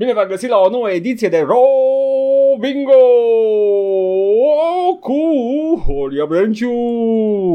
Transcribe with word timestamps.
Bine 0.00 0.12
v-am 0.12 0.28
găsit 0.28 0.48
la 0.48 0.56
o 0.58 0.70
nouă 0.70 0.90
ediție 0.90 1.28
de 1.28 1.44
Ro 1.46 1.64
Bingo 2.60 2.92
cu 5.00 5.12
Horia 5.86 6.24
Brenciu. 6.24 6.70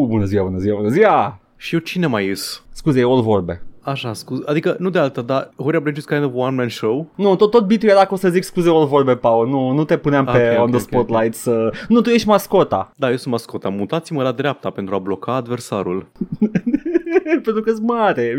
Bună 0.07 0.25
ziua, 0.25 0.43
bună 0.43 0.57
ziua, 0.57 0.75
bună 0.75 0.89
ziua. 0.89 1.39
Și 1.57 1.73
eu 1.73 1.79
cine 1.79 2.07
mai 2.07 2.25
ies? 2.25 2.63
Scuze, 2.71 2.99
e 2.99 3.03
all 3.03 3.21
vorbe. 3.21 3.61
Așa, 3.81 4.13
scuze. 4.13 4.43
Adică, 4.45 4.75
nu 4.79 4.89
de 4.89 4.99
alta, 4.99 5.21
dar 5.21 5.49
Horia 5.57 5.79
Brenciu 5.79 5.99
is 5.99 6.05
kind 6.05 6.23
of 6.23 6.31
one-man 6.35 6.69
show. 6.69 7.07
Nu, 7.15 7.35
tot, 7.35 7.51
tot 7.51 7.65
bitul 7.65 7.89
era 7.89 8.05
că 8.05 8.13
o 8.13 8.17
să 8.17 8.29
zic 8.29 8.43
scuze 8.43 8.69
all 8.69 8.87
vorbe, 8.87 9.15
Paul. 9.15 9.47
Nu, 9.47 9.71
nu 9.71 9.83
te 9.83 9.97
puneam 9.97 10.25
pe 10.25 10.49
Ok, 10.55 10.61
on 10.61 10.63
ok, 10.63 10.69
the 10.69 10.75
ok, 10.75 10.81
spotlight 10.81 11.33
să... 11.33 11.71
Nu, 11.87 12.01
tu 12.01 12.09
ești 12.09 12.27
mascota. 12.27 12.91
Da, 12.95 13.09
eu 13.09 13.17
sunt 13.17 13.31
mascota. 13.31 13.69
Mutați-mă 13.69 14.23
la 14.23 14.31
dreapta 14.31 14.69
pentru 14.69 14.95
a 14.95 14.99
bloca 14.99 15.33
adversarul. 15.33 16.07
Pentru 17.43 17.61
că-s 17.61 17.79
mare. 17.79 18.37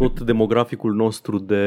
Tot 0.00 0.20
demograficul 0.20 0.94
nostru 0.94 1.38
de 1.38 1.64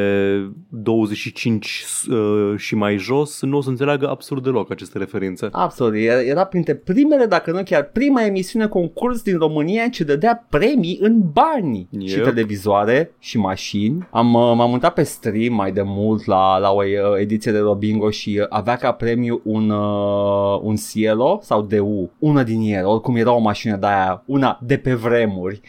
25 0.70 1.84
uh, 2.10 2.54
și 2.58 2.76
mai 2.76 2.98
jos 2.98 3.42
nu 3.42 3.58
o 3.58 3.62
să 3.62 3.70
înțeleagă 3.70 4.10
absolut 4.10 4.44
deloc 4.44 4.72
aceste 4.72 4.98
referințe. 4.98 5.48
Absolut, 5.52 5.94
era, 5.96 6.22
era 6.22 6.44
printre 6.44 6.76
primele, 6.76 7.26
dacă 7.26 7.52
nu 7.52 7.64
chiar 7.64 7.84
prima 7.84 8.26
emisiune 8.26 8.68
concurs 8.68 9.22
din 9.22 9.38
România 9.38 9.88
ce 9.88 10.04
dădea 10.04 10.46
premii 10.50 10.98
în 11.02 11.22
bani 11.32 11.88
Yep. 11.90 12.08
și 12.08 12.20
televizoare 12.20 13.16
și 13.20 13.38
mașini. 13.38 14.08
Am, 14.12 14.34
uh, 14.34 14.54
m-am 14.56 14.70
mutat 14.70 14.94
pe 14.94 15.04
stream 15.04 15.54
mai 15.54 15.72
de 15.72 15.82
mult 15.86 16.26
la, 16.26 16.58
la 16.58 16.72
o 16.72 16.82
uh, 16.84 17.20
ediție 17.20 17.52
de 17.52 17.60
Robingo 17.60 18.10
și 18.10 18.38
uh, 18.42 18.46
avea 18.50 18.76
ca 18.76 18.92
premiu 18.92 19.42
un, 19.44 19.70
uh, 19.70 20.60
un 20.62 20.76
Cielo 20.76 21.40
sau 21.42 21.62
DU, 21.62 22.12
una 22.20 22.44
din 22.44 22.62
ele, 22.62 22.84
oricum 22.84 23.16
era 23.16 23.32
o 23.32 23.40
mașină 23.40 23.76
de 23.76 23.86
aia, 23.86 24.24
una 24.26 24.60
de 24.62 24.78
pe 24.78 24.94
vremuri. 24.94 25.62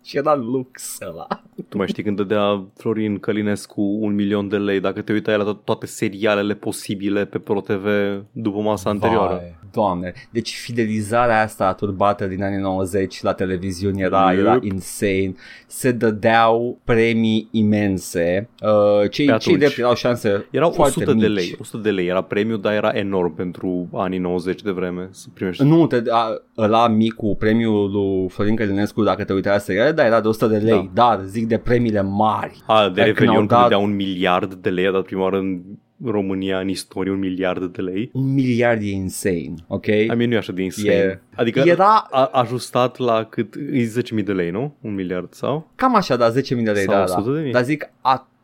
și 0.08 0.18
era 0.18 0.36
lux 0.36 0.98
ăla. 1.02 1.28
Tu 1.70 1.78
mai 1.78 1.88
știi 1.88 2.04
când 2.04 2.16
dădea 2.18 2.64
Florin 2.78 3.18
Călinescu 3.20 3.82
un 3.82 4.14
milion 4.16 4.48
de 4.48 4.58
lei 4.58 4.80
dacă 4.80 5.02
te 5.02 5.12
uitai 5.12 5.38
la 5.38 5.44
to- 5.54 5.64
toate 5.64 5.86
serialele 5.86 6.54
posibile 6.54 7.26
pe 7.26 7.38
ProTV 7.38 7.86
după 8.32 8.60
masa 8.60 8.90
anterioară. 8.90 9.34
Vai, 9.34 9.56
doamne, 9.72 10.14
deci 10.32 10.56
fidelizarea 10.56 11.42
asta 11.42 11.74
turbată 11.74 12.26
din 12.26 12.44
anii 12.44 12.60
90 12.60 13.22
la 13.22 13.34
televiziune 13.34 14.02
era, 14.02 14.32
Yep. 14.32 14.40
era 14.40 14.60
insane. 14.62 15.34
Se 15.68 15.92
dădeau 15.92 16.80
premii 16.84 17.48
imense. 17.52 18.50
Uh, 18.62 19.10
cei, 19.10 19.26
Pe 19.26 19.32
atunci. 19.32 19.44
cei 19.44 19.58
drept 19.58 19.78
erau 19.78 19.96
șanse 19.96 20.46
Erau 20.52 20.72
foarte 20.72 20.94
100 21.00 21.14
mici. 21.14 21.22
de 21.22 21.28
lei. 21.28 21.56
100 21.60 21.78
de 21.78 21.90
lei 21.92 22.08
era 22.08 22.22
premiu, 22.22 22.58
dar 22.58 22.74
era 22.74 22.90
enorm 22.90 23.36
pentru 23.36 23.88
anii 23.94 24.20
90 24.20 24.62
de 24.62 24.72
vreme 24.72 25.08
să 25.12 25.28
primești. 25.34 25.64
Nu, 25.64 25.88
te, 25.88 26.02
a, 26.10 26.42
ăla 26.58 26.88
micu, 26.88 27.36
premiul 27.40 27.92
lui 27.92 28.30
Florin 28.30 28.56
Călinescu, 28.56 29.04
dacă 29.04 29.24
te 29.24 29.34
uitai 29.34 29.52
la 29.54 29.58
seriale, 29.60 29.92
da, 29.92 30.06
era 30.06 30.22
de 30.22 30.28
100 30.28 30.48
de 30.48 30.58
lei, 30.58 30.90
dar 30.94 31.20
zic 31.26 31.47
de 31.48 31.58
premiile 31.58 32.02
mari. 32.02 32.58
A, 32.66 32.90
de 32.90 33.02
Like, 33.02 33.14
când 33.14 33.30
au 33.30 33.34
Revelion 33.36 33.48
dat- 33.48 33.58
când 33.58 33.70
dea 33.70 33.78
un 33.78 33.96
miliard 33.96 34.54
de 34.54 34.70
lei, 34.70 34.88
a 34.88 34.92
dat 34.92 35.04
prima 35.04 35.22
oară 35.22 35.38
în 35.38 35.62
România, 36.06 36.60
în 36.60 36.68
istorie, 36.68 37.12
un 37.12 37.20
miliard 37.20 37.74
de 37.76 37.82
lei. 37.82 38.10
Un 38.14 38.34
miliard 38.34 38.82
e 38.82 38.90
insane, 38.92 39.54
ok? 39.68 39.86
I 39.86 40.06
mean, 40.08 40.28
nu 40.30 40.34
e 40.34 40.38
așa 40.38 40.52
de 40.52 40.64
insane. 40.64 40.94
E- 40.94 41.20
Adică 41.36 41.60
Era 41.66 42.08
a, 42.12 42.24
ajustat 42.26 42.98
la 42.98 43.24
cât? 43.24 43.56
E 43.72 43.84
10.000 43.86 44.24
de 44.26 44.32
lei, 44.34 44.50
nu? 44.52 44.76
Un 44.82 44.94
miliard 44.94 45.34
sau? 45.34 45.72
cam 45.76 45.96
așa, 45.96 46.16
da, 46.16 46.30
10.000 46.32 46.64
de 46.64 46.72
lei, 46.72 46.84
Sau 46.84 46.96
da, 46.96 47.04
100 47.04 47.30
de 47.30 47.36
da. 47.38 47.42
mii? 47.44 47.52
Dar 47.52 47.64
zic 47.64 47.90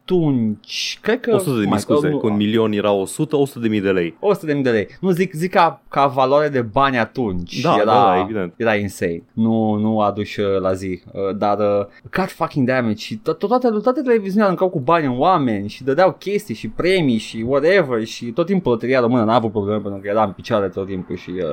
atunci, 0.05 0.99
cred 1.01 1.19
că... 1.19 1.33
100 1.35 1.49
de 1.51 1.59
mii, 1.59 1.69
mai- 1.69 1.79
scuze. 1.79 2.09
nu, 2.09 2.17
Cu 2.17 2.27
un 2.27 2.35
milion 2.35 2.71
era 2.71 2.91
100, 2.91 3.35
100 3.37 3.59
de 3.59 3.67
mii 3.67 3.81
de 3.81 3.91
lei. 3.91 4.17
100 4.19 4.45
de 4.45 4.53
mii 4.53 4.63
de 4.63 4.69
lei. 4.69 4.87
Nu 4.99 5.09
zic, 5.09 5.33
zic 5.33 5.51
ca, 5.51 5.81
ca 5.89 6.07
valoare 6.07 6.47
de 6.49 6.61
bani 6.61 6.97
atunci. 6.97 7.61
Da, 7.61 7.73
era, 7.75 7.85
da, 7.85 7.91
da, 8.03 8.19
evident. 8.19 8.53
Era 8.57 8.75
insane. 8.75 9.23
Nu, 9.33 9.73
nu 9.75 9.99
aduși 9.99 10.39
uh, 10.39 10.59
la 10.59 10.73
zi. 10.73 11.01
Uh, 11.11 11.35
Dar, 11.37 11.57
uh, 11.59 11.85
god 12.15 12.27
fucking 12.29 12.67
damage. 12.67 12.95
Și 12.95 13.19
to- 13.19 13.33
to- 13.35 13.47
toate, 13.47 13.67
toate 13.83 14.01
televiziunile 14.01 14.43
aruncau 14.43 14.69
cu 14.69 14.79
bani 14.79 15.05
în 15.05 15.13
oameni 15.17 15.69
și 15.69 15.83
dădeau 15.83 16.11
chestii 16.19 16.55
și 16.55 16.67
premii 16.67 17.17
și 17.17 17.45
whatever 17.47 18.03
și 18.05 18.25
tot 18.25 18.45
timpul 18.45 18.71
loteria 18.71 18.99
română 18.99 19.23
n-a 19.23 19.35
avut 19.35 19.51
probleme 19.51 19.79
pentru 19.79 19.99
că 20.01 20.07
era 20.07 20.23
în 20.23 20.31
picioare 20.31 20.67
tot 20.67 20.87
timpul 20.87 21.15
și 21.15 21.29
uh, 21.29 21.43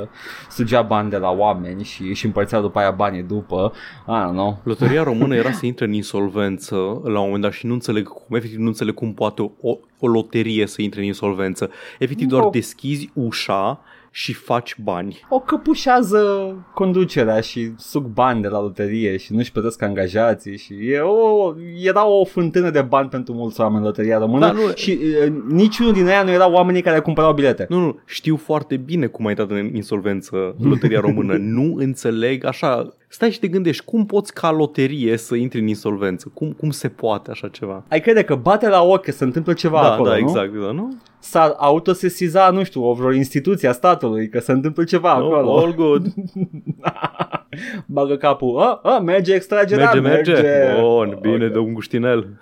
sugea 0.51 0.83
bani 0.83 1.11
de 1.11 1.17
la 1.17 1.31
oameni 1.31 1.85
și 1.85 2.03
își 2.03 2.27
împărțea 2.27 2.61
după 2.61 2.79
aia 2.79 2.91
banii 2.91 3.23
după. 3.23 3.73
I 4.09 4.11
don't 4.29 4.33
know. 4.33 4.59
Loteria 4.63 5.03
română 5.03 5.35
era 5.35 5.51
să 5.53 5.67
intre 5.67 5.85
în 5.85 5.93
insolvență 5.93 6.75
la 7.05 7.19
un 7.19 7.25
moment 7.25 7.43
dat 7.43 7.53
și 7.53 7.67
nu 7.67 7.73
înțeleg 7.73 8.09
cum, 8.09 8.37
efectiv 8.41 8.61
nu 8.61 8.67
înțeleg 8.67 8.95
cum 8.95 9.13
poate 9.15 9.43
o, 9.43 9.51
o, 9.61 9.79
o 9.99 10.07
loterie 10.07 10.67
să 10.67 10.83
intre 10.83 11.01
în 11.01 11.07
insolvență. 11.07 11.71
Efectiv 11.99 12.29
doar 12.29 12.43
Nu. 12.43 12.51
deschizi 12.51 13.11
ușa 13.15 13.81
și 14.13 14.33
faci 14.33 14.77
bani. 14.83 15.21
O 15.29 15.39
căpușează 15.41 16.55
conducerea 16.75 17.41
și 17.41 17.71
suc 17.77 18.05
bani 18.07 18.43
de 18.43 18.49
la 18.49 18.61
loterie 18.61 19.17
și 19.17 19.33
nu-și 19.33 19.53
plătesc 19.53 19.83
angajații 19.83 20.57
și 20.59 20.75
e 20.91 20.99
o, 20.99 21.55
era 21.83 22.07
o 22.07 22.25
fântână 22.25 22.71
de 22.71 22.83
bani 22.83 23.09
pentru 23.09 23.33
mulți 23.35 23.61
oameni 23.61 23.85
loteria 23.85 24.19
română 24.19 24.47
Da, 24.47 24.53
nu- 24.53 24.73
și 24.75 24.99
uh, 25.27 25.33
niciunul 25.49 25.93
din 25.93 26.07
ea 26.07 26.23
nu 26.23 26.31
erau 26.31 26.53
oamenii 26.53 26.83
care 26.83 27.01
cumpărau 27.01 27.33
bilete. 27.35 27.67
Nu, 27.69 27.79
nu, 27.79 27.99
știu 28.07 28.37
foarte 28.37 28.77
bine 28.77 29.07
cum 29.07 29.27
a 29.27 29.29
intrat 29.29 29.51
în 29.51 29.71
insolvență 29.75 30.55
loteria 30.63 31.01
română. 31.01 31.37
nu 31.57 31.75
înțeleg 31.77 32.45
așa. 32.45 32.95
Stai 33.13 33.31
și 33.31 33.39
te 33.39 33.49
gândești, 33.49 33.85
cum 33.85 34.07
poți 34.07 34.35
ca 34.35 34.51
loterie 34.51 35.17
să 35.17 35.35
intri 35.35 35.61
în 35.61 35.67
insolvență? 35.67 36.31
Cum, 36.35 36.53
cum 36.53 36.71
se 36.71 36.89
poate 36.89 37.31
așa 37.31 37.49
ceva? 37.49 37.85
Ai 37.89 38.01
crede 38.01 38.23
că 38.23 38.35
bate 38.35 38.69
la 38.69 38.83
ochi 38.83 39.05
că 39.05 39.11
se 39.11 39.25
întâmplă 39.25 39.53
ceva 39.53 39.83
da, 39.83 39.93
acolo, 39.93 40.09
da, 40.09 40.15
nu? 40.15 40.21
exact, 40.21 40.53
da, 40.53 40.71
nu? 40.71 40.97
S-ar 41.19 41.55
autosesiza, 41.59 42.51
nu 42.51 42.63
știu, 42.65 42.85
o 42.85 42.93
vreo 42.93 43.13
instituție 43.13 43.69
a 43.69 43.73
statului 43.73 44.29
că 44.29 44.39
se 44.39 44.53
întâmplă 44.53 44.85
ceva 44.85 45.19
no, 45.19 45.25
acolo. 45.27 45.59
all 45.59 45.75
good. 45.75 46.07
Bagă 47.87 48.17
capul, 48.17 48.61
a, 48.61 48.81
a, 48.83 48.99
merge 48.99 49.35
extragerea, 49.35 49.93
Merge, 49.93 50.33
merge. 50.33 50.81
Bun, 50.81 51.19
bine, 51.21 51.45
Ok. 51.47 51.53
de 51.53 51.59
un 51.59 51.73
guștinel. 51.73 52.27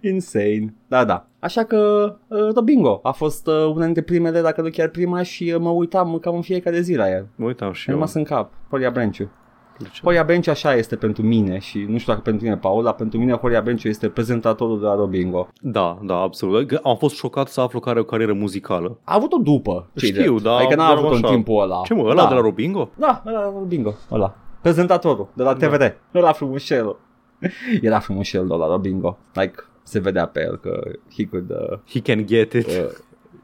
Insane. 0.00 0.74
Da, 0.88 1.04
da. 1.04 1.26
Așa 1.38 1.64
că 1.64 2.12
uh, 2.28 2.38
Robingo 2.54 3.00
a 3.02 3.10
fost 3.10 3.46
uh, 3.46 3.54
una 3.74 3.84
dintre 3.84 4.02
primele, 4.02 4.40
dacă 4.40 4.62
nu 4.62 4.68
chiar 4.68 4.88
prima 4.88 5.22
și 5.22 5.52
uh, 5.54 5.60
mă 5.60 5.68
uitam 5.68 6.18
cam 6.20 6.34
în 6.34 6.42
fiecare 6.42 6.80
zi 6.80 6.94
la 6.94 7.10
el. 7.10 7.26
Mă 7.36 7.46
uitam 7.46 7.72
și 7.72 7.84
Mi-a 7.88 7.94
eu. 7.96 8.00
rămas 8.00 8.14
în 8.14 8.24
cap. 8.24 8.52
Horia 8.70 8.90
Brenciu. 8.90 9.30
De 9.78 9.88
ce? 9.92 10.00
Horia 10.02 10.24
Brenciu 10.24 10.50
așa 10.50 10.74
este 10.74 10.96
pentru 10.96 11.22
mine 11.22 11.58
și 11.58 11.78
nu 11.88 11.98
știu 11.98 12.12
dacă 12.12 12.24
pentru 12.24 12.42
tine, 12.44 12.56
Paul, 12.56 12.84
dar 12.84 12.92
pentru 12.94 13.18
mine 13.18 13.32
Horia 13.32 13.60
Brenciu 13.60 13.88
este 13.88 14.08
prezentatorul 14.08 14.80
de 14.80 14.86
la 14.86 14.94
Robingo. 14.94 15.48
Da, 15.60 15.98
da, 16.02 16.14
absolut. 16.20 16.66
Că 16.68 16.80
Am 16.82 16.96
fost 16.96 17.14
șocat 17.14 17.48
să 17.48 17.60
aflu 17.60 17.80
că 17.80 17.88
are 17.88 18.00
o 18.00 18.04
carieră 18.04 18.32
muzicală. 18.32 18.98
A 19.04 19.14
avut-o 19.14 19.36
după. 19.36 19.86
ce-i 19.94 20.08
Știu, 20.08 20.22
drept. 20.22 20.42
da, 20.42 20.54
Adică 20.56 20.74
n-a 20.74 20.86
dar 20.88 20.96
avut-o 20.96 21.14
în 21.14 21.24
așa. 21.24 21.32
timpul 21.34 21.62
ăla. 21.62 21.80
Ce 21.84 21.94
mă, 21.94 22.02
ăla 22.02 22.22
da. 22.22 22.28
de 22.28 22.34
la 22.34 22.40
Robingo? 22.40 22.90
Da, 22.96 23.22
ăla 23.26 23.38
de 23.38 23.44
la 23.44 23.52
Robingo. 23.58 23.94
Ăla. 24.12 24.34
Prezentatorul 24.62 25.28
de 25.32 25.42
la 25.42 25.54
TVD. 25.54 25.78
Da. 25.78 26.18
Ăla 26.18 26.32
frumușelul. 26.32 26.98
Era 27.82 27.98
frumușel 27.98 28.46
de 28.46 28.54
la 28.54 28.66
Robingo. 28.66 29.18
Like, 29.34 29.54
se 29.82 29.98
vedea 29.98 30.26
pe 30.26 30.40
el 30.40 30.56
că 30.58 30.80
he 31.16 31.24
could... 31.26 31.50
Uh, 31.50 31.78
He 31.90 32.00
can 32.00 32.26
get 32.26 32.52
it. 32.52 32.66
uh, 32.66 32.72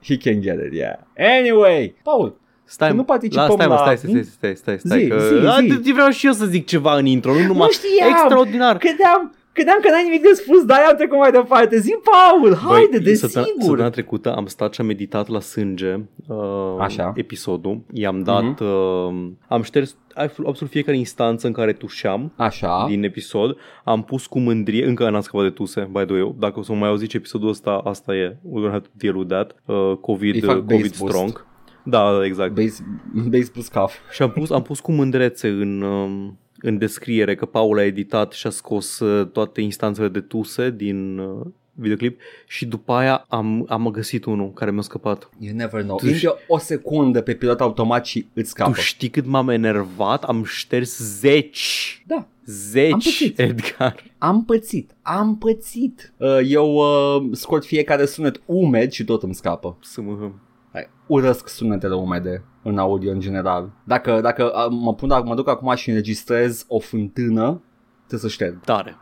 he 0.06 0.16
can 0.16 0.41
get 0.41 0.60
it, 0.66 0.72
yeah. 0.72 0.99
Anyway, 1.38 1.94
Paul, 2.03 2.37
Stai, 2.66 2.88
Că 2.88 2.94
nu 2.94 3.00
mă. 3.00 3.06
participăm 3.06 3.47
la, 3.47 3.55
stai, 3.55 3.66
mă, 3.66 3.75
la- 3.75 3.81
stai, 3.81 3.97
stai, 3.97 4.22
stai, 4.25 4.56
stai, 4.56 4.78
stai, 4.78 5.00
Zi, 5.03 5.09
că... 5.09 5.19
zi, 5.19 5.47
A, 5.47 5.60
zi. 5.60 5.66
de- 5.82 5.93
Vreau 5.93 6.10
și 6.10 6.27
eu 6.27 6.32
să 6.32 6.44
zic 6.47 6.66
ceva 6.66 6.97
în 6.97 7.06
intro, 7.06 7.32
nu 7.32 7.38
numai... 7.38 7.66
Nu 7.66 7.71
știam. 7.71 8.09
Extraordinar. 8.09 8.77
credeam, 8.78 9.34
credeam 9.54 9.78
că 9.82 9.88
n-ai 9.91 10.03
nimic 10.04 10.22
de 10.22 10.32
spus, 10.32 10.65
dar 10.65 10.78
am 10.91 10.97
trecut 10.97 11.19
mai 11.19 11.31
departe. 11.31 11.78
Zi, 11.78 11.94
Paul, 12.10 12.54
haide, 12.56 12.88
Băi, 12.91 13.00
de 13.04 13.15
săptămâna- 13.15 13.44
sigur. 13.44 13.60
Săptămâna 13.62 13.91
trecută 13.91 14.34
am 14.34 14.47
stat 14.47 14.75
și 14.75 14.81
am 14.81 14.87
meditat 14.87 15.28
la 15.28 15.41
sânge 15.41 15.94
uh, 16.28 16.37
Așa. 16.78 17.12
episodul. 17.16 17.81
I-am 17.93 18.22
dat, 18.22 18.43
Mhm. 18.60 18.64
uh, 18.64 19.31
am 19.48 19.62
șters 19.62 19.97
absolut 20.14 20.69
fiecare 20.70 20.97
instanță 20.97 21.47
în 21.47 21.53
care 21.53 21.72
tușeam 21.72 22.32
Așa. 22.37 22.84
din 22.88 23.03
episod. 23.04 23.56
Am 23.84 24.03
pus 24.03 24.26
cu 24.26 24.38
mândrie, 24.38 24.87
încă 24.87 25.10
n-am 25.10 25.20
scăpat 25.20 25.44
de 25.47 25.50
tuse, 25.53 25.88
by 25.93 26.04
the 26.04 26.14
way. 26.14 26.34
Dacă 26.38 26.59
o 26.59 26.62
să 26.62 26.72
mai 26.72 26.88
auziți 26.88 27.16
episodul 27.16 27.48
ăsta, 27.48 27.81
asta 27.84 28.14
e. 28.14 28.37
We 28.43 28.60
don't 28.69 28.70
have 28.72 28.84
to 28.87 28.91
deal 28.97 29.16
with 29.16 29.28
that. 29.31 29.54
Uh, 29.64 29.97
COVID, 30.00 30.34
Îi 30.34 30.41
fac 30.41 30.56
uh, 30.56 30.62
bass 30.62 30.72
COVID 30.76 30.97
boost. 30.98 31.14
strong. 31.14 31.47
Da, 31.87 32.12
da, 32.19 32.25
exact. 32.25 32.54
Base, 32.54 32.84
base 33.28 33.50
plus 33.53 33.69
cuff. 33.69 33.94
Și 34.12 34.22
am 34.22 34.31
pus, 34.31 34.50
am 34.50 34.62
pus 34.62 34.81
cu 34.81 34.93
mândrețe 34.93 35.48
în, 35.48 35.82
um, 35.82 36.38
în 36.64 36.78
descriere 36.78 37.34
că 37.34 37.47
Paul 37.47 37.78
a 37.78 37.84
editat 37.84 38.32
și 38.32 38.47
a 38.47 38.50
scos 38.50 38.98
uh, 38.98 39.26
toate 39.26 39.60
instanțele 39.60 40.08
de 40.08 40.20
tuse 40.20 40.70
din 40.70 41.19
uh, 41.19 41.47
videoclip 41.72 42.20
și 42.46 42.66
după 42.66 42.93
aia 42.93 43.26
am, 43.28 43.66
am 43.69 43.90
găsit 43.90 44.25
unul 44.25 44.52
care 44.52 44.70
mi-a 44.70 44.82
scăpat. 44.82 45.31
You 45.38 45.56
never 45.56 45.82
know. 45.82 45.96
Tu 45.96 46.06
Intre 46.06 46.31
o 46.49 46.58
secundă 46.58 47.20
pe 47.20 47.34
pilot 47.34 47.61
automat 47.61 48.06
și 48.06 48.26
îți 48.32 48.50
scapă. 48.50 48.70
Tu 48.70 48.81
știi 48.81 49.08
cât 49.08 49.26
m-am 49.26 49.49
enervat? 49.49 50.25
Am 50.25 50.44
șters 50.44 50.99
zeci. 50.99 52.02
Da. 52.06 52.14
Am 52.14 52.26
Zeci, 52.46 52.93
pățit. 52.93 53.38
Edgar. 53.38 54.05
Am 54.19 54.44
pățit, 54.44 54.90
am 55.02 55.38
pățit. 55.38 56.12
Uh, 56.16 56.38
Eu 56.44 56.75
uh, 56.75 57.28
scot 57.32 57.64
fiecare 57.64 58.06
sunet 58.06 58.40
umed 58.44 58.90
și 58.90 59.05
tot 59.05 59.22
îmi 59.22 59.34
scapă. 59.34 59.76
Să 59.82 60.00
mă... 60.00 60.31
Hai, 60.75 60.91
Urăsc 61.06 61.49
sunetele 61.49 61.94
umede 61.94 62.44
în 62.62 62.79
audio 62.79 63.11
în 63.11 63.21
general. 63.21 63.71
Dacă, 63.85 64.21
dacă 64.21 64.44
uh, 64.44 64.76
mă, 64.81 64.94
pun, 64.94 65.09
dacă 65.09 65.23
mă 65.26 65.35
duc 65.35 65.49
acum 65.49 65.75
și 65.75 65.88
înregistrez 65.88 66.65
o 66.69 66.79
fântână, 66.79 67.62
trebuie 68.06 68.21
să 68.21 68.29
șterg. 68.29 68.61
Tare. 68.61 68.97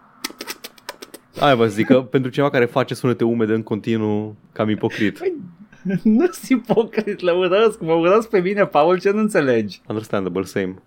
Hai 1.39 1.57
vă 1.57 1.67
zic 1.67 1.87
că 1.87 2.01
pentru 2.15 2.31
cineva 2.31 2.51
care 2.51 2.65
face 2.65 2.95
sunete 2.95 3.25
umede 3.25 3.55
în 3.55 3.63
continuu, 3.63 4.37
cam 4.53 4.69
ipocrit. 4.69 5.19
Păi, 5.19 5.35
nu 6.03 6.27
sunt 6.27 6.61
ipocrit, 6.61 7.21
le 7.21 7.33
urăsc, 7.33 7.81
mă 7.81 7.93
urăsc 7.93 8.29
pe 8.29 8.41
mine, 8.41 8.67
Paul, 8.67 9.01
ce 9.01 9.11
nu 9.11 9.19
înțelegi? 9.19 9.83
Understandable, 9.89 10.43
same. 10.43 10.83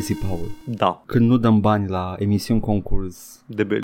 Găsi, 0.00 0.14
Paul? 0.26 0.48
Da, 0.64 1.02
Când 1.06 1.28
nu 1.28 1.36
dăm 1.36 1.60
bani 1.60 1.88
la 1.88 2.14
emisiuni 2.18 2.60
concurs. 2.60 3.42
de 3.46 3.64
be- 3.64 3.78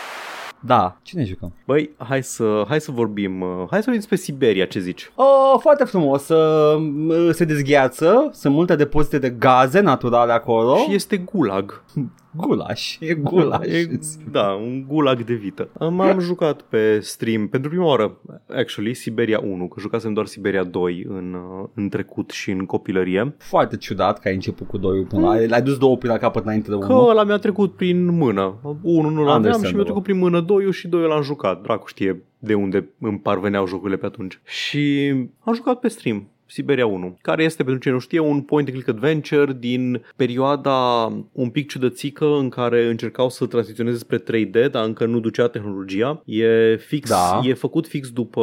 Da, 0.60 0.98
cine 1.02 1.24
jucăm? 1.24 1.52
Băi, 1.66 1.90
hai 1.98 2.22
să, 2.22 2.64
hai 2.68 2.80
să 2.80 2.90
vorbim, 2.90 3.40
uh, 3.40 3.48
hai 3.48 3.66
să 3.66 3.84
vorbim 3.84 3.94
despre 3.94 4.16
Siberia, 4.16 4.66
ce 4.66 4.80
zici? 4.80 5.10
Oh, 5.14 5.54
foarte 5.60 5.84
frumos. 5.84 6.28
Uh, 6.28 7.30
se 7.32 7.44
dezgheață, 7.44 8.28
sunt 8.32 8.54
multe 8.54 8.76
depozite 8.76 9.18
de 9.18 9.30
gaze 9.30 9.80
naturale 9.80 10.32
acolo. 10.32 10.76
Și 10.76 10.94
este 10.94 11.16
gulag. 11.16 11.82
Gulaș, 12.36 12.96
e 13.00 13.14
gulaș. 13.14 13.66
E, 13.66 13.98
da, 14.30 14.52
un 14.52 14.84
gulag 14.88 15.24
de 15.24 15.34
vită. 15.34 15.68
M-am 15.90 16.18
jucat 16.18 16.60
pe 16.62 16.98
stream 17.00 17.48
pentru 17.48 17.70
prima 17.70 17.84
oară, 17.84 18.16
actually, 18.56 18.94
Siberia 18.94 19.40
1, 19.44 19.68
că 19.68 19.80
jucasem 19.80 20.12
doar 20.12 20.26
Siberia 20.26 20.64
2 20.64 21.04
în, 21.08 21.34
uh, 21.34 21.68
în 21.74 21.88
trecut 21.88 22.30
și 22.30 22.50
în 22.50 22.66
copilărie. 22.66 23.34
Foarte 23.38 23.76
ciudat 23.76 24.18
că 24.18 24.28
ai 24.28 24.34
început 24.34 24.66
cu 24.68 24.78
doi 24.78 25.02
până 25.02 25.26
la... 25.26 25.46
L-ai 25.46 25.62
dus 25.62 25.78
două 25.78 25.96
până 25.96 26.12
la 26.12 26.18
capăt 26.18 26.44
înainte 26.44 26.70
de 26.70 26.76
Că 26.78 26.92
unul. 26.92 27.10
ăla 27.10 27.24
mi-a 27.24 27.36
trecut 27.38 27.72
prin 27.76 28.06
mână. 28.16 28.54
Unul 28.82 29.12
nu 29.12 29.18
l-aveam 29.18 29.42
și 29.42 29.46
Understandable. 29.46 29.74
mi-a 29.74 29.82
trecut 29.84 30.02
prin 30.02 30.18
mână 30.18 30.40
doi 30.40 30.72
și 30.72 30.88
doi 30.88 31.06
l-am 31.08 31.22
jucat. 31.22 31.62
Dracu 31.62 31.86
știe 31.86 32.22
de 32.38 32.54
unde 32.54 32.88
îmi 33.00 33.18
parveneau 33.18 33.66
jocurile 33.66 33.96
pe 33.96 34.06
atunci. 34.06 34.40
Și 34.44 35.14
am 35.40 35.54
jucat 35.54 35.78
pe 35.80 35.88
stream. 35.88 36.28
Siberia 36.46 36.86
1, 36.86 37.18
care 37.22 37.44
este, 37.44 37.62
pentru 37.62 37.82
cine 37.82 37.92
nu 37.94 38.00
știe, 38.00 38.18
un 38.18 38.40
point-and-click 38.40 38.88
adventure 38.88 39.56
din 39.58 40.04
perioada 40.16 41.04
un 41.32 41.50
pic 41.50 41.68
ciudățică 41.68 42.26
în 42.38 42.48
care 42.48 42.86
încercau 42.86 43.28
să 43.28 43.46
tranziționeze 43.46 43.98
spre 43.98 44.18
3D, 44.18 44.70
dar 44.70 44.84
încă 44.84 45.06
nu 45.06 45.20
ducea 45.20 45.48
tehnologia. 45.48 46.22
E 46.24 46.76
fix, 46.76 47.08
Da. 47.08 47.40
e 47.44 47.54
făcut 47.54 47.86
fix 47.86 48.10
după 48.10 48.42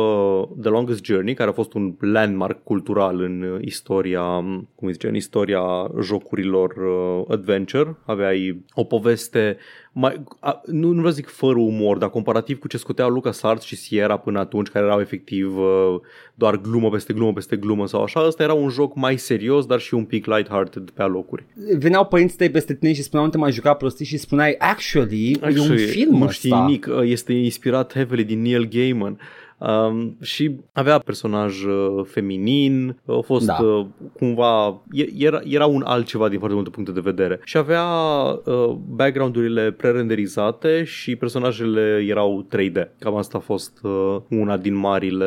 The 0.61 0.69
Longest 0.69 1.03
Journey, 1.05 1.33
care 1.33 1.49
a 1.49 1.53
fost 1.53 1.73
un 1.73 1.95
landmark 1.99 2.63
cultural 2.63 3.21
în 3.21 3.59
istoria, 3.61 4.21
cum 4.75 4.87
îi 4.87 4.91
zice, 4.91 5.07
în 5.07 5.15
istoria 5.15 5.61
jocurilor 6.01 6.71
uh, 6.77 7.25
adventure. 7.27 7.97
Aveai 8.05 8.63
o 8.73 8.83
poveste 8.83 9.57
mai, 9.95 10.23
a, 10.39 10.61
nu, 10.65 10.87
nu 10.87 10.93
vreau 10.93 11.09
să 11.09 11.15
zic 11.15 11.27
fără 11.27 11.59
umor, 11.59 11.97
dar 11.97 12.09
comparativ 12.09 12.59
cu 12.59 12.67
ce 12.67 12.77
scoteau 12.77 13.09
LucasArts 13.09 13.65
și 13.65 13.75
Sierra 13.75 14.17
până 14.17 14.39
atunci, 14.39 14.67
care 14.67 14.85
erau 14.85 14.99
efectiv 14.99 15.57
uh, 15.57 15.95
doar 16.35 16.57
glumă 16.57 16.89
peste 16.89 17.13
glumă 17.13 17.33
peste 17.33 17.55
glumă 17.55 17.87
sau 17.87 18.03
așa, 18.03 18.25
ăsta 18.27 18.43
era 18.43 18.53
un 18.53 18.69
joc 18.69 18.95
mai 18.95 19.17
serios, 19.17 19.65
dar 19.65 19.79
și 19.79 19.93
un 19.93 20.03
pic 20.05 20.25
lighthearted 20.25 20.89
pe 20.89 21.01
alocuri. 21.01 21.45
Veneau 21.77 22.05
părinții 22.05 22.37
tăi 22.37 22.49
peste 22.49 22.75
tine 22.75 22.93
și 22.93 23.01
spuneau, 23.01 23.25
nu 23.25 23.31
te 23.31 23.37
mai 23.37 23.51
juca 23.51 23.73
prostii 23.73 24.05
și 24.05 24.17
spuneai, 24.17 24.55
actually, 24.57 25.31
e 25.31 25.37
un 25.41 25.47
Actually, 25.49 25.85
film 25.85 26.17
nu 26.17 26.29
știi 26.29 26.51
ăsta. 26.51 26.65
nimic, 26.65 26.87
uh, 26.89 27.01
este 27.03 27.33
inspirat 27.33 27.93
heavily 27.93 28.23
din 28.23 28.41
Neil 28.41 28.67
Gaiman. 28.67 29.19
Um, 29.67 30.17
și 30.21 30.55
avea 30.73 30.97
personaj 30.99 31.63
uh, 31.63 32.05
feminin, 32.05 32.97
a 33.05 33.19
fost 33.25 33.45
Da. 33.45 33.57
uh, 33.61 33.85
cumva, 34.17 34.81
e- 34.91 35.25
era, 35.25 35.41
era 35.43 35.65
un 35.65 35.81
altceva 35.85 36.27
din 36.29 36.37
foarte 36.37 36.55
multe 36.55 36.69
puncte 36.69 36.91
de 36.91 36.99
vedere. 37.03 37.39
Și 37.43 37.57
avea 37.57 37.83
uh, 38.45 38.69
background-urile 38.87 39.71
prerenderizate 39.71 40.83
și 40.83 41.15
personajele 41.15 42.05
erau 42.07 42.47
3D. 42.57 42.87
Cam 42.99 43.15
asta 43.15 43.37
a 43.37 43.41
fost 43.41 43.79
uh, 43.83 44.17
una 44.29 44.57
din 44.57 44.75
marile 44.75 45.25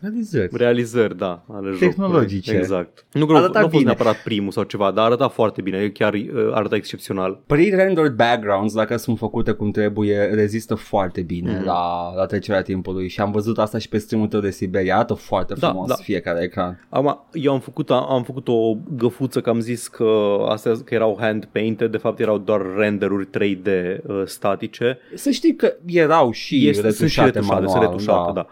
Realizări. 0.00 0.48
realizări, 0.56 1.16
da, 1.16 1.44
ale 1.52 1.70
jocului. 1.70 1.78
Tehnologice. 1.88 2.54
Exact. 2.54 3.06
Nu 3.12 3.26
cred 3.26 3.36
că 3.38 3.42
Arăta 3.44 3.58
nu 3.58 3.64
a 3.64 3.68
fost 3.68 3.82
bine. 3.82 3.84
neapărat 3.94 4.22
primul 4.24 4.50
sau 4.52 4.62
ceva, 4.62 4.90
dar 4.90 5.04
arăta 5.04 5.28
foarte 5.28 5.62
bine, 5.62 5.88
chiar 5.88 6.14
uh, 6.14 6.50
arăta 6.52 6.76
excepțional. 6.76 7.40
Pre-rendered 7.46 8.12
backgrounds, 8.14 8.74
dacă 8.74 8.96
sunt 8.96 9.18
făcute 9.18 9.52
cum 9.52 9.70
trebuie, 9.70 10.18
rezistă 10.34 10.74
foarte 10.74 11.20
bine 11.20 11.54
Mhm. 11.56 11.64
la, 11.64 12.14
la 12.16 12.26
trecerea 12.26 12.62
timpului 12.62 13.08
și 13.08 13.20
am 13.20 13.30
văzut 13.30 13.58
asta 13.66 13.78
și 13.78 13.88
pe 13.88 13.98
streamul 13.98 14.28
tău 14.28 14.40
de 14.40 14.50
Siberia, 14.50 14.94
arată 14.94 15.14
foarte 15.14 15.54
Da, 15.58 15.68
frumos 15.68 15.88
da. 15.88 15.94
fiecare 15.94 16.42
ecran. 16.42 16.86
Am, 16.88 17.26
eu 17.32 17.52
am 17.52 17.60
făcut, 17.60 17.90
am 17.90 18.22
făcut 18.26 18.48
o 18.48 18.74
găfuță 18.96 19.40
că 19.40 19.50
am 19.50 19.60
zis 19.60 19.88
că 19.88 20.36
astea 20.48 20.72
că 20.84 20.94
erau 20.94 21.16
hand-painted, 21.20 21.90
de 21.90 21.96
fapt 21.96 22.20
erau 22.20 22.38
doar 22.38 22.60
renderuri 22.76 23.28
3D 23.38 23.66
uh, 24.06 24.22
statice. 24.24 24.98
Să 25.14 25.30
știi 25.30 25.56
că 25.56 25.74
erau 25.86 26.30
și 26.30 26.68
Este, 26.68 26.90
sunt 26.90 27.10
și 27.10 27.20
retușate 27.20 27.38
retușate, 27.38 27.54
manual, 27.54 27.70
sunt 27.70 27.82
retușate, 27.82 28.32
da. 28.34 28.46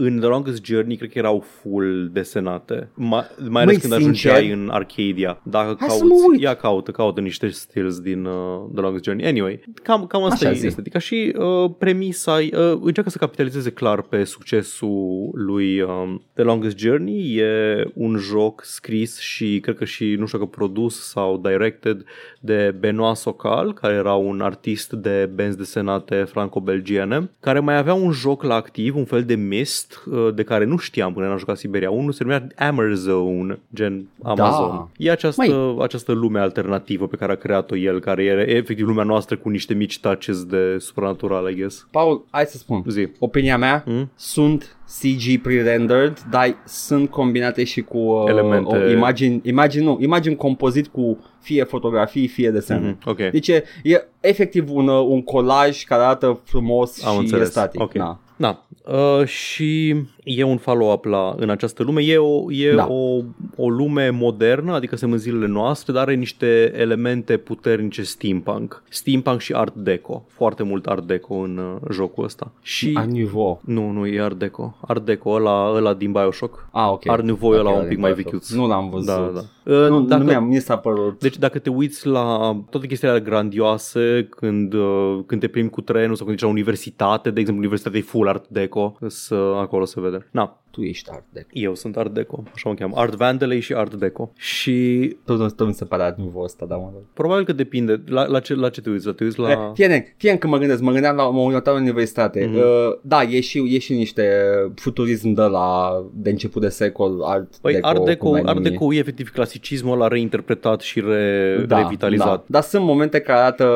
În 0.00 0.18
The 0.18 0.28
Longest 0.28 0.64
Journey 0.64 0.96
cred 0.96 1.10
că 1.10 1.18
erau 1.18 1.44
full 1.60 2.10
desenate, 2.12 2.88
mai, 2.94 3.22
mai 3.48 3.62
ales 3.62 3.74
Măi, 3.76 3.90
când 3.90 4.02
sincer? 4.02 4.32
ajungeai 4.32 4.50
în 4.50 4.68
Arcadia. 4.70 5.40
Dacă 5.42 5.76
Hai 5.78 5.88
să 5.88 5.98
cauți, 5.98 6.02
mă 6.04 6.14
uit. 6.30 6.40
ia 6.40 6.54
caută, 6.54 6.90
caută 6.90 7.20
niște 7.20 7.48
stills 7.48 8.00
din 8.00 8.24
uh, 8.24 8.60
The 8.72 8.80
Longest 8.80 9.04
Journey. 9.04 9.26
Anyway, 9.26 9.60
cam, 9.82 10.06
cam 10.06 10.22
asta 10.24 10.34
Așa 10.46 10.50
e 10.56 10.58
zi. 10.58 10.66
estetica 10.66 10.98
și 10.98 11.34
uh, 11.38 11.70
premisa 11.78 12.32
uh, 12.32 12.78
încearcă 12.82 13.10
să 13.10 13.18
capitalizeze 13.18 13.70
clar 13.70 14.02
pe 14.02 14.24
succesul 14.24 15.30
lui 15.34 15.80
um, 15.80 16.22
The 16.34 16.42
Longest 16.42 16.78
Journey. 16.78 17.36
E 17.36 17.84
un 17.94 18.16
joc 18.16 18.64
scris 18.64 19.18
și 19.18 19.60
cred 19.60 19.76
că 19.76 19.84
și 19.84 20.14
nu 20.18 20.26
știu 20.26 20.38
dacă 20.38 20.50
produs 20.50 21.08
sau 21.08 21.36
directed 21.50 22.04
de 22.40 22.74
Benoit 22.78 23.16
Socal, 23.16 23.74
care 23.74 23.94
era 23.94 24.14
un 24.14 24.40
artist 24.40 24.92
de 24.92 25.30
benzi 25.34 25.56
desenate 25.56 26.14
franco-belgiene, 26.14 27.30
care 27.40 27.60
mai 27.60 27.76
avea 27.76 27.94
un 27.94 28.10
joc 28.10 28.42
la 28.42 28.54
activ, 28.54 28.96
un 28.96 29.04
fel 29.04 29.24
de 29.24 29.34
Myst, 29.34 29.87
uh, 30.10 30.34
de 30.34 30.42
care 30.42 30.64
nu 30.64 30.76
știam 30.76 31.12
până 31.12 31.26
n-am 31.26 31.38
jucat 31.38 31.56
Siberia 31.56 31.90
1, 31.90 32.10
se 32.10 32.24
numea 32.24 32.46
Amarzone, 32.56 33.58
gen 33.74 34.08
Amazon. 34.22 34.68
Da. 34.68 34.88
E 34.96 35.10
această, 35.10 35.42
Măi. 35.46 35.76
această 35.80 36.12
lume 36.12 36.38
alternativă 36.40 37.06
pe 37.06 37.16
care 37.16 37.32
a 37.32 37.36
creat-o 37.36 37.76
el, 37.76 38.00
care 38.00 38.22
e 38.24 38.56
efectiv 38.56 38.86
lumea 38.86 39.04
noastră 39.04 39.36
cu 39.36 39.48
niște 39.48 39.74
mici 39.74 40.00
touches 40.00 40.44
de 40.44 40.76
supranatural, 40.78 41.50
I 41.50 41.54
guess. 41.54 41.86
Paul, 41.90 42.24
hai 42.30 42.44
să 42.44 42.56
spun. 42.56 42.84
Zi. 42.88 43.08
Opinia 43.18 43.58
mea, 43.58 43.82
Hmm? 43.86 44.10
sunt 44.14 44.76
CG 45.00 45.40
pre-rendered, 45.42 46.18
dar 46.30 46.56
sunt 46.66 47.10
combinate 47.10 47.64
și 47.64 47.82
cu 47.82 47.98
uh, 47.98 48.24
Elemente. 48.28 48.76
o 48.76 48.90
imagini, 48.90 49.40
imagini, 49.44 49.84
nu, 49.84 49.98
imagini 50.00 50.36
compozit 50.36 50.86
cu 50.86 51.18
fie 51.40 51.64
fotografii, 51.64 52.26
fie 52.26 52.50
desen. 52.50 52.82
Mhm, 52.82 52.98
Ok. 53.10 53.16
Deci 53.16 53.48
e, 53.48 53.64
e 53.82 54.04
efectiv 54.20 54.70
un, 54.74 54.88
uh, 54.88 55.04
un 55.08 55.22
colaj 55.22 55.84
care 55.84 56.02
arată 56.02 56.40
frumos 56.44 57.04
Am 57.04 57.12
și 57.12 57.18
înțeles. 57.18 57.46
estatic. 57.46 57.80
Ok. 57.80 57.92
Da. 57.92 58.18
Da. 58.36 58.66
Uh, 58.88 59.26
și 59.26 59.94
e 60.36 60.42
un 60.42 60.56
follow-up 60.56 61.04
la, 61.04 61.34
în 61.36 61.50
această 61.50 61.82
lume. 61.82 62.02
E, 62.02 62.16
o, 62.16 62.52
e 62.52 62.74
Da. 62.74 62.86
o, 62.90 63.22
o 63.56 63.68
lume 63.68 64.10
modernă, 64.10 64.72
adică 64.72 64.96
suntem 64.96 65.16
în 65.16 65.22
zilele 65.22 65.46
noastre, 65.46 65.92
dar 65.92 66.02
are 66.02 66.14
niște 66.14 66.72
elemente 66.76 67.36
puternice 67.36 68.02
steampunk. 68.02 68.82
Steampunk 68.88 69.40
și 69.40 69.52
art 69.52 69.74
deco. 69.74 70.24
Foarte 70.28 70.62
mult 70.62 70.86
art 70.86 71.06
deco 71.06 71.34
în 71.34 71.56
uh, 71.58 71.90
jocul 71.92 72.24
ăsta. 72.24 72.50
Și... 72.62 72.92
A 72.94 73.02
niveau. 73.02 73.60
Nu, 73.64 73.90
nu, 73.90 74.06
e 74.06 74.20
art 74.22 74.38
deco. 74.38 74.76
Art 74.86 75.04
deco, 75.04 75.30
ăla, 75.30 75.72
ăla 75.74 75.94
din 75.94 76.12
Bioshock. 76.12 76.68
Ah, 76.72 76.88
ok. 76.90 77.08
Art 77.08 77.22
Nouveau 77.24 77.52
ăla 77.52 77.70
Ok, 77.70 77.74
un 77.76 77.80
pic 77.80 77.88
din 77.90 78.00
mai 78.00 78.12
Bioshock. 78.12 78.32
vechiuț. 78.32 78.50
Nu 78.52 78.66
l-am 78.66 78.90
văzut. 78.90 79.06
Da, 79.06 79.30
da. 79.34 79.72
Uh, 79.72 79.88
Nu, 79.88 80.00
dacă, 80.00 80.22
nu 80.22 80.28
mi-a, 80.28 80.40
mi 80.40 80.58
s-a 80.60 80.76
părut. 80.76 81.18
deci 81.20 81.38
dacă 81.38 81.58
te 81.58 81.70
uiți 81.70 82.06
la 82.06 82.56
toate 82.70 82.86
chestiile 82.86 83.12
alea 83.12 83.24
grandioase 83.24 84.26
când, 84.30 84.72
uh, 84.72 85.18
când 85.26 85.40
te 85.40 85.48
plimbi 85.48 85.70
cu 85.70 85.80
trenul 85.80 86.14
sau 86.14 86.24
când 86.24 86.30
ești 86.36 86.44
la 86.44 86.50
universitate, 86.52 87.30
de 87.30 87.40
exemplu 87.40 87.62
universitatea 87.62 87.98
e 87.98 88.02
full 88.02 88.28
art 88.28 88.48
deco, 88.48 88.96
să 89.06 89.34
acolo 89.60 89.84
se 89.84 90.00
vede. 90.00 90.17
Na, 90.32 90.54
Tu 90.70 90.82
ești 90.82 91.10
art 91.12 91.24
deco. 91.32 91.48
eu 91.52 91.74
sunt 91.74 91.96
art 91.96 92.14
deco, 92.14 92.42
așa 92.54 92.68
mă 92.68 92.74
cheamă, 92.74 92.96
art 92.96 93.14
vandalei 93.14 93.60
și 93.60 93.74
art 93.74 93.94
deco. 93.94 94.32
Și 94.36 95.16
Tot, 95.24 95.56
tot 95.56 95.66
mi 95.66 95.74
se 95.74 95.84
pare 95.84 96.02
art 96.02 96.18
nouveau 96.18 96.42
ăsta, 96.44 96.66
da, 96.66 96.76
mă 96.76 96.90
rog. 96.92 97.02
probabil 97.14 97.44
că 97.44 97.52
depinde 97.52 98.02
la, 98.06 98.26
la, 98.26 98.40
ce, 98.40 98.54
la 98.54 98.68
ce 98.68 98.80
te 98.80 98.90
uiți, 98.90 99.06
la 99.06 99.12
te 99.12 99.24
uiți 99.24 99.38
la... 99.38 99.48
La... 99.48 99.72
Fie, 99.74 100.14
fie 100.16 100.38
că 100.38 100.46
mă 100.46 100.58
gândesc, 100.58 100.82
mă 100.82 100.92
gândeam 100.92 101.16
la 101.16 101.30
mă 101.30 101.40
uitam 101.40 101.74
la 101.74 101.80
universitate. 101.80 102.44
Mhm. 102.44 102.54
Mm-hmm. 102.54 102.88
Uh, 102.88 102.98
da, 103.02 103.22
e 103.22 103.40
și, 103.40 103.74
e 103.74 103.78
și 103.78 103.94
niște 103.94 104.32
futurism 104.74 105.32
de 105.32 105.42
la 105.42 105.90
de 106.14 106.30
început 106.30 106.62
de 106.62 106.68
secol, 106.68 107.22
art 107.24 107.56
Păi 107.56 107.72
deco, 107.72 107.86
art 107.86 108.04
deco, 108.04 108.26
cum 108.26 108.34
ai 108.34 108.42
art 108.44 108.54
numi. 108.54 108.70
deco 108.70 108.94
e 108.94 108.98
efectiv 108.98 109.30
clasicismul 109.30 109.94
ăla 109.94 110.08
reinterpretat 110.08 110.80
și 110.80 111.00
re, 111.00 111.54
revitalizat. 111.68 112.26
Da. 112.26 112.44
Dar 112.46 112.62
sunt 112.62 112.84
momente 112.84 113.20
care 113.20 113.38
arată 113.40 113.66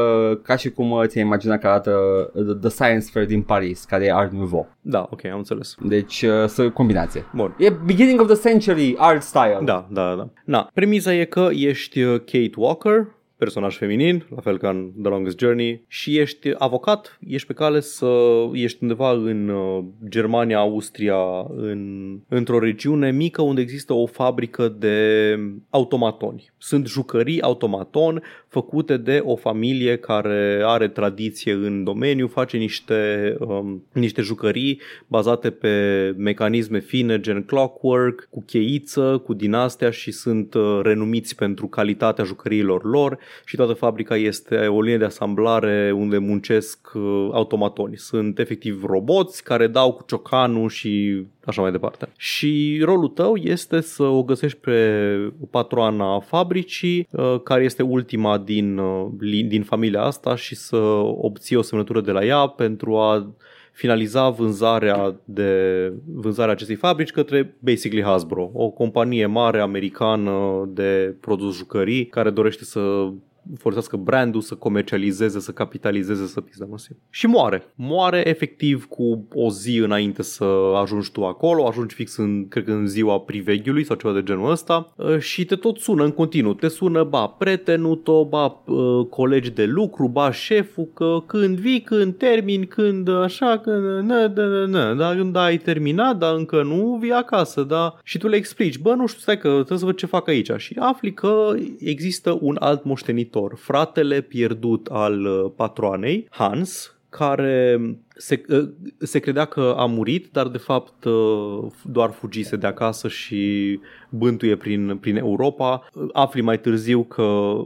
ca 0.42 0.56
și 0.56 0.70
cum 0.70 0.90
uh, 0.90 1.04
ți-ai 1.06 1.24
imaginat 1.24 1.60
că 1.60 1.66
arată 1.66 1.90
uh, 2.34 2.56
The 2.60 2.68
Science 2.68 3.06
Fair 3.12 3.26
din 3.26 3.42
Paris, 3.42 3.84
care 3.84 4.04
e 4.04 4.12
art 4.12 4.32
nouveau. 4.32 4.68
Da, 4.80 5.08
ok, 5.10 5.24
am 5.24 5.38
înțeles. 5.38 5.74
Deci, 5.82 6.22
uh, 6.22 6.46
să 6.46 6.68
combinație. 6.82 7.24
Bun. 7.34 7.54
E 7.58 7.70
beginning 7.70 8.20
of 8.20 8.26
the 8.26 8.50
century 8.50 8.94
art 8.98 9.22
style. 9.22 9.58
Da, 9.64 9.88
da, 9.90 10.14
da. 10.14 10.28
Na, 10.44 10.70
premiza 10.74 11.14
e 11.14 11.24
că 11.24 11.48
ești 11.52 12.02
uh, 12.02 12.18
Kate 12.18 12.52
Walker, 12.56 13.06
personaj 13.42 13.76
feminin, 13.76 14.26
la 14.34 14.40
fel 14.40 14.58
ca 14.58 14.68
în 14.68 14.90
The 15.02 15.10
Longest 15.10 15.38
Journey, 15.38 15.84
și 15.88 16.18
ești 16.18 16.50
avocat, 16.58 17.18
ești 17.26 17.46
pe 17.46 17.52
cale 17.52 17.80
să 17.80 18.10
ești 18.52 18.78
undeva 18.80 19.12
în 19.12 19.48
uh, 19.48 19.84
Germania, 20.08 20.58
Austria, 20.58 21.16
în, 21.56 22.18
într-o 22.28 22.58
regiune 22.58 23.10
mică 23.10 23.42
unde 23.42 23.60
există 23.60 23.92
o 23.92 24.06
fabrică 24.06 24.68
de 24.78 25.38
automatoni. 25.70 26.50
Sunt 26.58 26.86
jucării 26.86 27.40
automaton 27.40 28.22
făcute 28.48 28.96
de 28.96 29.22
o 29.24 29.36
familie 29.36 29.96
care 29.96 30.62
are 30.64 30.88
tradiție 30.88 31.52
în 31.52 31.84
domeniu, 31.84 32.26
face 32.26 32.56
niște, 32.56 33.34
um, 33.38 33.84
niște 33.92 34.22
jucării 34.22 34.80
bazate 35.06 35.50
pe 35.50 35.74
mecanisme 36.16 36.78
fine 36.78 37.20
gen 37.20 37.42
clockwork, 37.42 38.28
cu 38.30 38.42
cheiță, 38.46 39.22
cu 39.24 39.34
din 39.34 39.52
astea 39.52 39.90
și 39.90 40.10
sunt 40.10 40.54
uh, 40.54 40.80
renumiți 40.82 41.34
pentru 41.34 41.66
calitatea 41.66 42.24
jucăriilor 42.24 42.84
lor 42.84 43.18
și 43.44 43.56
toată 43.56 43.72
fabrica 43.72 44.16
este 44.16 44.56
o 44.56 44.80
linie 44.82 44.98
de 44.98 45.04
asamblare 45.04 45.92
unde 45.96 46.18
muncesc 46.18 46.90
uh, 46.94 47.28
automatoni. 47.32 47.96
Sunt 47.96 48.38
efectiv 48.38 48.84
roboți 48.84 49.44
care 49.44 49.66
dau 49.66 49.92
cu 49.92 50.04
ciocanul 50.06 50.68
și 50.68 51.22
așa 51.44 51.62
mai 51.62 51.70
departe. 51.70 52.08
Și 52.16 52.80
rolul 52.84 53.08
tău 53.08 53.36
este 53.36 53.80
să 53.80 54.02
o 54.02 54.22
găsești 54.22 54.58
pe 54.58 55.32
patroana 55.50 56.20
fabricii, 56.20 57.08
uh, 57.10 57.40
care 57.44 57.64
este 57.64 57.82
ultima 57.82 58.38
din, 58.38 58.78
uh, 58.78 59.06
din 59.46 59.62
familia 59.62 60.02
asta 60.02 60.36
și 60.36 60.54
să 60.54 60.76
obții 61.16 61.56
o 61.56 61.62
semnătură 61.62 62.00
de 62.00 62.10
la 62.10 62.24
ea 62.24 62.46
pentru 62.46 62.96
a 62.96 63.34
finaliza 63.72 64.28
vânzarea, 64.28 65.20
de, 65.24 65.92
vânzarea 66.06 66.52
acestei 66.52 66.76
fabrici 66.76 67.10
către 67.10 67.56
basically 67.58 68.02
Hasbro, 68.02 68.50
o 68.52 68.70
companie 68.70 69.26
mare 69.26 69.60
americană 69.60 70.68
de 70.68 71.16
produs 71.20 71.56
jucării 71.56 72.06
care 72.06 72.30
dorește 72.30 72.64
să 72.64 73.10
folosească 73.58 73.96
brandul, 73.96 74.40
să 74.40 74.54
comercializeze, 74.54 75.40
să 75.40 75.50
capitalizeze, 75.50 76.26
să 76.26 76.40
pizda 76.40 76.64
măsie. 76.64 76.96
Și 77.10 77.26
moare. 77.26 77.62
Moare 77.74 78.28
efectiv 78.28 78.84
cu 78.84 79.26
o 79.34 79.50
zi 79.50 79.76
înainte 79.76 80.22
să 80.22 80.44
ajungi 80.82 81.12
tu 81.12 81.24
acolo, 81.24 81.66
ajungi 81.66 81.94
fix 81.94 82.16
în, 82.16 82.48
cred 82.48 82.64
că 82.64 82.72
în 82.72 82.86
ziua 82.86 83.20
priveghiului 83.20 83.84
sau 83.84 83.96
ceva 83.96 84.14
de 84.14 84.22
genul 84.22 84.50
ăsta 84.50 84.92
uh, 84.96 85.18
și 85.18 85.44
te 85.44 85.56
tot 85.56 85.78
sună 85.78 86.04
în 86.04 86.10
continuu. 86.10 86.54
Te 86.54 86.68
sună, 86.68 87.04
ba, 87.04 87.26
prietenul 87.26 87.96
tău, 87.96 88.24
ba, 88.24 88.62
uh, 88.66 89.06
colegi 89.10 89.50
de 89.50 89.64
lucru, 89.64 90.08
ba, 90.08 90.32
șeful, 90.32 90.88
că 90.94 91.22
când 91.26 91.58
vii, 91.58 91.80
când 91.80 92.14
termini, 92.16 92.66
când 92.66 93.08
așa, 93.08 93.58
când, 93.58 93.82
nă, 93.82 94.32
nă, 94.34 94.46
nă, 94.46 94.66
nă, 94.66 94.94
da, 94.94 95.14
când 95.14 95.36
ai 95.36 95.56
terminat, 95.56 96.18
dar 96.18 96.34
încă 96.34 96.62
nu 96.62 96.98
vii 97.00 97.12
acasă, 97.12 97.62
da, 97.62 97.98
și 98.04 98.18
tu 98.18 98.28
le 98.28 98.36
explici, 98.36 98.78
bă, 98.78 98.94
nu 98.94 99.06
știu, 99.06 99.20
stai 99.20 99.38
că 99.38 99.48
trebuie 99.48 99.78
să 99.78 99.84
văd 99.84 99.96
ce 99.96 100.06
fac 100.06 100.28
aici 100.28 100.50
și 100.56 100.76
afli 100.78 101.12
că 101.12 101.54
există 101.78 102.38
un 102.40 102.56
alt 102.60 102.84
moștenit 102.84 103.31
viitor. 103.32 103.56
Fratele 103.56 104.20
pierdut 104.20 104.86
al 104.86 105.24
uh, 105.24 105.50
patroanei, 105.56 106.26
Hans, 106.30 106.96
care 107.08 107.80
se, 108.16 108.42
uh, 108.48 108.68
se 108.98 109.18
credea 109.18 109.44
că 109.44 109.74
a 109.76 109.86
murit, 109.86 110.28
dar 110.32 110.48
de 110.48 110.58
fapt 110.58 111.04
uh, 111.04 111.70
doar 111.84 112.10
fugise 112.10 112.56
de 112.56 112.66
acasă 112.66 113.08
și 113.08 113.80
bântuie 114.10 114.56
prin, 114.56 114.96
prin 115.00 115.16
Europa. 115.16 115.88
Afli 116.12 116.40
mai 116.40 116.60
târziu 116.60 117.02
că 117.02 117.22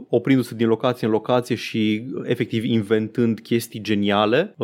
oprindu-se 0.09 0.55
din 0.55 0.67
locație 0.67 1.07
în 1.07 1.13
locație 1.13 1.55
și 1.55 2.05
efectiv 2.23 2.63
inventând 2.63 3.39
chestii 3.39 3.81
geniale 3.81 4.55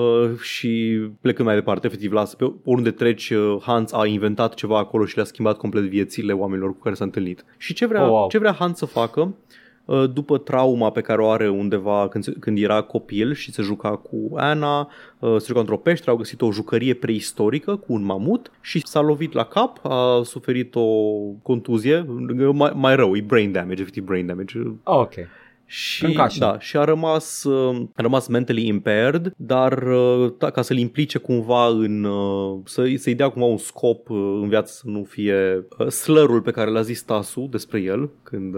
și 0.42 1.02
plecând 1.22 1.48
mai 1.48 1.58
departe, 1.58 1.88
efectiv 1.88 2.12
lasă 2.12 2.36
pe 2.36 2.52
oriunde 2.64 2.92
treci, 2.92 3.34
Hans 3.62 3.92
a 3.92 4.06
inventat 4.06 4.54
ceva 4.54 4.78
acolo 4.78 5.06
și 5.06 5.16
le-a 5.16 5.26
schimbat 5.26 5.58
complet 5.58 5.84
viețile 5.84 6.34
oamenilor 6.34 6.72
cu 6.72 6.80
care 6.80 6.96
s-a 6.96 7.04
întâlnit. 7.04 7.46
Și 7.58 7.74
ce 7.74 7.86
vrea, 7.86 8.04
oh, 8.04 8.10
wow. 8.10 8.28
ce 8.28 8.38
vrea 8.38 8.54
Hans 8.54 8.78
să 8.78 8.86
facă 8.86 9.22
Uh, 9.22 9.63
după 10.14 10.38
trauma 10.38 10.90
pe 10.90 11.02
care 11.02 11.22
o 11.22 11.30
are 11.30 11.50
undeva 11.50 12.08
când, 12.08 12.26
când 12.40 12.58
era 12.58 12.82
copil 12.82 13.34
și 13.34 13.52
se 13.52 13.62
juca 13.62 13.96
cu 13.96 14.32
Ana, 14.36 14.90
uh, 15.20 15.36
se 15.38 15.46
juca 15.48 15.60
într-o 15.60 15.78
peșteră, 15.78 16.12
au 16.12 16.18
găsit 16.18 16.42
o 16.42 16.52
jucărie 16.52 16.94
preistorică 16.94 17.76
cu 17.76 17.94
un 17.94 18.04
mamut 18.04 18.52
și 18.62 18.82
s-a 18.88 19.02
lovit 19.02 19.34
la 19.34 19.44
cap, 19.44 19.86
a 19.86 20.22
suferit 20.24 20.76
o 20.76 21.16
contuzie, 21.42 22.06
mai, 22.54 22.72
mai 22.76 22.96
rău, 22.96 23.16
e 23.16 23.22
brain 23.22 23.52
damage, 23.52 23.82
efectiv 23.82 24.04
brain 24.04 24.26
damage. 24.26 24.60
Oh, 24.84 25.00
ok. 25.00 25.14
Și, 25.66 26.20
da, 26.38 26.60
și 26.60 26.78
a 26.78 26.84
rămas, 26.84 27.44
uh, 27.44 27.82
a 27.96 28.02
rămas 28.02 28.28
mentally 28.28 28.68
impaired, 28.68 29.34
dar 29.38 29.84
da, 30.38 30.50
ca 30.50 30.62
să-l 30.62 30.78
implice 30.78 31.18
cumva 31.18 31.68
în, 31.68 32.04
uh, 32.04 32.60
să, 32.66 32.94
să-i 32.96 33.16
dea 33.16 33.30
cumva 33.30 33.48
un 33.48 33.58
scop 33.58 34.10
în 34.10 34.50
viață 34.50 34.74
să 34.74 34.84
nu 34.86 35.04
fie 35.04 35.66
slărul 35.90 36.42
pe 36.42 36.52
care 36.52 36.70
l-a 36.70 36.82
zis 36.82 37.02
Tasu 37.02 37.48
despre 37.52 37.80
el 37.80 38.10
când, 38.24 38.56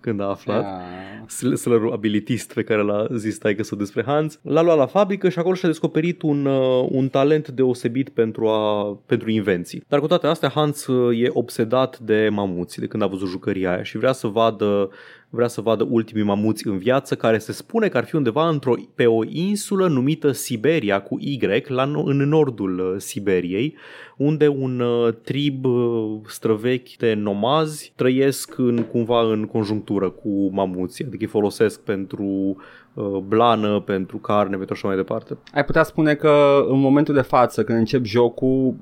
când 0.00 0.20
a 0.20 0.28
aflat, 0.28 0.64
yeah. 1.40 1.56
slărul 1.56 1.92
abilitist 1.92 2.52
pe 2.52 2.62
care 2.62 2.82
l-a 2.82 3.06
zis 3.14 3.38
taică 3.38 3.76
despre 3.76 4.04
Hans, 4.06 4.40
l-a 4.42 4.62
luat 4.62 4.76
la 4.76 4.86
fabrică 4.86 5.28
și 5.28 5.38
acolo 5.38 5.54
și-a 5.54 5.68
descoperit 5.68 6.22
un, 6.22 6.44
un 6.88 7.08
talent 7.08 7.48
deosebit 7.48 8.08
pentru, 8.08 8.48
a, 8.48 8.84
pentru 9.06 9.30
invenții. 9.30 9.84
Dar 9.88 10.00
cu 10.00 10.06
toate 10.06 10.26
astea 10.26 10.48
Hans 10.48 10.86
e 11.12 11.28
obsedat 11.32 11.98
de 11.98 12.28
mamuți 12.32 12.80
de 12.80 12.86
când 12.86 13.02
a 13.02 13.06
văzut 13.06 13.28
jucăria 13.28 13.72
aia 13.72 13.82
și 13.82 13.98
vrea 13.98 14.12
să 14.12 14.26
vadă 14.26 14.90
vrea 15.30 15.48
să 15.48 15.60
vadă 15.60 15.86
ultimii 15.90 16.24
mamuți 16.24 16.66
în 16.66 16.78
viață, 16.78 17.14
care 17.14 17.38
se 17.38 17.52
spune 17.52 17.88
că 17.88 17.96
ar 17.96 18.04
fi 18.04 18.16
undeva 18.16 18.48
într-o, 18.48 18.74
pe 18.94 19.06
o 19.06 19.24
insulă 19.24 19.88
numită 19.88 20.32
Siberia 20.32 21.02
cu 21.02 21.16
Y, 21.20 21.38
la, 21.66 21.82
în 21.82 22.16
nordul 22.16 22.78
uh, 22.78 22.94
Siberiei, 23.00 23.76
unde 24.16 24.48
un 24.48 24.80
uh, 24.80 25.14
trib 25.22 25.64
uh, 25.64 26.18
străvechi 26.26 26.96
de 26.96 27.14
nomazi 27.14 27.92
trăiesc 27.96 28.58
în, 28.58 28.82
cumva 28.82 29.30
în 29.32 29.44
conjunctură 29.44 30.10
cu 30.10 30.50
mamuții, 30.52 31.04
adică 31.04 31.22
îi 31.24 31.30
folosesc 31.30 31.80
pentru 31.80 32.56
blană, 33.26 33.80
pentru 33.80 34.16
carne, 34.16 34.56
pentru 34.56 34.74
așa 34.74 34.86
mai 34.86 34.96
departe. 34.96 35.36
Ai 35.52 35.64
putea 35.64 35.82
spune 35.82 36.14
că 36.14 36.64
în 36.68 36.80
momentul 36.80 37.14
de 37.14 37.20
față, 37.20 37.64
când 37.64 37.78
încep 37.78 38.04
jocul, 38.04 38.74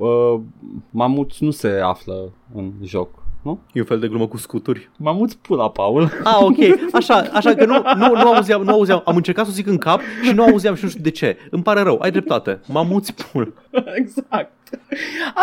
mamuți 0.90 1.44
nu 1.44 1.50
se 1.50 1.68
află 1.68 2.32
în 2.54 2.72
joc 2.82 3.24
nu? 3.44 3.60
E 3.72 3.80
un 3.80 3.86
fel 3.86 3.98
de 3.98 4.08
glumă 4.08 4.26
cu 4.26 4.36
scuturi. 4.36 4.90
M-am 4.96 5.20
uți 5.20 5.38
pula, 5.38 5.70
Paul. 5.70 6.10
Ah, 6.24 6.38
ok. 6.40 6.56
Așa, 6.92 7.14
așa 7.32 7.54
că 7.54 7.64
nu, 7.64 7.82
nu, 7.96 8.06
nu 8.22 8.32
auzeam, 8.32 8.62
nu 8.62 8.72
auzeam. 8.72 9.02
Am 9.04 9.16
încercat 9.16 9.46
să 9.46 9.52
zic 9.52 9.66
în 9.66 9.78
cap 9.78 10.00
și 10.22 10.32
nu 10.32 10.42
auzeam 10.42 10.74
și 10.74 10.84
nu 10.84 10.90
știu 10.90 11.02
de 11.02 11.10
ce. 11.10 11.36
Îmi 11.50 11.62
pare 11.62 11.80
rău, 11.80 11.98
ai 12.02 12.10
dreptate. 12.10 12.60
M-am 12.66 12.92
uți 12.92 13.14
pul. 13.14 13.54
exact. 13.94 14.52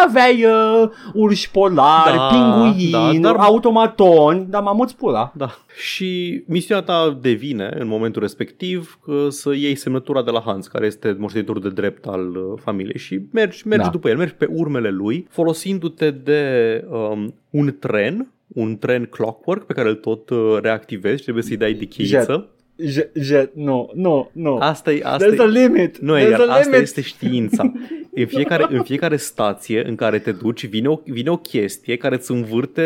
Aveai 0.05 0.45
uh, 0.45 0.89
urși 1.13 1.51
polari, 1.51 2.17
da, 2.17 2.27
pinguini, 2.27 3.21
da, 3.21 3.31
dar... 3.31 3.35
automatoni, 3.35 4.45
dar 4.49 4.61
mamuți 4.61 4.95
pula. 4.95 5.31
Da. 5.35 5.49
Și 5.81 6.43
misiunea 6.47 6.83
ta 6.83 7.17
devine, 7.21 7.75
în 7.79 7.87
momentul 7.87 8.21
respectiv, 8.21 8.99
să 9.29 9.53
iei 9.53 9.75
semnătura 9.75 10.23
de 10.23 10.31
la 10.31 10.41
Hans, 10.45 10.67
care 10.67 10.85
este 10.85 11.15
moștenitor 11.19 11.59
de 11.59 11.69
drept 11.69 12.05
al 12.05 12.35
uh, 12.35 12.59
familiei 12.63 12.97
și 12.97 13.19
mergi, 13.31 13.67
mergi 13.67 13.85
da. 13.85 13.91
după 13.91 14.09
el, 14.09 14.17
mergi 14.17 14.33
pe 14.33 14.47
urmele 14.49 14.89
lui, 14.89 15.27
folosindu-te 15.29 16.11
de 16.11 16.85
um, 16.89 17.33
un 17.49 17.75
tren 17.79 18.31
un 18.53 18.77
tren 18.77 19.05
clockwork 19.05 19.65
pe 19.65 19.73
care 19.73 19.89
îl 19.89 19.95
tot 19.95 20.29
uh, 20.29 20.57
reactivezi, 20.61 21.21
trebuie 21.21 21.43
să-i 21.43 21.57
dai 21.57 21.73
de 21.73 21.85
cheiță. 21.85 22.49
Jet, 22.85 23.11
jet, 23.15 23.55
nu, 23.55 23.89
nu, 23.93 24.29
nu. 24.33 24.57
Asta 24.57 24.91
e, 24.91 25.01
asta 25.03 25.27
There's 25.27 25.37
e, 25.37 25.41
a 25.41 25.45
limit. 25.45 25.97
Nu, 25.97 26.17
e, 26.17 26.33
asta 26.33 26.61
limit. 26.63 26.81
este 26.81 27.01
știința. 27.01 27.71
În 28.13 28.25
fiecare, 28.25 28.67
în 28.69 28.83
fiecare 28.83 29.15
stație 29.15 29.87
în 29.87 29.95
care 29.95 30.19
te 30.19 30.31
duci 30.31 30.65
vine 30.65 30.87
o, 30.87 30.99
vine 31.05 31.29
o 31.29 31.37
chestie 31.37 31.95
care 31.97 32.15
îți 32.15 32.31
învârte 32.31 32.85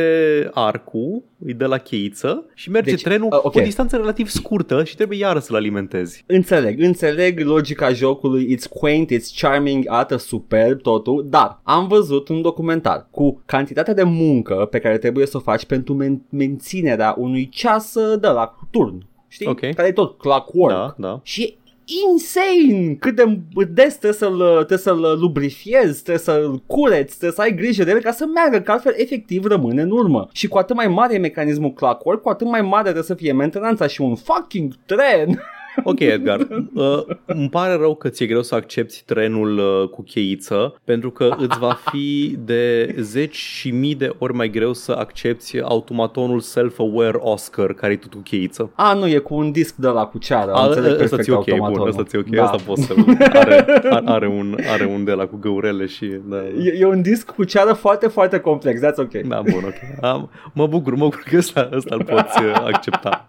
arcul, 0.54 1.24
îi 1.46 1.54
dă 1.54 1.66
la 1.66 1.78
cheiță 1.78 2.46
și 2.54 2.70
merge 2.70 2.90
deci, 2.90 3.02
trenul 3.02 3.28
uh, 3.32 3.38
okay. 3.38 3.52
cu 3.52 3.58
o 3.58 3.62
distanță 3.62 3.96
relativ 3.96 4.28
scurtă 4.28 4.84
și 4.84 4.96
trebuie 4.96 5.18
iară 5.18 5.40
să-l 5.40 5.56
alimentezi. 5.56 6.24
Înțeleg, 6.28 6.82
înțeleg 6.82 7.40
logica 7.40 7.90
jocului, 7.90 8.56
it's 8.56 8.70
quaint, 8.70 9.12
it's 9.12 9.40
charming, 9.40 9.84
arată 9.88 10.16
superb 10.16 10.82
totul, 10.82 11.25
dar 11.30 11.60
am 11.64 11.88
văzut 11.88 12.28
un 12.28 12.42
documentar 12.42 13.08
cu 13.12 13.42
cantitatea 13.46 13.94
de 13.94 14.04
muncă 14.04 14.68
pe 14.72 14.80
care 14.80 14.98
trebuie 14.98 15.25
să 15.25 15.38
o 15.38 15.40
faci 15.40 15.66
pentru 15.66 15.98
men- 16.04 16.30
menținerea 16.30 17.16
unui 17.18 17.50
ceas 17.50 17.94
de 18.20 18.28
la 18.28 18.56
turn 18.72 19.06
știi? 19.27 19.48
Okay. 19.48 19.74
Care 19.74 19.88
e 19.88 19.91
tot 19.91 20.17
clockwork. 20.17 20.75
Da, 20.75 20.96
da. 20.98 21.20
Și 21.24 21.58
insane 22.03 22.94
cât 22.94 23.15
de 23.15 23.39
des 23.70 23.98
trebuie 23.98 24.20
să-l, 24.20 24.38
trebuie 24.55 24.77
să-l 24.77 25.17
lubrifiezi, 25.20 26.03
trebuie 26.03 26.24
să-l 26.24 26.63
cureți, 26.65 27.10
trebuie 27.10 27.32
să 27.32 27.41
ai 27.41 27.55
grijă 27.55 27.84
de 27.84 27.91
el 27.91 28.01
ca 28.01 28.12
să 28.12 28.25
meargă, 28.25 28.60
că 28.60 28.72
altfel 28.72 28.94
efectiv 28.98 29.46
rămâne 29.46 29.82
în 29.82 29.91
urmă. 29.91 30.27
Și 30.32 30.48
cu 30.48 30.58
atât 30.58 30.75
mai 30.75 30.88
mare 30.88 31.13
e 31.13 31.17
mecanismul 31.17 31.74
clockwork, 31.74 32.22
cu 32.22 32.29
atât 32.29 32.48
mai 32.48 32.62
mare 32.62 32.84
trebuie 32.84 33.03
să 33.03 33.13
fie 33.13 33.34
mentenanța 33.34 33.88
și 33.88 34.01
un 34.01 34.15
fucking 34.15 34.74
tren 34.86 35.27
Ok, 35.84 36.00
Edgar, 36.00 36.39
uh, 36.74 37.03
îmi 37.25 37.50
pare 37.50 37.74
rău 37.74 37.96
că 37.96 38.10
ți-e 38.10 38.25
greu 38.25 38.41
să 38.41 38.55
accepti 38.55 39.03
trenul 39.05 39.58
uh, 39.58 39.89
cu 39.89 40.01
cheiță, 40.01 40.75
pentru 40.84 41.12
că 41.12 41.36
îți 41.38 41.60
va 41.60 41.77
fi 41.91 42.38
de 42.39 42.96
zeci 43.00 43.36
și 43.36 43.72
mii 43.72 43.96
de 43.96 44.15
ori 44.17 44.34
mai 44.34 44.50
greu 44.50 44.74
să 44.74 44.91
accepti 44.91 45.60
automatonul 45.62 46.39
self-aware 46.39 47.17
Oscar 47.17 47.74
care 47.74 47.94
e 47.94 47.96
tot 47.96 48.13
cu 48.13 48.20
cheiță. 48.20 48.72
A, 48.75 48.94
nu, 48.94 49.08
e 49.08 49.17
cu 49.17 49.36
un 49.36 49.51
disc 49.51 49.75
de 49.75 49.88
la 49.88 50.05
cu 50.05 50.17
ceară. 50.17 50.51
A, 50.51 50.70
ăsta 51.00 51.17
ți 51.17 51.29
ok, 51.29 51.58
bun, 51.58 51.88
ăsta 51.88 52.03
ți 52.03 52.15
ok, 52.15 52.27
da. 52.27 52.44
ăsta 52.44 52.58
poți 52.65 52.82
să 52.82 52.94
are, 53.34 53.65
are, 54.05 54.27
un, 54.27 54.58
are 54.74 54.86
un 54.86 55.03
de 55.03 55.12
la 55.12 55.25
cu 55.25 55.38
găurele 55.38 55.86
și... 55.86 56.20
Da. 56.25 56.38
E, 56.38 56.77
e, 56.79 56.86
un 56.86 57.01
disc 57.01 57.32
cu 57.32 57.44
ceară 57.44 57.74
foarte, 57.74 58.08
foarte 58.08 58.39
complex, 58.39 58.79
that's 58.79 58.98
ok. 58.98 59.12
Da, 59.12 59.41
bun, 59.51 59.63
ok. 59.63 60.03
Am, 60.03 60.29
mă 60.53 60.67
bucur, 60.67 60.96
mă 60.96 61.03
bucur 61.03 61.24
că 61.29 61.38
ăsta, 61.38 61.70
ăsta 61.74 61.96
îl 61.96 62.03
poți 62.03 62.44
uh, 62.44 62.53
accepta. 62.65 63.25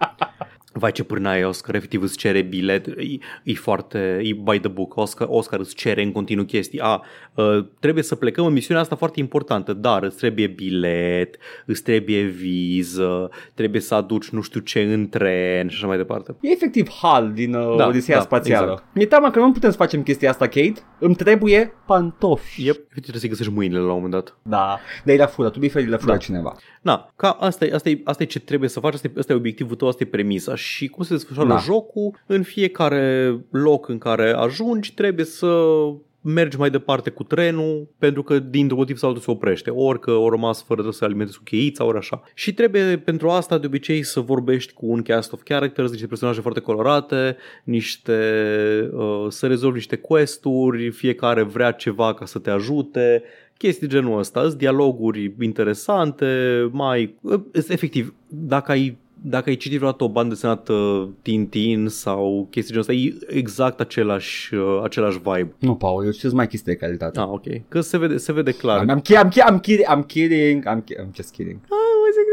Vai 0.78 0.92
ce 0.92 1.02
pârnaie 1.02 1.44
Oscar, 1.44 1.74
efectiv 1.74 2.02
îți 2.02 2.16
cere 2.16 2.42
bilet, 2.42 2.86
e, 2.86 2.92
e 3.42 3.54
foarte, 3.54 4.20
e 4.22 4.32
by 4.32 4.58
the 4.58 4.68
book, 4.68 4.96
Oscar, 4.96 5.26
Oscar 5.30 5.58
îți 5.58 5.74
cere 5.74 6.02
în 6.02 6.12
continuu 6.12 6.44
chestii. 6.44 6.80
A, 6.80 7.02
uh, 7.34 7.64
trebuie 7.80 8.02
să 8.02 8.14
plecăm 8.14 8.46
în 8.46 8.52
misiunea 8.52 8.82
asta 8.82 8.96
foarte 8.96 9.20
importantă, 9.20 9.72
dar 9.72 10.02
îți 10.02 10.16
trebuie 10.16 10.46
bilet, 10.46 11.36
îți 11.66 11.82
trebuie 11.82 12.22
viză, 12.22 13.30
trebuie 13.54 13.80
să 13.80 13.94
aduci 13.94 14.28
nu 14.28 14.40
știu 14.40 14.60
ce 14.60 14.80
în 14.82 15.08
tren 15.08 15.68
și 15.68 15.76
așa 15.76 15.86
mai 15.86 15.96
departe. 15.96 16.36
E 16.40 16.50
efectiv 16.50 16.88
HAL 17.00 17.32
din 17.32 17.54
uh, 17.54 17.76
da, 17.76 17.86
Odiseea 17.86 18.16
da, 18.16 18.22
Spațială. 18.22 18.70
Exact. 18.70 18.94
Mi-e 18.94 19.06
teama 19.06 19.30
că 19.30 19.38
nu 19.38 19.52
putem 19.52 19.70
să 19.70 19.76
facem 19.76 20.02
chestia 20.02 20.30
asta, 20.30 20.46
Kate, 20.46 20.74
Îmi 20.98 21.14
trebuie 21.14 21.72
pantofi. 21.86 22.64
Yep. 22.64 22.76
Uite, 22.76 22.90
trebuie 22.92 23.20
să-i 23.20 23.28
găsești 23.28 23.52
mâinile 23.52 23.78
la 23.78 23.86
un 23.86 23.94
moment 23.94 24.12
dat. 24.12 24.36
Da, 24.42 24.78
de 25.04 25.16
la 25.16 25.26
fură, 25.26 25.50
tu 25.50 25.58
biferi 25.58 25.88
le 25.88 25.96
fură 25.96 26.12
Da. 26.12 26.18
cineva. 26.18 26.56
Na, 26.86 27.12
ca 27.16 27.30
asta 27.30 27.64
e, 27.64 27.74
asta, 27.74 27.88
e, 27.88 28.00
asta 28.04 28.22
e 28.22 28.26
ce 28.26 28.40
trebuie 28.40 28.68
să 28.68 28.80
faci, 28.80 28.94
asta 28.94 29.08
e, 29.08 29.18
asta 29.18 29.32
e 29.32 29.36
obiectivul 29.36 29.76
tău, 29.76 29.88
asta 29.88 30.02
e 30.02 30.06
premisa 30.06 30.54
și 30.54 30.88
cum 30.88 31.04
se 31.04 31.14
desfășoară 31.14 31.48
Da. 31.48 31.56
jocul, 31.58 32.22
în 32.26 32.42
fiecare 32.42 33.36
loc 33.50 33.88
în 33.88 33.98
care 33.98 34.30
ajungi 34.30 34.94
trebuie 34.94 35.24
să 35.24 35.46
mergi 36.20 36.58
mai 36.58 36.70
departe 36.70 37.10
cu 37.10 37.22
trenul 37.22 37.88
pentru 37.98 38.22
că 38.22 38.38
dintr-un 38.38 38.78
motiv 38.78 38.96
sau 38.96 39.08
altul 39.08 39.24
se 39.24 39.30
oprește, 39.30 39.70
ori 39.70 40.00
că 40.00 40.10
o 40.10 40.30
rămas 40.30 40.62
fără 40.62 40.90
să 40.90 41.04
alimentezi 41.04 41.36
cu 41.36 41.42
cheița, 41.44 41.84
ori 41.84 41.98
așa. 41.98 42.22
Și 42.34 42.54
trebuie 42.54 42.98
pentru 42.98 43.30
asta 43.30 43.58
de 43.58 43.66
obicei 43.66 44.02
să 44.02 44.20
vorbești 44.20 44.72
cu 44.72 44.86
un 44.86 45.02
cast 45.02 45.32
of 45.32 45.42
characters, 45.42 45.90
niște 45.90 46.06
personaje 46.06 46.40
foarte 46.40 46.60
colorate, 46.60 47.36
niște 47.64 48.18
uh, 48.92 49.26
să 49.28 49.46
rezolvi 49.46 49.76
niște 49.76 49.96
quest-uri, 49.96 50.90
fiecare 50.90 51.42
vrea 51.42 51.70
ceva 51.70 52.14
ca 52.14 52.24
să 52.24 52.38
te 52.38 52.50
ajute, 52.50 53.22
chestii 53.58 53.88
genul 53.88 54.18
ăsta, 54.18 54.40
sunt 54.42 54.54
dialoguri 54.58 55.34
interesante, 55.40 56.26
mai 56.72 57.14
efectiv, 57.68 58.14
dacă 58.28 58.70
ai 58.72 58.96
dacă 59.22 59.48
ai 59.48 59.56
citit 59.56 59.76
vreodată 59.78 60.04
o 60.04 60.08
bandă 60.08 60.28
desenată 60.34 61.08
Tintin 61.22 61.86
sau 61.88 62.46
chestii 62.50 62.72
genul 62.74 62.88
ăsta, 62.88 62.92
e 62.92 63.36
exact 63.38 63.80
același, 63.80 64.54
uh, 64.54 64.80
același 64.84 65.18
vibe. 65.18 65.54
Nu, 65.58 65.74
Paul, 65.74 66.04
eu 66.04 66.10
știu 66.10 66.30
mai 66.34 66.46
chestii 66.46 66.72
de 66.72 66.78
calitate. 66.78 67.18
Ah, 67.20 67.26
ok. 67.28 67.42
Că 67.68 67.80
se 67.80 67.98
vede, 67.98 68.16
se 68.16 68.32
vede 68.32 68.50
clar. 68.50 68.84
I'm, 68.84 68.98
I'm, 68.98 69.02
ki- 69.02 69.14
I'm, 69.24 69.28
ki- 69.30 69.40
I'm, 69.50 69.60
kidding, 69.60 69.86
I'm 69.94 70.06
kidding, 70.06 70.62
I'm, 70.64 70.84
ki- 70.84 70.94
I'm 70.94 71.14
just 71.14 71.30
kidding. 71.32 71.58
Mă 71.68 71.76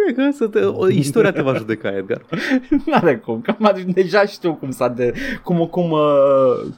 zic 0.07 0.15
că 0.15 0.29
să 0.33 0.47
te, 0.47 0.59
o, 0.59 0.87
istoria 0.87 1.31
te 1.31 1.41
va 1.41 1.53
judeca, 1.53 1.95
Edgar. 1.97 2.25
N-are 2.85 3.17
cum, 3.17 3.41
că 3.41 3.55
am, 3.59 3.83
deja 3.85 4.25
știu 4.25 4.53
cum 4.53 4.71
s-a 4.71 4.87
de, 4.87 5.13
cum, 5.43 5.65
cum, 5.65 5.91
uh, 5.91 5.99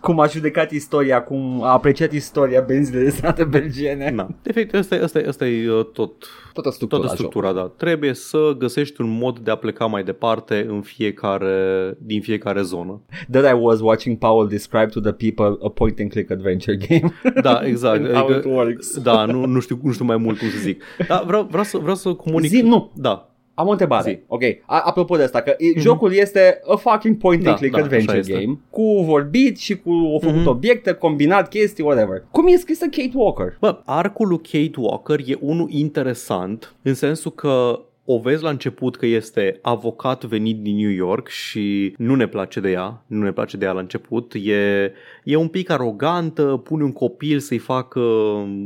cum 0.01 0.19
a 0.19 0.27
judecat 0.27 0.71
istoria, 0.71 1.23
cum 1.23 1.63
a 1.63 1.71
apreciat 1.71 2.11
istoria 2.11 2.61
benzile 2.61 3.03
de 3.03 3.09
state 3.09 3.43
belgiene. 3.43 4.11
Na. 4.11 4.27
Efectiv, 4.43 4.79
asta 4.79 4.95
e, 4.95 5.03
asta 5.03 5.19
e, 5.19 5.27
asta 5.27 5.47
e 5.47 5.69
uh, 5.69 5.85
tot, 5.85 6.13
Toată 6.55 6.69
structura, 6.69 7.01
toată 7.01 7.15
structura, 7.15 7.53
da. 7.53 7.71
Trebuie 7.77 8.13
să 8.13 8.55
găsești 8.57 9.01
un 9.01 9.17
mod 9.17 9.39
de 9.39 9.51
a 9.51 9.55
pleca 9.55 9.85
mai 9.85 10.03
departe 10.03 10.65
în 10.69 10.81
fiecare, 10.81 11.97
din 11.99 12.21
fiecare 12.21 12.61
zonă. 12.61 13.01
That 13.31 13.51
I 13.51 13.57
was 13.59 13.79
watching 13.79 14.17
Paul 14.17 14.47
describe 14.47 14.85
to 14.85 14.99
the 14.99 15.11
people 15.11 15.57
a 15.65 15.69
point 15.69 15.99
and 15.99 16.09
click 16.09 16.31
adventure 16.31 16.77
game. 16.87 17.13
Da, 17.41 17.61
exact. 17.63 18.05
And 18.05 18.13
how 18.13 18.29
it 18.29 18.45
works. 18.45 18.99
Da, 18.99 19.25
nu, 19.25 19.45
nu, 19.45 19.59
știu, 19.59 19.79
nu 19.83 19.91
știu 19.91 20.05
mai 20.05 20.17
mult 20.17 20.37
cum 20.37 20.49
să 20.49 20.57
zic. 20.57 20.83
Dar 21.07 21.23
vreau, 21.25 21.43
vreau, 21.43 21.63
să, 21.63 21.77
vreau 21.77 21.95
să 21.95 22.13
comunic. 22.13 22.49
Zi, 22.49 22.61
nu. 22.61 22.91
Da, 22.95 23.24
Am 23.57 23.67
o 23.67 23.71
întrebare. 23.71 24.09
Zi. 24.11 24.19
Ok, 24.27 24.41
a- 24.65 24.81
apropo 24.85 25.15
de 25.15 25.23
asta, 25.23 25.41
că 25.41 25.51
mm-hmm. 25.55 25.77
jocul 25.79 26.13
este 26.13 26.59
a 26.67 26.75
fucking 26.75 27.17
point 27.17 27.39
and 27.47 27.53
Da, 27.53 27.59
click 27.59 27.75
da, 27.75 27.81
adventure 27.83 28.17
așa 28.17 28.19
este. 28.19 28.33
game 28.43 28.59
cu 28.69 29.03
vorbit 29.03 29.57
și 29.57 29.77
cu 29.77 29.91
o 29.91 30.19
făcut 30.19 30.35
Mhm. 30.39 30.47
obiecte, 30.47 30.91
combinat 30.93 31.49
chestii, 31.49 31.83
whatever. 31.83 32.23
Cum 32.31 32.47
e 32.47 32.55
scrisă 32.55 32.85
Kate 32.85 33.11
Walker? 33.13 33.57
Bă, 33.59 33.81
arcul 33.85 34.27
lui 34.27 34.37
Kate 34.41 34.79
Walker 34.79 35.19
e 35.25 35.37
unul 35.39 35.67
interesant 35.71 36.75
în 36.81 36.93
sensul 36.93 37.31
că 37.31 37.79
o 38.07 38.17
vezi 38.19 38.43
la 38.43 38.49
început 38.49 38.95
că 38.95 39.05
este 39.05 39.59
avocat 39.61 40.23
venit 40.23 40.57
din 40.61 40.75
New 40.75 40.89
York 40.89 41.27
și 41.27 41.93
nu 41.97 42.15
ne 42.15 42.27
place 42.27 42.59
de 42.59 42.71
ea, 42.71 43.03
nu 43.07 43.23
ne 43.23 43.31
place 43.31 43.57
de 43.57 43.65
ea 43.65 43.71
la 43.71 43.79
început, 43.79 44.33
e, 44.33 44.91
e 45.23 45.35
un 45.35 45.47
pic 45.47 45.69
arogantă, 45.69 46.43
pune 46.63 46.83
un 46.83 46.91
copil 46.93 47.39
să-i 47.39 47.57
facă, 47.57 48.01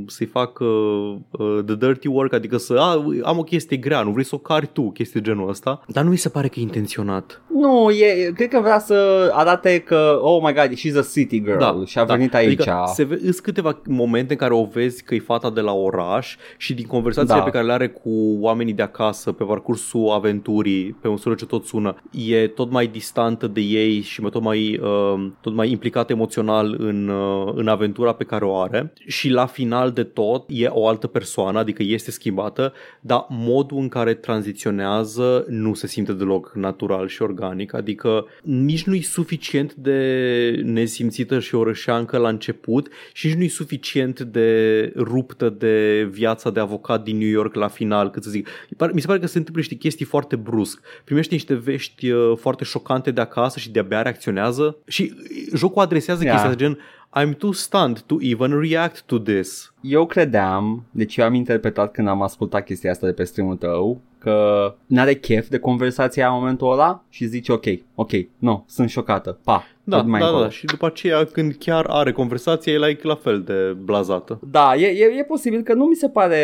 să-i 0.07 0.25
facă 0.25 0.63
uh, 0.63 1.59
the 1.65 1.75
dirty 1.75 2.07
work, 2.07 2.33
adică 2.33 2.57
să 2.57 2.73
a, 2.79 3.05
am 3.23 3.37
o 3.37 3.43
chestie 3.43 3.77
grea, 3.77 4.01
nu 4.01 4.11
vrei 4.11 4.23
să 4.25 4.35
o 4.35 4.37
cari 4.37 4.69
tu, 4.73 4.89
chestii 4.91 5.21
genul 5.21 5.49
ăsta, 5.49 5.81
dar 5.87 6.03
nu 6.03 6.09
mi 6.09 6.17
se 6.17 6.29
pare 6.29 6.47
că 6.47 6.59
e 6.59 6.61
intenționat. 6.61 7.41
Nu, 7.53 7.89
e, 7.91 8.31
cred 8.35 8.47
că 8.49 8.59
vrea 8.59 8.79
să 8.79 9.29
arate 9.33 9.79
că, 9.79 10.19
oh 10.21 10.41
my 10.43 10.53
god, 10.53 10.69
she's 10.77 10.97
a 10.97 11.09
city 11.13 11.43
girl 11.43 11.83
și 11.85 11.99
a 11.99 12.03
venit 12.03 12.33
aici. 12.35 12.47
Adică 12.67 12.83
se 12.93 13.03
ve- 13.03 13.19
sunt 13.21 13.39
câteva 13.39 13.81
momente 13.87 14.31
în 14.33 14.37
care 14.39 14.53
o 14.53 14.63
vezi 14.63 15.03
că 15.03 15.15
e 15.15 15.19
fata 15.19 15.49
de 15.51 15.61
la 15.61 15.73
oraș 15.73 16.35
și 16.57 16.73
din 16.73 16.85
conversațiile 16.85 17.37
Da. 17.39 17.43
pe 17.43 17.49
care 17.49 17.65
le 17.65 17.71
are 17.73 17.87
cu 17.87 18.37
oamenii 18.39 18.73
de 18.73 18.81
acasă 18.81 19.28
pe 19.31 19.43
parcursul 19.43 20.09
aventurii, 20.09 20.91
pe 21.01 21.07
măsură 21.07 21.35
ce 21.35 21.45
tot 21.45 21.65
sună, 21.65 21.95
e 22.11 22.47
tot 22.47 22.71
mai 22.71 22.87
distantă 22.87 23.47
de 23.47 23.61
ei 23.61 24.01
și 24.01 24.21
mai- 24.21 24.29
tot 24.29 24.41
mai, 24.41 24.79
uh, 24.83 25.29
tot 25.41 25.53
mai 25.53 25.71
implicată 25.71 26.13
emoțional 26.13 26.75
în, 26.77 27.07
uh, 27.07 27.51
în 27.55 27.67
aventura 27.67 28.13
pe 28.13 28.23
care 28.23 28.45
o 28.45 28.55
are 28.57 28.93
și 29.07 29.29
la 29.29 29.45
final 29.45 29.91
de 29.91 30.03
tot 30.03 30.45
e 30.47 30.67
o 30.67 30.87
altă 30.87 31.07
persoană, 31.07 31.59
adică 31.59 31.83
este 31.83 32.11
schimbată, 32.11 32.73
dar 33.01 33.25
modul 33.29 33.77
în 33.77 33.87
care 33.87 34.13
tranziționează 34.13 35.45
nu 35.47 35.73
se 35.73 35.87
simte 35.87 36.13
deloc 36.13 36.51
natural 36.55 37.07
și 37.07 37.21
organic, 37.21 37.73
adică 37.73 38.25
nici 38.43 38.83
nu 38.83 38.93
e 38.93 39.01
suficient 39.01 39.73
de 39.73 40.61
nesimțită 40.63 41.39
și 41.39 41.55
orășeancă 41.55 42.17
la 42.17 42.29
început 42.29 42.87
și 43.13 43.27
nici 43.27 43.35
nu 43.35 43.43
e 43.43 43.47
suficient 43.47 44.19
de 44.19 44.91
ruptă 44.95 45.49
de 45.49 46.07
viața 46.11 46.49
de 46.51 46.59
avocat 46.59 47.03
din 47.03 47.17
New 47.17 47.27
York 47.27 47.55
la 47.55 47.67
final, 47.67 48.09
cât 48.09 48.23
să 48.23 48.29
zic. 48.29 48.47
Mi 48.69 48.77
pare- 48.77 48.91
Mi 48.93 49.01
se 49.01 49.07
pare 49.07 49.18
că 49.19 49.27
se 49.27 49.37
întâmplă 49.37 49.61
niște 49.61 49.75
chestii 49.75 50.05
foarte 50.05 50.35
brusc. 50.35 50.81
Primește 51.03 51.33
niște 51.33 51.53
vești 51.53 52.09
uh, 52.09 52.37
foarte 52.37 52.63
șocante 52.63 53.11
de 53.11 53.21
acasă 53.21 53.59
și 53.59 53.71
de-abia 53.71 54.01
reacționează 54.01 54.77
și 54.87 55.13
uh, 55.15 55.47
jocul 55.55 55.81
adresează 55.81 56.23
Yeah. 56.23 56.33
chestia 56.35 56.51
asta, 56.51 56.63
gen 56.63 56.79
I'm 57.17 57.37
too 57.37 57.51
stunned 57.51 57.99
to 57.99 58.15
even 58.19 58.59
react 58.59 59.01
to 59.01 59.19
this. 59.19 59.73
Eu 59.81 60.05
credeam, 60.05 60.85
deci 60.91 61.17
eu 61.17 61.25
am 61.25 61.33
interpretat 61.33 61.91
când 61.91 62.07
am 62.07 62.21
ascultat 62.21 62.65
chestia 62.65 62.91
asta 62.91 63.05
de 63.05 63.13
pe 63.13 63.23
streamul 63.23 63.55
tău, 63.55 64.01
că 64.19 64.75
n-are 64.85 65.13
chef 65.13 65.47
de 65.47 65.57
conversația 65.59 66.27
în 66.27 66.33
momentul 66.33 66.71
ăla 66.71 67.03
și 67.09 67.25
zice 67.25 67.51
ok, 67.51 67.65
ok, 67.95 68.11
nu, 68.37 68.63
sunt 68.67 68.89
șocată, 68.89 69.39
pa, 69.43 69.63
Da, 69.83 69.97
tot 69.97 70.05
mai 70.07 70.19
da, 70.19 70.25
încolo. 70.25 70.43
da, 70.43 70.49
și 70.49 70.65
după 70.65 70.85
aceea 70.85 71.23
când 71.25 71.55
chiar 71.59 71.85
are 71.89 72.11
conversația, 72.11 72.73
e 72.73 72.77
like 72.77 73.07
la 73.07 73.15
fel 73.15 73.41
de 73.41 73.75
blazată. 73.83 74.39
Da, 74.51 74.75
e, 74.75 74.85
e, 74.87 75.03
e 75.19 75.23
posibil 75.23 75.61
că 75.61 75.73
nu 75.73 75.83
mi 75.85 75.95
se 75.95 76.09
pare, 76.09 76.37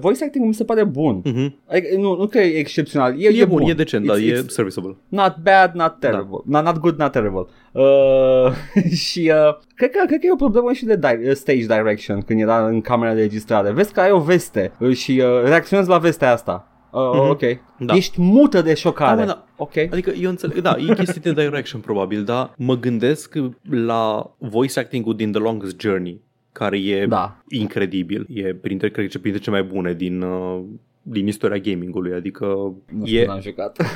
voice 0.00 0.24
acting 0.24 0.46
mi 0.46 0.54
se 0.54 0.64
pare 0.64 0.84
bun. 0.84 1.22
Mm-hmm. 1.22 1.52
Adică, 1.70 1.96
nu, 1.96 2.16
nu 2.16 2.26
că 2.26 2.38
e 2.38 2.58
excepțional, 2.58 3.20
e, 3.22 3.28
E, 3.28 3.44
bun, 3.44 3.62
e 3.62 3.72
decent, 3.72 4.06
da, 4.06 4.14
It's- 4.14 4.20
e 4.22 4.42
it's 4.42 4.46
serviceable. 4.46 4.96
Not 5.08 5.36
bad, 5.42 5.74
not 5.74 5.96
terrible. 5.98 6.38
Da. 6.46 6.60
Not, 6.60 6.64
not 6.64 6.78
good, 6.82 6.98
not 6.98 7.12
terrible. 7.12 7.46
Uh, 7.72 8.52
și 9.08 9.32
uh, 9.34 9.56
cred, 9.74 9.90
că, 9.90 10.02
cred 10.06 10.20
că 10.20 10.26
e 10.26 10.32
o 10.32 10.36
problemă 10.36 10.72
și 10.72 10.84
de 10.84 10.96
di- 10.96 11.34
stage 11.34 11.66
direction 11.66 12.20
când 12.20 12.40
era 12.40 12.66
în 12.66 12.80
camera 12.80 13.14
de 13.14 13.20
registrare. 13.20 13.70
Vezi 13.72 13.92
că 13.92 14.00
ai 14.00 14.10
o 14.10 14.18
veste 14.20 14.72
uh, 14.78 14.96
și 14.96 15.22
uh, 15.24 15.42
reacționezi 15.44 15.88
la 15.88 15.98
vestea 15.98 16.32
asta. 16.32 16.66
Uh, 16.92 17.10
Mhm. 17.12 17.28
Ok. 17.30 17.40
Da. 17.78 17.94
Ești 17.94 18.20
mută 18.20 18.62
de 18.62 18.74
șocare. 18.74 19.16
Da, 19.16 19.20
mă, 19.20 19.26
da. 19.26 19.46
Ok. 19.56 19.76
Adică 19.76 20.10
eu 20.10 20.30
înțeleg, 20.30 20.60
da, 20.60 20.76
e 20.78 20.94
chestii 20.94 21.20
de 21.20 21.32
direction 21.32 21.80
probabil, 21.80 22.24
dar 22.24 22.54
mă 22.56 22.76
gândesc 22.76 23.34
la 23.70 24.34
voice 24.38 24.78
acting-ul 24.80 25.16
din 25.16 25.32
The 25.32 25.40
Longest 25.40 25.80
Journey, 25.80 26.20
care 26.52 26.78
e 26.78 27.06
Da. 27.06 27.36
incredibil. 27.48 28.26
E 28.28 28.54
printre, 28.54 28.90
cred 28.90 29.10
că 29.10 29.18
printre 29.18 29.40
cele 29.42 29.60
mai 29.60 29.68
bune 29.72 29.92
din, 29.94 30.22
uh, 30.22 30.60
din 31.02 31.26
istoria 31.26 31.58
gamingului, 31.58 32.12
adică 32.12 32.46
Nu 32.92 33.06
știu, 33.06 33.18
e, 33.18 33.26
n-am 33.26 33.40
jucat. 33.40 33.76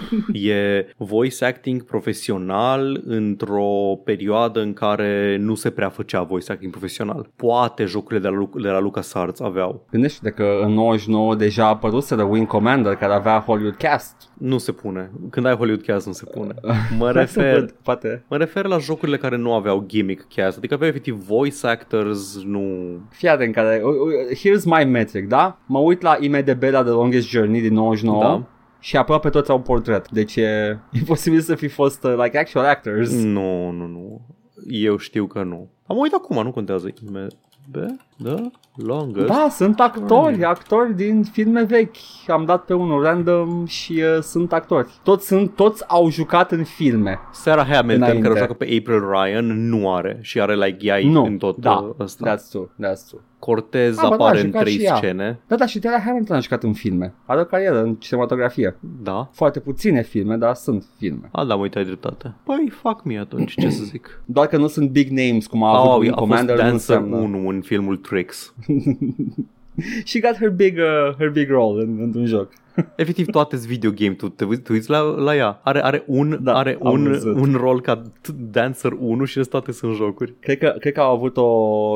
e 0.32 0.86
voice 0.96 1.44
acting 1.44 1.82
profesional 1.82 3.02
într-o 3.06 4.00
perioadă 4.04 4.60
în 4.60 4.72
care 4.72 5.36
nu 5.40 5.54
se 5.54 5.70
prea 5.70 5.88
făcea 5.88 6.22
voice 6.22 6.52
acting 6.52 6.70
profesional. 6.70 7.30
Poate 7.36 7.84
jocurile 7.84 8.20
de 8.20 8.28
la, 8.28 8.34
Lu- 8.34 8.60
de 8.62 8.68
la 8.68 8.80
LucasArts 8.80 9.40
aveau. 9.40 9.86
Gândește 9.90 10.30
că 10.30 10.60
în 10.62 10.72
99 10.72 11.34
deja 11.34 11.64
a 11.64 11.68
apărut 11.68 12.04
The 12.04 12.22
Wing 12.22 12.46
Commander 12.46 12.94
care 12.94 13.12
avea 13.12 13.38
Hollywood 13.38 13.76
Cast. 13.76 14.14
Nu 14.38 14.58
se 14.58 14.72
pune. 14.72 15.10
Când 15.30 15.46
ai 15.46 15.54
Hollywood 15.54 15.82
Cast 15.84 16.06
nu 16.06 16.12
se 16.12 16.24
pune. 16.24 16.54
Mă 16.98 17.10
refer, 17.10 17.66
Poate. 17.82 18.24
Mă 18.28 18.36
refer 18.36 18.66
la 18.66 18.78
jocurile 18.78 19.16
care 19.16 19.36
nu 19.36 19.52
aveau 19.54 19.84
gimmick 19.86 20.34
cast, 20.34 20.56
adică 20.56 20.74
aveau 20.74 20.88
efectiv 20.90 21.14
voice 21.14 21.66
actors, 21.66 22.42
nu... 22.44 22.62
Fii 23.10 23.28
atent 23.28 23.54
care, 23.54 23.82
uh, 23.84 23.90
uh, 23.90 24.36
here's 24.36 24.64
my 24.64 24.84
metric, 24.84 25.28
da? 25.28 25.58
Mă 25.66 25.78
uit 25.78 26.02
la 26.02 26.16
IMDB 26.38 26.62
la 26.62 26.82
The 26.82 26.90
Longest 26.90 27.28
Journey 27.28 27.60
din 27.60 27.72
99 27.74 28.22
Da. 28.22 28.42
și 28.78 28.96
aproape 28.96 29.28
toți 29.28 29.50
au 29.50 29.60
portret. 29.60 30.10
Deci 30.10 30.36
e, 30.36 30.78
e 30.92 30.98
posibil 31.06 31.40
să 31.40 31.54
fi 31.54 31.68
fost 31.68 32.04
uh, 32.04 32.14
like 32.22 32.38
actual 32.38 32.64
actors. 32.64 33.22
Nu, 33.22 33.70
nu, 33.70 33.86
nu. 33.86 34.20
Eu 34.68 34.96
știu 34.96 35.26
că 35.26 35.42
nu. 35.42 35.68
Am 35.86 35.96
uitat 35.96 36.20
acum, 36.22 36.42
nu 36.42 36.50
contează. 36.50 36.88
B, 37.70 37.76
the 38.22 38.34
longest. 38.76 39.26
Da, 39.26 39.46
sunt 39.50 39.80
actori, 39.80 40.44
actori 40.44 40.94
din 40.96 41.22
filme 41.22 41.62
vechi. 41.64 41.96
Am 42.26 42.44
dat 42.44 42.64
pe 42.64 42.74
unul 42.74 43.02
random 43.02 43.64
și 43.66 43.92
uh, 43.92 44.22
sunt 44.22 44.52
actori. 44.52 44.88
Toți, 45.02 45.26
sunt, 45.26 45.54
toți 45.54 45.84
au 45.88 46.10
jucat 46.10 46.52
în 46.52 46.64
filme. 46.64 47.18
Sarah 47.32 47.66
Hamilton, 47.66 48.02
Înainte. 48.02 48.20
care 48.22 48.32
o 48.34 48.36
joacă 48.36 48.52
pe 48.52 48.64
April 48.78 49.10
Ryan, 49.10 49.68
nu 49.68 49.94
are 49.94 50.18
și 50.22 50.40
are 50.40 50.54
like 50.54 50.86
ea 50.86 50.98
Nu, 51.10 51.24
în 51.24 51.36
tot 51.38 51.56
da, 51.56 51.72
uh, 51.72 51.94
ăsta. 52.00 52.34
that's 52.36 52.48
true, 52.50 52.66
that's 52.66 53.08
true. 53.08 53.20
Cortez 53.46 53.96
Ah, 53.98 54.02
bă, 54.02 54.08
da, 54.08 54.14
apare 54.14 54.36
a 54.38 54.40
în 54.40 54.46
jucat 54.46 54.60
trei 54.62 54.72
și 54.72 54.84
ea. 54.84 54.94
scene. 54.94 55.38
Da, 55.46 55.56
da, 55.56 55.66
și 55.66 55.78
Taylor 55.78 56.00
Hamilton 56.00 56.36
a 56.36 56.40
jucat 56.40 56.62
în 56.62 56.72
filme. 56.72 57.14
Are 57.24 57.40
o 57.40 57.44
carieră 57.44 57.82
în 57.82 57.94
cinematografie. 57.94 58.76
Da. 59.02 59.28
Foarte 59.32 59.60
puține 59.60 60.02
filme, 60.02 60.36
dar 60.36 60.54
sunt 60.54 60.84
filme. 60.98 61.28
A, 61.32 61.44
da, 61.44 61.54
mă 61.54 61.62
uitai 61.62 61.84
dreptate. 61.84 62.34
Păi, 62.44 62.68
fac 62.82 63.04
mie 63.04 63.18
atunci, 63.18 63.54
ce 63.60 63.70
să 63.70 63.82
zic. 63.84 64.20
Doar 64.24 64.46
că 64.46 64.56
nu 64.56 64.66
sunt 64.66 64.90
big 64.90 65.08
names 65.08 65.46
cum 65.46 65.62
a 65.62 65.78
avut 65.78 65.90
Oh, 65.90 65.98
Wing 65.98 66.12
a 66.12 66.16
fost 66.16 66.28
Commander, 66.28 66.54
nu 66.56 66.60
Dancer 66.62 66.96
înseamnă... 66.96 67.16
1 67.16 67.48
în 67.48 67.60
filmul 67.60 67.96
Tricks. 67.96 68.54
She 70.04 70.20
got 70.20 70.36
her 70.38 70.50
big, 70.50 70.76
uh, 70.78 71.14
her 71.18 71.30
big 71.30 71.50
role 71.50 71.82
în, 71.82 71.98
într-un 72.00 72.26
joc. 72.26 72.48
Efectiv 72.96 73.26
toate 73.26 73.56
videogame, 73.56 74.14
tu 74.14 74.28
te 74.28 74.44
uiți, 74.44 74.60
te 74.62 74.72
uiți 74.72 74.90
la, 74.90 75.00
la 75.00 75.36
ea. 75.36 75.60
Are, 75.64 75.84
are, 75.84 76.04
un, 76.06 76.38
Da, 76.42 76.52
are 76.54 76.78
am 76.84 76.92
un, 76.92 77.02
văzut. 77.10 77.36
un 77.40 77.54
rol 77.60 77.80
ca 77.80 78.02
t- 78.02 78.34
Dancer 78.50 78.92
1 79.00 79.24
și 79.24 79.38
restul 79.38 79.60
toate 79.60 79.76
sunt 79.78 79.94
jocuri. 79.94 80.34
Cred 80.40 80.58
că, 80.58 80.74
cred 80.80 80.92
că 80.92 81.00
au 81.00 81.14
avut 81.14 81.36
o, 81.36 81.42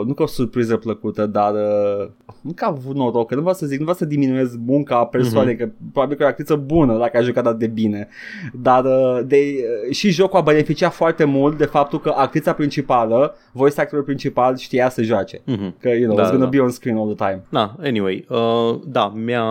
nu 0.07 0.15
că 0.15 0.23
o 0.23 0.27
surpriză 0.27 0.77
plăcută, 0.77 1.27
dar 1.27 1.53
uh, 1.55 2.09
nu 2.41 2.53
că 2.55 2.65
au 2.65 2.73
avut 2.73 2.95
noroc, 2.97 3.29
că 3.29 3.35
nu 3.35 3.41
vreau 3.41 3.55
să 3.57 3.67
zic, 3.67 3.77
nu 3.79 3.83
vreau 3.83 3.97
să 3.99 4.05
diminuez 4.05 4.57
munca 4.67 4.97
a 4.99 5.07
persoanei, 5.07 5.55
Mhm. 5.55 5.63
mm-hmm. 5.65 5.69
că 5.79 5.85
probabil 5.93 6.17
că 6.17 6.23
e 6.23 6.27
o 6.27 6.29
actriță 6.29 6.55
bună 6.57 6.99
dacă 6.99 7.17
a 7.17 7.21
jucat 7.21 7.47
atât 7.47 7.59
de 7.59 7.67
bine, 7.67 8.09
dar 8.53 8.85
uh, 8.85 9.21
de, 9.27 9.37
uh, 9.87 9.95
și 9.95 10.11
jocul 10.11 10.39
a 10.39 10.43
beneficiat 10.43 10.93
foarte 10.93 11.25
mult 11.25 11.59
de 11.59 11.65
faptul 11.65 12.01
că 12.01 12.13
actrița 12.17 12.53
principală, 12.53 13.35
voice 13.53 13.81
actorul 13.81 14.05
principal 14.05 14.57
știa 14.57 14.89
să 14.89 15.03
joace. 15.03 15.39
Mm-hmm. 15.39 15.73
Că, 15.81 15.89
you 15.89 16.03
know, 16.05 16.17
Da, 16.17 16.23
da, 16.23 16.29
it's 16.29 16.31
gonna 16.31 16.45
da. 16.45 16.51
be 16.51 16.61
on 16.61 16.71
screen 16.71 16.97
all 16.97 17.15
the 17.15 17.27
time. 17.31 17.43
Na, 17.49 17.77
anyway, 17.83 18.27
uh, 18.29 18.81
da, 18.87 19.13
mi-a, 19.17 19.45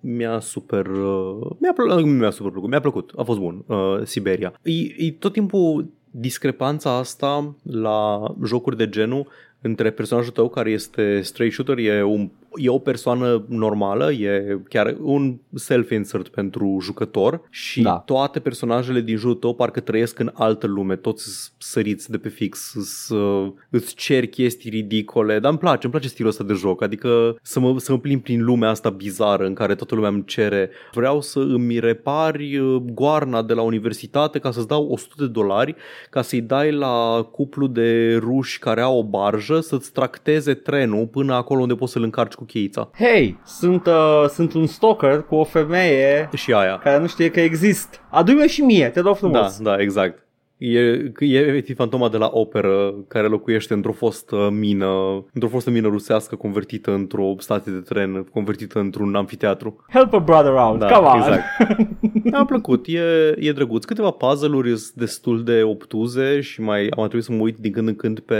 mi-a 0.00 0.38
super, 0.58 0.86
uh, 0.86 1.50
mi-a, 1.58 1.72
plă- 1.72 2.04
mi-a 2.04 2.30
super 2.30 2.52
plăcut, 2.52 2.70
mi-a 2.70 2.80
plăcut, 2.80 3.12
a 3.16 3.22
fost 3.22 3.38
bun, 3.38 3.64
uh, 3.66 4.00
Siberia. 4.04 4.52
E, 4.62 5.04
e 5.06 5.12
tot 5.18 5.32
timpul 5.32 5.86
discrepanța 6.10 6.96
asta 6.96 7.54
la 7.62 8.20
jocuri 8.44 8.76
de 8.76 8.88
genul 8.88 9.26
între 9.60 9.90
personajul 9.90 10.32
tău 10.32 10.48
care 10.48 10.70
este 10.70 11.20
straight 11.20 11.54
shooter, 11.54 11.78
e, 11.78 12.02
un, 12.02 12.30
e 12.56 12.68
o 12.68 12.78
persoană 12.78 13.44
normală, 13.48 14.12
e 14.12 14.58
chiar 14.68 14.96
un 15.00 15.36
self-insert 15.54 16.28
pentru 16.28 16.78
jucător 16.82 17.40
și 17.50 17.82
Da. 17.82 17.98
toate 17.98 18.40
personajele 18.40 19.00
din 19.00 19.16
jurul 19.16 19.34
tău 19.34 19.54
parcă 19.54 19.80
trăiesc 19.80 20.18
în 20.18 20.30
altă 20.34 20.66
lume, 20.66 20.96
toți 20.96 21.22
sunt 21.22 21.52
săriți 21.58 22.10
de 22.10 22.18
pe 22.18 22.28
fix, 22.28 22.72
să 22.80 23.50
îți 23.70 23.94
cer 23.94 24.26
chestii 24.26 24.70
ridicole, 24.70 25.38
dar 25.38 25.50
îmi 25.50 25.58
place, 25.60 25.78
îmi 25.82 25.92
place 25.92 26.08
stilul 26.08 26.30
ăsta 26.30 26.44
de 26.44 26.52
joc, 26.52 26.82
adică 26.82 27.36
să 27.42 27.60
mă, 27.60 27.78
să 27.78 27.92
mă 27.92 27.98
plimb 27.98 28.22
prin 28.22 28.44
lumea 28.44 28.68
asta 28.68 28.90
bizară 28.90 29.46
în 29.46 29.54
care 29.54 29.74
toată 29.74 29.94
lumea 29.94 30.10
îmi 30.10 30.24
cere, 30.24 30.70
vreau 30.92 31.20
să 31.20 31.38
îmi 31.38 31.78
repari 31.78 32.58
uh, 32.58 32.82
goarna 32.92 33.42
de 33.42 33.52
la 33.52 33.62
universitate 33.62 34.38
ca 34.38 34.50
să-ți 34.50 34.68
dau 34.68 34.88
100 34.90 35.14
de 35.18 35.26
dolari 35.26 35.74
ca 36.10 36.22
să-i 36.22 36.40
dai 36.40 36.72
la 36.72 37.28
cuplu 37.32 37.66
de 37.66 38.16
ruși 38.16 38.58
care 38.58 38.80
au 38.80 38.98
o 38.98 39.04
barjă 39.04 39.60
să-ți 39.60 39.92
tracteze 39.92 40.54
trenul 40.54 41.06
până 41.06 41.34
acolo 41.34 41.60
unde 41.60 41.74
poți 41.74 41.92
să-l 41.92 42.02
încarci 42.02 42.34
cu 42.38 42.44
cheița. 42.44 42.90
Hei, 42.96 43.38
sunt, 43.44 43.86
uh, 43.86 44.24
sunt 44.28 44.52
un 44.52 44.66
stalker 44.66 45.22
cu 45.22 45.34
o 45.34 45.44
femeie 45.44 46.28
Și 46.34 46.52
aia. 46.52 46.78
care 46.78 46.98
nu 46.98 47.06
știe 47.06 47.30
că 47.30 47.40
exist. 47.40 48.00
Adu-mi 48.10 48.48
și 48.48 48.60
mie, 48.60 48.88
te 48.88 49.00
rog 49.00 49.12
Da, 49.12 49.18
frumos. 49.18 49.58
da, 49.60 49.80
exact. 49.80 50.26
E, 50.58 50.78
e 51.18 51.38
efectiv 51.38 51.76
fantoma 51.76 52.08
de 52.08 52.16
la 52.16 52.30
operă 52.32 52.94
care 53.08 53.26
locuiește 53.26 53.74
într-o 53.74 53.92
fostă 53.92 54.50
mină, 54.52 54.86
într-o 55.32 55.48
fostă 55.48 55.70
mină 55.70 55.88
rusească 55.88 56.36
convertită 56.36 56.92
într-o 56.92 57.34
stație 57.38 57.72
de 57.72 57.78
tren, 57.78 58.26
convertită 58.32 58.78
într-un 58.78 59.14
amfiteatru. 59.14 59.84
Help 59.88 60.12
a 60.12 60.18
brother 60.18 60.52
out, 60.52 60.78
Da, 60.78 60.86
come 60.86 61.06
on. 61.06 61.16
exact. 61.16 61.42
Mi-a 62.24 62.44
plăcut, 62.44 62.86
e, 62.86 63.00
e 63.36 63.52
drăguț. 63.52 63.84
Câteva 63.84 64.10
puzzle-uri 64.10 64.68
sunt 64.68 64.92
destul 64.94 65.44
de 65.44 65.62
obtuze 65.62 66.40
și 66.40 66.60
mai 66.60 66.80
am 66.88 67.02
trebuit 67.02 67.24
să 67.24 67.32
mă 67.32 67.40
uit 67.40 67.56
din 67.56 67.72
când 67.72 67.88
în 67.88 67.96
când 67.96 68.20
pe 68.20 68.36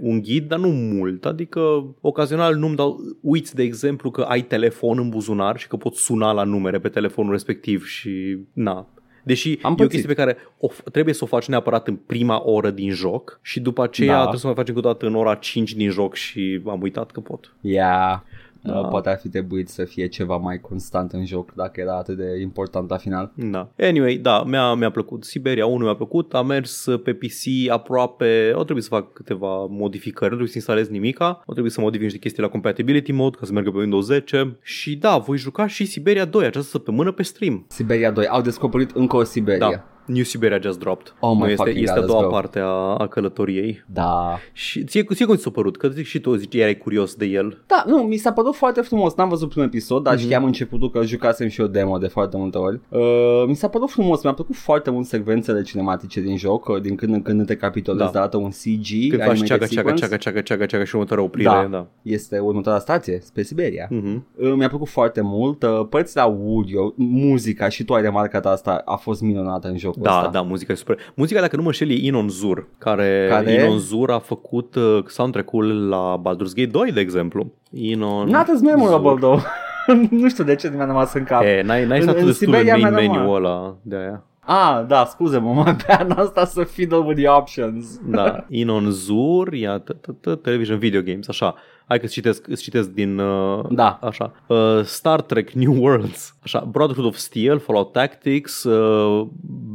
un 0.00 0.20
ghid, 0.20 0.48
dar 0.48 0.58
nu 0.58 0.68
mult. 0.68 1.24
Adică 1.26 1.60
ocazional 2.00 2.54
nu-mi 2.54 2.76
dau, 2.76 2.96
uiți 3.20 3.54
de 3.54 3.62
exemplu 3.62 4.10
că 4.10 4.20
ai 4.20 4.42
telefon 4.42 4.98
în 4.98 5.08
buzunar 5.08 5.58
și 5.58 5.68
că 5.68 5.76
poți 5.76 6.00
suna 6.00 6.32
la 6.32 6.44
numere 6.44 6.78
pe 6.78 6.88
telefonul 6.88 7.32
respectiv 7.32 7.84
și 7.84 8.38
na. 8.52 8.86
Deși 9.22 9.58
Am 9.62 9.70
e 9.70 9.72
o 9.72 9.74
pățit. 9.76 9.90
chestie 9.90 10.08
pe 10.14 10.20
care 10.20 10.36
o, 10.58 10.68
f- 10.72 10.90
trebuie 10.92 11.14
să 11.14 11.24
o 11.24 11.26
faci 11.26 11.46
neapărat 11.48 11.88
în 11.88 11.96
prima 11.96 12.42
oră 12.44 12.70
din 12.70 12.90
joc 12.90 13.38
și 13.42 13.60
după 13.60 13.82
aceea 13.82 14.12
Da. 14.12 14.18
trebuie 14.18 14.40
să 14.40 14.46
o 14.46 14.48
mai 14.48 14.58
faci 14.58 14.68
încă 14.74 14.86
o 14.88 14.92
dată 14.92 15.06
în 15.06 15.14
ora 15.14 15.34
5 15.34 15.74
din 15.74 15.90
joc 15.90 16.14
și 16.14 16.60
am 16.66 16.82
uitat 16.82 17.10
că 17.10 17.20
pot. 17.20 17.52
Yeah. 17.60 18.18
Da. 18.62 18.78
Uh, 18.78 18.88
poate 18.88 19.08
ar 19.08 19.18
fi 19.18 19.28
trebuit 19.28 19.68
să 19.68 19.84
fie 19.84 20.06
ceva 20.06 20.36
mai 20.36 20.60
constant 20.60 21.12
în 21.12 21.26
joc 21.26 21.52
dacă 21.54 21.80
era 21.80 21.96
atât 21.96 22.16
de 22.16 22.40
important 22.40 22.90
la 22.90 22.96
final. 22.96 23.32
Da. 23.34 23.68
Anyway, 23.78 24.16
da, 24.16 24.44
mi-a, 24.44 24.74
mi-a 24.74 24.90
plăcut. 24.90 25.24
Siberia 25.24 25.66
1 25.66 25.84
mi-a 25.84 25.94
plăcut, 25.94 26.34
a 26.34 26.42
mers 26.42 26.86
pe 27.04 27.12
PC 27.12 27.70
aproape, 27.70 28.52
au 28.54 28.64
trebuit 28.64 28.84
să 28.84 28.90
fac 28.90 29.12
câteva 29.12 29.66
modificări, 29.68 30.30
nu 30.30 30.36
trebuie 30.36 30.48
să 30.48 30.56
instalez 30.56 30.88
nimica, 30.88 31.26
au 31.26 31.52
trebuit 31.52 31.72
să 31.72 31.80
modific 31.80 32.02
niște 32.02 32.18
chestii 32.18 32.42
la 32.42 32.48
compatibility 32.48 33.12
mode 33.12 33.36
ca 33.36 33.46
să 33.46 33.52
meargă 33.52 33.70
pe 33.70 33.78
Windows 33.78 34.04
10 34.04 34.58
și 34.62 34.96
da, 34.96 35.18
voi 35.18 35.36
juca 35.36 35.66
și 35.66 35.84
Siberia 35.84 36.24
2 36.24 36.46
această 36.46 36.70
săptămână 36.70 37.12
pe 37.12 37.22
stream. 37.22 37.64
Siberia 37.68 38.10
2. 38.10 38.26
Au 38.26 38.40
descoperit 38.40 38.90
încă 38.90 39.16
o 39.16 39.24
Siberia. 39.24 39.70
Da. 39.70 39.91
New 40.06 40.22
Siberia 40.22 40.58
just 40.62 40.78
dropped. 40.78 41.12
Oh 41.20 41.32
my 41.34 41.38
Nu, 41.38 41.44
este, 41.50 41.62
fucking 41.64 41.82
este 41.82 41.94
God, 42.00 42.02
a 42.02 42.06
let's 42.06 42.10
doua 42.16 42.22
go. 42.22 42.28
parte 42.28 42.58
a, 42.58 42.94
a 42.96 43.06
călătoriei. 43.08 43.84
Da. 43.92 44.38
Și 44.52 44.84
ție, 44.84 45.02
ție 45.14 45.26
cum 45.26 45.34
ți 45.34 45.42
s-a 45.42 45.50
părut? 45.50 45.76
Că 45.76 45.88
zic 45.88 46.06
și 46.06 46.20
tu 46.20 46.34
zici, 46.34 46.54
erai 46.54 46.76
curios 46.78 47.14
de 47.14 47.24
el. 47.26 47.62
Da, 47.66 47.84
nu, 47.86 47.96
mi 47.96 48.16
s-a 48.16 48.32
părut 48.32 48.54
foarte 48.54 48.80
frumos. 48.80 49.14
N-am 49.14 49.28
văzut 49.28 49.48
primul 49.48 49.66
episod, 49.68 49.96
Mhm. 49.96 50.04
dar 50.04 50.14
mm-hmm. 50.16 50.22
știam 50.22 50.44
începutul 50.44 50.90
că 50.90 51.02
jucasem 51.04 51.48
și 51.48 51.60
o 51.60 51.66
demo 51.66 51.98
de 51.98 52.06
foarte 52.06 52.36
multe 52.36 52.58
ori. 52.58 52.80
Uh, 52.88 53.00
mi 53.46 53.54
s-a 53.54 53.68
părut 53.68 53.90
frumos. 53.90 54.22
Mi-a 54.22 54.32
plăcut 54.32 54.54
foarte 54.54 54.90
mult 54.90 55.06
secvențele 55.06 55.62
cinematice 55.62 56.20
din 56.20 56.36
joc. 56.36 56.68
uh, 56.68 56.80
Din 56.80 56.94
când 56.94 57.12
în 57.14 57.22
când 57.22 57.46
te 57.46 57.56
capitolezi 57.56 58.12
Da. 58.12 58.26
da. 58.26 58.38
un 58.38 58.50
CG. 58.50 59.08
Când 59.10 59.22
faci 59.22 59.28
animated 59.30 59.46
ceacă, 59.46 59.64
ceacă, 59.64 59.66
sequence. 59.74 60.00
ceacă, 60.02 60.16
ceacă, 60.16 60.40
ceacă, 60.40 60.66
ceacă 60.66 60.84
și 60.84 60.94
următoarea 60.94 61.24
oprire. 61.24 61.48
Da. 61.48 61.66
da. 61.70 61.86
Este 62.02 62.38
următoarea 62.38 62.80
stație, 62.80 63.18
spre 63.22 63.42
Siberia. 63.42 63.86
Mhm. 63.90 64.26
Uh, 64.36 64.52
Mi-a 64.56 64.68
plăcut 64.68 64.88
foarte 64.88 65.20
mult. 65.20 65.62
Uh, 65.62 65.86
Părțile 65.90 66.20
audio, 66.22 66.92
muzica 66.96 67.68
și 67.68 67.84
tu 67.84 67.92
ai 67.94 68.02
remarcat 68.02 68.46
asta, 68.46 68.82
a 68.84 68.96
fost 68.96 69.20
minunată 69.22 69.68
în 69.68 69.76
jocul 69.94 70.02
Da, 70.10 70.16
ăsta. 70.18 70.30
da, 70.30 70.40
muzica 70.40 70.72
e 70.72 70.76
super. 70.76 70.98
Muzica, 71.14 71.40
dacă 71.40 71.56
nu 71.56 71.62
mă 71.62 71.72
șel, 71.72 71.90
e 71.90 71.94
Inon 72.06 72.28
Zur, 72.28 72.66
care, 72.78 73.26
Care? 73.30 73.52
Inon 73.52 73.78
Zur 73.78 74.10
a 74.10 74.18
făcut 74.18 74.74
uh, 74.74 75.04
soundtrack-ul 75.06 75.88
la 75.88 76.20
Baldur's 76.20 76.54
Gate 76.54 76.66
2, 76.70 76.92
de 76.92 77.00
exemplu. 77.00 77.52
Inon 77.70 78.28
Not 78.28 78.46
as 78.54 78.60
memorable 78.60 79.08
Zur. 79.10 79.18
though. 79.18 79.40
nu 80.20 80.28
știu 80.28 80.44
de 80.44 80.54
ce 80.54 80.72
mi-a 80.74 80.84
rămas 80.86 81.12
în 81.14 81.24
cap. 81.24 81.42
E, 81.42 81.62
n-ai, 81.62 81.84
n-ai 81.86 81.96
În- 81.98 82.02
stat 82.02 82.16
în 82.18 82.26
destul 82.26 82.50
de 82.50 82.56
Siberia 82.56 82.76
main 82.76 82.94
mi-a 82.94 83.00
rămas. 83.00 83.16
menu-ul 83.16 83.36
ăla 83.36 83.76
de 83.82 83.96
aia. 83.96 84.24
Ah, 84.44 84.84
da, 84.86 85.04
scuze-mă, 85.04 85.52
mă 85.52 85.74
pe 85.86 85.92
asta 86.16 86.44
să 86.44 86.62
fiddle 86.64 86.96
with 86.98 87.20
the 87.20 87.28
options. 87.30 88.00
Da, 88.06 88.44
Inon 88.48 88.90
Zur, 88.90 89.52
ia 89.52 89.82
t- 89.82 89.96
t- 89.96 90.14
t- 90.32 90.42
television 90.42 90.78
video 90.78 91.00
games, 91.02 91.28
așa. 91.28 91.54
Hai 91.92 92.00
că 92.00 92.06
îți 92.06 92.14
citesc, 92.14 92.46
îți 92.48 92.62
citesc 92.62 92.88
din... 92.88 93.18
Uh, 93.18 93.64
Da. 93.70 93.98
Așa. 94.02 94.32
Uh, 94.46 94.84
Star 94.84 95.22
Trek 95.22 95.50
New 95.50 95.82
Worlds. 95.82 96.34
Așa. 96.42 96.60
Brotherhood 96.70 97.06
of 97.06 97.16
Steel, 97.16 97.58
Fallout 97.58 97.92
Tactics, 97.92 98.64
uh, 98.64 99.26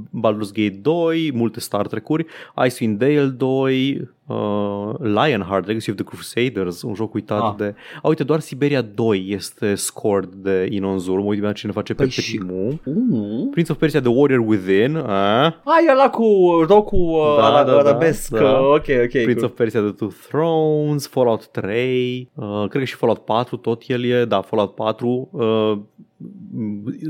Baldur's 0.10 0.52
Gate 0.54 0.80
2, 0.82 1.32
multe 1.34 1.60
Star 1.60 1.88
Trek-uri, 1.88 2.26
Icewind 2.66 3.00
Dale 3.00 3.26
2, 3.26 4.10
uh, 4.28 4.92
Lionheart, 5.00 5.66
Legacy 5.68 5.90
of 5.92 5.96
the 5.96 6.06
Crusaders, 6.06 6.82
un 6.82 6.94
joc 6.94 7.14
uitat 7.14 7.42
Ah. 7.42 7.54
de... 7.58 7.76
A, 8.02 8.08
uite, 8.08 8.24
doar 8.24 8.40
Siberia 8.40 8.82
2 8.82 9.26
este 9.30 9.76
scored 9.76 10.30
de 10.34 10.68
Inon 10.72 11.00
Zur. 11.00 11.20
Mă 11.20 11.26
uit 11.26 11.38
imediat 11.38 11.56
cine 11.56 11.72
face 11.72 11.94
pe 11.94 12.02
Păi 12.04 12.12
și- 12.12 12.38
primul. 12.38 12.80
Uh. 12.86 13.48
Prince 13.52 13.72
of 13.72 13.78
Persia 13.78 14.02
The 14.02 14.10
Warrior 14.10 14.44
Within, 14.48 14.96
a? 14.96 15.46
Ah, 15.46 15.54
e 15.88 15.92
ăla 15.92 16.10
cu 16.10 16.24
rocul 16.68 17.00
uh, 17.00 17.38
Da, 17.40 17.50
da, 17.52 17.64
da, 17.64 17.72
da, 17.72 17.90
arabesc. 17.90 18.30
da. 18.32 18.44
uh, 18.52 18.60
Ok, 18.60 18.86
ok. 19.04 19.10
Prince 19.10 19.34
cool. 19.34 19.44
of 19.46 19.52
Persia 19.52 19.80
The 19.82 19.92
Two 19.92 20.10
Thrones, 20.30 21.08
Fallout 21.08 21.48
3, 21.48 22.30
uh, 22.36 22.46
cred 22.70 22.82
că 22.82 22.84
și 22.88 22.96
Fallout 22.96 23.20
4 23.20 23.58
tot 23.58 23.84
el 23.88 24.04
e, 24.04 24.26
da, 24.26 24.42
Fallout 24.42 24.76
4, 24.76 25.30
uh, 25.32 25.78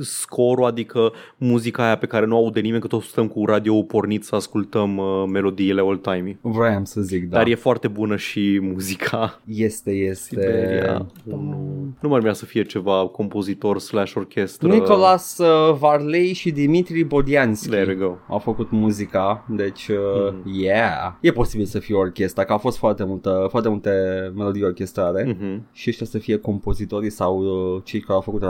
scorul, 0.02 0.66
adică 0.66 1.12
muzica 1.38 1.86
aia 1.86 1.98
pe 1.98 2.06
care 2.06 2.26
nu 2.26 2.36
aude 2.36 2.60
nimeni, 2.60 2.82
că 2.82 2.88
tot 2.88 3.02
stăm 3.02 3.28
cu 3.28 3.46
radio 3.46 3.82
pornit 3.84 4.24
să 4.24 4.36
ascultăm 4.36 4.98
uh, 4.98 5.24
melodiile 5.32 5.82
old-timey. 5.82 6.38
Vreau 6.42 6.86
să 6.86 7.02
zic, 7.02 7.30
da. 7.30 7.38
Dar 7.38 7.48
e 7.48 7.56
foarte 7.56 7.88
bună 7.88 8.16
și 8.16 8.60
muzica. 8.62 9.42
Este, 9.46 9.92
este. 9.92 10.36
Siberia. 10.42 11.06
Nu 12.00 12.10
mai 12.10 12.20
vrea 12.20 12.34
să 12.34 12.46
fie 12.46 12.64
ceva 12.64 13.08
compozitor 13.08 13.80
slash 13.80 14.14
orchestră. 14.16 14.68
Nicolas 14.68 15.38
uh, 15.38 15.76
Varley 15.80 16.34
și 16.34 16.52
Dimitri 16.52 17.04
Bodianski 17.04 17.70
There 17.70 17.86
we 17.88 17.96
go. 17.96 18.16
au 18.28 18.38
făcut 18.40 18.72
muzica, 18.72 19.46
deci 19.50 19.88
uh, 19.88 19.96
Mm. 20.28 20.54
yeah, 20.62 21.14
e 21.22 21.32
posibil 21.32 21.66
să 21.66 21.80
fie 21.80 21.96
orchestra, 21.96 22.44
că 22.44 22.52
au 22.52 22.58
fost 22.58 22.78
foarte, 22.78 23.04
multă, 23.04 23.48
foarte 23.50 23.70
multe 23.70 23.92
melodii 24.36 24.64
orchestrale 24.64 25.24
Mhm, 25.40 25.68
și 25.72 25.90
ăștia 25.90 26.06
să 26.06 26.18
fie 26.18 26.38
compozitorii 26.38 27.10
sau 27.10 27.40
uh, 27.40 27.82
cei 27.84 28.00
care 28.00 28.14
au 28.14 28.22
făcut 28.22 28.42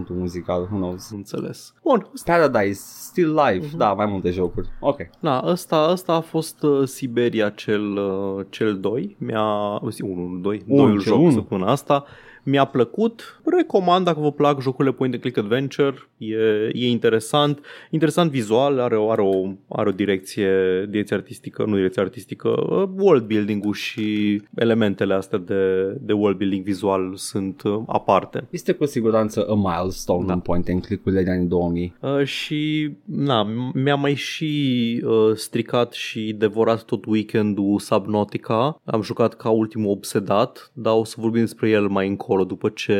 aranjamentul 0.00 0.16
muzical, 0.16 0.60
who 0.70 0.76
knows. 0.76 1.10
Înțeles. 1.10 1.74
Bun, 1.82 2.10
Paradise, 2.24 2.80
Still 2.84 3.34
Life, 3.34 3.66
Mhm. 3.66 3.76
da, 3.76 3.92
mai 3.92 4.06
multe 4.06 4.30
jocuri. 4.30 4.68
Ok. 4.80 4.96
Da, 5.20 5.42
ăsta, 5.46 5.88
ăsta 5.90 6.12
a 6.12 6.20
fost 6.20 6.62
uh, 6.62 6.88
Siberia 6.88 7.50
cel, 7.50 7.96
uh, 7.96 8.46
cel 8.48 8.78
2. 8.80 9.16
Mi-a... 9.18 9.80
zi, 9.90 10.02
1, 10.02 10.38
2, 10.40 10.62
Un, 10.68 10.76
doiul 10.76 10.98
ce 11.00 11.08
joc 11.08 11.18
unu. 11.18 11.30
săptămâna 11.30 11.70
asta. 11.70 12.04
Mi-a 12.50 12.64
plăcut, 12.64 13.40
recomand 13.44 14.04
dacă 14.04 14.20
vă 14.20 14.32
plac 14.32 14.60
jocurile 14.60 14.94
point 14.94 15.12
and 15.12 15.22
click 15.22 15.38
adventure, 15.38 15.94
e, 16.18 16.36
e 16.72 16.88
interesant, 16.88 17.60
interesant 17.90 18.30
vizual, 18.30 18.78
are 18.80 18.96
o, 18.96 19.10
are 19.10 19.22
o, 19.22 19.52
are 19.68 19.88
o 19.88 19.92
direcție, 19.92 20.50
direcție 20.88 21.16
artistică, 21.16 21.64
nu 21.66 21.74
direcție 21.74 22.02
artistică, 22.02 22.48
uh, 22.48 22.88
world 22.96 23.26
building-ul 23.26 23.72
și 23.72 24.40
elementele 24.54 25.14
astea 25.14 25.38
de, 25.38 25.86
de 26.00 26.12
world 26.12 26.36
building 26.36 26.64
vizual 26.64 27.12
sunt 27.14 27.62
uh, 27.62 27.82
aparte. 27.86 28.46
Este 28.50 28.72
cu 28.72 28.86
siguranță 28.86 29.46
a 29.48 29.54
milestone 29.54 30.26
Da. 30.26 30.32
în 30.32 30.40
point 30.40 30.68
and 30.68 30.86
click-urile 30.86 31.22
din 31.22 31.32
anii 31.32 31.46
2000. 31.46 31.94
Uh, 32.00 32.24
și 32.24 32.90
na, 33.04 33.42
mi-a 33.74 33.94
mai 33.94 34.14
și 34.14 34.50
uh, 35.04 35.34
stricat 35.34 35.92
și 35.92 36.34
devorat 36.38 36.82
tot 36.82 37.04
weekendul 37.04 37.78
Subnautica. 37.78 38.80
Am 38.84 39.02
jucat 39.02 39.34
ca 39.34 39.50
ultimul 39.50 39.90
obsedat, 39.90 40.70
dar 40.74 40.94
o 40.96 41.04
să 41.04 41.16
vorbim 41.18 41.40
despre 41.40 41.70
el 41.70 41.88
mai 41.88 42.08
încolo 42.08 42.39
acolo 42.40 42.44
după 42.44 42.68
ce 42.68 42.94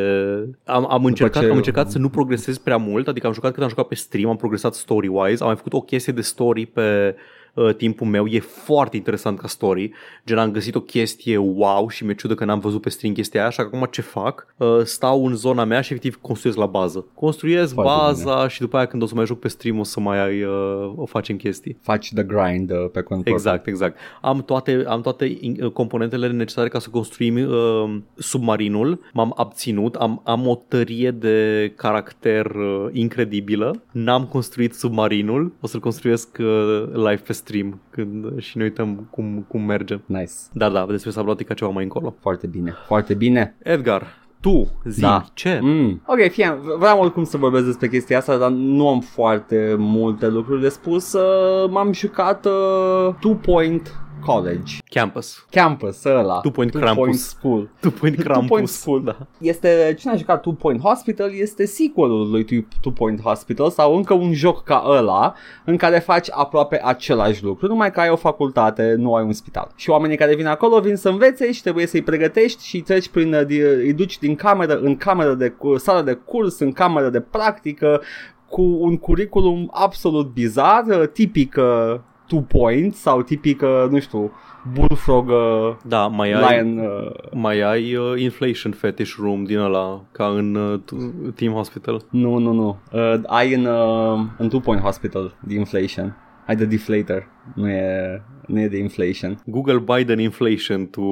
am, 0.64 0.86
am, 0.90 1.04
încercat, 1.04 1.42
ce- 1.42 1.48
am 1.48 1.56
încercat 1.56 1.90
să 1.90 1.98
nu 1.98 2.08
progresez 2.08 2.58
prea 2.58 2.76
mult, 2.76 3.08
adică 3.08 3.26
am 3.26 3.32
jucat 3.32 3.52
cât 3.52 3.62
am 3.62 3.68
jucat 3.68 3.86
pe 3.86 3.94
stream, 3.94 4.30
am 4.30 4.36
progresat 4.36 4.74
story-wise, 4.74 5.40
am 5.40 5.46
mai 5.46 5.56
făcut 5.56 5.72
o 5.72 5.80
chestie 5.80 6.12
de 6.12 6.20
story 6.20 6.66
pe 6.66 7.14
uh, 7.54 7.74
timpul 7.74 8.06
meu, 8.06 8.26
e 8.26 8.40
foarte 8.40 8.96
interesant 8.96 9.38
ca 9.38 9.48
story, 9.48 9.92
gen 10.26 10.38
am 10.38 10.50
găsit 10.50 10.74
o 10.74 10.80
chestie 10.80 11.36
wow 11.36 11.88
și 11.88 12.04
mi-e 12.04 12.14
ciudă 12.14 12.34
că 12.34 12.44
n-am 12.44 12.58
văzut 12.58 12.80
pe 12.80 12.88
stream 12.88 13.12
chestia 13.12 13.40
aia, 13.40 13.48
așa 13.48 13.62
că 13.62 13.76
acum 13.76 13.88
ce 13.90 14.00
fac? 14.00 14.46
Uh, 14.56 14.80
stau 14.82 15.26
în 15.26 15.34
zona 15.34 15.64
mea 15.64 15.80
și 15.80 15.92
efectiv 15.92 16.18
construiesc 16.20 16.58
la 16.58 16.66
bază. 16.66 17.06
Construiesc 17.14 17.72
Foarte 17.74 17.92
baza 17.92 18.48
și 18.48 18.60
după 18.60 18.76
aia 18.76 18.86
când 18.86 19.02
o 19.02 19.06
să 19.06 19.14
mai 19.14 19.26
joc 19.26 19.38
pe 19.38 19.48
stream 19.48 19.78
o 19.78 19.84
să 19.84 20.00
mai 20.00 20.24
ai, 20.24 20.42
uh, 20.42 20.92
o 20.96 21.06
facem 21.06 21.36
chestii. 21.36 21.76
Faci 21.80 22.12
the 22.14 22.22
grind 22.22 22.70
uh, 22.70 22.90
pe 22.92 23.00
cont 23.00 23.26
Exact, 23.26 23.66
exact. 23.66 23.98
Am 24.20 24.42
toate, 24.42 24.84
am 24.86 25.00
toate 25.00 25.38
in- 25.40 25.62
uh, 25.62 25.70
componentele 25.70 26.28
necesare 26.28 26.68
ca 26.68 26.78
să 26.78 26.88
construim 26.90 27.36
uh, 27.36 27.96
submarinul. 28.14 29.00
M-am 29.12 29.32
abținut, 29.36 29.94
am, 29.94 30.20
am 30.24 30.46
o 30.46 30.62
tărie 30.68 31.10
de 31.10 31.72
caracter 31.76 32.46
uh, 32.46 32.88
incredibilă. 32.92 33.82
N-am 33.90 34.26
construit 34.26 34.74
submarinul, 34.74 35.52
o 35.60 35.66
să-l 35.66 35.80
construiesc 35.80 36.28
uh, 36.40 36.82
live 36.94 37.22
pe 37.26 37.32
stream 37.40 37.80
când, 37.90 38.40
și 38.40 38.56
ne 38.56 38.62
uităm 38.62 39.06
cum, 39.10 39.44
cum 39.48 39.62
merge. 39.64 40.00
Nice. 40.06 40.32
Da, 40.52 40.68
da, 40.68 40.86
despre 40.88 41.10
Subnautica 41.10 41.54
ceva 41.54 41.70
mai 41.70 41.82
încolo. 41.82 42.14
Foarte 42.20 42.46
bine. 42.46 42.74
Foarte 42.86 43.14
bine. 43.14 43.56
Edgar, 43.62 44.06
tu 44.40 44.68
zi, 44.84 45.00
Da. 45.00 45.24
ce? 45.34 45.58
Mm. 45.62 46.02
Ok, 46.06 46.30
fie, 46.30 46.58
vreau 46.78 47.00
oricum 47.00 47.24
să 47.24 47.36
vorbesc 47.36 47.64
despre 47.64 47.88
chestia 47.88 48.18
asta, 48.18 48.36
dar 48.36 48.50
nu 48.50 48.88
am 48.88 49.00
foarte 49.00 49.74
multe 49.78 50.28
lucruri 50.28 50.60
de 50.60 50.68
spus. 50.68 51.12
Uh, 51.12 51.70
m-am 51.70 51.92
jucat 51.92 52.46
uh, 52.46 53.14
Two 53.20 53.34
Point 53.34 53.94
College. 54.24 54.76
Campus. 54.90 55.46
Campus 55.50 56.04
ăla. 56.04 56.40
Two 56.40 56.50
Point 56.50 56.70
Two 56.70 56.80
Krampus. 56.80 57.02
Point 57.04 57.18
School. 57.18 57.68
Tu 57.80 57.90
Point 57.90 58.14
Two 58.14 58.24
Krampus. 58.24 58.48
Point 58.48 58.68
School. 58.68 59.02
Da. 59.04 59.16
Este, 59.38 59.94
cine 59.98 60.12
a 60.12 60.16
jucat 60.16 60.40
Two 60.40 60.52
Point 60.52 60.80
Hospital 60.80 61.34
este 61.34 61.64
sequelul 61.66 62.30
lui 62.30 62.44
Two- 62.44 62.66
Two 62.80 62.92
Point 62.92 63.20
Hospital 63.20 63.70
sau 63.70 63.96
încă 63.96 64.14
un 64.14 64.32
joc 64.32 64.62
ca 64.64 64.84
ăla 64.88 65.34
în 65.64 65.76
care 65.76 65.98
faci 65.98 66.28
aproape 66.30 66.80
același 66.84 67.44
lucru, 67.44 67.66
numai 67.66 67.90
că 67.92 68.00
ai 68.00 68.10
o 68.10 68.16
facultate, 68.16 68.94
nu 68.98 69.14
ai 69.14 69.24
un 69.24 69.32
spital. 69.32 69.70
Și 69.76 69.90
oamenii 69.90 70.16
care 70.16 70.34
vin 70.34 70.46
acolo 70.46 70.80
vin 70.80 70.96
să 70.96 71.08
învețe 71.08 71.52
și 71.52 71.62
trebuie 71.62 71.86
să-i 71.86 72.02
pregătești 72.02 72.64
și 72.66 72.80
treci 72.80 73.08
prin, 73.08 73.34
uh, 73.34 73.46
di- 73.46 73.60
îi 73.60 73.92
duci 73.92 74.18
din 74.18 74.34
cameră 74.34 74.78
în 74.78 74.96
cameră 74.96 75.34
de 75.34 75.48
cu- 75.48 75.76
sală 75.76 76.02
de 76.02 76.12
curs, 76.24 76.58
în 76.58 76.72
cameră 76.72 77.08
de 77.08 77.20
practică, 77.20 78.00
cu 78.48 78.62
un 78.62 78.96
curriculum 78.96 79.70
absolut 79.74 80.32
bizar, 80.32 80.84
uh, 80.88 81.08
tipic 81.12 81.54
uh, 81.58 82.00
Two 82.30 82.40
Point 82.40 82.94
sau 82.94 83.22
tipic, 83.22 83.62
uh, 83.62 83.90
nu 83.90 83.98
știu, 83.98 84.32
Bullfrog 84.72 85.28
uh, 85.28 85.76
Da, 85.84 86.06
mai 86.06 86.32
ai, 86.32 86.62
Lion 86.62 86.78
uh, 86.78 87.10
mai 87.32 87.60
ai 87.60 87.94
uh, 87.94 88.20
inflation 88.20 88.72
fetish 88.72 89.14
room 89.20 89.44
din 89.44 89.58
ăla, 89.58 90.04
ca 90.12 90.26
în 90.26 90.54
uh, 90.54 90.80
t- 90.80 91.34
Team 91.34 91.52
Hospital. 91.52 92.02
Nu, 92.10 92.38
nu, 92.38 92.52
nu. 92.52 92.78
Uh, 92.92 93.14
ai 93.26 93.54
în, 93.54 93.64
uh, 93.64 94.18
în 94.38 94.48
Two 94.48 94.60
Point 94.60 94.80
Hospital 94.80 95.36
de 95.40 95.54
inflation. 95.54 96.16
Ai 96.46 96.56
de 96.56 96.64
deflator. 96.64 97.28
Nu 97.54 97.68
e, 97.68 98.22
nu 98.46 98.60
e 98.60 98.68
de 98.68 98.78
inflation. 98.78 99.38
Google 99.46 99.78
Biden 99.78 100.18
inflation 100.18 100.86
to 100.86 101.02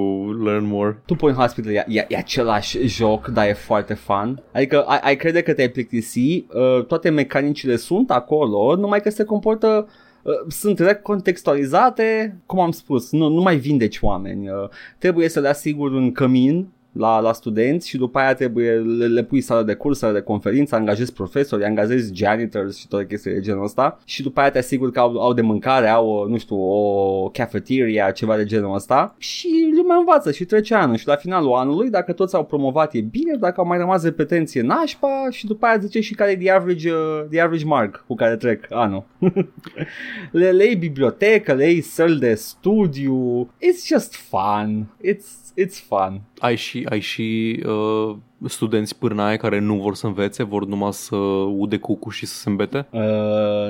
learn 0.44 0.66
more. 0.66 1.02
Two 1.06 1.16
Point 1.16 1.36
Hospital 1.36 1.72
e, 1.72 1.84
e, 1.88 2.06
e 2.08 2.16
același 2.16 2.86
joc, 2.86 3.26
dar 3.26 3.46
e 3.46 3.52
foarte 3.52 3.94
fun. 3.94 4.42
Adică 4.52 4.82
ai, 4.82 4.98
ai 5.02 5.16
crede 5.16 5.42
că 5.42 5.52
te-ai 5.52 5.68
plictisi, 5.68 6.46
uh, 6.52 6.84
toate 6.84 7.08
mecanicile 7.08 7.76
sunt 7.76 8.10
acolo, 8.10 8.74
numai 8.76 9.00
că 9.00 9.10
se 9.10 9.24
comportă 9.24 9.86
uh, 9.86 9.92
sunt 10.48 10.78
recontextualizate, 10.78 12.38
cum 12.46 12.60
am 12.60 12.70
spus, 12.70 13.12
nu, 13.12 13.28
nu 13.28 13.40
mai 13.40 13.56
vindeci 13.56 13.98
oameni. 14.00 14.48
Uh, 14.48 14.68
trebuie 14.98 15.28
să 15.28 15.40
le 15.40 15.48
asiguri 15.48 15.94
un 15.94 16.12
cămin 16.12 16.68
la, 16.98 17.20
la 17.20 17.32
studenți 17.32 17.88
și 17.88 17.96
după 17.96 18.18
aia 18.18 18.34
trebuie 18.34 18.70
le, 18.70 19.06
le 19.06 19.22
pui 19.22 19.40
sală 19.40 19.62
de 19.62 19.74
curs, 19.74 19.98
sală 19.98 20.12
de 20.12 20.20
conferință, 20.20 20.74
angajezi 20.74 21.12
profesori, 21.12 21.64
angajezi 21.64 22.14
janitors 22.14 22.76
și 22.76 22.88
toate 22.88 23.06
chestiile 23.06 23.36
de 23.36 23.42
genul 23.42 23.64
ăsta 23.64 23.98
și 24.04 24.22
după 24.22 24.40
aia 24.40 24.50
te 24.50 24.58
asiguri 24.58 24.92
că 24.92 25.00
au, 25.00 25.20
au 25.20 25.32
de 25.32 25.40
mâncare, 25.40 25.88
au, 25.88 26.08
o, 26.08 26.28
nu 26.28 26.38
știu, 26.38 26.56
o 26.56 27.28
cafeteria, 27.28 28.10
ceva 28.10 28.36
de 28.36 28.44
genul 28.44 28.74
ăsta 28.74 29.14
și 29.18 29.72
lumea 29.76 29.96
învață 29.96 30.32
și 30.32 30.44
trece 30.44 30.74
anul 30.74 30.96
și 30.96 31.06
la 31.06 31.16
finalul 31.16 31.52
anului, 31.52 31.90
dacă 31.90 32.12
toți 32.12 32.34
au 32.34 32.44
promovat 32.44 32.94
e 32.94 33.00
bine, 33.00 33.34
dacă 33.34 33.60
au 33.60 33.66
mai 33.66 33.78
rămas 33.78 34.02
repetenție 34.02 34.62
nașpa 34.62 35.26
și 35.30 35.46
după 35.46 35.66
aia 35.66 35.78
zice 35.78 36.00
și 36.00 36.14
care 36.14 36.30
e 36.30 36.36
the 36.36 36.50
average, 36.50 36.90
uh, 36.90 37.24
the 37.30 37.40
average 37.40 37.64
mark 37.64 38.04
cu 38.06 38.14
care 38.14 38.36
trec 38.36 38.66
anul. 38.70 39.04
le, 40.32 40.50
le 40.50 40.64
iei 40.64 40.76
bibliotecă, 40.76 41.52
le 41.54 41.64
iei 41.64 41.80
săli 41.80 42.18
de 42.18 42.34
studiu, 42.34 43.48
it's 43.60 43.86
just 43.86 44.14
fun, 44.14 44.86
it's, 45.04 45.47
it's 45.64 45.86
fun. 45.88 46.20
Ai 46.38 46.56
și, 46.56 46.86
ai 46.88 47.00
și 47.00 47.60
uh, 47.66 48.16
studenți 48.46 48.98
pârnaie 48.98 49.36
care 49.36 49.58
nu 49.60 49.74
vor 49.74 49.94
să 49.94 50.06
învețe, 50.06 50.42
vor 50.42 50.66
numai 50.66 50.92
să 50.92 51.16
ude 51.56 51.78
cucu 51.78 52.10
și 52.10 52.26
să 52.26 52.34
se 52.34 52.48
îmbete? 52.48 52.86
Uh, 52.90 53.00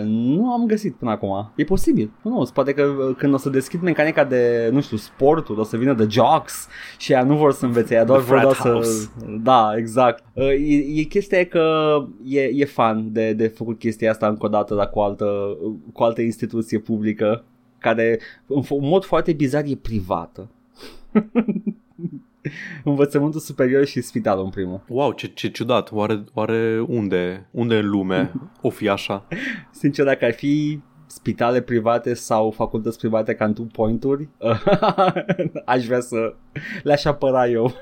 nu 0.05 0.53
am 0.53 0.67
găsit 0.67 0.95
până 0.95 1.11
acum. 1.11 1.53
E 1.57 1.65
posibil. 1.65 2.11
Nu, 2.23 2.49
poate 2.55 2.73
că 2.73 2.83
uh, 2.83 3.15
când 3.17 3.35
o 3.35 3.37
să 3.37 3.51
deschid 3.51 3.81
mecanica 3.83 4.25
de, 4.25 4.69
nu 4.73 4.81
știu, 4.81 4.97
sportul, 4.97 5.59
o 5.59 5.63
să 5.63 5.77
vină 5.77 5.93
de 5.93 6.07
jocks 6.11 6.69
și 6.99 7.13
ea 7.13 7.23
nu 7.23 7.37
vor 7.37 7.53
să 7.53 7.65
învețe, 7.65 7.95
ea 7.95 8.05
doar 8.05 8.21
The 8.21 8.29
vor 8.29 8.39
frat 8.39 8.45
doar 8.45 8.55
să... 8.55 8.69
house. 8.69 9.11
Da, 9.43 9.73
exact. 9.77 10.25
Uh, 10.33 10.45
e, 10.49 11.01
e 11.01 11.03
chestia 11.03 11.39
e 11.39 11.45
că 11.45 11.97
e, 12.25 12.41
e 12.41 12.65
fan 12.65 13.13
de, 13.13 13.33
de 13.33 13.47
făcut 13.47 13.79
chestia 13.79 14.11
asta 14.11 14.27
încă 14.29 14.47
o 14.47 14.49
dată, 14.49 14.75
dar 14.75 14.91
cu 14.91 15.01
altă, 15.01 15.57
cu 15.93 16.03
altă 16.03 16.21
instituție 16.21 16.79
publică 16.79 17.45
care 17.79 18.21
în 18.47 18.63
f- 18.63 18.81
în 18.81 18.89
mod 18.89 19.05
foarte 19.05 19.33
bizar 19.33 19.65
e 19.67 19.79
privată. 19.83 20.49
Învățământul 22.85 23.41
superior 23.41 23.85
și 23.85 24.01
spitalul 24.01 24.45
în 24.45 24.51
primul. 24.51 24.81
Wow, 24.89 25.13
ce, 25.13 25.27
ce 25.27 25.51
ciudat. 25.51 25.93
Oare, 25.93 26.25
oare 26.35 26.85
unde, 26.87 27.49
unde 27.51 27.77
în 27.77 27.89
lume 27.89 28.33
o 28.63 28.71
fi 28.71 28.89
așa? 28.89 29.27
Sincer, 29.71 30.05
dacă 30.05 30.25
ar 30.25 30.33
fi 30.33 30.81
spitale 31.07 31.61
private 31.61 32.15
sau 32.15 32.51
facultăți 32.51 32.99
private 32.99 33.35
ca 33.35 33.45
în 33.45 33.53
two 33.53 33.67
point-uri, 33.73 34.29
aș 35.65 35.87
vrea 35.87 36.01
să 36.01 36.35
le-aș 36.83 37.05
apăra 37.05 37.49
eu. 37.49 37.73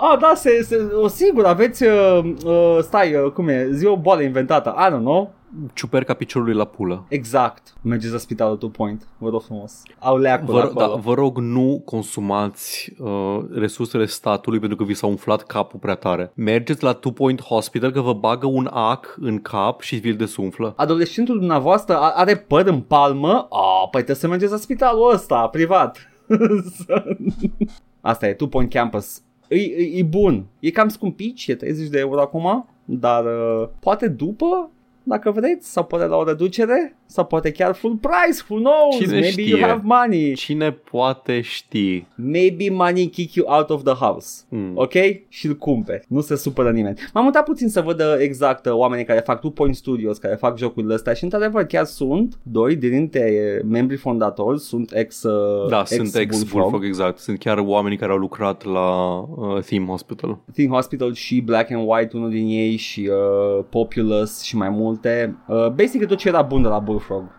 Ah, 0.00 0.18
da, 0.20 0.32
se, 0.34 0.62
se, 0.62 0.76
o 0.76 1.08
sigur, 1.08 1.44
aveți, 1.44 1.84
uh, 1.84 2.32
uh, 2.44 2.78
stai, 2.80 3.14
uh, 3.14 3.32
cum 3.32 3.48
e, 3.48 3.68
zi 3.70 3.86
o 3.86 3.96
boală 3.96 4.22
inventată, 4.22 4.74
I 4.78 4.92
don't 4.92 4.98
know, 4.98 5.34
Ciuperca 5.74 6.14
piciorului 6.14 6.54
la 6.54 6.64
pulă. 6.64 7.04
exact, 7.08 7.74
mergeți 7.82 8.12
la 8.12 8.18
spitalul 8.18 8.56
Two 8.56 8.68
Point, 8.68 9.06
vă 9.18 9.28
rog 9.28 9.42
frumos, 9.42 9.82
au 9.98 10.18
leacul 10.18 10.54
Vă, 10.54 10.60
acolo. 10.60 10.86
da, 10.86 11.00
vă 11.00 11.14
rog, 11.14 11.38
nu 11.38 11.82
consumați 11.84 12.94
uh, 12.98 13.38
resursele 13.54 14.06
statului 14.06 14.58
pentru 14.58 14.76
că 14.78 14.84
vi 14.84 14.94
s-a 14.94 15.06
umflat 15.06 15.42
capul 15.42 15.78
prea 15.78 15.94
tare. 15.94 16.30
Mergeți 16.34 16.82
la 16.82 16.92
Two 16.92 17.12
Point 17.12 17.42
Hospital 17.42 17.90
că 17.90 18.00
vă 18.00 18.12
bagă 18.12 18.46
un 18.46 18.68
ac 18.72 19.16
în 19.20 19.40
cap 19.40 19.80
și 19.80 19.96
vi-l 19.96 20.16
desumflă. 20.16 20.72
Adolescentul 20.76 21.38
dumneavoastră 21.38 21.96
a- 21.96 22.12
are 22.16 22.36
păr 22.36 22.66
în 22.66 22.80
palmă, 22.80 23.32
ah, 23.50 23.82
păi 23.90 23.90
trebuie 24.02 24.16
să 24.16 24.28
mergeți 24.28 24.52
la 24.52 24.58
spitalul 24.58 25.10
ăsta, 25.14 25.46
privat. 25.46 25.98
Asta 28.00 28.28
e, 28.28 28.32
Two 28.34 28.46
Point 28.48 28.70
Campus. 28.72 29.22
E, 29.48 29.56
e, 29.56 29.98
e 29.98 30.02
bun. 30.02 30.46
E 30.60 30.70
cam 30.70 30.88
scumpici, 30.88 31.46
e 31.46 31.54
30 31.54 31.88
de 31.88 31.98
euro 31.98 32.20
acum, 32.20 32.68
dar 32.84 33.24
uh, 33.24 33.68
poate 33.80 34.08
după, 34.08 34.70
dacă 35.08 35.30
vreți, 35.30 35.72
sau 35.72 35.84
poate 35.84 36.04
la 36.04 36.16
o 36.16 36.24
reducere, 36.24 36.96
sau 37.06 37.24
poate 37.24 37.50
chiar 37.50 37.74
full 37.74 37.96
price, 37.96 38.42
who 38.48 38.58
knows, 38.58 38.96
Cine 38.96 39.10
maybe 39.10 39.28
știe? 39.28 39.56
you 39.56 39.60
have 39.68 39.80
money. 39.84 40.34
Cine 40.34 40.70
poate 40.70 41.40
ști? 41.40 42.06
Maybe 42.14 42.70
money 42.70 43.06
kick 43.06 43.34
you 43.34 43.46
out 43.48 43.70
of 43.70 43.82
the 43.82 43.94
house. 43.94 44.42
Mm. 44.48 44.72
Ok? 44.74 44.92
Și 45.28 45.46
îl 45.46 45.54
cumperi. 45.54 46.04
Nu 46.08 46.20
se 46.20 46.36
supără 46.36 46.70
nimeni. 46.70 46.98
M-am 47.14 47.24
mutat 47.24 47.44
puțin 47.44 47.68
să 47.68 47.80
văd 47.80 48.00
uh, 48.00 48.14
exact 48.18 48.66
uh, 48.66 48.72
oamenii 48.72 49.04
care 49.04 49.20
fac 49.20 49.40
Two 49.40 49.50
Point 49.50 49.74
Studios, 49.74 50.18
care 50.18 50.34
fac 50.34 50.58
jocurile 50.58 50.94
astea 50.94 51.12
și 51.12 51.24
într-adevăr 51.24 51.64
chiar 51.64 51.84
sunt 51.84 52.38
doi 52.42 52.76
dintre 52.76 53.58
uh, 53.62 53.68
membrii 53.70 53.98
fondatori, 53.98 54.60
sunt 54.60 54.92
ex 54.94 55.22
uh, 55.22 55.68
Da, 55.68 55.84
sunt 55.84 56.14
ex 56.14 56.36
Bullfrog, 56.36 56.60
Bullfrog, 56.60 56.84
exact. 56.84 57.18
Sunt 57.18 57.38
chiar 57.38 57.58
oamenii 57.58 57.98
care 57.98 58.12
au 58.12 58.18
lucrat 58.18 58.64
la 58.64 59.18
uh, 59.18 59.60
Theme 59.60 59.86
Hospital. 59.86 60.38
Thing 60.52 60.72
Hospital 60.72 61.14
și 61.14 61.40
Black 61.40 61.70
and 61.70 61.88
White, 61.88 62.16
unul 62.16 62.30
din 62.30 62.46
ei 62.48 62.76
și 62.76 63.10
uh, 63.10 63.64
Populous 63.68 64.40
și 64.42 64.56
mai 64.56 64.68
multe. 64.98 65.36
Uh, 65.46 65.68
basic 65.68 66.06
tot 66.06 66.18
ce 66.18 66.28
era 66.28 66.42
bun 66.42 66.62
de 66.62 66.68
la 66.68 66.78
Bullfrog. 66.78 67.36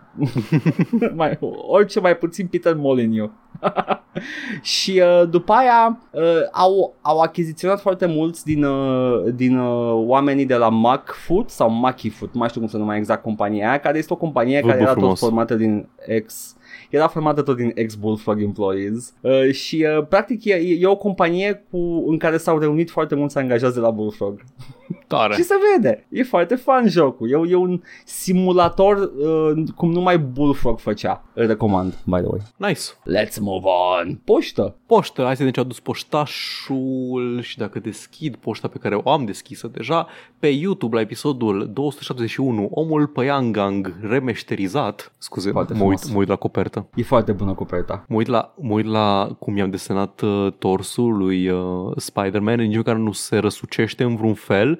mai, 1.14 1.38
orice 1.68 2.00
mai 2.00 2.16
puțin 2.16 2.46
Peter 2.46 2.74
Molyneux. 2.74 3.30
și 4.62 5.02
uh, 5.04 5.28
după 5.28 5.52
aia 5.52 6.00
uh, 6.12 6.22
au, 6.52 6.94
au 7.00 7.18
achiziționat 7.18 7.80
foarte 7.80 8.06
mulți 8.06 8.44
din, 8.44 8.64
uh, 8.64 9.24
din 9.34 9.58
uh, 9.58 9.92
oamenii 10.06 10.46
de 10.46 10.56
la 10.56 10.68
Macfoot 10.68 11.50
sau 11.50 11.70
Machifoot, 11.70 12.32
nu 12.32 12.38
mai 12.38 12.48
știu 12.48 12.60
cum 12.60 12.70
se 12.70 12.76
numai 12.76 12.96
exact 12.96 13.22
compania 13.22 13.68
aia, 13.68 13.78
care 13.78 13.98
este 13.98 14.12
o 14.12 14.16
companie 14.16 14.60
Vă 14.60 14.66
care 14.66 14.78
bă 14.78 14.82
era 14.82 14.92
tot 14.92 15.00
frumos. 15.00 15.18
formată 15.18 15.54
din 15.54 15.88
ex 16.06 16.54
era 16.90 17.08
formată 17.08 17.42
tot 17.42 17.56
din 17.56 17.72
ex-Bullfrog 17.74 18.42
employees 18.42 19.14
uh, 19.20 19.50
și 19.52 19.86
uh, 19.98 20.06
practic 20.08 20.44
e, 20.44 20.54
e 20.54 20.86
o 20.86 20.96
companie 20.96 21.66
cu, 21.70 22.04
în 22.06 22.18
care 22.18 22.36
s-au 22.36 22.58
reunit 22.58 22.90
foarte 22.90 23.14
mulți 23.14 23.38
angajați 23.38 23.74
de 23.74 23.80
la 23.80 23.90
Bullfrog. 23.90 24.40
Tare. 25.06 25.34
Și 25.34 25.42
se 25.42 25.54
vede. 25.74 26.06
E 26.08 26.22
foarte 26.22 26.54
fun 26.54 26.84
jocul. 26.86 27.30
E, 27.30 27.50
e 27.50 27.54
un 27.54 27.80
simulator 28.04 28.96
uh, 28.96 29.62
cum 29.76 29.90
numai 29.90 30.18
Bullfrog 30.18 30.78
făcea. 30.78 31.24
Îl 31.34 31.46
recomand, 31.46 31.98
by 32.04 32.16
the 32.16 32.26
way. 32.26 32.40
Nice. 32.56 32.80
Let's 32.90 33.38
move 33.40 33.64
on. 33.64 34.20
Poștă. 34.24 34.76
Poștă, 34.86 35.22
hai 35.22 35.36
să 35.36 35.42
vedem 35.44 35.52
ce 35.52 35.60
a 35.60 35.62
dus 35.62 35.80
poștașul 35.80 37.40
și 37.42 37.58
dacă 37.58 37.78
deschid 37.78 38.36
poșta 38.36 38.68
pe 38.68 38.78
care 38.78 38.94
o 38.94 39.10
am 39.10 39.24
deschisă 39.24 39.68
deja, 39.72 40.06
pe 40.38 40.46
YouTube 40.46 40.94
la 40.94 41.00
episodul 41.00 41.70
271, 41.72 42.68
omul 42.70 43.06
Păiangang 43.06 43.94
remeșterizat, 44.02 45.12
scuze, 45.18 45.50
Foarte 45.50 45.72
mă 45.72 45.84
uit, 45.84 45.98
frumos. 45.98 46.14
mă 46.14 46.18
uit 46.18 46.28
la 46.28 46.36
copertă. 46.36 46.86
E 46.94 47.02
foarte 47.02 47.32
bună 47.32 47.52
coperta. 47.52 48.04
Mă 48.08 48.16
uit 48.16 48.26
la, 48.26 48.54
mă 48.60 48.72
uit 48.72 48.86
la 48.86 49.36
cum 49.38 49.56
i-am 49.56 49.70
desenat 49.70 50.20
uh, 50.20 50.52
torsul 50.58 51.16
lui 51.16 51.48
uh, 51.48 51.92
Spider-Man, 51.96 52.60
în 52.60 52.66
nici 52.66 52.76
măcar 52.76 52.96
nu 52.96 53.12
se 53.12 53.36
răsucește 53.36 54.02
în 54.02 54.16
vreun 54.16 54.34
fel, 54.34 54.79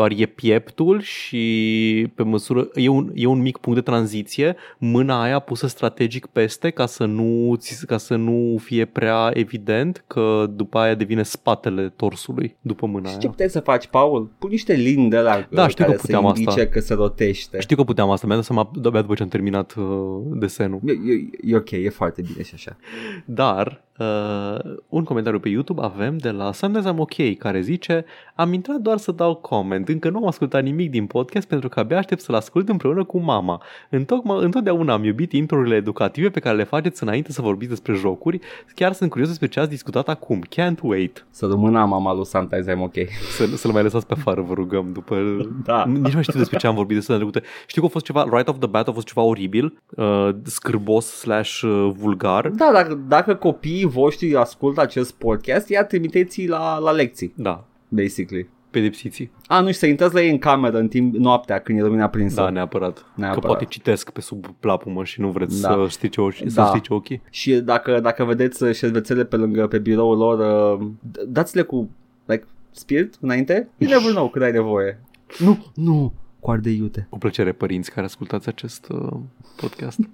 doar 0.00 0.12
e 0.16 0.26
pieptul 0.26 1.00
și 1.00 2.06
pe 2.14 2.22
măsură, 2.22 2.68
e 2.74 2.88
un, 2.88 3.10
e 3.14 3.26
un 3.26 3.40
mic 3.40 3.56
punct 3.56 3.78
de 3.78 3.90
tranziție, 3.90 4.56
mâna 4.78 5.22
aia 5.22 5.38
pusă 5.38 5.66
strategic 5.66 6.26
peste 6.26 6.70
ca 6.70 6.86
să 6.86 7.04
nu, 7.04 7.54
ți- 7.58 7.86
ca 7.86 7.96
să 7.96 8.16
nu 8.16 8.56
fie 8.62 8.84
prea 8.84 9.30
evident 9.34 10.04
că 10.06 10.46
după 10.56 10.78
aia 10.78 10.94
devine 10.94 11.22
spatele 11.22 11.88
torsului 11.96 12.56
după 12.60 12.86
mâna 12.86 13.08
Și 13.08 13.12
ce 13.14 13.20
aia. 13.20 13.30
puteai 13.30 13.48
să 13.48 13.60
faci, 13.60 13.86
Paul? 13.86 14.30
Pun 14.38 14.48
niște 14.50 14.72
linii 14.72 15.08
de 15.10 15.18
la 15.18 15.46
Da, 15.50 15.68
știu 15.68 15.84
care 15.84 15.96
că 15.96 16.00
puteam 16.00 16.22
să 16.22 16.28
indice 16.28 16.48
asta. 16.60 16.72
că 16.72 16.80
se 16.80 16.94
rotește. 16.94 17.60
Știu 17.60 17.76
că 17.76 17.82
puteam 17.84 18.10
asta, 18.10 18.26
mi-am 18.26 18.38
dat 18.38 18.46
seama 18.46 18.70
abia 18.84 19.00
după 19.00 19.14
ce 19.14 19.22
am 19.22 19.28
terminat 19.28 19.74
uh, 19.78 19.84
desenul. 20.32 20.80
E, 20.86 20.90
e, 20.92 21.52
e 21.52 21.56
ok, 21.56 21.70
e 21.70 21.88
foarte 21.88 22.22
bine 22.22 22.42
și 22.42 22.50
așa. 22.54 22.76
Dar 23.24 23.84
uh, 23.98 24.74
un 24.88 25.04
comentariu 25.04 25.38
pe 25.40 25.48
YouTube 25.48 25.80
avem 25.82 26.16
de 26.16 26.30
la 26.30 26.52
Sometimes 26.52 26.92
I'm 26.92 26.96
OK 26.98 27.36
care 27.38 27.60
zice 27.60 28.04
Am 28.34 28.52
intrat 28.52 28.76
doar 28.76 28.98
să 28.98 29.12
dau 29.12 29.34
comment, 29.34 29.88
încă 29.92 30.10
nu 30.10 30.16
am 30.16 30.26
ascultat 30.26 30.62
nimic 30.62 30.90
din 30.90 31.06
podcast 31.06 31.48
pentru 31.48 31.68
că 31.68 31.80
abia 31.80 31.98
aștept 31.98 32.20
să-l 32.20 32.34
ascult 32.34 32.68
împreună 32.68 33.04
cu 33.04 33.18
mama. 33.18 33.62
Întocmai, 33.90 34.44
întotdeauna 34.44 34.92
am 34.92 35.04
iubit 35.04 35.32
intro-urile 35.32 35.76
educative 35.76 36.28
pe 36.28 36.40
care 36.40 36.56
le 36.56 36.64
faceți 36.64 37.02
înainte 37.02 37.32
să 37.32 37.42
vorbiți 37.42 37.70
despre 37.70 37.94
jocuri. 37.94 38.38
Chiar 38.74 38.92
sunt 38.92 39.10
curios 39.10 39.28
despre 39.28 39.48
ce 39.48 39.60
ați 39.60 39.70
discutat 39.70 40.08
acum. 40.08 40.44
Can't 40.48 40.80
wait. 40.82 41.26
Să 41.30 41.46
rămână 41.46 41.84
mama 41.84 42.14
lui 42.14 42.26
Sometimes 42.26 42.66
I'm 42.66 42.78
ok. 42.78 42.94
Să, 43.36 43.56
să-l 43.56 43.72
mai 43.72 43.82
lăsați 43.82 44.06
pe 44.06 44.14
afară, 44.16 44.40
vă 44.40 44.54
rugăm, 44.54 44.92
după... 44.92 45.16
Da. 45.64 45.84
Nici 45.84 45.96
nu 45.96 46.10
mai 46.12 46.22
știu 46.22 46.38
despre 46.38 46.58
ce 46.58 46.66
am 46.66 46.74
vorbit 46.74 46.96
de 46.96 47.02
săptămâna 47.02 47.30
trecută. 47.30 47.52
Știu 47.66 47.80
că 47.80 47.86
a 47.86 47.90
fost 47.90 48.04
ceva, 48.04 48.26
right 48.30 48.48
off 48.48 48.58
the 48.58 48.68
bat 48.68 48.88
a 48.88 48.92
fost 48.92 49.06
ceva 49.06 49.22
oribil, 49.22 49.82
uh, 49.96 50.28
scârbos 50.42 51.06
slash 51.06 51.60
uh, 51.60 51.90
vulgar. 51.96 52.48
Da, 52.48 52.70
dacă, 52.72 53.00
dacă 53.08 53.34
copiii 53.34 53.84
voștri 53.84 54.36
ascultă 54.36 54.80
acest 54.80 55.12
podcast, 55.14 55.68
ia 55.68 55.84
trimiteți 55.84 56.46
la, 56.46 56.78
la 56.78 56.90
lecții, 56.90 57.32
Da, 57.36 57.64
basically. 57.88 58.48
Pedepsiții. 58.70 59.30
A, 59.46 59.60
nu, 59.60 59.66
și 59.66 59.72
să 59.78 59.86
intrați 59.86 60.14
la 60.14 60.20
ei 60.22 60.30
în 60.30 60.38
cameră 60.38 60.78
în 60.78 60.88
timp 60.88 61.14
noaptea 61.14 61.58
când 61.58 61.78
e 61.78 61.82
lumina 61.82 62.08
prinsă. 62.08 62.40
Da, 62.40 62.50
neapărat. 62.50 63.04
Neapărat. 63.14 63.40
Că 63.40 63.46
poate 63.46 63.64
citesc 63.64 64.10
pe 64.10 64.20
sub 64.20 64.46
plapumă 64.60 65.04
și 65.04 65.20
nu 65.20 65.30
vreți 65.30 65.60
Da. 65.62 65.68
să 65.68 65.86
strice 65.88 66.20
ochii. 66.20 66.50
Să 66.50 66.60
Da. 66.60 66.66
strice 66.66 66.92
ochii. 66.94 67.22
Și 67.30 67.54
dacă, 67.54 68.00
dacă 68.00 68.24
vedeți 68.24 68.62
uh, 68.62 68.74
șervețele 68.74 69.24
pe 69.24 69.36
lângă, 69.36 69.66
pe 69.66 69.78
biroul 69.78 70.16
lor, 70.16 70.38
uh, 70.78 70.86
d- 71.10 71.22
dați-le 71.28 71.62
cu 71.62 71.90
like, 72.24 72.44
spirit 72.70 73.14
înainte. 73.20 73.68
You 73.76 73.90
never 73.90 74.10
know 74.12 74.28
când 74.28 74.44
ai 74.44 74.52
nevoie. 74.52 75.00
Nu, 75.38 75.66
nu, 75.74 76.12
coarde 76.40 76.70
iute. 76.70 77.06
Cu 77.10 77.18
plăcere, 77.18 77.52
părinți 77.52 77.90
care 77.90 78.06
ascultați 78.06 78.48
acest 78.48 78.86
uh, 78.90 79.12
podcast. 79.56 79.98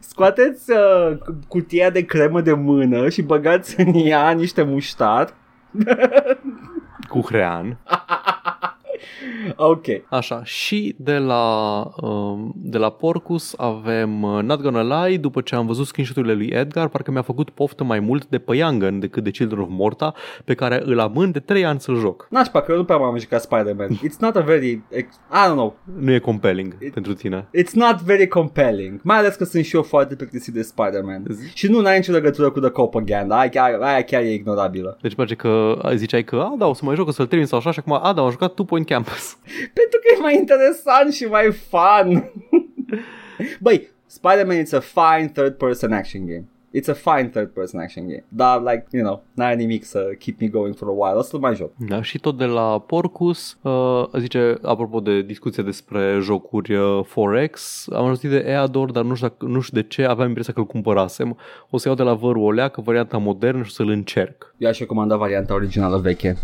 Scoateți 0.00 0.70
uh, 0.70 1.18
cutia 1.48 1.90
de 1.90 2.04
cremă 2.04 2.40
de 2.40 2.52
mână 2.52 3.08
și 3.08 3.22
băgați 3.22 3.80
în 3.80 3.92
ea 3.94 4.30
niște 4.30 4.62
muștar. 4.62 5.34
Cu 7.08 7.20
hrean. 7.20 7.76
Ok. 9.56 9.84
Așa, 10.08 10.44
și 10.44 10.94
de 10.98 11.16
la, 11.18 11.82
um, 12.00 12.52
de 12.56 12.78
la 12.78 12.90
Porcus 12.90 13.54
avem 13.56 14.22
uh, 14.22 14.42
Not 14.42 14.60
Gonna 14.62 15.06
Lie, 15.06 15.16
după 15.18 15.40
ce 15.40 15.54
am 15.54 15.66
văzut 15.66 15.86
screenshot-urile 15.86 16.34
lui 16.34 16.46
Edgar, 16.46 16.88
parcă 16.88 17.10
mi-a 17.10 17.22
făcut 17.22 17.50
poftă 17.50 17.84
mai 17.84 18.00
mult 18.00 18.26
de 18.26 18.38
Păiangăn 18.38 18.98
decât 18.98 19.24
de 19.24 19.30
Children 19.30 19.60
of 19.60 19.68
Morta, 19.70 20.14
pe 20.44 20.54
care 20.54 20.82
îl 20.84 21.00
amân 21.00 21.30
de 21.30 21.38
3 21.40 21.64
ani 21.64 21.80
să-l 21.80 21.96
joc. 21.96 22.26
Nașpa, 22.30 22.60
că 22.60 22.72
eu 22.72 22.78
nu 22.78 22.84
prea 22.84 22.96
m-am 22.96 23.18
jucat 23.18 23.40
Spider-Man. 23.40 23.88
It's 24.08 24.18
not 24.20 24.36
a 24.36 24.40
very... 24.40 24.82
Ex- 24.88 25.14
I 25.14 25.48
don't 25.48 25.52
know. 25.52 25.76
Nu 25.98 26.12
e 26.12 26.18
compelling 26.18 26.76
It- 26.84 26.92
pentru 26.92 27.14
tine. 27.14 27.48
It's 27.58 27.72
not 27.72 28.00
very 28.00 28.26
compelling. 28.28 29.00
Mai 29.02 29.18
ales 29.18 29.34
că 29.34 29.44
sunt 29.44 29.64
și 29.64 29.76
eu 29.76 29.82
foarte 29.82 30.14
plictisit 30.16 30.54
de 30.54 30.62
Spider-Man. 30.62 31.22
Și 31.54 31.66
nu 31.70 31.80
n-ai 31.80 31.96
nicio 31.96 32.12
legătură 32.12 32.50
cu 32.50 32.60
The 32.60 32.70
Propaganda. 32.70 33.38
Aia 33.38 33.48
chiar, 33.48 33.80
aia 33.80 34.02
chiar 34.02 34.22
e 34.22 34.32
ignorabilă. 34.32 34.98
Deci 35.02 35.14
place 35.14 35.34
că 35.34 35.78
ziceai 35.94 36.24
că, 36.24 36.36
a, 36.36 36.54
da, 36.58 36.66
o 36.66 36.74
să 36.74 36.84
mai 36.84 36.94
joc, 36.94 37.08
o 37.08 37.10
să-l 37.10 37.26
termin 37.26 37.46
sau 37.46 37.58
așa, 37.58 37.70
și 37.70 37.78
acum, 37.78 37.92
a, 38.02 38.12
da, 38.12 38.22
am 38.22 38.30
jucat 38.30 38.54
Two 38.54 38.64
Point 38.64 38.86
Campus. 38.88 39.36
Pentru 39.78 39.98
că 40.00 40.14
e 40.16 40.20
mai 40.20 40.36
interesant 40.36 41.12
și 41.12 41.24
mai 41.24 41.52
fun. 41.52 42.32
Băi, 43.60 43.88
Spider-Man 44.06 44.62
it's 44.62 44.72
a 44.72 44.80
fine 44.80 45.28
third-person 45.28 45.92
action 45.92 46.26
game. 46.26 46.44
It's 46.74 46.88
a 46.88 46.92
fine 46.92 47.28
third-person 47.28 47.80
action 47.80 48.06
game. 48.06 48.24
Dar, 48.28 48.60
like, 48.60 48.86
you 48.90 49.02
know, 49.02 49.24
n-are 49.34 49.54
nimic 49.54 49.84
să 49.84 50.14
keep 50.18 50.40
me 50.40 50.48
going 50.48 50.74
for 50.74 50.88
a 50.88 50.90
while. 50.90 51.18
O 51.18 51.22
să-l 51.22 51.40
mai 51.40 51.54
joc. 51.54 51.72
Da, 51.76 52.02
și 52.02 52.18
tot 52.18 52.38
de 52.38 52.44
la 52.44 52.80
Porcus, 52.80 53.58
uh, 53.62 54.04
zice, 54.18 54.58
apropo 54.62 55.00
de 55.00 55.22
discuție 55.22 55.62
despre 55.62 56.18
jocuri 56.20 56.74
uh, 56.74 57.04
Forex, 57.04 57.86
am 57.92 58.06
auzit 58.06 58.30
de 58.30 58.44
Eador, 58.46 58.90
dar 58.90 59.04
nu 59.04 59.14
știu, 59.14 59.28
dacă, 59.28 59.44
nu 59.44 59.60
știu 59.60 59.80
de 59.80 59.86
ce, 59.88 60.04
aveam 60.04 60.28
impresia 60.28 60.52
că 60.52 60.58
îl 60.58 60.66
cumpărasem. 60.66 61.38
O 61.70 61.78
să 61.78 61.88
iau 61.88 61.96
de 61.96 62.02
la 62.02 62.14
Văru 62.14 62.40
o 62.40 62.50
leacă, 62.50 62.80
varianta 62.80 63.18
modernă 63.18 63.62
și 63.62 63.68
o 63.70 63.72
să-l 63.72 63.88
încerc. 63.88 64.54
Eu 64.56 64.68
aș 64.68 64.78
recomanda 64.78 65.16
varianta 65.16 65.54
originală 65.54 65.96
veche. 65.96 66.36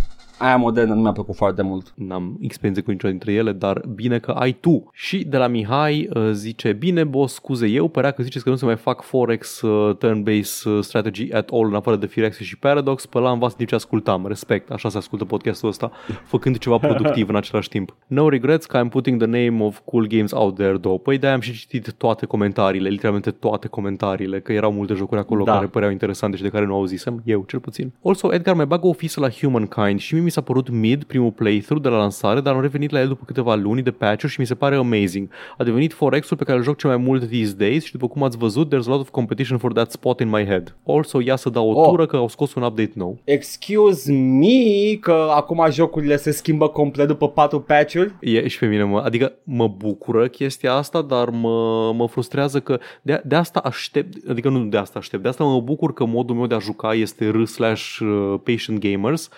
Aia 0.45 0.57
modernă 0.57 0.95
nu 0.95 1.01
mi-a 1.01 1.13
plăcut 1.13 1.35
foarte 1.35 1.63
mult. 1.63 1.93
N-am 1.97 2.37
experiențe 2.41 2.81
cu 2.83 2.91
niciuna 2.91 3.13
dintre 3.13 3.33
ele, 3.33 3.53
dar 3.53 3.83
bine 3.95 4.19
că 4.19 4.31
ai 4.31 4.53
tu. 4.53 4.91
Și 4.93 5.25
de 5.25 5.37
la 5.37 5.47
Mihai 5.47 6.09
uh, 6.15 6.31
zice, 6.33 6.73
bine 6.73 7.05
boss, 7.05 7.35
scuze 7.35 7.67
eu, 7.67 7.89
părea 7.89 8.11
că 8.11 8.23
ziceți 8.23 8.45
că 8.45 8.51
nu 8.51 8.57
se 8.57 8.65
mai 8.65 8.77
fac 8.77 9.03
Forex 9.03 9.61
uh, 9.61 9.97
turn-based 9.97 10.65
uh, 10.65 10.79
strategy 10.81 11.33
at 11.33 11.49
all 11.53 11.67
în 11.67 11.75
afară 11.75 11.97
de 11.97 12.07
Firex 12.07 12.39
și 12.39 12.59
Paradox, 12.59 13.07
pe 13.07 13.19
la 13.19 13.29
am 13.29 13.39
văzut 13.39 13.67
ce 13.67 13.75
ascultam, 13.75 14.27
respect, 14.27 14.71
așa 14.71 14.89
se 14.89 14.97
ascultă 14.97 15.25
podcastul 15.25 15.69
ăsta, 15.69 15.91
făcând 16.25 16.59
ceva 16.59 16.79
productiv 16.79 17.29
în 17.29 17.37
același 17.37 17.69
timp. 17.69 17.97
No 18.07 18.29
regrets 18.29 18.67
că 18.67 18.85
I'm 18.85 18.89
putting 18.89 19.23
the 19.23 19.47
name 19.47 19.65
of 19.65 19.81
cool 19.85 20.07
games 20.07 20.33
out 20.33 20.55
there, 20.55 20.79
though. 20.79 21.01
Păi 21.03 21.19
de 21.19 21.27
am 21.27 21.41
și 21.41 21.53
citit 21.53 21.93
toate 21.93 22.27
comentariile, 22.27 22.89
literalmente 22.89 23.31
toate 23.31 23.69
comentariile, 23.69 24.41
că 24.41 24.53
erau 24.53 24.73
multe 24.73 24.95
jocuri 24.95 25.21
acolo 25.21 25.45
Da. 25.45 25.53
care 25.53 25.67
păreau 25.67 25.91
interesante 25.91 26.37
și 26.37 26.43
de 26.43 26.49
care 26.49 26.65
nu 26.65 26.75
auzisem, 26.75 27.23
eu 27.25 27.45
cel 27.49 27.59
puțin. 27.59 27.93
Also, 28.05 28.35
Edgar 28.35 28.55
mai 28.55 28.67
bagă 28.67 28.87
o 28.87 28.93
fisă 28.93 29.21
la 29.21 29.29
Humankind 29.29 30.01
și 30.01 30.15
mie 30.15 30.23
mi 30.23 30.31
s-a 30.35 30.41
părut 30.41 30.69
mid 30.69 31.05
primul 31.05 31.31
playthrough 31.31 31.83
de 31.83 31.89
la 31.89 31.97
lansare, 31.97 32.41
dar 32.41 32.55
am 32.55 32.61
revenit 32.61 32.91
la 32.91 33.01
el 33.01 33.09
după 33.09 33.23
câteva 33.27 33.55
luni 33.55 33.83
de 33.83 33.91
patch 33.91 34.25
și 34.27 34.41
mi 34.41 34.47
se 34.47 34.55
pare 34.55 34.75
amazing. 34.77 35.29
A 35.59 35.65
devenit 35.65 35.93
Forex-ul 35.93 36.37
pe 36.37 36.45
care 36.45 36.59
îl 36.59 36.65
joc 36.65 36.77
cel 36.77 36.91
mai 36.91 36.99
mult 36.99 37.29
these 37.31 37.53
days 37.55 37.85
și 37.85 37.93
după 37.93 38.09
cum 38.09 38.23
ați 38.23 38.37
văzut, 38.37 38.75
there's 38.75 38.87
a 38.87 38.91
lot 38.91 39.01
of 39.01 39.09
competition 39.09 39.59
for 39.59 39.73
that 39.73 39.91
spot 39.91 40.21
in 40.21 40.29
my 40.29 40.45
head. 40.45 40.77
Also, 40.87 41.21
ia 41.21 41.37
să 41.37 41.49
dau 41.51 41.71
o 41.71 41.81
Oh. 41.81 41.89
tură 41.91 42.07
că 42.07 42.17
au 42.17 42.29
scos 42.29 42.55
un 42.55 42.63
update 42.63 42.93
nou. 42.95 43.19
Excuse 43.25 44.13
me 44.13 44.95
că 45.01 45.27
acum 45.35 45.67
jocurile 45.71 46.17
se 46.17 46.31
schimbă 46.31 46.69
complet 46.69 47.07
după 47.07 47.29
patru 47.29 47.61
patch-uri. 47.61 48.15
E 48.21 48.49
și 48.49 48.59
pe 48.59 48.67
mine, 48.67 48.83
mă, 48.83 49.01
adică 49.05 49.33
mă 49.43 49.69
bucură 49.69 50.29
chestia 50.29 50.73
asta, 50.75 51.03
dar 51.03 51.29
mă, 51.31 51.93
mă 51.97 52.07
frustrează 52.09 52.61
că 52.61 52.79
de, 53.03 53.23
de 53.25 53.35
asta 53.35 53.61
aștept, 53.65 54.29
adică 54.31 54.49
nu 54.49 54.65
de 54.65 54.77
asta 54.77 54.99
aștept, 54.99 55.23
de 55.23 55.29
asta 55.29 55.45
mă 55.45 55.61
bucur 55.61 55.93
că 55.93 56.05
modul 56.05 56.37
meu 56.37 56.47
de 56.47 56.55
a 56.55 56.59
juca 56.59 56.93
este 56.95 57.29
r 57.31 57.45
slash 57.45 57.99
uh, 57.99 58.35
patient 58.43 58.79
gamers, 58.81 59.29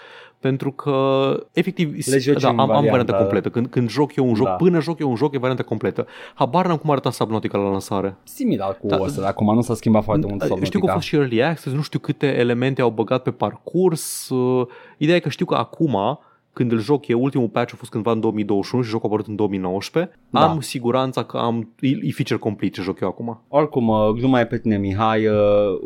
pentru 0.41 0.71
că 0.73 1.29
efectiv 1.53 2.07
Le 2.07 2.19
joci 2.19 2.41
da, 2.43 2.49
în 2.49 2.59
am, 2.59 2.71
am 2.71 2.85
varianta 2.85 3.13
varianta- 3.13 3.19
completă. 3.19 3.49
Când, 3.51 3.67
când 3.67 3.89
joc 3.91 4.17
eu 4.17 4.29
un 4.29 4.35
joc, 4.35 4.47
Da. 4.47 4.53
până 4.53 4.81
joc 4.81 4.99
eu 5.01 5.09
un 5.09 5.17
joc, 5.17 5.35
e 5.35 5.39
varianta 5.39 5.63
completă. 5.63 6.07
Habar 6.35 6.67
n-am 6.67 6.77
cum 6.77 6.91
arăta 6.91 7.11
Subnautica 7.11 7.59
la 7.59 7.69
lansare. 7.71 8.17
Similar 8.23 8.79
cu 8.81 8.87
Da. 8.87 8.97
da, 8.97 9.03
ăsta, 9.03 9.27
acum 9.27 9.55
nu 9.55 9.61
s-a 9.61 9.75
schimbat 9.75 10.05
foarte 10.05 10.27
mult 10.27 10.43
Știu 10.43 10.55
că 10.57 10.63
a 10.63 10.67
Subnautica. 10.67 10.93
fost 10.93 11.07
și 11.07 11.15
early 11.17 11.43
access, 11.43 11.75
nu 11.77 11.83
știu 11.83 11.99
câte 11.99 12.27
elemente 12.27 12.81
au 12.83 12.91
băgat 12.91 13.23
pe 13.23 13.31
parcurs. 13.31 14.29
Uh, 14.29 14.67
Ideea 14.99 15.17
e 15.17 15.21
că 15.21 15.29
știu 15.29 15.47
că 15.47 15.55
acum, 15.55 16.19
când 16.59 16.73
îl 16.73 16.79
joc 16.81 17.07
eu, 17.09 17.23
ultimul 17.23 17.49
patch 17.49 17.73
a 17.73 17.77
fost 17.77 17.91
cândva 17.91 18.11
în 18.13 18.21
2021 18.21 18.83
și 18.83 18.91
jocul 18.91 19.05
a 19.09 19.09
apărut 19.13 19.27
în 19.29 19.37
2019, 19.37 20.13
Da. 20.31 20.49
am 20.51 20.61
siguranța 20.61 21.23
că 21.25 21.37
am, 21.37 21.73
e, 21.81 21.89
e 21.89 22.11
feature 22.11 22.39
complete 22.39 22.75
ce 22.75 22.83
joc 22.83 23.01
eu 23.01 23.09
acum. 23.09 23.41
Oricum, 23.49 23.89
uh, 23.89 24.09
gluma 24.09 24.41
e 24.41 24.47
pe 24.47 24.59
tine, 24.59 24.77
Mihai. 24.79 25.27
uh, 25.27 25.35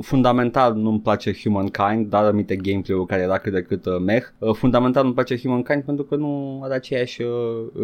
Fundamental 0.00 0.74
nu-mi 0.74 1.00
place 1.00 1.32
Humankind, 1.42 2.06
dar 2.06 2.24
aminte 2.24 2.56
gameplay-ul 2.56 3.06
care 3.06 3.22
era 3.22 3.38
cât 3.38 3.52
de 3.52 3.62
cât 3.62 3.86
uh, 3.86 3.92
meh. 4.06 4.22
Uh, 4.38 4.54
Fundamental 4.54 5.02
nu-mi 5.02 5.14
place 5.14 5.38
Humankind 5.38 5.82
pentru 5.82 6.04
că 6.04 6.16
nu 6.16 6.60
are 6.62 6.74
aceeași 6.74 7.22
uh, 7.22 7.28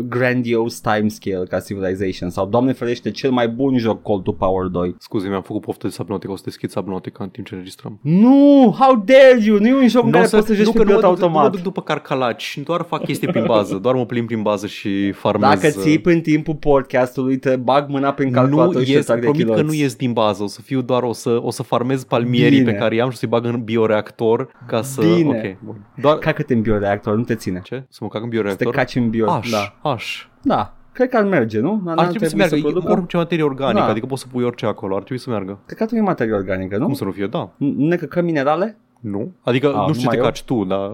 grandiose 0.09 0.81
timescale 0.83 1.44
ca 1.49 1.61
Civilization 1.61 2.31
sau, 2.31 2.46
doamne 2.46 2.72
ferește, 2.72 3.11
cel 3.11 3.31
mai 3.31 3.49
bun 3.49 3.79
joc 3.79 4.03
Call 4.03 4.20
to 4.20 4.33
Power 4.33 4.66
2. 4.66 4.94
Scuze, 4.99 5.29
mi-am 5.29 5.42
făcut 5.42 5.61
poftă 5.61 5.87
de 5.87 5.92
Subnautica, 5.92 6.33
o 6.33 6.37
să 6.37 6.42
deschid 6.44 6.70
Subnautica 6.70 7.25
în 7.25 7.31
timp 7.31 7.46
ce 7.46 7.55
înregistrăm. 7.55 7.99
Nu, 8.03 8.75
how 8.79 8.96
dare 9.05 9.38
you, 9.44 9.59
nu 9.59 9.66
e 9.66 9.75
un 9.75 9.88
joc 9.88 10.03
în 10.05 10.09
Nu 10.11 10.14
o 10.14 10.18
care 10.18 10.27
să- 10.27 10.37
poți 10.37 10.49
să 10.49 10.55
joci 10.55 10.64
nu 10.66 10.72
pe 10.72 10.79
că 10.79 10.85
nu 10.85 10.90
mă 10.92 10.96
pilot 10.99 11.14
duc- 11.14 11.20
Nu 11.20 11.29
mă 11.29 11.33
automat. 11.38 11.53
duc 11.55 11.62
după 11.62 11.81
carcalaci, 11.83 12.59
doar 12.64 12.75
doar 12.76 12.88
fac 12.88 13.04
chestii 13.06 13.28
prin 13.28 13.44
bază, 13.46 13.74
doar 13.82 13.94
mă 13.94 14.06
plimb 14.06 14.26
prin 14.26 14.42
bază 14.42 14.66
și 14.66 15.12
farmez. 15.12 15.48
Dacă 15.48 15.68
ții 15.68 16.00
în 16.04 16.20
timpul 16.20 16.54
podcastului, 16.54 17.37
te 17.38 17.56
bag 17.56 17.88
mâna 17.88 18.12
prin 18.12 18.33
calculator 18.33 18.74
nu 18.74 18.81
și 18.83 18.90
ies, 18.90 18.98
te 19.00 19.06
trag 19.06 19.18
de 19.20 19.24
promit 19.27 19.46
că 19.46 19.52
chiloți. 19.52 19.66
nu 19.66 19.72
ies 19.83 19.94
din 19.94 20.12
bază, 20.12 20.42
o 20.42 20.46
să 20.46 20.60
fiu 20.60 20.81
doar, 20.83 21.02
o 21.02 21.12
să, 21.12 21.38
o 21.42 21.50
să 21.50 21.62
farmez 21.62 22.04
palmierii 22.04 22.58
Bine. 22.58 22.72
pe 22.72 22.79
care 22.79 22.94
i-am 22.94 23.10
și 23.10 23.16
să-i 23.16 23.29
bag 23.29 23.44
în 23.44 23.62
bioreactor 23.64 24.48
ca 24.66 24.83
să... 24.83 25.00
Bine. 25.00 25.56
Ok, 25.58 25.64
bun. 25.64 25.87
Doar... 26.00 26.16
Cacă-te 26.18 26.54
în 26.54 26.60
bioreactor, 26.60 27.16
nu 27.16 27.22
te 27.22 27.35
ține. 27.35 27.60
Ce? 27.64 27.85
Să 27.88 27.98
mă 28.02 28.08
cac 28.08 28.22
în 28.22 28.29
Să 28.29 28.29
te 28.31 28.37
bioreactor? 28.37 28.74
caci 28.74 28.94
în 28.94 29.10
bio. 29.10 29.31
Aș, 29.31 29.50
Da. 29.50 29.90
aș. 29.90 30.27
da. 30.42 30.70
Cred 30.92 31.08
că 31.08 31.16
ar 31.16 31.24
merge, 31.24 31.60
nu? 31.60 31.83
N- 31.85 31.88
Ar 31.88 31.94
n-ar 31.96 32.06
trebui 32.06 32.29
să 32.29 32.37
meargă, 32.37 32.56
producă? 32.60 32.90
orice 32.92 33.16
materie 33.16 33.44
organică, 33.44 33.79
Da. 33.81 33.87
adică 33.90 34.06
poți 34.06 34.22
să 34.22 34.29
pui 34.33 34.44
orice 34.44 34.66
acolo, 34.66 34.94
ar 34.96 35.02
trebui 35.02 35.22
să 35.22 35.31
meargă. 35.31 35.58
Cred 35.66 35.79
că 35.79 35.83
atunci 35.85 36.00
e 36.00 36.04
materie 36.04 36.33
organică, 36.33 36.77
nu? 36.77 36.85
Cum 36.85 36.94
să 36.94 37.04
nu 37.04 37.10
fie? 37.10 37.27
Da. 37.27 37.48
N- 37.54 37.74
Ne 37.77 37.96
căcăm 37.96 38.24
minerale? 38.24 38.79
Nu? 39.11 39.33
Adică 39.42 39.75
A, 39.75 39.87
nu 39.87 39.92
știu 39.92 39.92
ce 39.92 39.98
numai 39.98 40.15
te 40.15 40.17
eu? 40.17 40.25
caci 40.25 40.42
tu, 40.42 40.65
dar 40.65 40.90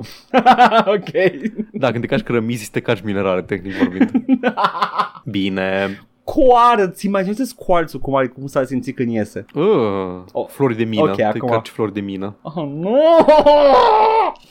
ok. 0.97 1.11
da, 1.73 1.91
când 1.91 2.01
te 2.01 2.07
caci 2.07 2.21
cărămizi, 2.23 2.71
te 2.71 2.81
caci 2.81 3.01
minerale, 3.01 3.43
tehnic 3.43 3.73
vorbind. 3.75 4.11
Bine. 5.25 6.01
Quartz, 6.35 7.03
imaginează 7.03 7.53
quartzul 7.57 8.01
cum, 8.01 8.15
are, 8.15 8.27
cum 8.27 8.47
s-ar 8.47 8.65
simți 8.65 8.91
când 8.91 9.13
iese. 9.13 9.45
Uh, 9.55 9.65
Oh, 10.33 10.47
flori 10.49 10.77
de 10.77 10.85
mină. 10.85 11.03
ok, 11.03 11.15
te 11.15 11.25
acum. 11.25 11.49
caci 11.49 11.69
flori 11.69 11.93
de 11.93 12.01
mină. 12.01 12.35
Oh, 12.43 12.55
nu! 12.75 12.99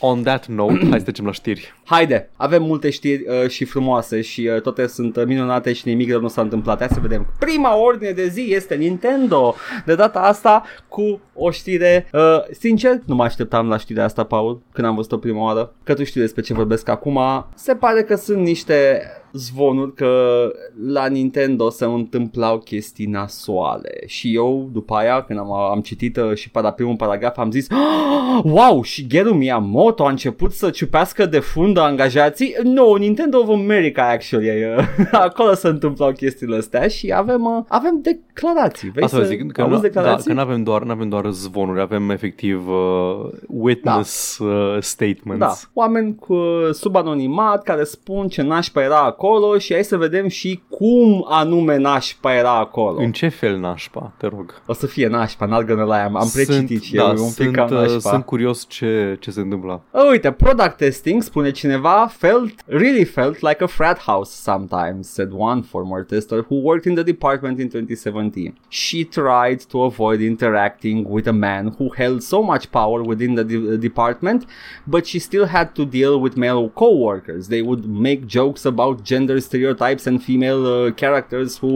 On 0.00 0.22
that 0.22 0.46
note, 0.46 0.78
hai 0.90 0.98
să 0.98 1.02
trecem 1.04 1.24
la 1.24 1.32
știri. 1.32 1.74
Haide, 1.84 2.30
avem 2.36 2.62
multe 2.62 2.90
știri 2.90 3.24
uh, 3.42 3.48
și 3.48 3.64
frumoase 3.64 4.20
și 4.20 4.50
uh, 4.54 4.60
toate 4.60 4.86
sunt 4.86 5.16
uh, 5.16 5.24
minunate 5.26 5.72
și 5.72 5.88
nimic 5.88 6.10
rău 6.10 6.20
nu 6.20 6.28
s-a 6.28 6.42
întâmplat. 6.42 6.78
Hai 6.78 6.88
să 6.90 7.00
vedem. 7.00 7.26
Prima 7.38 7.76
ordine 7.76 8.10
de 8.10 8.26
zi 8.26 8.46
este 8.54 8.74
Nintendo. 8.74 9.54
De 9.84 9.94
data 9.94 10.20
asta 10.20 10.62
cu 10.88 11.20
o 11.34 11.50
știre. 11.50 12.06
Uh, 12.12 12.20
sincer, 12.50 13.00
nu 13.06 13.14
mă 13.14 13.22
așteptam 13.24 13.68
la 13.68 13.76
știrea 13.76 14.04
asta, 14.04 14.24
Paul, 14.24 14.60
când 14.72 14.86
am 14.86 14.94
văzut-o 14.94 15.16
prima 15.18 15.42
oară. 15.44 15.72
Că 15.84 15.94
tu 15.94 16.04
știi 16.04 16.20
despre 16.20 16.42
ce 16.42 16.54
vorbesc 16.54 16.88
acum. 16.88 17.20
Se 17.54 17.74
pare 17.74 18.02
că 18.02 18.14
sunt 18.16 18.38
niște 18.38 19.02
zvonuri 19.32 19.94
că 19.94 20.50
la 20.86 21.06
Nintendo 21.06 21.70
se 21.70 21.84
întâmplau 21.84 22.58
chestii 22.58 23.06
nasoale 23.06 24.02
și 24.06 24.34
eu 24.34 24.68
după 24.72 24.94
aia 24.94 25.22
când 25.22 25.38
am, 25.38 25.52
am 25.52 25.80
citit 25.80 26.16
uh, 26.16 26.34
și 26.34 26.50
para 26.50 26.70
primul 26.70 26.96
paragraf 26.96 27.38
am 27.38 27.50
zis 27.50 27.66
"Ah, 27.70 28.40
wow 28.44 28.82
și 28.82 29.06
Geru 29.06 29.34
Miyamoto 29.34 30.04
a 30.04 30.10
început 30.10 30.52
să 30.52 30.70
ciupească 30.70 31.26
de 31.26 31.38
fundă 31.38 31.80
angajații 31.80 32.54
no, 32.62 32.96
Nintendo 32.96 33.38
of 33.38 33.48
America 33.48 34.08
actually 34.08 34.64
uh, 34.64 34.84
acolo 35.12 35.54
se 35.54 35.68
întâmplau 35.68 36.12
chestiile 36.12 36.56
astea 36.56 36.88
și 36.88 37.12
avem, 37.16 37.44
uh, 37.44 37.64
avem 37.68 38.00
declarații 38.02 38.90
Vrei 38.90 39.04
Asta 39.04 39.16
să 39.16 39.22
vă 39.22 39.28
zic, 39.28 39.52
că, 39.52 39.60
auzi 39.60 39.74
nu, 39.74 39.80
da, 39.80 39.86
declarații? 39.86 40.26
că 40.26 40.32
nu 40.32 40.40
avem 40.40 40.62
doar, 40.62 40.82
n-avem 40.82 41.08
doar 41.08 41.30
zvonuri, 41.30 41.80
avem 41.80 42.10
efectiv 42.10 42.68
uh, 42.68 43.30
witness 43.46 44.38
uh, 44.38 44.76
statements. 44.80 45.38
Da, 45.38 45.52
oameni 45.72 46.14
cu, 46.14 46.36
sub 46.72 46.96
anonimat 46.96 47.62
care 47.62 47.84
spun 47.84 48.28
ce 48.28 48.42
nașpa 48.42 48.82
era 48.82 49.00
acolo 49.00 49.20
și 49.58 49.72
hai 49.72 49.84
să 49.84 49.96
vedem 49.96 50.28
și 50.28 50.62
cum 50.68 51.26
anume 51.28 51.76
nașpa 51.76 52.34
era 52.34 52.58
acolo. 52.58 53.00
În 53.00 53.12
ce 53.12 53.28
fel 53.28 53.58
nașpa, 53.58 54.12
te 54.16 54.26
rog? 54.26 54.62
O 54.66 54.72
să 54.72 54.86
fie 54.86 55.06
nașpa, 55.06 55.46
n-ar 55.46 55.64
gână 55.64 55.84
la 55.84 55.96
ea, 55.96 56.10
am 56.14 56.30
precitit 56.32 56.82
și 56.82 56.94
da, 56.94 57.02
eu, 57.02 57.08
e 57.08 57.20
un 57.20 57.26
pic 57.26 57.34
sunt, 57.34 57.52
cam 57.52 57.64
uh, 57.64 57.72
nașpa. 57.72 57.98
sunt 57.98 58.24
curios 58.24 58.64
ce, 58.68 59.16
ce 59.20 59.30
se 59.30 59.40
întâmplă. 59.40 59.82
Oh, 59.90 60.08
uite, 60.10 60.30
product 60.30 60.76
testing, 60.76 61.22
spune 61.22 61.50
cineva, 61.50 62.10
felt, 62.10 62.54
really 62.66 63.04
felt 63.04 63.40
like 63.40 63.64
a 63.64 63.66
frat 63.66 63.98
house 63.98 64.30
sometimes, 64.34 65.12
said 65.12 65.30
one 65.32 65.60
former 65.60 66.04
tester 66.04 66.38
who 66.48 66.56
worked 66.62 66.84
in 66.84 66.94
the 66.94 67.04
department 67.04 67.58
in 67.58 67.68
2017. 67.68 68.54
She 68.68 69.04
tried 69.04 69.62
to 69.68 69.82
avoid 69.82 70.20
interacting 70.20 71.06
with 71.08 71.26
a 71.26 71.32
man 71.32 71.74
who 71.78 71.92
held 71.96 72.22
so 72.22 72.42
much 72.42 72.70
power 72.70 73.02
within 73.02 73.34
the 73.34 73.44
de- 73.44 73.76
department, 73.76 74.46
but 74.86 75.06
she 75.06 75.18
still 75.18 75.46
had 75.46 75.68
to 75.74 75.84
deal 75.84 76.20
with 76.20 76.36
male 76.36 76.68
co-workers. 76.68 77.48
They 77.48 77.62
would 77.62 77.84
make 77.86 78.20
jokes 78.26 78.64
about 78.64 79.02
gender 79.12 79.38
stereotypes 79.48 80.04
and 80.08 80.16
female 80.28 80.62
uh, 80.66 80.76
characters 81.02 81.50
who 81.62 81.72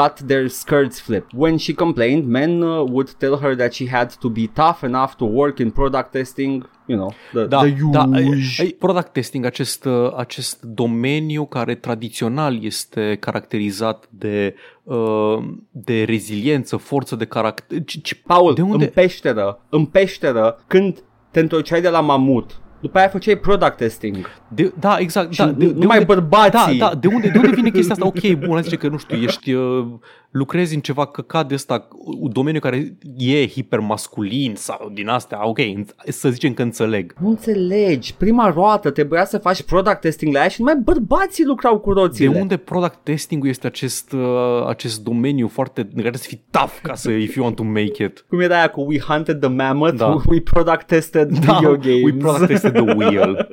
got 0.00 0.14
their 0.30 0.46
skirts 0.60 0.96
flipped. 1.06 1.30
When 1.44 1.54
she 1.64 1.72
complained, 1.84 2.24
men 2.40 2.52
uh, 2.62 2.70
would 2.94 3.10
tell 3.22 3.36
her 3.44 3.52
that 3.60 3.72
she 3.76 3.86
had 3.96 4.08
to 4.22 4.28
be 4.38 4.44
tough 4.62 4.80
enough 4.90 5.12
to 5.20 5.24
work 5.42 5.56
in 5.64 5.70
product 5.80 6.10
testing, 6.18 6.54
you 6.90 6.96
know, 7.00 7.10
the, 7.32 7.44
Da, 7.54 7.60
the 7.62 7.70
da, 7.92 8.04
usual. 8.04 8.58
e- 8.60 8.62
e- 8.68 8.76
product 8.86 9.12
testing, 9.12 9.44
acest, 9.44 9.84
uh, 9.84 10.12
acest 10.16 10.62
domeniu 10.62 11.44
care 11.46 11.74
tradițional 11.74 12.64
este 12.64 13.16
caracterizat 13.20 14.08
de, 14.10 14.54
uh, 14.82 15.38
de 15.70 16.04
reziliență, 16.04 16.76
forță 16.76 17.16
de 17.16 17.24
caracter. 17.24 17.78
Ce, 17.84 17.98
ce, 18.00 18.14
Paul, 18.26 18.54
de 18.54 18.62
unde? 18.62 18.84
în 18.84 18.90
peșteră, 18.90 19.60
în 19.68 19.84
peșteră, 19.84 20.62
când 20.66 21.02
te 21.30 21.40
întorceai 21.40 21.80
de 21.80 21.88
la 21.88 22.00
mamut, 22.00 22.60
după 22.82 22.98
aia 22.98 23.08
făceai 23.08 23.36
product 23.36 23.76
testing. 23.76 24.16
De, 24.48 24.72
da, 24.80 24.96
exact. 24.98 25.32
Și 25.32 25.38
Da, 25.38 25.46
nu- 25.46 25.52
de, 25.52 25.66
de 25.66 25.72
numai 25.72 25.98
unde, 25.98 26.04
bărbații. 26.14 26.78
Da, 26.78 26.88
da, 26.88 26.94
de 26.94 27.06
unde, 27.06 27.28
de 27.28 27.38
unde 27.38 27.50
vine 27.54 27.70
chestia 27.70 27.92
asta? 27.94 28.06
Ok, 28.06 28.32
bun, 28.38 28.52
hai 28.52 28.62
zice 28.62 28.76
că, 28.76 28.88
nu 28.88 28.96
știu, 28.98 29.16
ești, 29.16 29.52
uh, 29.52 29.86
lucrezi 30.30 30.74
în 30.74 30.80
ceva 30.80 31.06
căcat 31.06 31.48
de 31.48 31.54
ăsta, 31.54 31.88
un 32.20 32.32
domeniu 32.32 32.60
care 32.60 32.96
e 33.16 33.46
hipermasculin 33.86 34.52
sau 34.56 34.90
din 34.94 35.08
astea, 35.08 35.48
ok, 35.48 35.58
înț- 35.58 35.94
să 36.08 36.30
zicem 36.30 36.52
că 36.54 36.62
înțeleg. 36.62 37.14
Nu 37.20 37.28
înțelegi, 37.28 38.14
prima 38.14 38.50
roată 38.50 38.90
trebuia 38.90 39.24
să 39.24 39.38
faci 39.38 39.62
product 39.62 40.00
testing 40.00 40.34
la 40.34 40.40
ea 40.40 40.48
și 40.48 40.60
numai 40.60 40.76
bărbații 40.84 41.44
lucrau 41.44 41.78
cu 41.78 41.92
De 41.94 42.00
roțile. 42.00 42.38
unde 42.40 42.56
product 42.56 42.98
testing-ul 43.02 43.48
este 43.48 43.66
acest, 43.66 44.12
uh, 44.12 44.66
acest 44.68 45.02
domeniu 45.04 45.48
foarte, 45.48 45.88
în 45.94 46.02
care 46.02 46.16
să 46.16 46.24
fii 46.28 46.44
tough 46.50 46.72
ca 46.82 46.94
să, 46.94 47.10
if 47.10 47.34
you 47.34 47.44
want 47.44 47.56
to 47.56 47.62
make 47.62 48.04
it. 48.04 48.24
Cum 48.28 48.40
era 48.40 48.56
aia 48.56 48.68
cu 48.70 48.80
We 48.88 48.98
Hunted 49.00 49.40
the 49.40 49.48
Mammoth, 49.50 49.96
Da. 49.96 50.06
we 50.30 50.40
product 50.40 50.86
tested 50.86 51.38
Da, 51.38 51.52
video 51.52 51.76
games. 51.76 52.02
we 52.04 52.12
product 52.12 52.46
tested 52.46 52.71
the 52.72 52.94
wheel. 52.96 53.36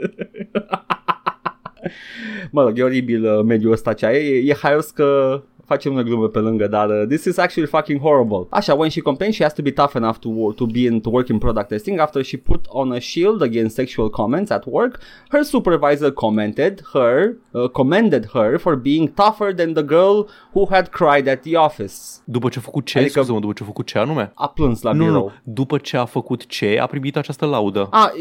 Mă 2.52 2.64
rog, 2.64 2.78
e 2.78 2.84
oribil 2.84 3.38
uh, 3.38 3.44
mediul 3.44 3.72
ăsta 3.72 3.94
ce 3.94 4.06
e, 4.06 4.18
e, 4.18 4.50
e 4.50 4.54
haios 4.54 4.90
că 4.90 5.42
facem 5.70 5.94
una 5.94 6.02
glumă 6.04 6.28
pe 6.28 6.40
lângă, 6.40 6.68
dar 6.68 6.90
uh, 6.90 7.04
this 7.08 7.24
is 7.26 7.38
actually 7.38 7.70
fucking 7.70 8.00
horrible. 8.02 8.48
Așa, 8.50 8.74
when 8.74 8.90
she 8.90 9.02
complained, 9.02 9.34
she 9.36 9.44
has 9.44 9.54
to 9.54 9.62
be 9.62 9.72
tough 9.72 9.94
enough 9.96 10.18
to, 10.18 10.30
wo- 10.30 10.54
to 10.56 10.66
be 10.66 10.80
in, 10.80 11.00
to 11.00 11.10
work 11.10 11.28
in 11.28 11.38
product 11.38 11.68
testing 11.68 12.00
after 12.00 12.24
she 12.24 12.38
put 12.38 12.66
on 12.68 12.92
a 12.92 13.00
shield 13.00 13.42
against 13.42 13.76
sexual 13.76 14.10
comments 14.10 14.52
at 14.52 14.64
work. 14.66 15.00
Her 15.30 15.44
supervisor 15.44 16.12
commented 16.12 16.82
her, 16.94 17.38
uh, 17.52 17.68
commended 17.70 18.26
her 18.34 18.58
for 18.60 18.76
being 18.76 19.14
tougher 19.14 19.54
than 19.54 19.74
the 19.74 19.84
girl 19.84 20.18
who 20.54 20.68
had 20.70 20.88
cried 20.90 21.28
at 21.28 21.42
the 21.42 21.56
office. 21.58 21.96
După 22.26 22.50
ce 22.50 22.58
a 22.60 22.62
făcut 22.62 22.86
ce, 22.86 22.98
Adică- 22.98 23.20
adică... 23.20 23.20
scuză-mă, 23.20 23.40
după 23.40 23.54
ce 23.54 23.64
a 23.64 23.66
făcut 23.66 23.86
ce 23.86 23.98
anume? 23.98 24.32
A 24.36 24.48
plâns 24.48 24.82
la 24.82 24.92
Nu, 24.92 25.04
birou. 25.04 25.22
nu, 25.24 25.32
după 25.54 25.78
ce 25.78 25.98
a 25.98 26.06
făcut 26.06 26.46
ce, 26.48 26.78
a 26.82 26.86
primit 26.86 27.18
această 27.18 27.46
laudă. 27.46 27.88
A, 27.92 28.12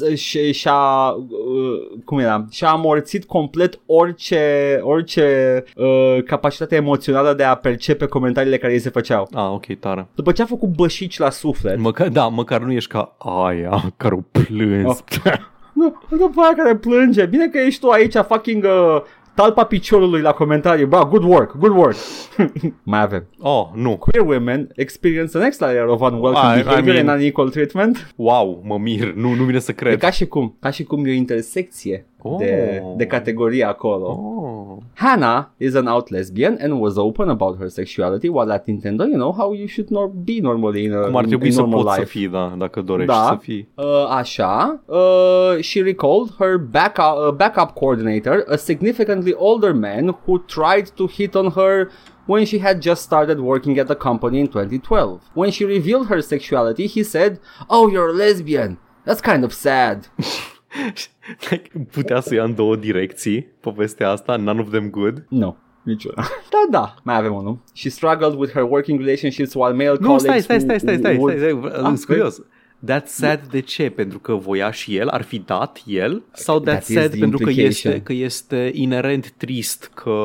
uh, 0.00 0.14
și, 0.16 0.52
și-a, 0.52 1.08
uh, 1.08 1.98
cum 2.04 2.18
era, 2.18 2.46
și-a 2.50 2.68
amorțit 2.70 3.24
complet 3.24 3.80
orice, 3.86 4.80
orice 4.82 5.64
uh, 5.76 6.16
capacitate 6.24 6.50
emoțională 6.70 7.32
de 7.34 7.42
a 7.42 7.54
percepe 7.54 8.06
comentariile 8.06 8.58
care 8.58 8.72
îi 8.72 8.78
se 8.78 8.90
făceau. 8.90 9.28
Ah, 9.32 9.48
ok, 9.52 9.78
tare. 9.78 10.06
După 10.14 10.32
ce 10.32 10.42
a 10.42 10.46
făcut 10.46 10.68
bășici 10.68 11.18
la 11.18 11.30
suflet, 11.30 11.78
Măcar, 11.78 12.08
da, 12.08 12.26
măcar 12.28 12.60
nu 12.60 12.72
ești 12.72 12.90
ca 12.90 13.16
aia 13.18 13.92
care 13.96 14.14
o 14.14 14.20
plâns. 14.42 14.88
Oh. 15.24 15.32
nu, 15.72 15.94
după 16.10 16.40
aia 16.40 16.54
care 16.56 16.76
plânge, 16.76 17.26
bine 17.26 17.48
că 17.48 17.58
ești 17.58 17.80
tu 17.80 17.88
aici 17.88 18.14
fucking 18.28 18.64
uh, 18.64 19.02
talpa 19.34 19.64
piciorului 19.64 20.20
la 20.20 20.32
comentarii, 20.32 20.84
bă, 20.84 21.06
good 21.10 21.22
work, 21.24 21.56
good 21.58 21.76
work. 21.76 21.96
Mai 22.82 23.00
avem. 23.00 23.24
Oh, 23.40 23.66
nu. 23.74 23.96
Queer 23.96 24.26
women 24.26 24.68
experience 24.74 25.30
the 25.30 25.38
next 25.42 25.60
layer 25.60 25.86
of 25.86 26.00
unwelcome 26.00 26.56
I- 26.56 26.60
I 26.60 26.62
behavior 26.62 26.94
mean- 26.94 27.08
and 27.08 27.20
unequal 27.20 27.48
treatment. 27.48 28.12
Wow, 28.16 28.62
mă 28.66 28.78
mir, 28.78 29.12
nu, 29.12 29.34
nu 29.34 29.44
vine 29.44 29.58
să 29.58 29.70
E 29.70 29.74
cred. 29.74 29.98
ca 29.98 30.10
și 30.10 30.26
cum, 30.26 30.56
ca 30.60 30.70
și 30.70 30.82
cum 30.84 31.04
e 31.06 31.10
o 31.10 31.12
intersecție 31.12 32.06
Oh. 32.24 32.38
de, 32.38 32.82
de 32.96 33.06
categorie 33.06 33.64
acolo. 33.64 34.06
Oh. 34.06 34.78
Hannah 34.94 35.50
is 35.56 35.74
an 35.74 35.86
out 35.88 36.10
lesbian 36.10 36.56
and 36.60 36.80
was 36.80 36.96
open 36.96 37.28
about 37.28 37.58
her 37.58 37.68
sexuality 37.68 38.28
while 38.28 38.52
at 38.52 38.64
Nintendo, 38.66 39.04
you 39.06 39.16
know 39.16 39.32
how 39.32 39.52
you 39.54 39.66
should 39.66 39.90
not 39.90 40.10
be 40.24 40.40
normally 40.40 40.84
in 40.84 40.92
a 40.92 41.00
Cum 41.02 41.16
ar 41.16 41.22
in, 41.22 41.28
trebui 41.28 41.46
in 41.46 41.52
să 41.52 41.60
normal 41.60 41.82
poți 41.82 41.88
life. 41.98 42.04
să 42.04 42.10
fii, 42.18 42.28
da, 42.28 42.54
dacă 42.58 42.80
dorești 42.80 43.12
Da. 43.12 43.26
să 43.28 43.36
fii. 43.40 43.68
Uh, 43.74 44.06
așa, 44.10 44.82
uh, 44.86 45.56
she 45.60 45.82
recalled 45.82 46.30
her 46.38 46.56
backup, 46.58 47.16
uh, 47.26 47.32
backup 47.36 47.70
coordinator, 47.74 48.44
a 48.48 48.56
significantly 48.56 49.34
older 49.36 49.72
man 49.74 50.06
who 50.24 50.38
tried 50.46 50.88
to 50.94 51.06
hit 51.06 51.34
on 51.34 51.50
her 51.50 51.88
when 52.26 52.44
she 52.44 52.58
had 52.60 52.80
just 52.80 53.02
started 53.02 53.38
working 53.38 53.78
at 53.78 53.86
the 53.86 53.94
company 53.96 54.38
in 54.38 54.46
2012. 54.46 55.20
When 55.34 55.50
she 55.50 55.64
revealed 55.64 56.06
her 56.06 56.20
sexuality, 56.20 56.86
he 56.86 57.02
said, 57.02 57.38
Oh, 57.68 57.88
you're 57.90 58.10
a 58.10 58.16
lesbian. 58.26 58.78
That's 59.04 59.20
kind 59.20 59.42
of 59.44 59.52
sad. 59.52 59.96
Like, 61.50 61.70
Putea 61.90 62.20
să 62.20 62.34
ia 62.34 62.44
în 62.44 62.54
două 62.54 62.76
direcții 62.76 63.46
povestea 63.60 64.10
asta, 64.10 64.36
none 64.36 64.60
of 64.60 64.70
them 64.70 64.90
good. 64.90 65.24
No. 65.28 65.54
Niciuna. 65.82 66.14
Da, 66.50 66.66
da, 66.78 66.94
mai 67.02 67.16
avem 67.16 67.34
unul. 67.34 67.58
She 67.74 67.88
struggled 67.88 68.34
with 68.38 68.52
her 68.52 68.62
working 68.62 69.00
relationships 69.00 69.54
while 69.54 69.72
male 69.72 69.96
Nu, 70.00 70.06
colleagues 70.06 70.42
stai, 70.44 70.60
stai, 70.60 70.60
stai, 70.60 70.76
who- 70.76 70.78
stai, 70.80 70.96
stai, 70.98 71.16
would- 71.16 71.38
stai, 71.38 71.50
stai, 71.70 71.78
Ah, 71.80 71.84
sunt 71.84 72.04
curios. 72.04 72.42
That's 72.90 73.04
sad 73.06 73.40
de 73.50 73.60
ce? 73.60 73.90
Pentru 73.90 74.18
că 74.18 74.34
voia 74.34 74.70
și 74.70 74.96
el, 74.96 75.08
ar 75.08 75.22
fi 75.22 75.38
dat 75.38 75.82
el? 75.86 76.22
Sau 76.32 76.60
that's 76.60 76.64
That 76.64 76.88
is 76.88 76.94
sad 76.96 77.10
the 77.10 77.18
pentru 77.18 77.38
că 77.38 77.50
implication. 77.50 77.92
este, 77.92 78.02
că 78.04 78.12
este 78.12 78.70
inerent 78.74 79.30
trist 79.30 79.90
că... 79.94 80.16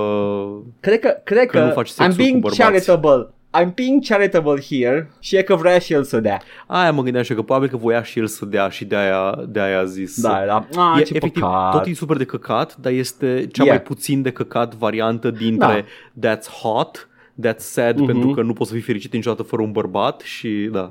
Cred 0.80 1.00
că, 1.00 1.22
cred 1.24 1.45
Că 1.48 1.58
că, 1.58 1.64
nu 1.66 1.72
faci 1.72 1.89
I'm 1.89 1.93
sexul 1.93 2.16
being 2.16 2.34
cu 2.34 2.39
bărbați. 2.39 2.62
charitable. 2.62 3.30
I'm 3.62 3.74
being 3.76 4.06
charitable 4.08 4.62
here 4.70 5.12
și 5.20 5.36
e 5.36 5.41
că 5.41 5.56
vrea 5.56 5.80
și 5.80 5.93
el 5.93 6.04
să 6.04 6.20
dea. 6.20 6.41
Aia 6.68 6.91
mă 6.91 7.02
gândeam 7.02 7.24
și 7.24 7.32
eu, 7.32 7.38
că 7.38 7.43
probabil 7.43 7.70
că 7.70 7.78
voia 7.78 8.04
și 8.04 8.20
el 8.20 8.28
să 8.28 8.45
dea 8.45 8.70
și 8.70 8.86
de-aia, 8.86 9.43
de-aia 9.48 9.80
a 9.80 9.84
zis. 9.86 10.22
Da, 10.22 10.43
da. 10.45 10.68
Ah, 10.82 11.00
e, 11.00 11.04
ce 11.04 11.14
efectiv, 11.16 11.41
păcat. 11.41 11.72
tot 11.72 11.86
e 11.86 11.93
super 11.93 12.18
de 12.18 12.24
căcat, 12.26 12.76
dar 12.76 12.91
este 12.91 13.48
cea 13.52 13.64
Yeah. 13.64 13.76
mai 13.78 13.82
puțin 13.82 14.22
de 14.22 14.32
căcat 14.32 14.76
variantă 14.76 15.32
dintre 15.32 15.86
That's 16.26 16.50
Hot, 16.62 17.07
That's 17.46 17.58
Sad, 17.58 17.98
Mhm. 17.98 18.06
pentru 18.06 18.30
că 18.30 18.42
nu 18.42 18.54
poți 18.54 18.70
să 18.70 18.76
fii 18.76 18.84
fericit 18.86 19.14
niciodată 19.14 19.44
fără 19.44 19.62
un 19.62 19.72
bărbat 19.72 20.22
și 20.22 20.70
da, 20.72 20.82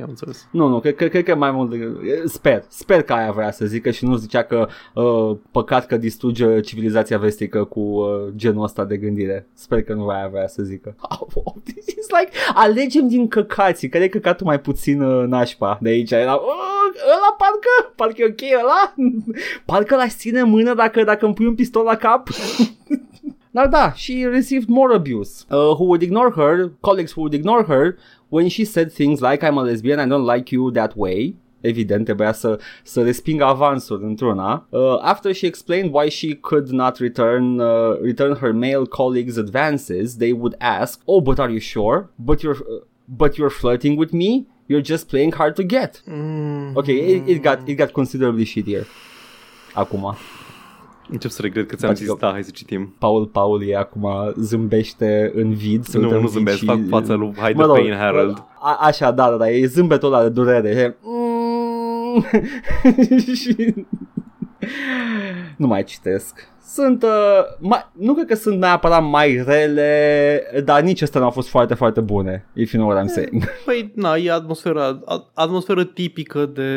am 0.00 0.06
înțeles. 0.08 0.48
Nu, 0.50 0.68
nu, 0.68 0.80
cred, 0.80 0.94
cred, 0.94 1.10
cred 1.10 1.24
că 1.24 1.34
mai 1.34 1.50
mult 1.50 1.70
de, 1.70 1.92
Sper, 2.24 2.64
sper 2.68 3.02
că 3.02 3.12
aia 3.12 3.30
vrea 3.32 3.50
să 3.50 3.64
zică 3.66 3.90
și 3.90 4.04
nu 4.04 4.16
zicea 4.16 4.42
că 4.42 4.68
uh, 4.94 5.36
păcat 5.50 5.86
că 5.86 5.96
distruge 5.96 6.60
civilizația 6.60 7.18
vestică 7.18 7.64
cu 7.64 7.80
uh, 7.80 8.06
genul 8.36 8.62
ăsta 8.62 8.84
de 8.84 8.96
gândire. 8.96 9.46
Sper 9.54 9.82
că 9.82 9.92
nu 9.94 10.08
aia 10.08 10.28
vrea 10.28 10.46
să 10.48 10.62
zică. 10.62 10.94
Oh, 11.34 11.52
this 11.64 11.86
is 11.86 12.06
like, 12.20 12.36
alegem 12.54 13.08
din 13.08 13.28
căcații, 13.28 13.88
care 13.88 14.04
e 14.04 14.08
căcatul 14.08 14.46
mai 14.46 14.60
puțin 14.60 15.02
uh, 15.02 15.26
nașpa 15.26 15.78
de 15.82 15.88
aici. 15.88 16.10
Era, 16.10 16.34
oh, 16.34 16.90
ăla 17.04 17.36
parcă, 17.38 17.92
parcă 17.96 18.22
e 18.22 18.24
ok 18.24 18.60
ăla, 18.62 18.94
parcă 19.66 19.96
l-aș 19.96 20.12
ține 20.14 20.40
în 20.40 20.48
mână 20.50 20.74
dacă, 20.74 21.04
dacă 21.04 21.24
îmi 21.24 21.34
pui 21.34 21.46
un 21.46 21.54
pistol 21.54 21.84
la 21.84 21.96
cap. 21.96 22.28
Dar 23.54 23.68
da, 23.68 23.92
she 23.92 24.24
received 24.24 24.68
more 24.68 24.92
abuse. 24.92 25.44
Uh, 25.50 25.74
who 25.74 25.84
would 25.84 26.02
ignore 26.02 26.30
her, 26.30 26.70
colleagues 26.82 27.12
who 27.12 27.22
would 27.22 27.34
ignore 27.34 27.64
her 27.64 27.98
when 28.30 28.48
she 28.48 28.64
said 28.64 28.90
things 28.90 29.20
like 29.20 29.42
I'm 29.44 29.58
a 29.58 29.62
lesbian, 29.62 30.00
I 30.00 30.06
don't 30.06 30.24
like 30.24 30.50
you 30.52 30.70
that 30.72 30.96
way. 30.96 31.34
Evident, 31.60 32.04
trebuia 32.04 32.32
să, 32.32 32.58
să 32.82 33.02
respingă 33.02 33.44
avansul 33.44 34.02
într-una. 34.02 34.66
Uh, 34.70 34.98
after 35.00 35.32
she 35.32 35.46
explained 35.46 35.94
why 35.94 36.08
she 36.08 36.34
could 36.34 36.68
not 36.68 36.98
return 36.98 37.58
uh, 37.58 37.98
return 38.00 38.34
her 38.34 38.52
male 38.52 38.84
colleagues' 38.86 39.36
advances, 39.36 40.16
they 40.16 40.32
would 40.32 40.54
ask, 40.58 41.00
"Oh, 41.04 41.22
but 41.22 41.38
are 41.38 41.50
you 41.50 41.60
sure? 41.60 42.08
But 42.16 42.40
you're 42.40 42.58
uh, 42.58 42.84
but 43.06 43.36
you're 43.36 43.54
flirting 43.60 43.96
with 43.96 44.12
me? 44.12 44.46
You're 44.66 44.82
just 44.82 45.08
playing 45.08 45.32
hard 45.32 45.54
to 45.54 45.62
get." 45.62 46.02
Mm. 46.06 46.74
Okay, 46.76 46.98
it, 47.14 47.28
it 47.28 47.42
got 47.42 47.68
it 47.68 47.76
got 47.78 47.92
considerably 47.92 48.44
shittier. 48.44 48.84
Acum. 49.74 50.16
Încep 51.10 51.30
să 51.30 51.42
regret 51.42 51.68
că 51.68 51.76
ți-am 51.76 51.90
Adică- 51.90 52.04
zis, 52.06 52.16
da, 52.20 52.30
hai 52.30 52.44
să 52.44 52.50
citim. 52.52 52.94
Paul 52.98 53.26
Paul 53.26 53.68
e 53.68 53.76
acum 53.76 54.08
zâmbește 54.36 55.32
în 55.34 55.52
vid. 55.54 55.84
se 55.84 55.98
uită 55.98 56.10
Nu, 56.10 56.16
în 56.16 56.20
nu 56.22 56.26
vid 56.28 56.34
zâmbesc, 56.36 56.56
și- 56.56 56.64
fac 56.64 56.78
fața 56.88 57.14
lui 57.14 57.32
Hide 57.36 57.52
Mă 57.52 57.62
the 57.62 57.66
rog, 57.66 57.76
Pain 57.76 57.94
Harold. 57.94 58.44
A, 58.60 58.76
așa, 58.80 59.10
da, 59.10 59.30
da, 59.30 59.36
da, 59.36 59.50
e 59.50 59.66
zâmbetul 59.66 60.12
ăla 60.12 60.22
de 60.22 60.28
durere. 60.28 60.68
E... 60.68 60.96
Mm. 61.02 62.24
și... 63.34 63.74
nu 65.56 65.66
mai 65.66 65.84
citesc. 65.84 66.48
Sunt, 66.72 67.02
uh, 67.02 67.08
mai, 67.58 67.90
nu 67.92 68.14
cred 68.14 68.26
că 68.26 68.34
sunt 68.34 68.58
neapărat 68.58 69.02
mai 69.10 69.42
rele, 69.46 70.42
dar 70.64 70.80
nici 70.82 71.02
astea 71.02 71.20
nu 71.20 71.26
au 71.26 71.32
fost 71.32 71.48
foarte, 71.48 71.74
foarte 71.74 72.00
bune, 72.00 72.46
if 72.54 72.72
you 72.72 72.82
know 72.82 72.94
what 72.96 73.04
I'm 73.04 73.12
saying. 73.12 73.44
Păi, 73.64 73.92
na, 73.94 74.16
e 74.16 74.30
atmosfera, 74.32 75.00
a- 75.04 75.30
atmosferă 75.34 75.84
tipică 75.84 76.46
de 76.46 76.70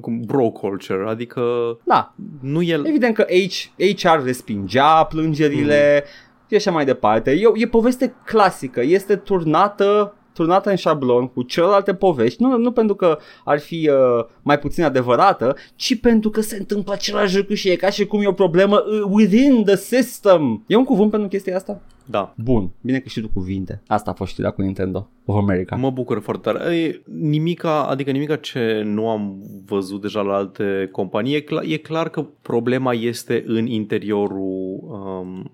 cum, 0.00 0.20
bro 0.26 0.50
culture, 0.50 1.04
adică 1.08 1.42
Da, 1.84 2.14
nu 2.40 2.62
el... 2.62 2.86
evident 2.86 3.14
că 3.14 3.22
H, 3.48 3.70
HR 4.00 4.24
respingea 4.24 5.04
plângerile 5.04 6.04
și 6.48 6.54
așa 6.56 6.70
mai 6.70 6.84
departe. 6.84 7.30
E, 7.30 7.46
o- 7.46 7.52
e 7.56 7.66
poveste 7.66 8.14
clasică, 8.24 8.80
este 8.80 9.16
turnată 9.16 10.14
turnată 10.32 10.70
în 10.70 10.76
șablon 10.76 11.28
cu 11.28 11.42
celelalte 11.42 11.94
povești, 11.94 12.42
nu, 12.42 12.56
nu 12.56 12.72
pentru 12.72 12.94
că 12.94 13.18
ar 13.44 13.58
fi 13.58 13.90
uh, 13.90 14.24
mai 14.42 14.58
puțin 14.58 14.84
adevărată, 14.84 15.56
ci 15.76 16.00
pentru 16.00 16.30
că 16.30 16.40
se 16.40 16.56
întâmplă 16.56 16.92
același 16.92 17.36
lucru 17.36 17.54
și 17.54 17.68
e 17.68 17.76
ca 17.76 17.90
și 17.90 18.06
cum 18.06 18.22
e 18.22 18.26
o 18.26 18.32
problemă 18.32 18.76
uh, 18.76 19.02
within 19.10 19.64
the 19.64 19.76
system. 19.76 20.64
E 20.66 20.76
un 20.76 20.84
cuvânt 20.84 21.10
pentru 21.10 21.28
chestia 21.28 21.56
asta? 21.56 21.80
Da, 22.04 22.34
Bun, 22.36 22.70
bine 22.80 22.98
că 22.98 23.08
știi 23.08 23.22
tu 23.22 23.28
cuvinte. 23.34 23.82
Asta 23.86 24.10
a 24.10 24.14
fost 24.14 24.30
știrea 24.30 24.50
cu 24.50 24.62
Nintendo 24.62 25.08
of 25.26 25.36
America. 25.36 25.76
Mă 25.76 25.90
bucur 25.90 26.20
foarte 26.20 26.52
tare. 26.52 26.76
E, 26.76 27.02
nimica, 27.20 27.86
adică 27.86 28.10
nimica 28.10 28.36
ce 28.36 28.82
nu 28.84 29.08
am 29.08 29.42
văzut 29.66 30.00
deja 30.00 30.20
la 30.20 30.34
alte 30.34 30.88
companii, 30.92 31.34
e 31.34 31.40
clar, 31.40 31.64
e 31.66 31.76
clar 31.76 32.08
că 32.08 32.26
problema 32.42 32.92
este 32.92 33.44
în 33.46 33.66
interiorul 33.66 34.78
um, 34.80 35.50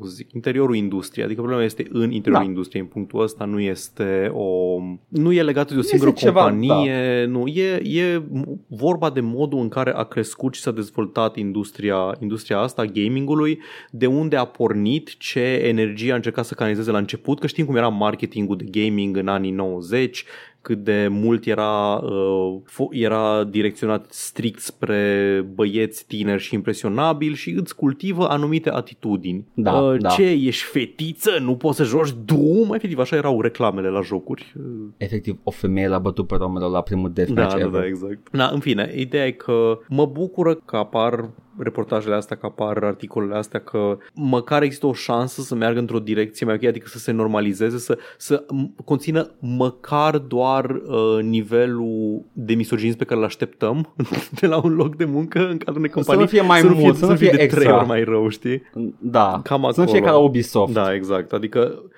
cum 0.00 0.08
să 0.08 0.14
zic, 0.14 0.32
interiorul 0.32 0.76
industriei, 0.76 1.24
adică 1.24 1.40
problema 1.40 1.64
este 1.64 1.86
în 1.90 2.10
interiorul 2.10 2.44
Da. 2.44 2.50
industriei, 2.50 2.82
în 2.82 2.88
punctul 2.88 3.22
ăsta 3.22 3.44
nu 3.44 3.60
este 3.60 4.30
o 4.34 4.78
nu 5.08 5.32
e 5.32 5.42
legat 5.42 5.68
de 5.68 5.74
o 5.74 5.78
este 5.78 5.96
singură 5.96 6.10
ceva, 6.16 6.42
companie, 6.42 7.24
nu, 7.24 7.46
e, 7.46 7.82
e 7.84 8.22
vorba 8.66 9.10
de 9.10 9.20
modul 9.20 9.60
în 9.60 9.68
care 9.68 9.92
a 9.94 10.02
crescut 10.02 10.54
și 10.54 10.60
s-a 10.60 10.70
dezvoltat 10.70 11.36
industria, 11.36 12.16
industria 12.20 12.58
asta, 12.58 12.84
gamingului, 12.84 13.58
de 13.90 14.06
unde 14.06 14.36
a 14.36 14.44
pornit, 14.44 15.16
ce 15.18 15.40
energie 15.40 16.12
a 16.12 16.14
încercat 16.14 16.44
să 16.44 16.54
canalizeze 16.54 16.90
la 16.90 16.98
început, 16.98 17.40
că 17.40 17.46
știm 17.46 17.66
cum 17.66 17.76
era 17.76 17.88
marketingul 17.88 18.56
de 18.56 18.64
gaming 18.70 19.16
în 19.16 19.28
anii 19.28 19.50
90, 19.50 20.24
cât 20.62 20.84
de 20.84 21.08
mult 21.10 21.46
era, 21.46 21.94
uh, 22.02 22.60
fo- 22.70 22.90
era 22.90 23.44
direcționat 23.44 24.06
strict 24.08 24.60
spre 24.60 25.46
băieți 25.54 26.06
tineri 26.06 26.42
și 26.42 26.54
impresionabili 26.54 27.34
și 27.34 27.50
îți 27.50 27.76
cultivă 27.76 28.28
anumite 28.28 28.70
atitudini. 28.70 29.46
Da, 29.54 29.72
uh, 29.72 30.00
da. 30.00 30.08
Ce, 30.08 30.22
ești 30.30 30.64
fetiță? 30.64 31.30
Nu 31.40 31.56
poți 31.56 31.76
să 31.76 31.84
joci 31.84 32.14
Doom? 32.24 32.72
Efectiv, 32.74 32.98
așa 32.98 33.16
erau 33.16 33.40
reclamele 33.40 33.88
la 33.88 34.00
jocuri. 34.00 34.52
Uh, 34.56 34.88
Efectiv, 34.96 35.38
o 35.42 35.50
femeie 35.50 35.88
l-a 35.88 35.98
bătut 35.98 36.26
pe 36.26 36.36
Romero 36.36 36.68
la 36.68 36.80
primul 36.82 37.08
Da, 37.08 37.14
deathmatch 37.14 37.54
da, 37.54 37.60
ever. 37.60 37.80
da, 37.80 37.86
exact. 37.86 38.28
Da, 38.32 38.46
în 38.52 38.60
fine, 38.60 38.92
ideea 38.96 39.26
e 39.26 39.30
că 39.30 39.78
mă 39.88 40.06
bucură 40.06 40.54
că 40.54 40.76
apar 40.76 41.28
reportajele 41.62 42.14
astea, 42.14 42.36
că 42.36 42.46
apar 42.46 42.84
articolele 42.84 43.34
astea, 43.34 43.60
că 43.60 43.98
măcar 44.14 44.62
există 44.62 44.86
o 44.86 44.92
șansă 44.92 45.40
să 45.40 45.54
meargă 45.54 45.78
într-o 45.78 45.98
direcție 45.98 46.46
mai 46.46 46.54
ok, 46.54 46.64
adică 46.64 46.86
să 46.88 46.98
se 46.98 47.12
normalizeze, 47.12 47.78
să, 47.78 47.98
să 48.18 48.44
m- 48.44 48.84
conțină 48.84 49.30
măcar 49.38 50.18
doar 50.18 50.64
uh, 50.70 51.22
nivelul 51.22 52.22
de 52.32 52.54
misoginism 52.54 52.98
pe 52.98 53.04
care 53.04 53.20
îl 53.20 53.26
așteptăm 53.26 53.94
de 54.40 54.46
la 54.46 54.60
un 54.64 54.74
loc 54.74 54.96
de 54.96 55.04
muncă 55.04 55.38
în 55.38 55.56
cadrul 55.58 55.76
unei 55.76 55.90
companii. 55.90 56.20
nu 56.20 56.26
fie 56.26 56.40
mai 56.40 56.60
să 56.60 56.66
nu 56.66 56.74
mult, 56.74 56.84
fie, 56.96 57.04
să 57.04 57.06
nu 57.10 57.16
fie 57.16 57.30
de 57.30 57.42
extra. 57.42 57.60
trei 57.62 57.74
ori 57.74 57.86
mai 57.86 58.04
rău, 58.04 58.28
știi? 58.28 58.62
Da, 58.98 59.40
Cam 59.44 59.68
să 59.72 59.80
nu 59.80 59.86
fie 59.86 59.96
acolo. 59.96 60.12
ca 60.12 60.18
la 60.18 60.24
Ubisoft. 60.24 60.72
Da, 60.72 60.94
exact. 60.94 61.32
Adică 61.32 61.58
Îs 61.60 61.90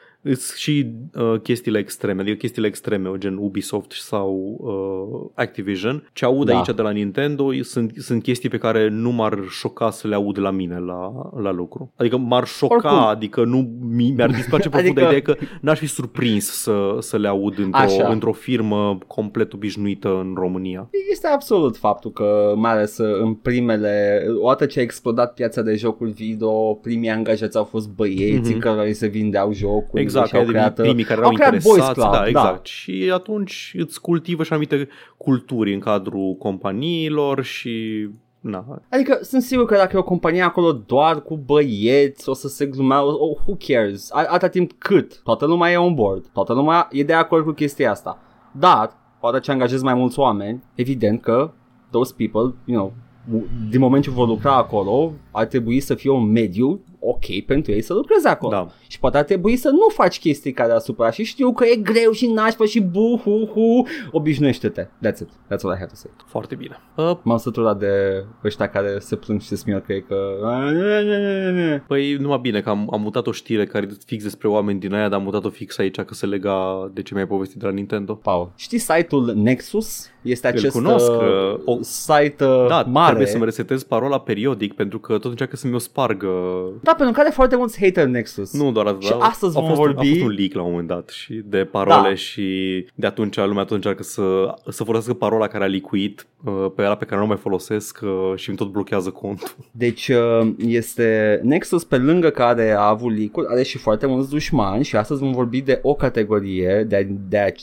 și 0.56 0.86
uh, 1.14 1.40
chestiile 1.42 1.78
extreme, 1.78 2.20
adică 2.20 2.36
chestiile 2.36 2.68
extreme, 2.68 3.10
gen 3.18 3.36
Ubisoft 3.40 3.92
sau 3.92 4.56
uh, 4.60 5.30
Activision. 5.34 6.08
Ce 6.12 6.24
aud 6.24 6.46
Da. 6.46 6.56
aici 6.56 6.74
de 6.74 6.82
la 6.82 6.90
Nintendo 6.90 7.52
sunt, 7.62 7.92
sunt 7.96 8.22
chestii 8.22 8.48
pe 8.48 8.58
care 8.58 8.88
nu 8.88 9.10
m-ar 9.10 9.38
șoca 9.48 9.90
să 9.90 10.08
le 10.08 10.14
aud 10.14 10.38
la 10.38 10.50
mine 10.50 10.78
la, 10.78 11.12
la 11.42 11.52
lucru. 11.52 11.92
Adică 11.96 12.16
m-ar 12.16 12.46
șoca, 12.46 12.74
Oricum. 12.74 12.90
adică 13.06 13.44
nu 13.44 13.70
mi, 13.80 14.12
mi-ar 14.16 14.30
displace 14.30 14.68
profund 14.74 14.98
Adică- 14.98 15.06
adică... 15.08 15.30
ideea 15.30 15.46
că 15.48 15.56
n-aș 15.60 15.78
fi 15.78 15.86
surprins 15.86 16.44
să, 16.50 16.96
să 16.98 17.16
le 17.18 17.28
aud 17.28 17.58
într-o, 17.58 17.80
Așa. 17.80 18.08
într-o 18.08 18.32
firmă 18.32 18.98
complet 19.06 19.52
obișnuită 19.52 20.08
în 20.08 20.32
România. 20.36 20.88
Este 21.10 21.26
absolut 21.26 21.76
faptul 21.76 22.10
că, 22.12 22.52
mai 22.56 22.70
ales 22.70 22.98
uh, 22.98 23.20
în 23.22 23.34
primele, 23.34 24.24
odată 24.40 24.66
ce 24.66 24.78
a 24.78 24.82
explodat 24.82 25.34
piața 25.34 25.62
de 25.62 25.74
jocuri 25.74 26.10
video, 26.10 26.74
primii 26.74 27.10
angajați 27.10 27.56
au 27.56 27.64
fost 27.64 27.88
băieții 27.88 28.54
Mhm. 28.54 28.58
care 28.62 28.86
îi 28.86 28.94
se 28.94 29.06
vindeau 29.06 29.52
jocuri 29.52 30.02
Exact, 30.02 30.11
și 30.12 30.34
au 30.34 30.40
ai 30.40 30.46
devenit 30.46 30.52
creat, 30.52 30.78
uh, 30.78 30.84
primii 30.84 31.04
care 31.04 31.18
erau 31.18 31.30
au 31.30 31.36
creat 31.36 31.50
Boys 31.50 31.64
interesați, 31.64 32.00
Club, 32.00 32.12
da, 32.12 32.26
exact. 32.26 32.66
Și 32.66 33.10
atunci 33.14 33.74
îți 33.78 34.00
cultivă 34.00 34.42
și 34.42 34.52
anumite 34.52 34.88
culturi 35.16 35.74
în 35.74 35.80
cadrul 35.80 36.34
companiilor 36.38 37.42
și 37.42 38.08
na, 38.40 38.82
Adică 38.90 39.18
sunt 39.22 39.42
sigur 39.42 39.66
că 39.66 39.74
dacă 39.76 39.96
e 39.96 39.98
o 39.98 40.02
companie 40.02 40.42
acolo 40.42 40.72
doar 40.72 41.22
cu 41.22 41.36
băieți, 41.36 42.28
o 42.28 42.32
să 42.32 42.48
se 42.48 42.66
glumea, 42.66 43.04
oh, 43.04 43.38
who 43.46 43.56
cares? 43.66 44.12
A- 44.12 44.26
Atâta 44.28 44.48
timp 44.48 44.72
cât 44.78 45.20
toată 45.22 45.46
lumea 45.46 45.70
e 45.70 45.76
on 45.76 45.94
board, 45.94 46.26
toată 46.32 46.52
lumea 46.52 46.88
e 46.90 47.02
de 47.04 47.12
acord 47.12 47.44
cu 47.44 47.50
chestia 47.50 47.90
asta. 47.90 48.18
Dar, 48.52 48.90
poate 49.20 49.40
ce 49.40 49.50
angajezi 49.50 49.84
mai 49.84 49.94
mulți 49.94 50.18
oameni, 50.18 50.62
evident 50.74 51.20
că 51.20 51.52
those 51.90 52.14
people, 52.16 52.54
you 52.64 52.78
know, 52.78 52.92
din 53.70 53.80
moment 53.80 54.02
ce 54.02 54.10
vor 54.10 54.26
lucra 54.26 54.56
acolo, 54.56 55.12
ar 55.30 55.44
trebui 55.44 55.80
să 55.80 55.94
fie 55.94 56.10
un 56.10 56.30
mediu 56.30 56.80
ok 57.04 57.44
pentru 57.46 57.72
ei 57.72 57.82
să 57.82 57.92
lucreze 57.94 58.28
acolo. 58.28 58.52
da. 58.52 58.66
Și 58.88 58.98
poate 58.98 59.16
ar 59.16 59.24
trebui 59.24 59.56
să 59.56 59.68
nu 59.68 59.86
faci 59.88 60.18
chestii 60.18 60.52
care 60.52 60.72
asupra 60.72 61.10
și 61.10 61.24
știu 61.24 61.52
că 61.52 61.64
e 61.64 61.76
greu 61.76 62.10
și 62.10 62.26
nașpa 62.26 62.64
și 62.64 62.80
bu 62.80 63.20
hu 63.24 63.50
hu 63.52 63.86
Obișnuiește-te. 64.10 64.82
That's 64.84 65.18
it. 65.20 65.28
That's 65.28 65.60
all 65.62 65.74
I 65.74 65.78
have 65.78 65.86
to 65.86 65.94
say. 65.94 66.10
Foarte 66.26 66.54
bine. 66.54 66.76
Uh, 66.96 67.16
M-am 67.22 67.36
săturat 67.38 67.78
de 67.78 68.24
ăștia 68.44 68.68
care 68.68 68.98
se 68.98 69.16
plâng 69.16 69.40
și 69.40 69.46
se 69.46 69.56
smiorcă 69.56 69.92
că 70.08 70.16
Păi 71.86 72.14
numai 72.14 72.38
bine 72.42 72.60
că 72.60 72.68
am, 72.70 72.88
am 72.92 73.00
mutat 73.00 73.26
o 73.26 73.32
știre 73.32 73.66
care 73.66 73.86
e 73.90 73.94
fix 74.06 74.22
despre 74.22 74.48
oameni 74.48 74.80
din 74.80 74.94
aia, 74.94 75.08
dar 75.08 75.18
am 75.18 75.24
mutat-o 75.24 75.48
fix 75.50 75.78
aici 75.78 76.00
că 76.00 76.14
se 76.14 76.26
lega 76.26 76.90
de 76.94 77.02
ce 77.02 77.14
mi-ai 77.14 77.26
povestit 77.26 77.58
de 77.58 77.66
la 77.66 77.72
Nintendo. 77.72 78.14
Paul. 78.14 78.50
Știi 78.56 78.78
site-ul 78.78 79.32
Nexus? 79.36 80.06
Este 80.22 80.46
Îl 80.48 80.52
acest 80.56 80.72
cunosc, 80.72 81.10
uh, 81.10 81.18
uh, 81.18 81.60
o- 81.64 81.78
site 81.80 82.44
uh, 82.44 82.66
Da, 82.68 82.82
mare. 82.82 83.06
trebuie 83.06 83.26
să-mi 83.32 83.44
resetez 83.44 83.82
parola 83.82 84.20
periodic 84.20 84.72
pentru 84.74 84.98
că 84.98 85.12
tot 85.12 85.24
încearcă 85.30 85.56
să-mi 85.56 85.74
o 85.74 85.78
spargă. 85.78 86.28
Da, 86.82 86.91
pentru 86.96 87.14
că 87.14 87.20
are 87.20 87.30
foarte 87.30 87.56
mulți 87.56 87.78
hater 87.84 88.06
Nexus. 88.06 88.52
Nu 88.58 88.72
doar 88.72 88.86
atât, 88.86 89.02
Și 89.02 89.08
dar 89.10 89.18
astăzi 89.20 89.56
a 89.56 89.60
vom 89.60 89.68
fost, 89.68 89.80
vorbi- 89.80 89.96
a 90.08 90.10
fost 90.10 90.20
un 90.20 90.28
leak 90.38 90.52
la 90.52 90.62
un 90.62 90.70
moment 90.70 90.88
dat 90.88 91.08
și 91.08 91.42
de 91.44 91.64
parole 91.64 92.08
Da. 92.08 92.14
și 92.14 92.86
de 92.94 93.06
atunci 93.06 93.36
lumea 93.36 93.62
tot 93.64 93.70
încearcă 93.74 94.02
să, 94.02 94.54
să 94.68 94.84
folosească 94.84 95.14
parola 95.14 95.46
care 95.46 95.64
a 95.64 95.66
licuit 95.66 96.26
uh, 96.44 96.66
pe 96.76 96.82
ăla 96.82 96.94
pe 96.96 97.04
care 97.04 97.20
nu 97.20 97.26
mai 97.26 97.36
folosesc 97.36 98.00
uh, 98.02 98.32
și 98.36 98.48
îmi 98.48 98.58
tot 98.58 98.70
blochează 98.70 99.10
contul. 99.10 99.48
Deci 99.70 100.08
uh, 100.08 100.50
este 100.58 101.40
Nexus 101.42 101.84
pe 101.84 101.96
lângă 101.96 102.30
care 102.30 102.70
a 102.70 102.88
avut 102.88 103.16
leak 103.16 103.50
are 103.50 103.62
și 103.62 103.78
foarte 103.78 104.06
mulți 104.06 104.30
dușmani 104.30 104.84
și 104.84 104.96
astăzi 104.96 105.20
vom 105.20 105.32
vorbi 105.32 105.60
de 105.60 105.78
o 105.82 105.94
categorie 105.94 106.84
de, 106.88 107.08
de, 107.28 107.54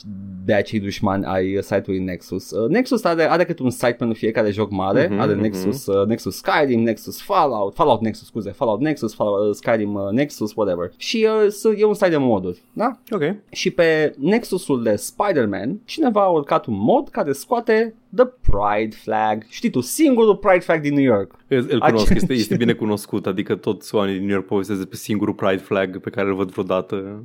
de 0.44 0.52
acei 0.54 0.80
dușmani 0.80 1.24
ai 1.24 1.58
site-ului 1.60 2.04
Nexus. 2.04 2.50
Uh, 2.50 2.68
Nexus 2.68 3.04
are, 3.04 3.30
are 3.30 3.44
câte 3.44 3.62
un 3.62 3.70
site 3.70 3.92
pentru 3.98 4.16
fiecare 4.18 4.50
joc 4.50 4.70
mare, 4.70 5.08
Mhm, 5.10 5.20
are 5.20 5.32
mhm. 5.32 5.40
Nexus, 5.40 5.86
uh, 5.86 6.06
Nexus 6.06 6.36
Skyrim, 6.36 6.80
Nexus 6.82 7.22
Fallout, 7.22 7.74
Fallout 7.74 8.00
Nexus, 8.00 8.26
scuze, 8.26 8.50
Fallout 8.50 8.80
Nexus, 8.80 9.14
Fallout, 9.14 9.19
uh, 9.19 9.19
Skyrim 9.52 9.94
uh, 9.94 10.08
Nexus, 10.10 10.52
whatever. 10.54 10.90
Și 10.96 11.26
uh, 11.44 11.48
s- 11.50 11.64
e 11.76 11.84
un 11.84 11.94
site 11.94 12.08
de 12.08 12.16
moduri, 12.16 12.62
da? 12.72 12.98
Ok. 13.10 13.22
Și 13.50 13.70
pe 13.70 14.14
Nexusul 14.18 14.82
de 14.82 14.96
Spider-Man, 14.96 15.80
cineva 15.84 16.22
a 16.22 16.28
urcat 16.28 16.66
un 16.66 16.74
mod 16.78 17.08
care 17.08 17.32
scoate 17.32 17.94
The 18.14 18.24
Pride 18.24 18.96
Flag. 18.96 19.44
Știi 19.48 19.70
tu, 19.70 19.80
singurul 19.80 20.36
Pride 20.36 20.58
Flag 20.64 20.80
din 20.80 20.94
New 20.94 21.02
York. 21.02 21.34
Îl, 21.48 21.66
îl 21.70 21.80
cunosc, 21.80 22.10
Ace- 22.10 22.14
este, 22.14 22.32
este 22.32 22.56
bine 22.64 22.72
cunoscut, 22.72 23.26
adică 23.26 23.54
toți 23.54 23.94
oamenii 23.94 24.16
din 24.18 24.26
New 24.26 24.34
York 24.34 24.46
povestesc 24.46 24.78
despre 24.78 24.96
singurul 24.96 25.34
Pride 25.34 25.56
Flag 25.62 25.98
pe 26.00 26.10
care 26.10 26.28
îl 26.28 26.34
văd 26.34 26.50
vreodată. 26.50 27.24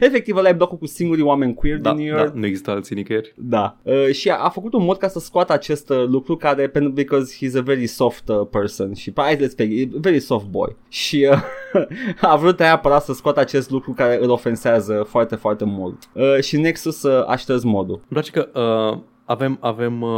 Efectiv, 0.00 0.36
ăla 0.36 0.48
e 0.48 0.52
blocul 0.52 0.78
cu 0.78 0.86
singurii 0.86 1.22
oameni 1.24 1.54
queer 1.54 1.78
Da, 1.78 1.94
din 1.94 2.04
New 2.04 2.14
da, 2.14 2.20
York. 2.20 2.34
nu 2.34 2.46
există 2.46 2.70
alții 2.70 2.96
nicăieri. 2.96 3.34
Da. 3.36 3.76
Uh, 3.82 4.08
și 4.12 4.30
a, 4.30 4.36
a 4.36 4.48
făcut 4.48 4.72
un 4.72 4.84
mod 4.84 4.96
ca 4.96 5.08
să 5.08 5.18
scoată 5.18 5.52
acest 5.52 5.90
uh, 5.90 6.04
lucru 6.06 6.36
care, 6.36 6.68
pentru 6.68 6.90
because 6.92 7.36
he's 7.36 7.56
a 7.56 7.60
very 7.60 7.86
soft 7.86 8.28
uh, 8.28 8.46
person 8.50 8.94
și 8.94 9.12
hai 9.14 9.36
let's 9.36 9.54
say, 9.56 9.66
e 9.80 9.88
very 10.00 10.20
soft 10.20 10.46
boy. 10.46 10.76
Și 10.88 11.28
uh, 11.30 11.38
a 12.20 12.36
vrut 12.36 12.58
neapărat 12.58 13.02
să 13.04 13.12
scoată 13.12 13.40
acest 13.40 13.70
lucru 13.70 13.92
care 13.92 14.18
îl 14.22 14.30
ofensează 14.30 15.06
foarte, 15.08 15.34
foarte 15.34 15.64
mult. 15.64 16.08
Uh, 16.12 16.40
și 16.40 16.56
Nexus 16.60 17.02
uh, 17.02 17.28
a 17.28 17.36
șters 17.36 17.62
modul. 17.62 17.94
Îmi 17.94 18.04
place 18.08 18.30
că 18.30 18.48
uh, 18.92 18.98
avem, 19.26 19.58
avem 19.60 20.02
uh, 20.02 20.10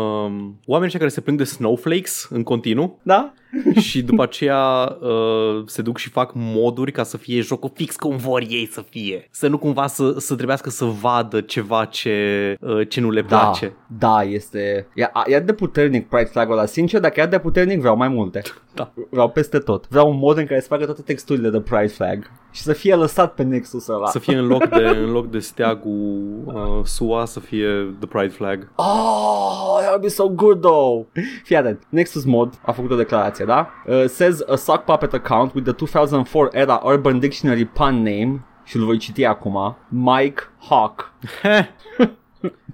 oameni 0.67 0.85
ăștia 0.85 0.99
care 0.99 1.09
se 1.11 1.21
plâng 1.21 1.39
de 1.39 1.45
snowflakes 1.45 2.27
în 2.31 2.43
continuu 2.43 2.99
Da? 3.03 3.33
și 3.81 4.03
după 4.03 4.23
aceea 4.23 4.97
uh, 5.01 5.63
se 5.67 5.83
duc 5.83 5.97
și 5.99 6.09
fac 6.11 6.31
moduri 6.35 6.93
ca 6.93 7.03
să 7.03 7.17
fie 7.17 7.41
jocul 7.41 7.71
fix 7.75 7.97
cum 7.97 8.17
vor 8.17 8.43
ei 8.49 8.69
să 8.73 8.85
fie. 8.91 9.29
Să 9.31 9.49
nu 9.49 9.59
cumva 9.59 9.87
să, 9.87 10.15
să 10.19 10.35
trebuiască 10.35 10.71
să 10.71 10.85
vadă 10.85 11.41
ceva 11.41 11.85
ce, 11.85 12.57
uh, 12.61 12.89
ce 12.89 13.01
nu 13.01 13.11
le 13.11 13.23
Da, 13.23 13.39
place. 13.39 13.73
da, 13.99 14.23
este... 14.23 14.87
E, 14.95 15.05
a- 15.13 15.25
e 15.27 15.35
atât 15.35 15.47
de 15.47 15.53
puternic 15.53 16.09
Pride 16.09 16.25
Flag-ul 16.33 16.53
ăla. 16.57 16.67
Sincer, 16.67 17.01
dacă 17.01 17.21
e 17.21 17.23
atât 17.23 17.35
de 17.35 17.39
puternic, 17.43 17.79
vreau 17.81 17.97
mai 17.97 18.09
multe. 18.09 18.43
Da. 18.75 18.93
Vreau 19.11 19.29
peste 19.31 19.59
tot. 19.59 19.89
Vreau 19.89 20.11
un 20.11 20.19
mod 20.19 20.37
în 20.39 20.47
care 20.47 20.61
să 20.61 20.67
facă 20.67 20.85
toate 20.85 21.03
texturile 21.03 21.51
de 21.51 21.61
Pride 21.61 21.87
Flag 21.87 22.31
și 22.59 22.65
să 22.65 22.73
fie 22.73 22.95
lăsat 22.95 23.35
pe 23.35 23.43
Nexus 23.43 23.89
ăla. 23.89 24.07
Să 24.07 24.19
fie 24.19 24.37
în 24.37 24.47
loc 24.47 24.69
de, 24.69 24.85
în 24.85 25.11
loc 25.11 25.31
de 25.31 25.39
steagul 25.39 26.43
uh, 26.45 26.85
SUA 26.85 27.25
să 27.25 27.41
fie 27.41 27.95
the 27.99 28.09
pride 28.09 28.29
flag. 28.29 28.73
Oh, 28.75 29.77
that 29.79 29.89
would 29.89 30.01
be 30.01 30.09
so 30.09 30.29
good 30.29 30.61
though. 30.61 31.07
Fii 31.43 31.57
atent. 31.57 31.83
Nexus 31.89 32.25
Mod 32.25 32.59
a 32.63 32.73
făcut 32.73 32.91
o 32.91 32.97
declarație, 32.97 33.45
da? 33.45 33.69
Uh, 33.87 34.05
says 34.07 34.41
a 34.49 34.57
sock 34.57 34.85
puppet 34.85 35.13
account 35.13 35.55
with 35.55 35.67
the 35.67 35.77
2004 35.77 36.49
era 36.53 36.81
Urban 36.85 37.19
Dictionary 37.19 37.65
pun 37.65 37.95
name 37.95 38.45
și 38.65 38.77
îl 38.77 38.85
voi 38.85 38.97
citi 38.97 39.25
acum. 39.25 39.77
Mike 39.89 40.43
Hawk. 40.69 41.13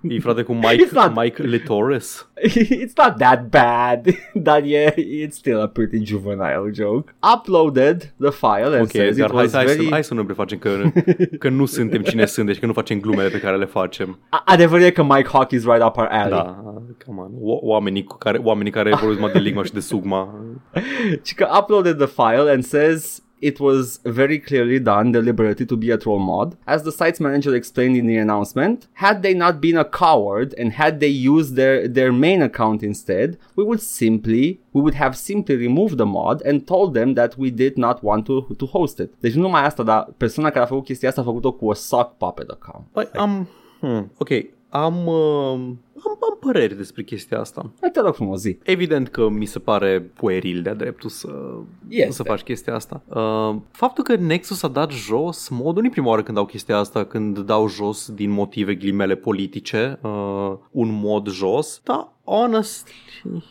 E 0.09 0.19
frate 0.21 0.43
cu 0.43 0.53
Mike, 0.53 0.85
It's 0.87 0.93
not- 0.93 1.13
Mike 1.15 1.43
Litoris. 1.43 2.29
it's 2.83 2.93
not 2.97 3.17
that 3.19 3.49
bad, 3.51 4.07
dar 4.35 4.63
e, 4.65 4.95
it's 5.27 5.37
still 5.37 5.61
a 5.61 5.67
pretty 5.67 6.05
juvenile 6.05 6.71
joke. 6.73 7.15
Uploaded 7.35 8.15
the 8.21 8.31
file 8.31 8.75
and 8.77 8.81
Ok, 8.81 8.91
says 8.91 9.17
dar 9.17 9.29
it 9.29 9.35
hai, 9.35 9.43
was 9.43 9.53
hai, 9.53 9.65
very... 9.65 9.83
să, 9.85 9.89
hai 9.91 10.05
să 10.05 10.15
nu 10.15 10.21
ne 10.21 10.27
prefacem 10.27 10.59
că, 10.59 10.71
că 11.39 11.49
nu 11.49 11.65
suntem 11.65 12.03
cine 12.03 12.27
sunt, 12.27 12.47
deci 12.47 12.59
că 12.59 12.67
nu 12.67 12.73
facem 12.73 13.01
glumele 13.01 13.29
pe 13.29 13.41
care 13.41 13.57
le 13.57 13.65
facem. 13.65 14.19
A- 14.29 14.43
Adevărul 14.47 14.85
e 14.85 14.91
că 14.91 15.03
Mike 15.03 15.29
Hawk 15.33 15.51
is 15.51 15.65
right 15.65 15.83
up 15.83 15.97
our 15.97 16.07
alley. 16.11 16.31
Da, 16.31 16.63
come 17.07 17.21
on. 17.21 17.31
O- 17.43 17.59
Oamenii, 17.63 18.05
cu 18.05 18.17
care, 18.19 18.39
oamenii 18.43 18.73
care 18.73 18.95
vorbesc 18.95 19.21
mai 19.21 19.33
de 19.33 19.39
Ligma 19.39 19.63
și 19.65 19.73
de 19.73 19.81
Sugma. 19.81 20.35
Și 21.27 21.35
că 21.35 21.49
uploaded 21.61 21.97
the 21.97 22.07
file 22.07 22.51
and 22.51 22.65
says 22.65 23.23
it 23.51 23.61
was 23.61 24.01
very 24.21 24.39
clearly 24.39 24.79
done 24.79 25.13
deliberately 25.13 25.67
to 25.67 25.77
be 25.77 25.91
a 25.91 25.99
troll 25.99 26.19
mod. 26.19 26.57
As 26.67 26.83
the 26.83 26.97
site's 27.01 27.21
manager 27.21 27.55
explained 27.55 27.97
in 28.01 28.07
the 28.07 28.17
announcement, 28.17 28.79
had 29.05 29.23
they 29.23 29.35
not 29.35 29.61
been 29.61 29.77
a 29.77 29.85
coward 29.85 30.55
and 30.61 30.73
had 30.73 30.95
they 31.01 31.15
used 31.35 31.53
their, 31.55 31.87
their 31.87 32.13
main 32.13 32.41
account 32.43 32.83
instead, 32.83 33.39
we 33.57 33.65
would 33.69 33.83
simply 34.01 34.45
we 34.73 34.81
would 34.81 34.95
have 34.95 35.15
simply 35.17 35.57
removed 35.57 35.97
the 35.99 36.07
mod 36.07 36.43
and 36.49 36.67
told 36.67 36.95
them 36.95 37.15
that 37.15 37.33
we 37.39 37.51
did 37.51 37.77
not 37.77 38.03
want 38.03 38.27
to, 38.27 38.37
to 38.59 38.67
host 38.67 38.99
it. 38.99 39.11
Deci 39.21 39.37
asta, 39.37 39.83
dar 39.83 40.09
persoana 40.17 40.51
care 40.51 40.65
a 40.65 40.67
făcut 40.67 40.85
chestia 40.85 41.09
asta 41.09 41.21
a 41.21 41.25
făcut-o 41.25 41.53
cu 41.53 41.67
o 41.67 41.73
sock 41.73 42.17
puppet 42.17 42.49
account. 42.51 42.87
Păi 42.93 43.09
am... 43.15 43.49
Hmm, 43.81 44.13
ok, 44.19 44.29
am, 44.77 45.07
uh, 45.07 45.53
am, 46.05 46.19
am 46.21 46.37
păreri 46.41 46.77
despre 46.77 47.03
chestia 47.03 47.41
asta. 47.41 47.71
Hai, 47.81 47.91
Te 47.91 48.01
rog 48.01 48.15
frumos, 48.15 48.41
zi. 48.41 48.59
Evident 48.63 49.09
că 49.09 49.29
mi 49.29 49.45
se 49.45 49.59
pare 49.59 50.01
pueril 50.01 50.63
de-a 50.63 50.75
dreptul 50.75 51.11
să, 51.11 51.29
Este. 51.89 52.13
să 52.13 52.23
faci 52.23 52.41
chestia 52.41 52.75
asta. 52.75 53.03
Uh, 53.09 53.57
faptul 53.71 54.05
că 54.05 54.17
Nexus 54.17 54.63
a 54.63 54.69
dat 54.69 54.91
jos 54.91 55.49
modul, 55.49 55.83
nu 55.83 55.89
e 55.89 55.91
prima 55.91 56.09
oară 56.09 56.23
când 56.23 56.37
dau 56.37 56.47
chestia 56.47 56.79
asta, 56.79 57.05
când 57.05 57.39
dau 57.39 57.69
jos 57.69 58.11
din 58.13 58.31
motive 58.31 58.75
ghilimele 58.75 59.15
politice 59.15 59.99
uh, 60.03 60.53
un 60.71 61.01
mod 61.03 61.29
jos, 61.29 61.81
dar 61.85 62.13
honest, 62.25 62.89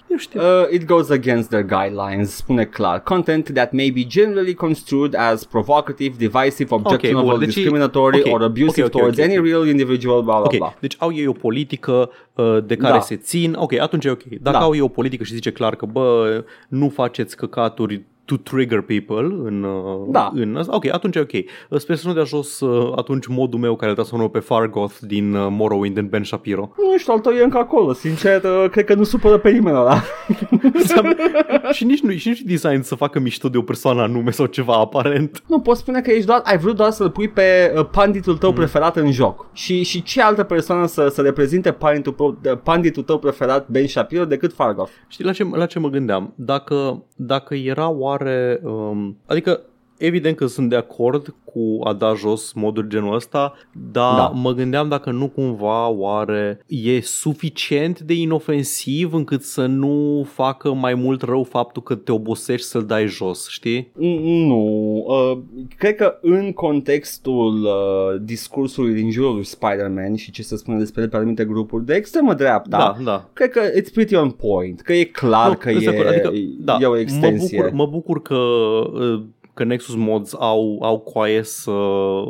eu 0.08 0.18
știu. 0.18 0.42
Uh, 0.42 0.68
it 0.72 0.86
goes 0.86 1.10
against 1.10 1.50
their 1.50 1.66
guidelines, 1.66 2.36
spune 2.36 2.66
clar. 2.66 3.00
Content 3.04 3.54
that 3.54 3.72
may 3.72 3.92
be 3.92 4.06
generally 4.08 4.54
construed 4.54 5.16
as 5.18 5.46
provocative, 5.46 6.16
divisive, 6.18 6.74
objectionable, 6.74 7.30
bun, 7.30 7.40
deci- 7.40 7.54
discriminatory, 7.54 8.20
ok, 8.26 8.34
or 8.34 8.42
abusive 8.44 8.84
ok, 8.86 8.94
ok, 8.94 9.00
towards 9.00 9.18
ok, 9.18 9.24
any 9.26 9.38
ok. 9.38 9.46
real 9.46 9.68
individual, 9.68 10.22
blah 10.22 10.36
blah 10.36 10.46
Ok, 10.46 10.58
blah. 10.58 10.74
deci 10.80 10.96
au 11.00 11.14
ei 11.14 11.28
o 11.28 11.32
politică 11.34 12.10
uh, 12.34 12.58
de 12.66 12.76
care 12.76 12.94
Da. 12.94 13.00
se 13.00 13.16
țin. 13.16 13.54
Ok, 13.60 13.74
atunci 13.80 14.06
e 14.06 14.10
ok. 14.10 14.24
Dacă 14.24 14.58
Da. 14.58 14.64
au 14.64 14.74
ei 14.74 14.82
o 14.82 14.88
politică 14.88 15.24
și 15.24 15.34
zice 15.34 15.52
clar 15.52 15.76
că, 15.76 15.86
bă, 15.86 16.44
nu 16.68 16.90
faceți 16.90 17.36
căcaturi 17.38 18.04
to 18.26 18.36
trigger 18.38 18.82
people 18.82 19.36
în, 19.44 19.64
uh, 19.64 20.08
Da. 20.10 20.32
în 20.36 20.56
asta, 20.56 20.76
ok, 20.76 20.86
atunci 20.94 21.16
e 21.16 21.20
ok. 21.20 21.32
Uh, 21.70 21.80
Sper 21.80 21.96
să 21.96 22.08
nu 22.08 22.14
dea 22.14 22.24
jos 22.24 22.60
uh, 22.60 22.94
atunci 22.96 23.28
modul 23.28 23.60
meu 23.60 23.76
care 23.76 23.94
transformă 23.94 24.30
pe 24.30 24.40
Fargoth 24.40 24.96
din 25.02 25.34
uh, 25.34 25.48
Morrowind 25.50 25.98
în 25.98 26.08
Ben 26.08 26.24
Shapiro. 26.24 26.72
Nu 26.92 26.98
știu, 26.98 27.14
al 27.14 27.20
tău 27.20 27.32
e 27.32 27.44
încă 27.44 27.58
acolo, 27.58 27.94
sincer, 27.94 28.44
uh, 28.44 28.70
cred 28.70 28.86
că 28.86 28.94
nu 28.94 29.04
supără 29.04 29.38
pe 29.38 29.50
nimeni 29.50 29.78
ăla. 29.78 30.02
și 31.72 31.84
nici 31.86 32.02
nu 32.02 32.12
și 32.12 32.28
nici 32.28 32.42
design 32.42 32.82
să 32.82 32.96
facă 32.96 33.20
mișto 33.20 33.50
de 33.50 33.58
o 33.58 33.62
persoană 33.62 34.02
anume 34.02 34.32
sau 34.32 34.46
ceva 34.46 34.74
aparent. 34.74 35.44
nu, 35.48 35.60
poți 35.60 35.80
spune 35.80 36.02
că 36.02 36.12
ești 36.12 36.26
doar, 36.26 36.42
ai 36.44 36.58
vrut 36.58 36.76
doar 36.76 36.92
să-l 36.92 37.10
pui 37.10 37.28
pe 37.28 37.74
uh, 37.78 37.86
panditul 37.92 38.38
tău 38.38 38.54
preferat 38.54 38.96
în 38.96 39.12
joc. 39.12 39.46
Și, 39.54 39.84
și 39.84 40.04
ce 40.04 40.22
altă 40.22 40.44
persoană 40.44 40.86
să, 40.86 41.08
să 41.08 41.22
reprezinte 41.22 41.72
panditul, 41.72 42.14
pro- 42.14 42.38
de- 42.42 42.60
panditul 42.64 43.04
tău 43.04 43.18
preferat, 43.20 43.68
Ben 43.70 43.88
Shapiro, 43.88 44.26
decât 44.26 44.54
Fargoth? 44.54 44.92
Știi 45.08 45.26
la 45.26 45.32
ce, 45.32 45.48
la 45.52 45.66
ce 45.66 45.80
mă 45.80 45.90
gândeam? 45.90 46.34
Dacă, 46.36 47.04
dacă 47.16 47.56
era 47.56 47.90
oare... 47.90 48.12
Um, 48.22 49.18
adică 49.26 49.62
evident 50.06 50.36
că 50.36 50.46
sunt 50.46 50.70
de 50.70 50.76
acord 50.76 51.36
cu 51.44 51.80
a 51.84 51.94
da 51.94 52.14
jos 52.14 52.54
modul 52.54 52.86
genul 52.88 53.16
ăsta, 53.16 53.54
dar 53.92 54.16
Da. 54.16 54.18
da. 54.18 54.28
mă 54.28 54.52
gândeam 54.54 54.90
dacă 54.90 55.12
nu 55.12 55.28
cumva 55.28 55.88
oare 55.88 56.60
e 56.68 57.02
suficient 57.02 58.00
de 58.00 58.14
inofensiv 58.14 59.14
încât 59.14 59.42
să 59.42 59.66
nu 59.66 60.26
facă 60.34 60.74
mai 60.74 60.94
mult 60.94 61.22
rău 61.22 61.44
faptul 61.44 61.82
că 61.82 61.96
te 61.96 62.12
obosești 62.12 62.68
să-l 62.68 62.86
dai 62.86 63.08
jos, 63.08 63.50
știi? 63.50 63.92
Mm, 63.96 64.22
Nu, 64.48 64.94
uh, 65.08 65.38
cred 65.78 65.96
că 65.96 66.18
în 66.22 66.52
contextul 66.54 67.64
uh, 67.64 68.22
discursului 68.22 68.94
din 68.94 69.12
jurul 69.12 69.34
lui 69.34 69.44
Spider-Man 69.44 70.16
și 70.16 70.32
ce 70.32 70.42
se 70.44 70.58
spune 70.58 70.78
despre 70.78 71.02
el 71.02 71.10
pe 71.10 71.16
anumite 71.16 71.46
grupuri 71.46 71.86
de 71.86 71.94
extremă 71.94 72.34
dreapta, 72.34 72.78
Da, 72.78 73.04
da. 73.04 73.30
cred 73.34 73.50
că 73.50 73.62
it's 73.62 73.94
pretty 73.94 74.16
on 74.16 74.30
point, 74.30 74.82
că 74.82 74.94
e 74.94 75.04
clar 75.04 75.48
Nu, 75.50 75.56
că 75.56 75.70
sunt 75.72 75.84
de 75.84 75.86
e, 75.86 75.90
acord. 76.00 76.08
adică, 76.08 76.32
da, 76.60 76.78
e 76.82 76.86
o 76.86 76.98
extensie. 76.98 77.58
Mă 77.58 77.64
bucur, 77.64 77.78
mă 77.78 77.86
bucur 77.92 78.22
că, 78.22 78.36
uh, 78.36 79.24
că 79.54 79.64
Nexus 79.64 79.96
Mods 79.96 80.36
au, 80.40 80.78
au 80.82 81.00
coaie 81.00 81.44
să 81.44 81.72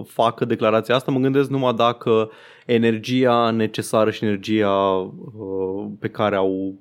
facă 0.05 0.45
declarația 0.45 0.95
asta. 0.95 1.11
Mă 1.11 1.19
gândesc 1.19 1.49
numai 1.49 1.73
dacă 1.73 2.29
energia 2.65 3.49
necesară 3.51 4.11
și 4.11 4.25
energia 4.25 4.69
uh, 4.69 5.85
pe 5.99 6.07
care 6.07 6.35
au 6.35 6.73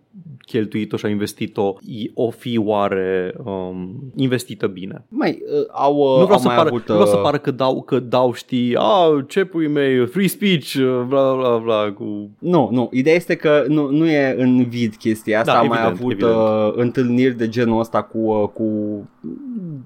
cheltuit-o 0.46 0.96
și 0.96 1.04
au 1.04 1.10
investit-o 1.10 1.74
i- 1.80 2.10
o 2.14 2.30
fi 2.30 2.58
oare 2.58 3.34
um, 3.44 4.12
investită 4.16 4.66
bine. 4.66 5.04
Mai, 5.08 5.38
uh, 5.60 5.66
au, 5.72 5.94
uh, 5.96 6.06
nu, 6.18 6.24
vreau 6.24 6.30
au 6.32 6.38
să 6.38 6.46
mai 6.46 6.56
pară, 6.56 6.68
avut... 6.68 6.88
nu 6.88 6.94
vreau 6.94 7.08
să 7.10 7.16
uh, 7.16 7.22
pară 7.22 7.38
că 7.38 7.50
dau, 7.50 7.82
că 7.82 7.98
dau 8.00 8.32
știi, 8.32 8.74
a, 8.78 9.24
ce 9.28 9.44
pui 9.44 9.68
mei, 9.68 10.06
free 10.06 10.26
speech, 10.26 10.74
uh, 10.74 11.02
bla 11.08 11.34
bla 11.34 11.56
bla, 11.56 11.92
cu... 11.92 12.30
Nu, 12.38 12.68
nu, 12.72 12.88
ideea 12.92 13.14
este 13.16 13.34
că 13.36 13.64
nu, 13.68 13.90
nu 13.90 14.06
e 14.06 14.34
în 14.38 14.64
vid 14.68 14.94
chestia 14.96 15.38
asta, 15.40 15.52
Da, 15.52 15.58
am 15.58 15.66
mai 15.66 15.78
evident, 15.78 16.00
avut 16.00 16.12
evident. 16.12 16.34
Uh, 16.34 16.72
întâlniri 16.82 17.36
de 17.36 17.48
genul 17.48 17.78
ăsta 17.80 18.02
cu, 18.02 18.18
uh, 18.18 18.48
cu 18.48 18.64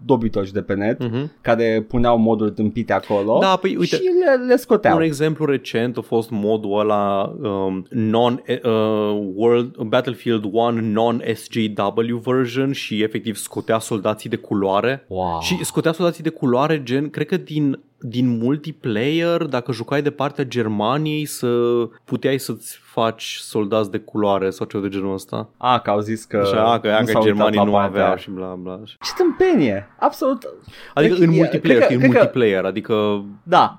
dobitoși 0.04 0.52
de 0.52 0.62
pe 0.62 0.74
net, 0.74 1.04
Uh-huh. 1.06 1.26
care 1.40 1.84
puneau 1.88 2.18
moduri 2.18 2.52
tâmpite 2.52 2.92
acolo 2.92 3.38
Da, 3.40 3.56
păi 3.56 3.76
uite, 3.76 3.96
și 3.96 4.02
le, 4.02 4.44
le 4.46 4.56
scoteau. 4.56 4.96
Un 4.96 5.02
exemplu 5.02 5.44
recent 5.44 5.96
a 5.96 6.00
fost 6.00 6.30
modul 6.30 6.78
ăla 6.78 7.34
um, 7.42 7.86
non 7.90 8.42
uh, 8.48 8.60
World 9.34 9.76
Battlefield 9.76 10.44
1 10.52 10.70
non 10.80 11.22
SJW 11.34 12.16
version 12.24 12.72
și 12.72 13.02
efectiv 13.02 13.36
scotea 13.36 13.78
soldații 13.78 14.30
de 14.30 14.36
culoare. 14.36 15.04
Wow. 15.08 15.40
Și 15.40 15.64
scotea 15.64 15.92
soldații 15.92 16.22
de 16.22 16.28
culoare 16.28 16.82
gen, 16.82 17.10
cred 17.10 17.26
că 17.26 17.36
din 17.36 17.80
din 18.00 18.38
multiplayer, 18.38 19.42
dacă 19.42 19.72
jucai 19.72 20.02
de 20.02 20.10
partea 20.10 20.44
Germaniei, 20.44 21.24
să 21.24 21.48
puteai 22.04 22.38
să-ți 22.38 22.78
faci 22.82 23.36
soldați 23.40 23.90
de 23.90 23.98
culoare 23.98 24.50
sau 24.50 24.66
ceva 24.66 24.82
de 24.82 24.88
genul 24.88 25.12
ăsta. 25.12 25.48
A, 25.56 25.78
că 25.78 25.90
au 25.90 26.00
zis 26.00 26.24
că 26.24 26.36
Așa, 26.36 26.72
a, 26.72 26.78
că, 26.80 26.88
a, 26.88 26.98
nu 27.00 27.04
că 27.04 27.10
s-au 27.10 27.22
uitat 27.22 27.36
Germanii 27.36 27.58
la 27.58 27.64
nu 27.64 27.70
partea 27.70 27.88
aveau 27.90 28.06
aia. 28.06 28.16
și 28.16 28.30
bla 28.30 28.46
bla. 28.62 28.80
Ce 28.84 29.10
tâmpenie! 29.16 29.86
Absolut. 30.00 30.42
Adică 30.94 31.14
Cred- 31.14 31.26
în 31.28 31.34
e- 31.34 31.36
multiplayer, 31.36 31.60
cred 31.78 31.78
că- 31.78 31.82
știi, 31.84 31.94
în 31.94 32.00
cred 32.00 32.12
că- 32.12 32.18
multiplayer, 32.18 32.64
adică 32.64 33.24
Da. 33.42 33.78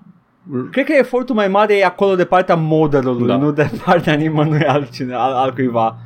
Cred 0.71 0.85
că 0.85 0.93
efortul 0.97 1.35
mai 1.35 1.47
mare 1.47 1.77
e 1.77 1.85
acolo 1.85 2.15
de 2.15 2.25
partea 2.25 2.55
modelului, 2.55 3.27
Da. 3.27 3.37
nu 3.37 3.51
de 3.51 3.69
partea 3.85 4.13
nimănui 4.13 4.63
altcine, 4.65 5.13
al, 5.13 5.33
altcuiva. 5.33 5.97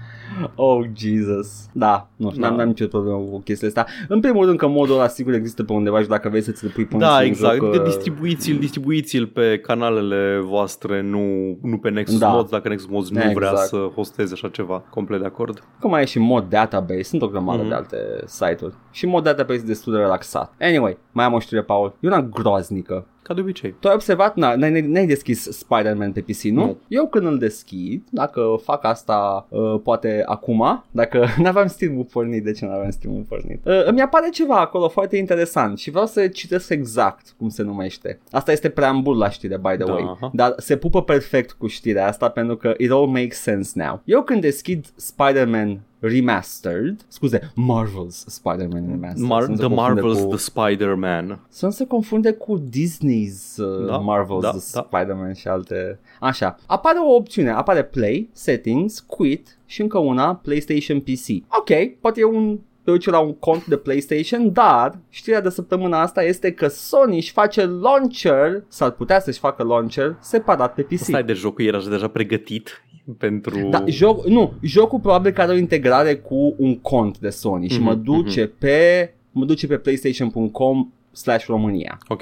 Oh, 0.56 0.86
Jesus. 0.98 1.66
Da, 1.74 2.08
nu 2.16 2.30
știu, 2.30 2.42
Da. 2.42 2.48
n-am, 2.48 2.58
n-am 2.58 2.68
nicio 2.68 2.88
problemă 2.88 3.18
cu 3.18 3.40
chestiile 3.40 3.74
astea. 3.78 3.94
În 4.08 4.20
primul 4.20 4.46
rând 4.46 4.58
că 4.58 4.68
modul 4.68 4.96
ăla 4.96 5.08
sigur 5.08 5.34
există 5.34 5.64
pe 5.64 5.74
undeva 5.74 6.02
și 6.02 6.08
dacă 6.08 6.30
vrei 6.30 6.42
să 6.42 6.52
ți-l 6.52 6.70
pui 6.70 6.86
până 6.86 7.00
Da, 7.06 7.18
în 7.18 7.24
exact. 7.26 7.56
joc, 7.56 7.64
Adică 7.68 7.84
uh, 7.84 7.88
distribuiți-l, 7.90 8.58
distribuiți-l 8.60 9.28
pe 9.28 9.60
canalele 9.60 10.40
voastre, 10.44 11.02
nu, 11.02 11.58
nu 11.62 11.78
pe 11.78 11.90
Nexus 11.90 12.20
Da. 12.20 12.28
Mods, 12.28 12.50
dacă 12.52 12.68
Nexus 12.70 12.90
Mods 12.90 13.10
nu 13.10 13.18
Exact. 13.20 13.36
vrea 13.38 13.56
să 13.56 13.78
hosteze 13.96 14.34
așa 14.34 14.48
ceva. 14.50 14.84
Complet 14.90 15.20
de 15.20 15.26
acord. 15.26 15.64
Că 15.80 15.88
mai 15.88 16.02
e 16.02 16.06
și 16.06 16.20
mod 16.20 16.50
database, 16.50 17.04
sunt 17.04 17.22
o 17.22 17.28
grămadă 17.28 17.60
Mhm. 17.60 17.70
de 17.70 17.76
alte 17.76 17.98
site-uri. 18.26 18.74
Și 18.92 19.06
mod 19.06 19.24
database 19.24 19.60
e 19.64 19.68
destul 19.68 19.94
de 19.94 20.00
relaxat. 20.00 20.54
Anyway, 20.60 20.98
mai 21.12 21.26
am 21.26 21.34
o 21.34 21.40
știre, 21.40 21.62
Paul. 21.62 21.94
E 22.00 22.08
una 22.08 22.22
groaznică. 22.22 23.06
Ca 23.32 23.38
de 23.38 23.44
obicei. 23.44 23.76
Tu 23.80 23.88
ai 23.88 23.94
observat, 23.94 24.36
na, 24.36 24.56
n-ai, 24.56 24.82
n-ai 24.82 25.06
deschis 25.06 25.42
Spider-Man 25.44 26.12
pe 26.12 26.22
PC, 26.22 26.42
nu? 26.42 26.66
Nu. 26.66 26.78
Eu 26.88 27.08
când 27.08 27.26
îl 27.26 27.38
deschid, 27.38 28.04
dacă 28.10 28.60
fac 28.64 28.84
asta 28.86 29.48
uh, 29.50 29.80
poate 29.84 30.24
acum, 30.26 30.84
dacă 30.92 31.26
n-aveam 31.42 31.68
Steam-ul 31.68 32.04
pornit, 32.04 32.44
de 32.44 32.52
ce 32.52 32.66
n-aveam 32.66 32.90
Steam-ul 32.90 33.26
pornit? 33.30 33.66
Uh, 33.66 33.86
îmi 33.86 34.02
apare 34.02 34.30
ceva 34.30 34.60
acolo 34.60 34.88
foarte 34.88 35.18
interesant 35.18 35.78
și 35.80 35.90
vreau 35.90 36.06
să 36.06 36.28
citesc 36.28 36.70
exact 36.70 37.34
cum 37.38 37.50
se 37.50 37.64
numește. 37.64 38.20
Asta 38.32 38.52
este 38.52 38.70
preambul 38.70 39.18
la 39.18 39.30
știre, 39.30 39.58
by 39.58 39.76
the 39.76 39.84
Da, 39.86 39.92
way. 39.94 40.04
aha. 40.16 40.32
Dar 40.34 40.54
se 40.58 40.78
pupă 40.78 41.04
perfect 41.04 41.52
cu 41.52 41.68
știrea 41.68 42.08
asta 42.08 42.30
pentru 42.30 42.56
că 42.56 42.74
it 42.78 42.92
all 42.92 43.08
makes 43.08 43.42
sense 43.42 43.72
now. 43.84 44.02
Eu 44.06 44.22
când 44.22 44.42
deschid 44.42 44.86
Spider-Man 44.96 45.80
Remastered, 46.02 47.06
scuze, 47.08 47.40
Marvel's 47.56 48.24
Spider-Man 48.28 48.86
Remastered. 48.90 49.30
Mar- 49.30 49.42
să 49.44 49.50
nu 49.50 49.56
se 49.56 49.62
the 49.62 49.68
confunde 49.68 50.02
Marvels, 50.02 50.20
cu- 50.20 50.28
The 50.28 50.38
Spider-Man. 50.38 51.40
să 51.50 51.66
nu 51.66 51.72
se 51.72 51.86
confunde 51.88 52.32
cu 52.32 52.60
Disney's 52.70 53.58
uh, 53.58 53.86
Da, 53.88 53.98
Marvel's 54.04 54.42
da, 54.42 54.50
The 54.50 54.60
da. 54.74 54.88
Spider-Man 54.90 55.34
și 55.34 55.48
alte... 55.48 56.00
Așa, 56.20 56.56
apare 56.66 56.98
o 57.00 57.14
opțiune, 57.16 57.50
apare 57.52 57.84
Play, 57.84 58.30
Settings, 58.32 59.00
Quit 59.00 59.58
și 59.66 59.82
încă 59.82 59.98
una 59.98 60.36
PlayStation 60.36 61.00
PC. 61.00 61.28
Ok, 61.60 62.00
poate 62.00 62.20
e 62.20 62.24
un 62.26 62.60
te 62.84 62.92
uiți 62.92 63.10
la 63.10 63.20
un 63.20 63.34
cont 63.34 63.66
de 63.66 63.78
PlayStation, 63.78 64.54
dar 64.54 64.98
știrea 65.10 65.42
de 65.42 65.50
săptămâna 65.50 66.02
asta 66.02 66.24
este 66.24 66.52
că 66.52 66.68
Sony 66.68 67.16
își 67.16 67.32
face 67.32 67.66
launcher, 67.66 68.64
s-ar 68.68 68.92
putea 68.92 69.20
să-și 69.20 69.40
facă 69.40 69.64
launcher 69.64 70.16
separat 70.20 70.74
pe 70.74 70.82
PC. 70.82 70.98
Stai 70.98 71.24
de 71.24 71.34
jocul 71.34 71.66
era 71.66 71.80
deja 71.90 72.08
pregătit 72.08 72.84
pentru... 73.18 73.68
Da, 73.70 73.84
joc, 73.88 74.26
nu, 74.28 74.54
jocul 74.62 75.00
probabil 75.00 75.32
că 75.32 75.42
are 75.42 75.52
o 75.52 75.56
integrare 75.58 76.16
cu 76.16 76.54
un 76.58 76.80
cont 76.80 77.18
de 77.20 77.30
Sony 77.30 77.70
și 77.70 77.78
Mhm, 77.78 77.86
mă 77.88 77.94
duce 77.94 78.48
pe 78.48 79.14
mă 79.32 79.46
duce 79.46 79.68
pe 79.68 79.78
playstation.com 79.78 80.92
slash 81.12 81.46
România. 81.46 81.98
Ok. 82.08 82.22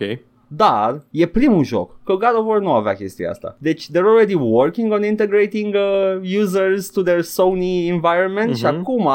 Dar 0.52 1.04
e 1.12 1.26
primul 1.26 1.64
joc, 1.64 2.04
că 2.04 2.14
God 2.14 2.36
of 2.38 2.46
War 2.46 2.60
nu 2.60 2.72
avea 2.72 2.94
chestia 2.94 3.30
asta. 3.30 3.56
Deci 3.60 3.88
they're 3.92 4.06
already 4.06 4.34
working 4.34 4.92
on 4.92 5.04
integrating 5.04 5.76
uh, 5.76 6.40
users 6.42 6.90
to 6.90 7.02
their 7.02 7.22
Sony 7.22 7.88
environment 7.88 8.56
și 8.56 8.66
Mhm. 8.66 8.76
acum 8.76 9.10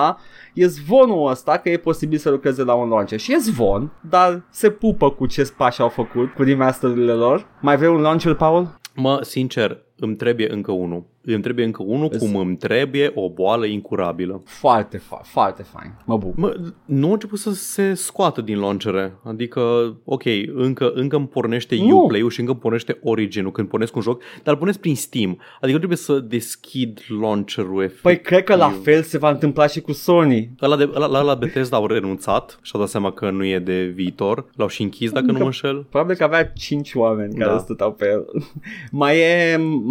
e 0.54 0.66
zvonul 0.66 1.30
ăsta 1.30 1.56
că 1.58 1.68
e 1.70 1.76
posibil 1.76 2.18
să 2.18 2.30
lucreze 2.30 2.62
la 2.62 2.74
un 2.74 2.88
launcher. 2.88 3.18
Și 3.18 3.32
e 3.32 3.36
zvon, 3.38 3.92
dar 4.08 4.42
se 4.50 4.70
pupă 4.70 5.10
cu 5.10 5.26
ce 5.26 5.52
pași 5.56 5.80
au 5.80 5.88
făcut 5.88 6.32
cu 6.34 6.42
remasterurile 6.42 7.12
lor. 7.12 7.46
Mai 7.60 7.76
vrei 7.76 7.90
un 7.90 8.00
launcher, 8.00 8.34
Paul? 8.34 8.78
Mă, 8.94 9.18
sincer, 9.22 9.82
îmi 9.98 10.16
trebuie 10.16 10.52
încă 10.52 10.72
unul. 10.72 11.04
Îmi 11.26 11.42
trebuie 11.42 11.64
încă 11.64 11.82
unul 11.86 12.08
Îs- 12.12 12.18
cum 12.18 12.36
îmi 12.36 12.56
trebuie 12.56 13.12
o 13.14 13.30
boală 13.30 13.66
incurabilă. 13.66 14.42
Foarte, 14.44 14.98
fa- 14.98 15.22
foarte 15.22 15.62
fain. 15.62 15.92
Mă 16.04 16.16
bucur. 16.16 16.34
Mă, 16.38 16.56
nu 16.84 17.08
a 17.08 17.12
început 17.12 17.38
să 17.38 17.52
se 17.52 17.94
scoată 17.94 18.40
din 18.40 18.58
launchere. 18.58 19.12
Adică, 19.22 19.60
ok, 20.04 20.22
încă, 20.54 20.90
încă 20.94 21.16
îmi 21.16 21.26
pornește 21.28 21.76
Nu. 21.76 22.02
Uplay-ul 22.02 22.30
și 22.30 22.40
încă 22.40 22.52
îmi 22.52 22.60
pornește 22.60 22.98
Origin-ul 23.02 23.50
când 23.52 23.68
pornesc 23.68 23.96
un 23.96 24.02
joc, 24.02 24.22
dar 24.42 24.52
îl 24.52 24.56
pornesc 24.58 24.78
prin 24.80 24.96
Steam. 24.96 25.28
Adică 25.54 25.70
nu 25.72 25.76
trebuie 25.78 25.96
să 25.96 26.18
deschid 26.18 27.00
launcher-ul 27.20 27.82
efectiv. 27.82 28.02
Păi 28.02 28.20
cred 28.20 28.44
că 28.44 28.54
la 28.54 28.72
fel 28.82 29.02
se 29.02 29.18
va 29.18 29.30
întâmpla 29.30 29.66
și 29.66 29.80
cu 29.80 29.92
Sony. 29.92 30.50
Ăla, 30.62 30.76
de, 30.76 30.90
ăla, 30.94 31.06
ăla 31.06 31.22
la 31.22 31.34
Bethesda 31.34 31.76
au 31.76 31.86
renunțat 31.86 32.58
și 32.62 32.70
au 32.74 32.80
dat 32.80 32.88
seama 32.88 33.12
că 33.12 33.30
nu 33.30 33.44
e 33.44 33.58
de 33.58 33.84
viitor. 33.94 34.46
L-au 34.56 34.68
și 34.68 34.82
închis 34.82 35.10
dacă 35.10 35.24
nu 35.24 35.30
Încă- 35.30 35.40
mă 35.42 35.48
înșel. 35.48 35.86
Probabil 35.90 36.16
că 36.16 36.24
avea 36.24 36.44
5 36.46 36.94
oameni 36.94 37.34
care 37.34 37.50
Da. 37.50 37.58
stăteau 37.58 37.92
pe 37.92 38.06
el. 38.10 38.24
Mai 38.90 39.18
e 39.18 39.54
m- 39.56 39.82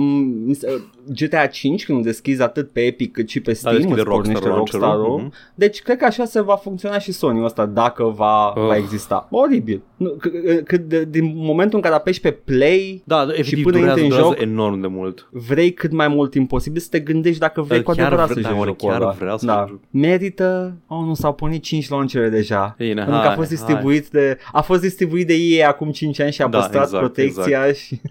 mi 0.45 0.53
se- 0.53 0.81
GTA 1.07 1.45
5 1.45 1.85
când 1.85 1.97
îl 1.97 2.03
deschizi 2.03 2.41
atât 2.41 2.71
pe 2.71 2.81
Epic 2.81 3.11
cât 3.11 3.29
și 3.29 3.39
pe 3.39 3.53
Steam, 3.53 3.75
deschide 3.75 3.99
îți 3.99 4.09
pornește 4.09 4.47
Rockstar 4.47 4.57
Rockstar-ul. 4.57 4.87
launcher-ul. 5.01 5.19
Mhm. 5.19 5.33
Deci 5.55 5.81
cred 5.81 5.97
că 5.97 6.05
așa 6.05 6.25
se 6.25 6.41
va 6.41 6.55
funcționa 6.55 6.99
și 6.99 7.11
Sony 7.11 7.43
ăsta 7.43 7.65
dacă 7.65 8.03
va, 8.03 8.47
Oh. 8.55 8.65
va 8.65 8.75
exista. 8.75 9.27
Oribil. 9.31 9.81
Nu, 9.97 10.15
c- 10.27 10.63
c- 10.73 10.81
de, 10.87 11.05
din 11.05 11.31
momentul 11.35 11.75
în 11.77 11.81
care 11.83 11.95
apeși 11.95 12.19
pe 12.19 12.31
play, 12.31 13.01
Da, 13.05 13.25
efectiv 13.31 13.63
până 13.63 13.77
durează, 13.77 13.99
intri 13.99 14.15
în 14.17 14.21
durează 14.23 14.41
joc- 14.43 14.51
enorm 14.51 14.81
de 14.81 14.87
mult. 14.87 15.27
vrei 15.31 15.73
cât 15.73 15.91
mai 15.91 16.07
mult 16.07 16.31
timp 16.31 16.47
posibil 16.49 16.81
să 16.81 16.87
te 16.91 16.99
gândești 16.99 17.39
dacă 17.39 17.61
vrei 17.61 17.77
Dar 17.77 17.85
cu 17.85 17.91
chiar 17.93 18.05
adevărat 18.05 18.29
vre- 18.31 18.41
să 18.41 18.47
da, 18.47 18.49
joci 18.49 18.57
oare 18.59 18.69
jocul 18.79 18.89
chiar 18.89 19.01
ăla. 19.01 19.11
vreau 19.19 19.37
să 19.37 19.45
da. 19.45 19.65
joc? 19.69 19.79
Merită? 19.89 20.73
Oh, 20.87 20.99
nu 21.05 21.13
s-au 21.13 21.33
pornit 21.33 21.63
5 21.63 21.89
launchere 21.89 22.29
deja. 22.29 22.75
Bine, 22.77 22.93
Pentru 22.93 23.11
că 23.13 23.17
a 23.19 23.25
hai, 23.27 23.35
fost 23.35 23.47
hai. 23.47 23.55
distribuit 23.57 24.07
de 24.07 24.37
a 24.51 24.61
fost 24.61 24.81
distribuit 24.81 25.27
de 25.27 25.33
EA 25.33 25.67
acum 25.69 25.91
5 25.91 26.19
ani 26.19 26.31
și 26.31 26.41
a 26.41 26.47
Da, 26.47 26.57
păstrat 26.57 26.83
exact, 26.83 27.03
protecția 27.03 27.71
și 27.73 28.01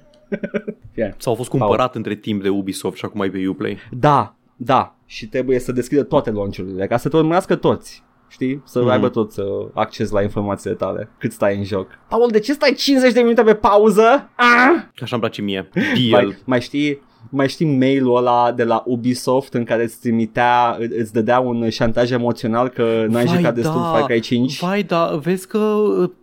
Fie. 0.95 1.15
Sau 1.19 1.33
au 1.33 1.39
fost 1.39 1.51
cumpărat 1.51 1.95
între 1.95 2.15
timp 2.15 2.43
de 2.43 2.49
Ubisoft 2.49 2.97
și 2.97 3.05
acum 3.05 3.21
ai 3.21 3.31
pe 3.31 3.47
Uplay. 3.49 3.79
Da, 3.91 4.35
da, 4.57 4.95
și 5.07 5.27
trebuie 5.29 5.59
să 5.59 5.73
deschidă 5.73 6.03
toate 6.03 6.31
launchurile 6.31 6.87
ca 6.87 6.97
să 6.97 7.09
te 7.09 7.17
urmărească 7.17 7.57
toți. 7.57 8.03
Știi? 8.29 8.63
Să 8.65 8.81
Mhm. 8.81 8.89
aibă 8.89 9.09
toți 9.09 9.41
uh, 9.41 9.47
acces 9.75 10.11
la 10.11 10.23
informațiile 10.23 10.75
tale 10.77 11.09
cât 11.19 11.33
stai 11.33 11.57
în 11.57 11.65
joc. 11.65 11.87
Paul, 12.09 12.31
de 12.31 12.39
ce 12.39 12.53
stai 12.53 12.75
50 12.77 13.13
de 13.13 13.21
minute 13.21 13.43
pe 13.43 13.55
pauză? 13.55 14.03
Ah! 14.37 14.83
Așa 15.03 15.17
îmi 15.17 15.21
place 15.21 15.43
mie. 15.43 15.69
Deal. 16.11 16.25
Mai, 16.27 16.37
mai 16.45 16.61
știi 16.61 17.03
mai 17.31 17.49
știi 17.49 17.77
mail-ul 17.77 18.17
ăla 18.17 18.53
de 18.53 18.65
la 18.65 18.83
Ubisoft 18.87 19.55
în 19.55 19.65
care 19.65 19.83
îți 19.83 19.99
trimitea, 20.01 20.77
î- 20.81 20.99
îți 21.01 21.13
dădea 21.13 21.39
un 21.41 21.69
șantaj 21.71 22.11
emoțional 22.11 22.69
că 22.69 22.83
n-ai 23.09 23.25
Vai, 23.25 23.37
jucat 23.37 23.55
destul 23.55 23.81
da. 23.81 23.87
Far 23.89 24.03
Cry 24.05 24.21
5? 24.21 24.59
Vai, 24.61 24.83
da, 24.83 25.19
vezi 25.23 25.47
că, 25.47 25.77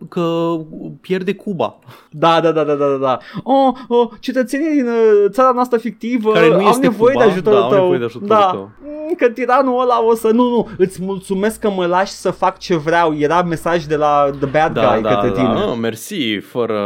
că 0.10 0.56
pierde 1.02 1.34
Cuba. 1.34 1.76
Da, 2.12 2.40
da, 2.42 2.52
da, 2.52 2.64
da, 2.64 2.74
da, 2.74 2.86
da, 2.88 2.96
da. 3.02 3.18
Oh, 3.44 3.74
oh, 3.88 4.10
cetățenii 4.20 4.70
din 4.76 4.86
uh, 4.88 5.30
țara 5.30 5.52
noastră 5.54 5.78
fictivă 5.78 6.32
Care 6.32 6.48
nu 6.48 6.54
au 6.54 6.70
este 6.70 6.82
nevoie 6.88 7.14
Cuba, 7.14 7.26
de 7.26 7.32
ajutorul 7.32 7.60
da, 7.60 7.66
au 7.66 7.70
tău. 7.72 7.80
nevoie 7.82 8.00
de 8.00 8.06
ajutorul 8.06 8.28
da. 8.36 8.50
tău. 8.52 8.70
Mm, 8.84 9.14
Că 9.18 9.30
tiranul 9.30 9.82
ăla 9.82 10.04
o 10.06 10.16
să... 10.16 10.28
Nu, 10.28 10.50
nu, 10.50 10.68
îți 10.78 11.04
mulțumesc 11.04 11.60
că 11.60 11.70
mă 11.70 11.86
lași 11.86 12.12
să 12.12 12.32
fac 12.32 12.58
ce 12.60 12.76
vreau. 12.76 13.16
Era 13.18 13.42
mesaj 13.44 13.84
de 13.84 13.96
la 13.96 14.30
The 14.40 14.46
Bad 14.50 14.74
Da, 14.74 14.92
Guy 14.94 15.02
da, 15.02 15.10
către 15.16 15.30
da. 15.30 15.36
tine. 15.36 15.48
Ah, 15.72 15.78
mersi, 15.82 16.38
fără, 16.38 16.80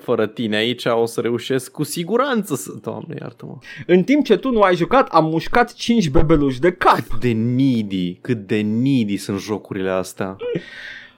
fără 0.00 0.26
tine 0.26 0.56
aici 0.56 0.84
o 0.86 1.06
să 1.06 1.20
reușesc 1.20 1.70
cu 1.70 1.82
siguranță 1.84 2.54
să... 2.54 2.70
Doamne, 2.82 3.16
iartă-mă. 3.20 3.54
În 3.86 4.02
timp 4.02 4.24
ce 4.24 4.36
tu 4.36 4.50
nu 4.50 4.60
ai 4.60 4.76
jucat, 4.76 5.08
am 5.08 5.24
mușcat 5.24 5.72
5 5.72 6.08
bebeluși 6.08 6.60
de 6.60 6.72
cap. 6.72 7.00
Cât 7.08 7.20
de 7.20 7.32
needy, 7.32 8.14
cât 8.14 8.46
de 8.46 8.60
needy 8.60 9.16
sunt 9.16 9.40
jocurile 9.40 9.90
astea. 9.90 10.36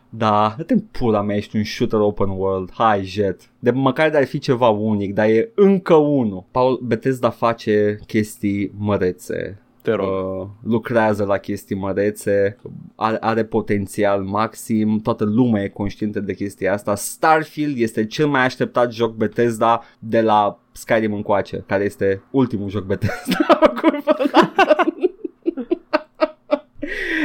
Da, 0.09 0.55
dă-te 0.57 0.75
pula 0.91 1.23
mea, 1.23 1.37
ești 1.37 1.57
un 1.57 1.65
shooter 1.65 1.99
open 1.99 2.29
world. 2.29 2.71
Hai, 2.73 3.05
jet. 3.05 3.51
De 3.59 3.71
măcar 3.71 4.11
de 4.11 4.17
ar 4.17 4.27
fi 4.27 4.39
ceva 4.39 4.69
unic, 4.69 5.15
dar 5.15 5.29
e 5.29 5.53
încă 5.55 5.95
unul. 5.95 6.45
Paul, 6.51 6.81
Bethesda 6.83 7.31
face 7.31 7.99
chestii 8.07 8.73
mărețe. 8.79 9.62
Te 9.83 9.93
rog. 9.93 10.09
Uh, 10.09 10.47
lucrează 10.63 11.25
la 11.25 11.39
chestii 11.39 11.77
mărețe, 11.77 12.59
are, 12.95 13.17
are 13.21 13.45
potențial 13.45 14.23
maxim, 14.23 14.99
toată 14.99 15.25
lumea 15.25 15.63
e 15.63 15.69
conștientă 15.69 16.21
de 16.21 16.35
chestia 16.35 16.73
asta. 16.73 16.95
Starfield 16.95 17.79
este 17.79 18.07
cel 18.07 18.27
mai 18.27 18.45
așteptat 18.45 18.93
joc 18.93 19.15
Bethesda 19.15 19.83
de 19.99 20.21
la 20.21 20.59
Skyrim 20.73 21.13
încoace, 21.13 21.65
care 21.67 21.85
este 21.85 22.23
ultimul 22.31 22.69
joc 22.69 22.85
Bethesda. 22.85 23.37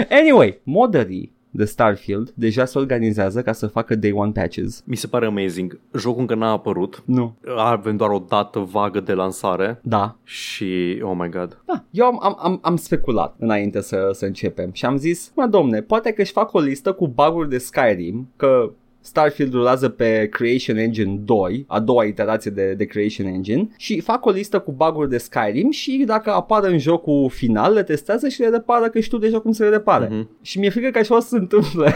anyway, 0.19 0.59
modării 0.63 1.36
de 1.57 1.65
Starfield 1.65 2.31
deja 2.35 2.65
se 2.65 2.77
organizează 2.77 3.41
ca 3.41 3.51
să 3.51 3.67
facă 3.67 3.95
day 3.95 4.11
one 4.11 4.31
patches. 4.31 4.83
Mi 4.85 4.95
se 4.95 5.07
pare 5.07 5.25
amazing. 5.25 5.79
Jocul 5.93 6.19
încă 6.19 6.35
n-a 6.35 6.51
apărut. 6.51 7.03
Nu. 7.05 7.35
Avem 7.55 7.95
doar 7.95 8.09
o 8.09 8.23
dată 8.27 8.59
vagă 8.59 8.99
de 8.99 9.13
lansare 9.13 9.79
Da, 9.83 10.15
și, 10.23 10.99
oh 11.03 11.15
my 11.17 11.29
god. 11.29 11.61
Da, 11.65 11.83
eu 11.91 12.05
am, 12.05 12.19
am, 12.21 12.37
am, 12.39 12.59
am 12.61 12.75
speculat 12.75 13.35
înainte 13.39 13.81
să, 13.81 14.09
să 14.13 14.25
începem 14.25 14.69
și 14.73 14.85
am 14.85 14.97
zis, 14.97 15.31
mă 15.35 15.45
domne, 15.45 15.81
poate 15.81 16.11
că 16.11 16.21
își 16.21 16.31
fac 16.31 16.53
o 16.53 16.59
listă 16.59 16.91
cu 16.91 17.07
bug 17.07 17.47
de 17.47 17.57
Skyrim, 17.57 18.29
că 18.35 18.71
Starfield 19.07 19.53
rulează 19.53 19.89
pe 19.89 20.27
Creation 20.31 20.77
Engine 20.77 21.15
2, 21.23 21.65
a 21.67 21.79
doua 21.79 22.03
iterație 22.03 22.51
de, 22.51 22.73
de 22.73 22.85
Creation 22.85 23.27
Engine 23.27 23.67
și 23.77 23.99
fac 23.99 24.25
o 24.25 24.29
listă 24.29 24.59
cu 24.59 24.71
bug 24.71 25.05
de 25.07 25.17
Skyrim 25.17 25.71
și 25.71 26.03
dacă 26.05 26.31
apar 26.31 26.63
în 26.63 26.77
jocul 26.77 27.29
final 27.29 27.73
le 27.73 27.83
testează 27.83 28.27
și 28.27 28.39
le 28.39 28.47
repară 28.47 28.89
că 28.89 28.99
știu 28.99 29.17
deja 29.17 29.39
cum 29.39 29.51
să 29.51 29.63
le 29.63 29.69
repare. 29.69 30.07
Mhm. 30.11 30.29
Și 30.41 30.59
mi-e 30.59 30.69
frică 30.69 30.89
că 30.89 30.97
așa 30.97 31.15
o 31.15 31.19
să 31.19 31.27
se 31.27 31.37
întâmple. 31.37 31.95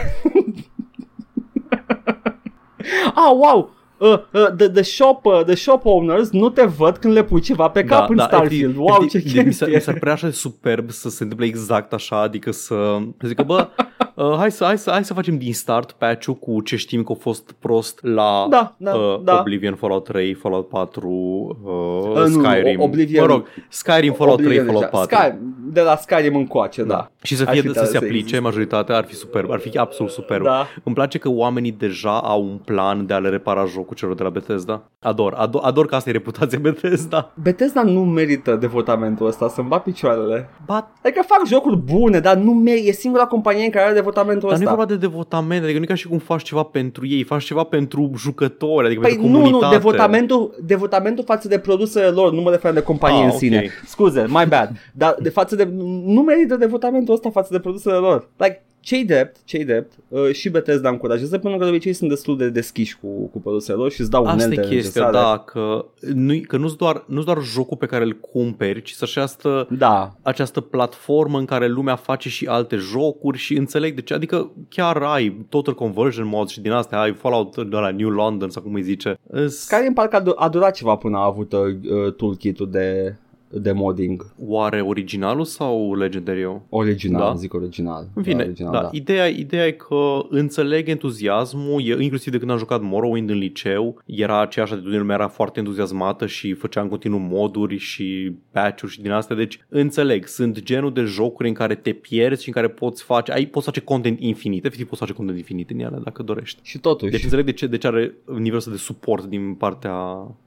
ah, 3.14 3.32
wow! 3.34 3.80
uh, 4.02 4.18
uh, 4.32 4.50
the, 4.56 4.68
the, 4.68 4.82
shop, 4.82 5.26
uh, 5.26 5.44
the 5.44 5.54
shop 5.54 5.84
owners 5.84 6.30
nu 6.30 6.48
te 6.48 6.64
văd 6.64 6.96
când 6.96 7.14
le 7.14 7.24
pui 7.24 7.40
ceva 7.40 7.68
pe 7.68 7.84
cap 7.84 8.10
în 8.10 8.18
Starfield. 8.18 8.76
wow, 8.76 8.96
efectiv, 9.00 9.10
ce 9.10 9.38
efectiv, 9.38 9.46
mi, 9.46 9.52
s-ar, 9.52 9.68
chestie. 9.68 9.74
mi 9.74 9.80
s-ar 9.80 9.98
părea 9.98 10.12
așa 10.12 10.26
de 10.26 10.32
superb 10.32 10.90
să 10.90 11.08
se 11.08 11.22
întâmple 11.22 11.46
exact 11.46 11.92
așa, 11.92 12.20
adică 12.20 12.50
să 12.50 12.98
zică, 13.22 13.42
bă, 13.42 13.68
uh, 14.14 14.34
hai, 14.36 14.50
să, 14.50 14.64
hai, 14.64 14.78
să, 14.78 14.90
hai 14.90 15.04
să 15.04 15.14
facem 15.14 15.38
din 15.38 15.52
start 15.54 15.92
patch-ul 15.92 16.34
cu 16.34 16.60
ce 16.60 16.76
știm 16.76 17.02
că 17.02 17.12
a 17.12 17.18
fost 17.20 17.54
prost 17.58 17.98
la 18.02 18.46
Da, 18.50 18.74
da, 18.76 18.94
uh, 18.94 19.20
da. 19.24 19.38
Oblivion, 19.40 19.74
Fallout 19.74 20.04
3, 20.04 20.34
Fallout 20.34 20.68
4, 20.68 21.08
uh, 21.08 21.70
Uh, 22.12 22.28
nu, 22.28 22.42
Skyrim. 22.42 22.80
Oblivion- 22.80 23.20
mă 23.20 23.26
rog, 23.26 23.46
Skyrim, 23.68 24.12
Fallout 24.12 24.36
3, 24.42 24.46
Oblivion 24.58 24.66
Fallout 24.66 25.08
deja. 25.08 25.16
4. 25.20 25.36
Sky, 25.36 25.36
de 25.72 25.80
la 25.80 25.96
Skyrim 25.96 26.36
încoace, 26.36 26.82
da. 26.82 27.10
Și 27.22 27.36
să 27.36 27.44
Ar 27.46 27.52
fie 27.52 27.60
fi 27.60 27.66
să 27.66 27.72
tare 27.72 27.86
se 27.86 27.90
să 27.92 27.96
aplice 27.96 28.16
existe. 28.18 28.38
majoritatea, 28.38 28.96
ar 28.96 29.04
fi 29.04 29.14
superb, 29.14 29.50
ar 29.50 29.58
fi 29.58 29.78
absolut 29.78 30.12
superb. 30.12 30.44
Da. 30.44 30.66
Îmi 30.82 30.94
place 30.94 31.18
că 31.18 31.28
oamenii 31.30 31.72
deja 31.72 32.20
au 32.20 32.42
un 32.42 32.56
plan 32.64 33.06
de 33.06 33.14
a 33.14 33.18
le 33.18 33.28
repara 33.28 33.64
jocul 33.64 33.96
celor 33.96 34.14
de 34.14 34.22
la 34.22 34.28
Bethesda. 34.28 34.82
Ador, 35.00 35.32
ador, 35.36 35.60
ador 35.64 35.86
că 35.86 35.94
asta 35.94 36.08
e 36.08 36.12
reputația 36.12 36.58
Bethesda. 36.68 37.32
Bethesda 37.42 37.82
nu 37.82 38.04
merită 38.04 38.54
devotamentul 38.56 39.26
ăsta, 39.26 39.48
să-mi 39.48 39.68
bat 39.68 39.82
picioarele. 39.82 40.48
But, 40.66 40.84
Adică 41.04 41.22
fac 41.26 41.46
jocuri 41.46 41.76
bune, 41.76 42.18
dar 42.20 42.36
nu 42.36 42.52
merită. 42.52 42.88
E 42.88 42.92
singura 42.92 43.24
companie 43.26 43.70
care 43.70 43.91
are 43.92 44.00
devotamentul 44.00 44.48
dar 44.48 44.58
nu 44.58 44.64
e 44.64 44.66
ăsta. 44.66 44.76
vorba 44.76 44.92
de 44.94 45.06
devotament, 45.06 45.62
adică 45.62 45.78
nu 45.78 45.84
e 45.84 45.86
ca 45.86 45.94
și 45.94 46.08
cum 46.08 46.18
faci 46.18 46.42
ceva 46.42 46.62
pentru 46.62 47.06
ei, 47.06 47.22
faci 47.22 47.44
ceva 47.44 47.62
pentru 47.64 48.10
jucători, 48.16 48.86
adică 48.86 49.00
Păi 49.00 49.10
pentru 49.10 49.28
nu, 49.28 49.34
comunitate. 49.36 49.74
nu, 49.74 49.80
devotamentul, 49.80 50.54
devotamentul 50.64 51.24
față 51.24 51.48
de 51.48 51.58
produsele 51.58 52.06
lor, 52.06 52.32
nu 52.32 52.40
mă 52.40 52.50
refer 52.50 52.72
de 52.72 52.82
companie 52.82 53.18
Ah, 53.18 53.24
în 53.24 53.30
ok. 53.30 53.36
sine. 53.36 53.68
Scuze, 53.86 54.24
my 54.28 54.44
bad. 54.48 54.70
Dar 54.92 55.16
de 55.22 55.28
față 55.28 55.56
de, 55.56 55.68
nu 56.04 56.20
merită 56.22 56.56
devotamentul 56.56 57.14
ăsta 57.14 57.30
față 57.30 57.48
de 57.52 57.58
produsele 57.58 57.94
lor. 57.96 58.28
Like, 58.36 58.62
cei 58.82 59.04
drept, 59.04 59.36
cei 59.44 59.64
drept, 59.64 59.92
uh, 60.08 60.30
și 60.32 60.48
Bethesda 60.48 60.88
încurajează 60.88 61.38
pentru 61.38 61.58
că 61.58 61.64
de 61.64 61.70
obicei 61.70 61.92
sunt 61.92 62.08
destul 62.10 62.36
de 62.36 62.48
deschiși 62.50 62.96
cu, 63.00 63.26
cu 63.26 63.40
produsele 63.40 63.76
lor 63.76 63.90
și 63.90 64.00
îți 64.00 64.10
dau 64.10 64.24
Asta 64.24 64.34
unelte 64.44 64.54
e 64.60 64.74
chestia, 64.76 65.04
necesare. 65.06 65.12
da, 65.12 65.38
că, 65.38 65.84
nu, 66.14 66.34
că 66.46 66.56
nu-ți 66.56 66.76
doar, 66.76 67.04
nu 67.06 67.22
doar 67.22 67.42
jocul 67.42 67.76
pe 67.76 67.86
care 67.86 68.04
îl 68.04 68.12
cumperi, 68.12 68.82
ci 68.82 68.90
să 68.92 69.04
această, 69.04 69.66
Da, 69.70 70.12
această 70.22 70.60
platformă 70.60 71.38
în 71.38 71.44
care 71.44 71.66
lumea 71.68 71.96
face 71.96 72.28
și 72.28 72.46
alte 72.46 72.76
jocuri 72.76 73.38
și 73.38 73.56
înțeleg 73.56 73.94
de 73.94 74.00
ce, 74.00 74.14
adică 74.14 74.50
chiar 74.68 74.96
ai 75.02 75.46
Total 75.48 75.74
Conversion 75.74 76.26
Mods 76.26 76.52
și 76.52 76.60
din 76.60 76.70
astea, 76.70 77.00
ai 77.00 77.12
Fallout 77.14 77.56
de 77.56 77.76
la 77.76 77.90
New 77.90 78.08
London 78.08 78.50
sau 78.50 78.62
cum 78.62 78.74
îi 78.74 78.82
zice. 78.82 79.18
Îs- 79.26 79.58
Skyrim 79.60 79.92
parcă 79.92 80.16
a, 80.16 80.20
du- 80.20 80.34
a 80.36 80.48
durat 80.48 80.74
ceva 80.74 80.96
până 80.96 81.16
a 81.16 81.24
avut 81.24 81.52
uh, 81.52 82.12
toolkit-ul 82.16 82.70
de, 82.70 83.16
de 83.54 83.72
modding. 83.72 84.26
Oare 84.46 84.80
originalul 84.80 85.44
sau 85.44 85.94
Legendary? 85.94 86.60
Original, 86.68 87.20
Da. 87.20 87.34
zic 87.34 87.54
original. 87.54 88.08
În 88.14 88.22
fine, 88.22 88.36
da, 88.36 88.44
original, 88.44 88.72
da, 88.72 88.80
da. 88.80 88.88
Ideea, 88.92 89.26
ideea 89.26 89.66
e 89.66 89.70
că 89.70 90.18
înțeleg 90.28 90.88
entuziasmul, 90.88 91.82
e, 91.86 92.02
inclusiv 92.02 92.32
de 92.32 92.38
când 92.38 92.50
am 92.50 92.58
jucat 92.58 92.82
Morrowind 92.82 93.30
în 93.30 93.38
liceu, 93.38 94.02
era 94.06 94.40
aceeași 94.40 94.72
atitudine, 94.72 94.98
lumea 95.00 95.16
era 95.16 95.28
foarte 95.28 95.58
entuziasmată 95.58 96.26
și 96.26 96.52
făcea 96.54 96.80
în 96.80 96.88
continuu 96.88 97.18
moduri 97.18 97.76
și 97.76 98.32
patch-uri 98.50 98.92
și 98.92 99.00
din 99.00 99.10
astea, 99.10 99.36
deci 99.36 99.60
înțeleg, 99.68 100.26
sunt 100.26 100.62
genul 100.62 100.92
de 100.92 101.02
jocuri 101.02 101.48
în 101.48 101.54
care 101.54 101.74
te 101.74 101.92
pierzi 101.92 102.42
și 102.42 102.48
în 102.48 102.54
care 102.54 102.68
poți 102.68 103.02
face, 103.02 103.32
ai, 103.32 103.46
poți 103.46 103.64
face 103.64 103.80
content 103.80 104.20
infinit, 104.20 104.64
efectiv 104.64 104.86
poți 104.88 105.00
face 105.00 105.12
content 105.12 105.38
infinit 105.38 105.70
în 105.70 105.78
ele 105.78 106.00
dacă 106.04 106.22
dorești. 106.22 106.60
Și 106.62 106.78
totuși, 106.78 107.10
Deci 107.10 107.22
înțeleg 107.22 107.44
de 107.44 107.52
ce, 107.52 107.66
de 107.66 107.78
ce 107.78 107.86
are 107.86 108.14
nivelul 108.26 108.56
ăsta 108.56 108.70
de 108.70 108.76
suport 108.76 109.24
din 109.24 109.54
partea 109.54 109.94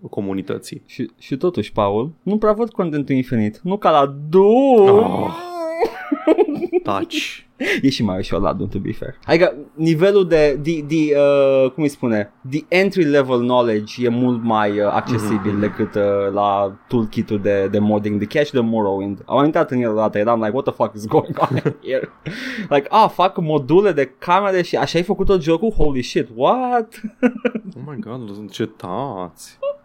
comunității. 0.10 0.82
și, 0.86 1.10
și 1.20 1.38
totuși, 1.38 1.72
Paul, 1.72 2.12
nu 2.24 2.38
prea 2.38 2.52
văd 2.54 2.70
contentul 2.96 3.16
infinit. 3.16 3.60
Nu 3.64 3.78
ca 3.78 3.90
la 3.92 4.16
Doom. 4.30 4.88
Oh. 4.98 5.34
Taci. 6.84 7.40
E 7.82 7.90
și 7.90 8.04
mai 8.04 8.18
ușor 8.18 8.42
la 8.42 8.54
Doom, 8.54 8.70
to 8.70 8.80
be 8.80 8.92
fair. 8.92 9.16
Adică 9.26 9.56
nivelul 9.76 10.28
de, 10.28 10.60
de, 10.62 10.84
de 10.88 10.96
uh, 11.18 11.72
cum 11.72 11.84
îi 11.84 11.90
spune, 11.90 12.34
the 12.50 12.60
entry 12.68 13.04
level 13.04 13.38
knowledge 13.40 14.06
e 14.06 14.10
mult 14.10 14.44
mai 14.44 14.80
uh, 14.80 14.88
accesibil 14.92 15.52
Mhm. 15.52 15.60
decât 15.60 15.96
uh, 15.96 16.02
la 16.34 16.76
toolkit-ul 16.88 17.40
de, 17.42 17.68
de 17.72 17.80
modding, 17.80 18.20
de 18.20 18.26
Cache 18.26 18.50
de 18.54 18.60
Morrowind. 18.60 19.22
Am 19.26 19.46
intrat 19.46 19.72
în 19.72 19.82
el 19.82 19.92
o 19.92 19.96
dată, 19.96 20.18
eram 20.18 20.40
like, 20.40 20.52
what 20.54 20.64
the 20.66 20.74
fuck 20.74 20.96
is 20.96 21.06
going 21.08 21.38
on 21.40 21.60
here? 21.88 22.10
like, 22.70 22.88
ah, 22.90 23.10
fac 23.14 23.42
module 23.42 23.92
de 23.92 24.14
camere 24.18 24.62
și 24.62 24.76
așa 24.76 24.98
ai 24.98 25.04
făcut 25.04 25.26
tot 25.26 25.42
jocul? 25.42 25.72
Holy 25.78 26.02
shit, 26.02 26.28
what? 26.36 27.02
Oh 27.76 27.82
my 27.86 28.00
god, 28.00 28.30
încetați. 28.38 29.58
Așa 29.62 29.85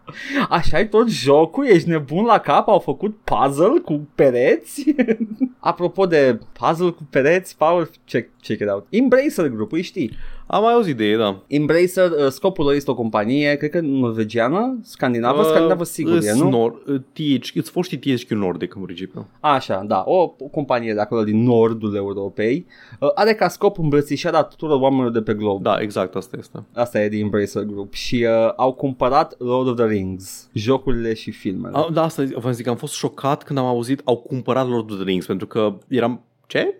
ai 0.71 0.89
tot 0.89 1.09
jocul? 1.09 1.65
Ești 1.65 1.89
nebun 1.89 2.25
la 2.25 2.37
cap? 2.37 2.67
Au 2.67 2.79
făcut 2.79 3.17
puzzle 3.23 3.79
cu 3.85 4.07
pereți? 4.15 4.95
Apropo 5.59 6.05
de 6.05 6.39
puzzle 6.59 6.89
cu 6.89 7.07
pereți, 7.09 7.57
Paul, 7.57 7.89
check, 8.05 8.29
check 8.41 8.61
it 8.61 8.69
out. 8.69 8.85
Embracer 8.89 9.47
Group, 9.47 9.71
îi 9.71 9.81
știi. 9.81 10.11
Am 10.53 10.63
mai 10.63 10.73
auzit 10.73 10.97
de 10.97 11.05
ei, 11.05 11.17
da. 11.17 11.41
Embracer, 11.47 12.11
uh, 12.11 12.27
scopul 12.29 12.65
lor 12.65 12.73
este 12.73 12.91
o 12.91 12.95
companie, 12.95 13.55
cred 13.55 13.69
că 13.69 13.79
norvegiană, 13.79 14.79
scandinavă, 14.83 15.43
scandinavă 15.43 15.83
sigur 15.83 16.19
e, 16.23 16.33
nu? 16.33 16.49
Nor, 16.49 16.81
uh, 16.87 17.01
THQ, 17.13 17.55
îți 17.55 17.71
foști 17.71 17.97
THQ 17.97 18.29
Nordic 18.29 18.75
în 18.75 18.81
principiu. 18.81 19.27
Așa, 19.39 19.83
da, 19.87 20.03
o, 20.05 20.33
o 20.39 20.47
companie 20.51 20.93
de 20.93 20.99
acolo 20.99 21.23
din 21.23 21.43
nordul 21.43 21.95
Europei, 21.95 22.65
uh, 22.99 23.09
are 23.15 23.33
ca 23.33 23.47
scop 23.47 23.77
îmbrățișarea 23.79 24.41
tuturor 24.41 24.79
oamenilor 24.79 25.11
de 25.11 25.21
pe 25.21 25.33
glob. 25.33 25.61
Da, 25.61 25.77
exact 25.79 26.15
asta 26.15 26.37
este. 26.39 26.63
Asta 26.73 27.01
e 27.01 27.09
din 27.09 27.21
Embracer 27.21 27.63
Group 27.63 27.93
și 27.93 28.27
uh, 28.29 28.53
au 28.55 28.73
cumpărat 28.73 29.35
Lord 29.39 29.67
of 29.67 29.75
the 29.75 29.85
Rings, 29.85 30.49
jocurile 30.53 31.13
și 31.13 31.31
filmele. 31.31 31.77
A, 31.77 31.89
da, 31.93 32.03
asta 32.03 32.23
vă 32.35 32.51
zic, 32.51 32.67
am 32.67 32.75
fost 32.75 32.93
șocat 32.93 33.43
când 33.43 33.59
am 33.59 33.65
auzit 33.65 34.01
au 34.03 34.17
cumpărat 34.17 34.67
Lord 34.67 34.91
of 34.91 34.95
the 34.95 35.05
Rings, 35.05 35.25
pentru 35.25 35.47
că 35.47 35.77
eram, 35.87 36.23
ce? 36.47 36.75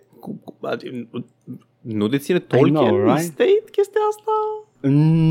Cu, 1.84 1.88
cu, 1.88 1.94
adică, 1.94 1.98
nu 1.98 2.08
deține 2.08 2.40
Tolkien 2.40 2.74
know, 2.74 3.04
right? 3.04 3.18
estate 3.18 3.64
chestia 3.72 4.02
asta? 4.10 4.32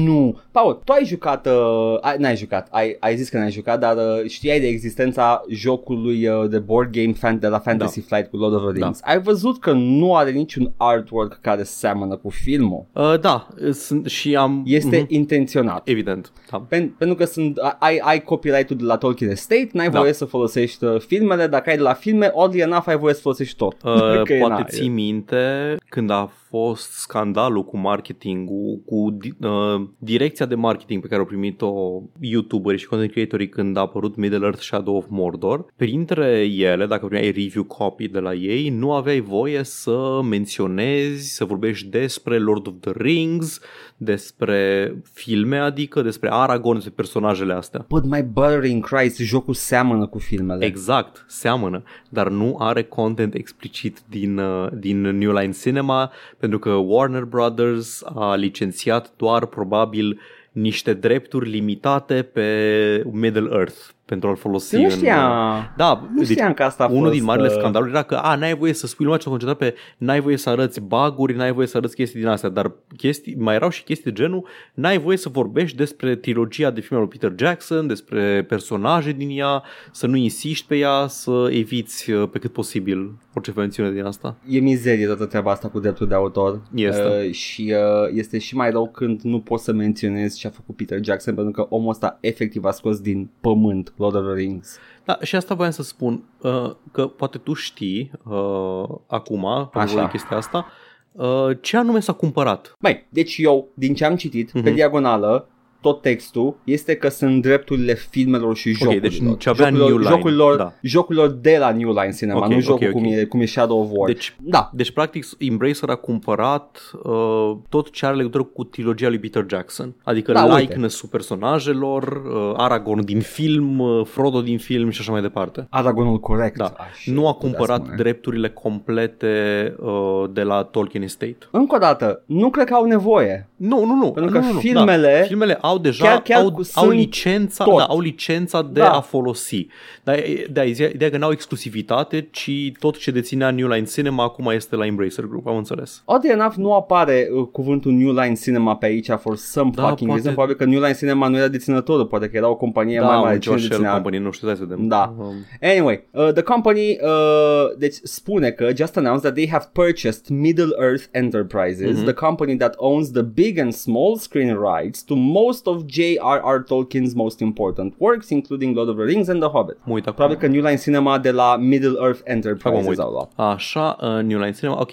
Nu. 0.05 0.39
Paul, 0.53 0.81
tu 0.85 0.93
ai 0.93 1.05
jucat, 1.05 1.47
uh, 1.47 1.97
ai, 2.01 2.17
n-ai 2.19 2.37
jucat, 2.37 2.69
ai, 2.71 2.97
ai 3.01 3.17
zis 3.17 3.29
că 3.29 3.39
n-ai 3.39 3.51
jucat, 3.51 3.81
dar 3.81 3.97
uh, 3.97 4.29
știai 4.29 4.61
de 4.61 4.67
existența 4.67 5.43
jocului 5.49 6.27
uh, 6.29 6.49
de 6.49 6.59
board 6.59 6.91
game 6.93 7.13
fan, 7.13 7.39
de 7.39 7.47
la 7.47 7.59
Fantasy 7.59 8.01
Flight 8.01 8.31
cu 8.31 8.37
Lord 8.37 8.55
of 8.55 8.63
the 8.63 8.73
Rings. 8.83 9.01
Ai 9.05 9.21
văzut 9.21 9.59
că 9.61 9.73
nu 9.73 10.17
are 10.17 10.31
niciun 10.31 10.73
artwork 10.77 11.39
care 11.41 11.63
seamănă 11.63 12.17
cu 12.17 12.29
filmul. 12.29 12.85
Uh, 12.93 13.21
da, 13.21 13.49
sunt 13.73 14.07
și 14.07 14.37
am... 14.37 14.63
Este 14.67 14.97
Mhm, 14.99 15.07
intenționat. 15.15 15.89
Evident, 15.89 16.33
da. 16.51 16.59
Pen, 16.69 16.89
pentru 16.99 17.17
că 17.17 17.25
sunt, 17.25 17.59
ai, 17.79 17.99
ai 18.03 18.23
copyright-ul 18.23 18.77
de 18.77 18.85
la 18.85 18.97
Tolkien 18.97 19.31
Estate, 19.31 19.69
n-ai 19.73 19.91
Da. 19.91 19.99
voie 19.99 20.13
să 20.13 20.25
folosești 20.25 20.85
uh, 20.85 21.01
filmele, 21.01 21.47
dacă 21.47 21.71
ai 21.71 21.77
de 21.77 21.83
la 21.83 21.93
filme, 21.95 22.31
oddly 22.33 22.61
enough 22.61 22.85
ai 22.89 22.97
voie 22.99 23.15
să 23.15 23.21
folosești 23.21 23.57
tot. 23.57 23.77
Uh, 23.85 24.23
Că 24.25 24.33
e 24.33 24.39
poate 24.39 24.63
na- 24.63 24.67
ții 24.69 24.89
minte 24.89 25.77
când 25.89 26.11
a 26.11 26.31
fost 26.51 26.93
scandalul 26.93 27.65
cu 27.65 27.77
marketingul, 27.79 28.83
cu 28.85 29.17
di- 29.21 29.47
uh, 29.47 29.89
direcția 29.99 30.47
de 30.47 30.55
marketing 30.55 31.03
pe 31.03 31.09
care 31.09 31.21
au 31.21 31.27
primit-o 31.27 32.03
YouTuberii 32.21 32.79
și 32.79 32.87
content 32.87 33.11
creatorii 33.11 33.49
când 33.49 33.77
a 33.77 33.81
apărut 33.81 34.17
Middle 34.17 34.45
Earth 34.45 34.61
Shadow 34.61 34.97
of 34.97 35.05
Mordor. 35.09 35.67
Printre 35.77 36.47
ele, 36.57 36.87
dacă 36.87 37.07
primeai 37.07 37.31
review 37.31 37.65
copy 37.65 38.09
de 38.09 38.19
la 38.19 38.35
ei, 38.35 38.69
nu 38.69 38.93
aveai 38.93 39.21
voie 39.21 39.63
să 39.63 40.21
menționezi, 40.29 41.35
să 41.35 41.45
vorbești 41.45 41.89
despre 41.89 42.39
Lord 42.39 42.67
of 42.67 42.75
the 42.81 42.93
Rings, 42.95 43.61
despre 43.97 44.95
filme, 45.13 45.59
adică 45.59 46.03
despre 46.03 46.29
Aragorn, 46.33 46.75
despre 46.75 46.95
personajele 46.97 47.53
astea. 47.53 47.85
But 47.89 48.05
my 48.05 48.23
butter 48.23 48.65
in 48.65 48.81
Christ, 48.81 49.19
jocul 49.19 49.55
seamănă 49.55 50.07
cu 50.07 50.19
filmele. 50.19 50.65
Exact, 50.65 51.25
seamănă, 51.29 51.83
dar 52.09 52.29
nu 52.29 52.57
are 52.59 52.83
content 52.83 53.35
explicit 53.35 53.99
din, 54.09 54.39
uh, 54.39 54.69
din 54.79 55.01
New 55.01 55.33
Line 55.33 55.53
Cinema 55.53 56.11
pentru 56.41 56.59
că 56.59 56.71
Warner 56.71 57.25
Brothers 57.25 58.03
a 58.15 58.35
licențiat 58.35 59.13
doar 59.17 59.47
probabil 59.47 60.21
niște 60.53 60.95
drepturi 60.95 61.51
limitate 61.51 62.23
pe 62.23 63.03
Middle 63.13 63.49
Earth 63.53 63.79
pentru 64.11 64.29
a-l 64.29 64.37
folosi 64.37 64.77
nu 64.77 64.83
în... 64.83 64.91
știam, 64.91 65.73
Da, 65.77 66.09
nu 66.15 66.25
știam 66.25 66.55
că 66.55 66.63
asta 66.63 66.85
a 66.85 66.89
unul 66.89 67.03
fost, 67.03 67.15
din 67.15 67.25
marile 67.25 67.47
uh, 67.47 67.55
scandaluri 67.59 67.91
era 67.91 68.03
că 68.03 68.15
a, 68.15 68.35
n-ai 68.35 68.55
voie 68.55 68.73
să 68.73 68.87
spui 68.87 69.05
lumea 69.05 69.21
ce 69.21 69.29
concentrat 69.29 69.59
pe 69.59 69.75
n-ai 69.99 70.21
voie 70.21 70.37
să 70.37 70.51
arăți 70.51 70.81
baguri, 70.81 71.37
n-ai 71.37 71.53
voie 71.53 71.67
să 71.67 71.77
arăți 71.77 71.95
chestii 71.95 72.21
din 72.21 72.29
astea, 72.29 72.49
dar 72.49 72.73
chestii, 72.97 73.35
mai 73.39 73.55
erau 73.55 73.69
și 73.71 73.83
chestii 73.83 74.13
de 74.13 74.23
genul 74.23 74.47
n-ai 74.75 74.99
voie 74.99 75.17
să 75.17 75.29
vorbești 75.29 75.77
despre 75.77 76.17
trilogia 76.17 76.71
de 76.71 76.81
filme 76.81 77.03
lui 77.03 77.19
Peter 77.19 77.33
Jackson, 77.39 77.87
despre 77.87 78.45
personaje 78.49 79.13
din 79.13 79.39
ea, 79.39 79.63
să 79.93 80.07
nu 80.07 80.17
insiști 80.17 80.67
pe 80.67 80.77
ea, 80.77 81.07
să 81.07 81.49
eviți 81.51 82.11
uh, 82.11 82.29
pe 82.33 82.39
cât 82.39 82.53
posibil 82.53 83.13
orice 83.35 83.53
mențiune 83.57 83.91
din 83.91 84.05
asta. 84.05 84.37
E 84.49 84.59
mizerie 84.59 85.07
toată 85.07 85.27
treaba 85.27 85.51
asta 85.51 85.69
cu 85.69 85.81
dreptul 85.81 86.07
de 86.07 86.15
autor 86.15 86.63
Este. 86.75 87.03
uh, 87.27 87.33
și 87.33 87.75
uh, 87.77 88.17
este 88.17 88.39
și 88.39 88.57
mai 88.57 88.71
rău 88.71 88.91
când 88.91 89.21
nu 89.21 89.41
poți 89.41 89.65
să 89.65 89.73
menționezi 89.73 90.39
ce 90.39 90.47
a 90.47 90.51
făcut 90.51 90.77
Peter 90.77 91.05
Jackson 91.05 91.35
pentru 91.35 91.53
că 91.53 91.67
omul 91.75 91.91
ăsta 91.91 92.19
efectiv 92.21 92.65
a 92.65 92.71
scos 92.71 93.01
din 93.01 93.31
pământ 93.41 93.93
Lord 94.01 94.15
of 94.15 94.23
the 94.25 94.33
Rings. 94.33 94.79
Da, 95.05 95.19
și 95.23 95.37
asta 95.37 95.55
voiam 95.55 95.71
să 95.73 95.83
spun, 95.83 96.25
uh, 96.41 96.71
că 96.93 97.07
poate 97.07 97.39
tu 97.39 97.53
știi 97.53 98.11
uh, 98.25 98.85
acum, 99.07 99.45
Așa. 99.47 100.03
pe 100.05 100.09
chestia 100.11 100.37
asta, 100.37 100.67
uh, 101.13 101.57
ce 101.61 101.77
anume 101.77 102.01
s-a 102.01 102.13
cumpărat. 102.13 102.75
Mai, 102.79 103.07
deci 103.09 103.37
eu, 103.39 103.69
din 103.75 103.95
ce 103.95 104.05
am 104.05 104.17
citit, 104.17 104.49
uh-huh. 104.49 104.53
pe 104.53 104.61
Mhm. 104.69 104.75
diagonală, 104.75 105.49
tot 105.81 106.01
textul 106.01 106.57
este 106.65 106.95
că 106.95 107.09
sunt 107.09 107.43
drepturile 107.43 107.95
filmelor 107.95 108.57
și 108.57 108.73
jocurilor. 108.73 109.01
deci 109.09 109.39
ce 109.39 109.49
avea 109.49 109.67
jocurilor, 109.69 109.89
New 109.91 109.99
Line, 109.99 110.11
jocurilor, 110.11 110.57
da. 110.57 110.73
jocurilor 110.83 111.29
de 111.29 111.57
la 111.59 111.73
New 111.73 111.89
Line 111.93 112.13
Cinema, 112.17 112.39
Ok, 112.39 112.49
nu 112.49 112.55
ok, 112.57 112.63
jocul 112.63 112.87
ok. 112.87 112.93
Cum, 112.93 113.05
e, 113.05 113.25
cum 113.25 113.41
e 113.41 113.45
Shadow 113.45 113.81
of 113.81 113.89
War. 113.93 114.07
Deci, 114.13 114.37
da, 114.41 114.71
deci, 114.75 114.91
practic, 114.91 115.27
Embracer 115.39 115.89
a 115.89 115.95
cumpărat 115.95 116.81
uh, 117.03 117.57
tot 117.69 117.91
ce 117.91 118.07
are 118.07 118.17
legătură 118.17 118.43
cu 118.43 118.65
trilogia 118.65 119.09
lui 119.09 119.19
Peter 119.19 119.45
Jackson. 119.49 119.95
Adică 120.03 120.33
Da, 120.33 120.39
da, 120.47 120.55
uite. 120.55 120.61
likeness-ul 120.61 121.09
personajelor, 121.09 122.03
uh, 122.27 122.55
Aragorn 122.57 123.05
din 123.05 123.21
film, 123.21 123.79
uh, 123.79 124.01
Frodo 124.07 124.41
din 124.41 124.59
film 124.59 124.91
și 124.91 125.01
așa 125.01 125.13
mai 125.13 125.21
departe. 125.21 125.67
Aragonul 125.71 126.19
corect. 126.21 126.57
Da. 126.57 126.65
aș 126.77 127.07
Nu 127.07 127.29
a 127.29 127.33
putea 127.33 127.49
cumpărat 127.49 127.81
spune. 127.81 127.97
drepturile 127.97 128.49
complete 128.51 129.75
uh, 129.81 130.25
de 130.33 130.43
la 130.43 130.63
Tolkien 130.63 131.03
Estate. 131.03 131.37
Încă 131.51 131.75
o 131.75 131.79
dată, 131.79 132.23
nu 132.27 132.51
cred 132.51 132.67
că 132.67 132.75
au 132.75 132.85
nevoie. 132.85 133.49
Nu, 133.57 133.85
nu, 133.85 133.95
nu. 133.95 134.11
Pentru 134.11 134.33
că 134.33 134.39
nu, 134.39 134.47
nu, 134.47 134.53
nu. 134.53 134.59
filmele- 134.59 135.17
da. 135.21 135.27
filmele 135.27 135.59
au 135.61 135.70
deja 135.79 136.05
chiar- 136.05 136.23
chiar 136.23 136.41
au, 136.43 136.51
cu- 136.53 136.63
au 136.75 136.85
sunt 136.85 136.93
licența, 136.99 137.65
tot. 137.65 137.77
da, 137.77 137.85
au 137.85 138.01
licența 138.01 138.63
de 138.63 138.81
Da. 138.81 138.91
a 138.91 139.01
folosi. 139.01 139.67
Dar 140.05 140.19
da, 140.51 140.63
ideea 140.65 141.11
că 141.11 141.17
n-au 141.17 141.31
exclusivitate, 141.31 142.29
ci 142.31 142.51
tot 142.79 142.99
ce 142.99 143.11
deținea 143.11 143.51
New 143.51 143.69
Line 143.69 143.85
Cinema 143.87 144.25
acum 144.25 144.47
este 144.47 144.77
la 144.77 144.87
Embracer 144.87 145.25
Group, 145.25 145.47
am 145.47 145.57
înțeles. 145.57 146.03
Oddly 146.05 146.31
enough, 146.31 146.55
nu 146.57 146.75
apare 146.75 147.29
uh, 147.35 147.47
cuvântul 147.53 147.93
New 147.93 148.13
Line 148.13 148.35
Cinema 148.35 148.77
pe 148.77 148.87
aici 148.87 149.09
for 149.19 149.37
some 149.37 149.71
Da, 149.75 149.83
fucking 149.89 150.09
poate- 150.09 150.13
reason. 150.23 150.33
Probabil 150.33 150.55
că 150.55 150.65
New 150.65 150.81
Line 150.81 150.95
Cinema 150.95 151.29
nu 151.29 151.37
era 151.37 151.49
deținătorul, 151.49 152.07
poate 152.07 152.29
că 152.29 152.37
era 152.37 152.49
o 152.49 152.57
companie 152.57 153.01
mai 153.01 153.09
da, 153.09 153.15
mare. 153.17 153.35
un 153.35 153.41
Cine 153.41 153.55
Josh 153.55 153.65
Shell 153.67 153.77
deținea? 153.81 153.93
Company, 154.03 154.19
nu 154.25 154.31
știu, 154.31 154.47
hai 154.47 154.57
să 154.57 154.65
vedem. 154.65 154.89
Da. 154.89 155.15
Um, 155.19 155.35
Anyway, 155.63 156.05
uh, 156.11 156.33
the 156.33 156.43
company 156.43 156.99
uh, 157.03 157.77
deci 157.79 157.95
spune 158.03 158.51
că 158.51 158.69
just 158.77 158.97
announced 158.97 159.23
that 159.23 159.35
they 159.35 159.49
have 159.49 159.65
purchased 159.73 160.29
Middle 160.29 160.71
Earth 160.81 161.05
Enterprises, 161.11 161.97
Mhm. 161.97 162.05
the 162.05 162.13
company 162.13 162.57
that 162.57 162.75
owns 162.77 163.11
the 163.11 163.23
big 163.23 163.59
and 163.59 163.73
small 163.73 164.17
screen 164.17 164.59
rights 164.75 165.03
to 165.03 165.15
most 165.15 165.60
of 165.67 165.87
J.R.R. 165.87 166.65
Tolkien's 166.65 167.15
most 167.15 167.41
important 167.41 167.95
works, 167.99 168.31
including 168.31 168.75
Lord 168.75 168.89
of 168.89 168.97
the 168.97 169.05
Rings 169.05 169.29
and 169.29 169.41
The 169.41 169.49
Hobbit. 169.49 169.77
mă 169.85 169.93
uit 169.93 170.03
acum. 170.07 170.15
Probabil 170.15 170.37
că 170.37 170.47
New 170.47 170.63
Line 170.65 170.77
Cinema 170.77 171.19
de 171.19 171.31
la 171.31 171.57
Middle 171.57 171.97
Earth 172.01 172.21
Enterprises 172.25 172.99
au 172.99 173.11
luat. 173.11 173.33
Așa, 173.37 173.97
uh, 174.01 174.23
New 174.23 174.39
Line 174.39 174.53
Cinema, 174.53 174.81
ok. 174.81 174.93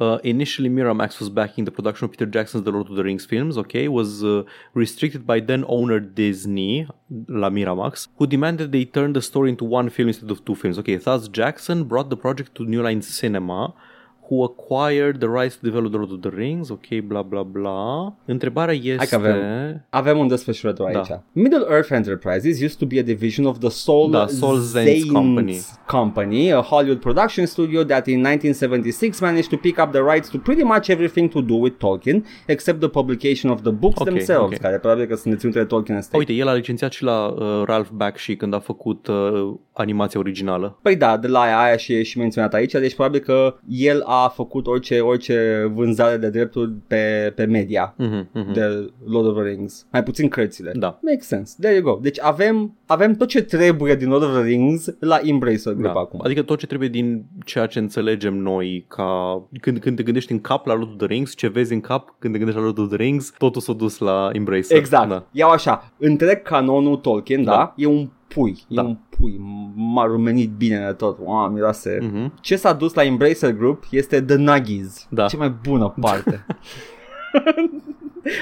Uh, 0.00 0.16
initially, 0.22 0.70
Miramax 0.70 1.18
was 1.20 1.28
backing 1.28 1.64
the 1.66 1.70
production 1.70 2.04
of 2.06 2.10
Peter 2.10 2.24
Jackson's 2.34 2.64
The 2.64 2.70
Lord 2.70 2.88
of 2.88 2.96
the 2.96 3.02
Rings 3.02 3.26
films, 3.26 3.58
okay, 3.58 3.86
was 3.86 4.22
uh, 4.22 4.44
restricted 4.72 5.26
by 5.26 5.40
then 5.40 5.62
owner 5.66 6.00
Disney, 6.00 6.86
la 7.28 7.50
Miramax, 7.50 8.08
who 8.16 8.26
demanded 8.26 8.72
they 8.72 8.86
turn 8.86 9.12
the 9.12 9.20
story 9.20 9.50
into 9.50 9.64
one 9.66 9.90
film 9.90 10.08
instead 10.08 10.30
of 10.30 10.42
two 10.46 10.54
films. 10.54 10.78
Okay, 10.78 10.96
thus 10.96 11.28
Jackson 11.28 11.84
brought 11.84 12.08
the 12.08 12.16
project 12.16 12.54
to 12.54 12.64
New 12.64 12.82
Line 12.82 13.02
Cinema, 13.02 13.74
who 14.30 14.44
acquired 14.44 15.18
the 15.18 15.28
rights 15.28 15.54
to 15.56 15.60
develop 15.62 15.90
The 15.90 15.98
Lord 15.98 16.10
of 16.12 16.20
the 16.20 16.30
Rings, 16.36 16.68
ok, 16.70 16.86
bla 17.04 17.22
bla 17.22 17.42
bla. 17.42 18.14
Întrebarea 18.24 18.74
este... 18.74 19.06
că 19.06 19.14
avem. 19.14 19.36
Avem 19.88 20.18
un 20.18 20.28
desfășurător 20.28 20.90
Da. 20.92 20.98
aici. 20.98 21.20
Middle 21.32 21.64
Earth 21.70 21.90
Enterprises 21.92 22.60
used 22.62 22.78
to 22.78 22.86
be 22.86 22.98
a 22.98 23.02
division 23.02 23.46
of 23.46 23.58
the 23.58 23.68
Soul, 23.68 24.10
Da, 24.10 24.26
Soul 24.26 24.56
Zanes 24.58 24.88
Zanes 24.88 25.10
Company. 25.12 25.60
Company, 25.86 26.52
a 26.52 26.60
Hollywood 26.60 27.00
production 27.00 27.46
studio 27.46 27.82
that 27.84 28.06
in 28.06 28.20
1976 28.22 29.20
managed 29.20 29.48
to 29.50 29.56
pick 29.56 29.78
up 29.78 29.90
the 29.92 30.00
rights 30.02 30.28
to 30.28 30.38
pretty 30.38 30.62
much 30.62 30.88
everything 30.88 31.30
to 31.30 31.40
do 31.40 31.54
with 31.54 31.76
Tolkien, 31.78 32.24
except 32.46 32.78
the 32.80 32.88
publication 32.88 33.50
of 33.50 33.60
the 33.62 33.70
books 33.70 34.00
Ok, 34.00 34.06
themselves, 34.06 34.52
ok. 34.56 34.58
care 34.60 34.78
probabil 34.78 35.06
că 35.06 35.14
sunt 35.14 35.32
deținute 35.34 35.58
de 35.58 35.64
Tolkien 35.64 35.96
Estate. 35.96 36.16
Uite, 36.16 36.32
el 36.32 36.48
a 36.48 36.54
licențiat 36.54 36.92
și 36.92 37.02
la 37.02 37.26
uh, 37.26 37.62
Ralph 37.64 37.88
Bakshi 37.94 38.36
când 38.36 38.54
a 38.54 38.58
făcut 38.58 39.06
uh, 39.06 39.52
animația 39.72 40.20
originală. 40.20 40.78
Păi 40.82 40.96
da, 40.96 41.16
de 41.16 41.26
la 41.26 41.40
aia 41.40 41.76
și 41.76 41.92
e 41.92 42.02
și 42.02 42.18
menționat 42.18 42.54
aici, 42.54 42.72
deci 42.72 42.94
probabil 42.94 43.20
că 43.20 43.54
el 43.68 44.02
a 44.06 44.19
făcut 44.28 44.66
orice, 44.66 45.00
orice 45.00 45.70
vânzare 45.74 46.16
de 46.16 46.28
drepturi 46.30 46.72
pe, 46.86 47.32
pe 47.36 47.44
media 47.44 47.94
Mhm, 47.98 48.28
mhm. 48.32 48.52
de 48.52 48.90
Lord 49.04 49.26
of 49.26 49.34
the 49.34 49.42
Rings. 49.44 49.86
Mai 49.92 50.02
puțin 50.02 50.28
cărțile. 50.28 50.72
Da. 50.74 50.98
Makes 51.02 51.26
sense. 51.26 51.54
There 51.60 51.74
you 51.74 51.82
go. 51.82 51.98
Deci 52.02 52.20
avem, 52.20 52.74
avem 52.86 53.14
tot 53.14 53.28
ce 53.28 53.42
trebuie 53.42 53.94
din 53.94 54.08
Lord 54.08 54.22
of 54.24 54.30
the 54.32 54.42
Rings 54.42 54.94
la 55.00 55.18
Embracer 55.22 55.72
Group 55.72 55.92
Da. 55.94 56.00
acum. 56.00 56.20
Adică 56.24 56.42
tot 56.42 56.58
ce 56.58 56.66
trebuie 56.66 56.88
din 56.88 57.24
ceea 57.44 57.66
ce 57.66 57.78
înțelegem 57.78 58.34
noi 58.34 58.84
ca 58.88 59.42
când, 59.60 59.78
când 59.78 59.96
te 59.96 60.02
gândești 60.02 60.32
în 60.32 60.40
cap 60.40 60.66
la 60.66 60.74
Lord 60.74 60.90
of 60.90 60.96
the 60.96 61.06
Rings, 61.06 61.34
ce 61.36 61.48
vezi 61.48 61.72
în 61.72 61.80
cap 61.80 62.14
când 62.18 62.32
te 62.32 62.38
gândești 62.38 62.60
la 62.60 62.66
Lord 62.66 62.78
of 62.78 62.88
the 62.88 62.96
Rings, 62.96 63.32
totul 63.38 63.60
s-a 63.60 63.72
dus 63.72 63.98
la 63.98 64.30
Embracer. 64.32 64.76
Exact. 64.76 65.08
Da. 65.08 65.26
Iau 65.32 65.50
așa. 65.50 65.92
Întreg 65.98 66.42
canonul 66.42 66.96
Tolkien, 66.96 67.44
da, 67.44 67.50
Da. 67.50 67.74
e 67.76 67.86
un 67.86 68.08
pui. 68.34 68.62
Da. 68.68 68.82
E 68.82 68.84
un 68.84 68.96
pui. 69.18 69.40
M-a 69.74 70.04
rumenit 70.04 70.50
bine 70.50 70.84
de 70.86 70.92
tot. 70.92 71.18
Wow, 71.22 71.48
miroase. 71.50 71.98
Mhm. 72.02 72.32
Ce 72.40 72.56
s-a 72.56 72.72
dus 72.72 72.94
la 72.94 73.04
Embracer 73.04 73.52
Group 73.52 73.84
este 73.90 74.20
The 74.22 74.36
Nuggies. 74.36 75.06
Da. 75.10 75.26
Ce 75.26 75.36
mai 75.36 75.54
bună 75.62 75.94
parte. 76.00 76.46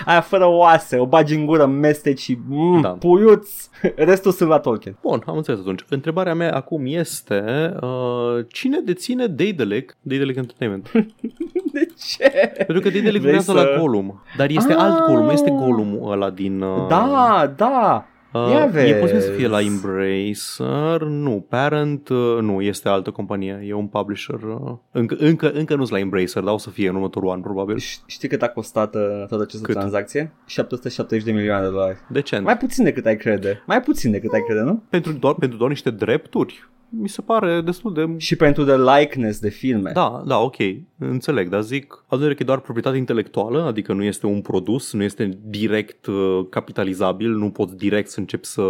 Aia 0.05 0.21
fără 0.21 0.47
oase, 0.47 0.97
o 0.99 1.07
bagi 1.07 1.35
în 1.35 1.47
gură, 1.47 1.67
mesteci 1.67 2.19
și 2.21 2.39
mm, 2.49 2.81
Da. 2.81 2.89
puiuț. 2.89 3.51
Restul 3.97 4.33
sunt 4.33 4.49
la 4.49 4.59
Tolkien. 4.59 4.97
Bun, 5.03 5.23
am 5.27 5.37
înțeles 5.37 5.61
atunci. 5.61 5.81
Întrebarea 5.89 6.35
mea 6.35 6.55
acum 6.55 6.83
este 6.87 7.75
uh, 7.81 8.45
cine 8.49 8.79
deține 8.81 9.27
Daedalic, 9.27 9.97
Daedalic 10.01 10.37
Entertainment? 10.37 10.91
De 11.73 11.87
ce? 11.99 12.53
Pentru 12.57 12.81
că 12.81 12.91
Daedalic 12.91 13.21
Vrei 13.21 13.35
lucrează 13.35 13.53
să- 13.53 13.53
la 13.75 13.81
Gollum. 13.81 14.23
Dar 14.37 14.49
este 14.51 14.73
Ah. 14.73 14.79
alt 14.83 15.07
Gollum, 15.07 15.25
nu 15.25 15.33
este 15.33 15.51
Gollum 15.51 15.99
ăla 16.11 16.31
din... 16.31 16.61
Uh, 16.61 16.87
Da, 16.89 17.53
da. 17.57 18.07
Uh, 18.33 18.49
Ia 18.51 18.65
e 18.65 18.69
vezi. 18.71 18.93
posibil 18.99 19.21
să 19.21 19.31
fie 19.31 19.47
la 19.47 19.61
Embracer, 19.61 21.01
nu, 21.09 21.47
Parent, 21.49 22.09
uh, 22.09 22.39
nu, 22.41 22.61
este 22.61 22.89
altă 22.89 23.11
companie, 23.11 23.65
e 23.67 23.73
un 23.73 23.87
publisher, 23.87 24.43
uh, 24.43 24.73
încă, 24.91 25.17
încă, 25.19 25.51
încă 25.51 25.75
nu-s 25.75 25.91
la 25.91 25.99
Embracer, 25.99 26.43
dar 26.43 26.53
o 26.55 26.59
să 26.59 26.71
fie 26.71 26.89
în 26.89 26.95
următorul 26.95 27.31
an, 27.31 27.41
probabil. 27.41 27.77
Ș- 27.81 28.05
Știi 28.07 28.29
cât 28.29 28.43
a 28.43 28.49
costat 28.49 28.95
uh, 28.95 29.01
toată 29.29 29.43
această 29.43 29.67
Cât? 29.67 29.75
tranzacție? 29.75 30.33
770 30.47 31.25
de 31.25 31.33
milioane 31.33 31.65
de 31.65 31.71
dolari. 31.71 31.97
Decent. 32.09 32.45
Mai 32.45 32.57
puțin 32.57 32.85
decât 32.85 33.07
ai 33.07 33.17
crede. 33.17 33.63
Mai 33.67 33.81
puțin 33.83 34.11
decât 34.11 34.33
ai 34.33 34.43
crede, 34.47 34.61
nu? 34.61 34.83
Pentru, 34.91 35.13
doar, 35.13 35.35
pentru 35.35 35.59
doar 35.59 35.71
niște 35.71 35.91
drepturi? 35.91 36.69
Mi 36.91 37.09
se 37.09 37.23
pare 37.23 37.61
destul 37.61 37.93
de... 37.95 38.09
Și 38.17 38.37
pentru 38.37 38.65
the 38.65 38.77
likeness 38.99 39.39
de 39.41 39.49
filme. 39.49 39.91
Da, 39.95 40.23
da, 40.27 40.39
ok, 40.39 40.57
înțeleg, 40.99 41.49
dar 41.49 41.61
zic, 41.63 42.05
adunere 42.07 42.35
că 42.35 42.43
e 42.43 42.47
doar 42.47 42.61
proprietate 42.61 42.97
intelectuală, 42.97 43.63
adică 43.63 43.93
nu 43.93 44.03
este 44.03 44.27
un 44.27 44.41
produs, 44.41 44.93
nu 44.93 45.03
este 45.03 45.39
direct 45.45 46.07
uh, 46.07 46.41
capitalizabil, 46.51 47.31
nu 47.31 47.51
poți 47.51 47.77
direct 47.77 48.09
să 48.09 48.21
începi 48.21 48.47
să... 48.47 48.63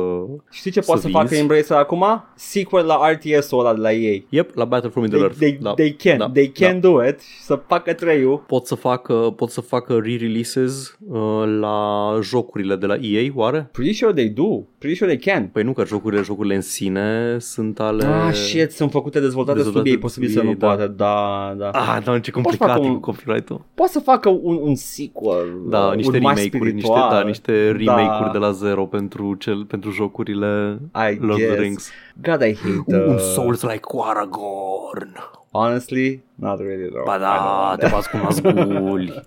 Știi 0.51 0.71
ce 0.71 0.81
Să 0.81 0.87
poate 0.87 1.01
să 1.01 1.07
vinzi. 1.07 1.23
facă 1.23 1.35
Embracer 1.35 1.77
acum? 1.77 2.05
Sequel 2.35 2.87
la 2.87 3.11
RTS-ul 3.11 3.59
ăla 3.59 3.75
de 3.75 3.81
la 3.81 3.93
ei. 3.93 4.27
Yep, 4.29 4.55
la 4.55 4.65
Battle 4.65 4.91
for 4.91 5.03
Middle 5.03 5.19
They, 5.19 5.29
Earth. 5.29 5.41
they, 5.41 5.59
da, 5.63 5.75
they 5.75 5.93
can, 5.97 6.19
da, 6.19 6.31
they 6.31 6.53
can 6.53 6.81
da. 6.81 6.89
do 6.89 7.07
it 7.07 7.21
și 7.21 7.41
să 7.43 7.63
facă 7.67 7.93
trei 7.93 8.41
Pot 8.47 8.67
să 8.67 8.75
facă, 8.75 9.15
pot 9.37 9.51
să 9.51 9.61
facă 9.61 10.01
re-releases 10.03 10.97
uh, 11.09 11.45
la 11.61 12.19
jocurile 12.23 12.77
de 12.77 12.87
la 12.87 12.95
EA, 13.01 13.31
oare? 13.35 13.69
Pretty 13.73 13.93
sure 13.93 14.13
they 14.13 14.29
do. 14.29 14.67
Pretty 14.79 14.97
sure 14.97 15.17
they 15.17 15.35
can. 15.35 15.47
Păi 15.47 15.63
nu, 15.63 15.73
că 15.73 15.85
jocurile, 15.85 16.23
jocurile 16.23 16.55
în 16.55 16.61
sine 16.61 17.37
sunt 17.39 17.81
ale... 17.81 18.05
Ah, 18.09 18.33
shit, 18.33 18.71
sunt 18.73 18.91
făcute 18.91 19.21
dezvoltate 19.21 19.57
sub 19.59 19.65
dezvoltate 19.67 19.89
ei, 19.89 19.95
sub 19.95 20.03
posibil 20.03 20.29
să 20.29 20.39
ei, 20.39 20.47
nu 20.47 20.55
da. 20.55 20.67
poată. 20.67 20.87
Da, 20.87 21.55
da. 21.59 21.71
Ah, 21.71 21.99
dar 22.05 22.21
ce 22.21 22.31
Poți 22.31 22.31
complicat 22.31 22.69
facă 22.69 22.81
e 22.81 22.89
un- 22.89 22.95
cu 22.95 23.01
copyright-ul. 23.01 23.61
Poate 23.75 23.93
să 23.93 23.99
facă 24.01 24.29
un, 24.29 24.59
un 24.63 24.75
sequel. 24.75 25.47
Da, 25.69 25.79
uh, 25.87 25.95
niște 25.95 26.17
urmări 26.17 26.35
remake-uri, 26.37 26.73
niște, 26.73 26.87
spirituale. 26.89 27.15
da, 27.23 27.27
niște 27.27 27.71
remake-uri 27.71 28.25
Da. 28.27 28.31
de 28.33 28.39
la 28.39 28.51
zero 28.51 28.85
pentru, 28.87 29.35
cel, 29.35 29.65
pentru 29.65 29.91
jocurile 29.91 30.79
I 30.95 31.17
Lord 31.21 31.31
of 31.33 31.37
guess. 31.37 31.53
the 31.53 31.61
Rings. 31.61 31.91
God, 32.23 32.41
I 32.43 32.55
hate 32.55 32.97
uh, 32.97 33.07
Un 33.09 33.19
Souls-like 33.19 33.81
cu 33.81 34.01
Aragorn. 34.07 35.13
Honestly, 35.51 36.23
not 36.35 36.59
really 36.59 36.89
though. 36.91 37.05
Ba 37.05 37.17
I 37.17 37.19
da, 37.19 37.75
don't 37.75 37.79
te 37.79 37.85
want 37.87 37.95
bați 37.95 38.11
cu 38.11 38.17
nazguli. 38.17 39.15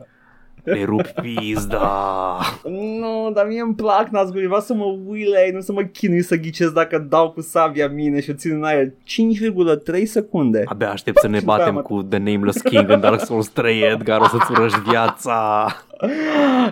Le 0.64 0.84
rupi 0.86 1.14
pizda. 1.22 1.78
that. 1.78 2.72
Nu, 3.00 3.32
dar 3.34 3.46
mie 3.48 3.62
îmi 3.62 3.76
plac 3.76 4.08
Nazgûl, 4.08 4.46
vreau 4.46 4.60
să 4.60 4.74
mă 4.74 4.96
uile, 5.08 5.52
nu 5.54 5.60
să 5.60 5.72
mă 5.72 5.82
chinui 5.82 6.22
să 6.22 6.36
ghicesc 6.36 6.74
dacă 6.74 7.06
dau 7.10 7.30
cu 7.30 7.42
sabia 7.42 7.88
mine 7.88 8.22
și 8.22 8.30
o 8.30 8.34
țin 8.34 8.52
în 8.52 8.64
aer 8.64 8.88
5,3 8.88 10.04
secunde. 10.04 10.64
Abia 10.66 10.92
aștept 10.92 11.20
să 11.20 11.28
ne 11.28 11.38
Și 11.38 11.46
batem 11.46 11.76
da, 11.76 11.82
cu 11.82 12.04
The 12.04 12.18
Nameless 12.18 12.62
King 12.62 12.90
în 12.90 13.00
Dark 13.00 13.20
Souls 13.20 13.48
3, 13.48 13.82
Edgar, 13.82 14.20
o 14.20 14.28
să-ți 14.28 14.52
urăști 14.52 14.80
viața. 14.90 15.68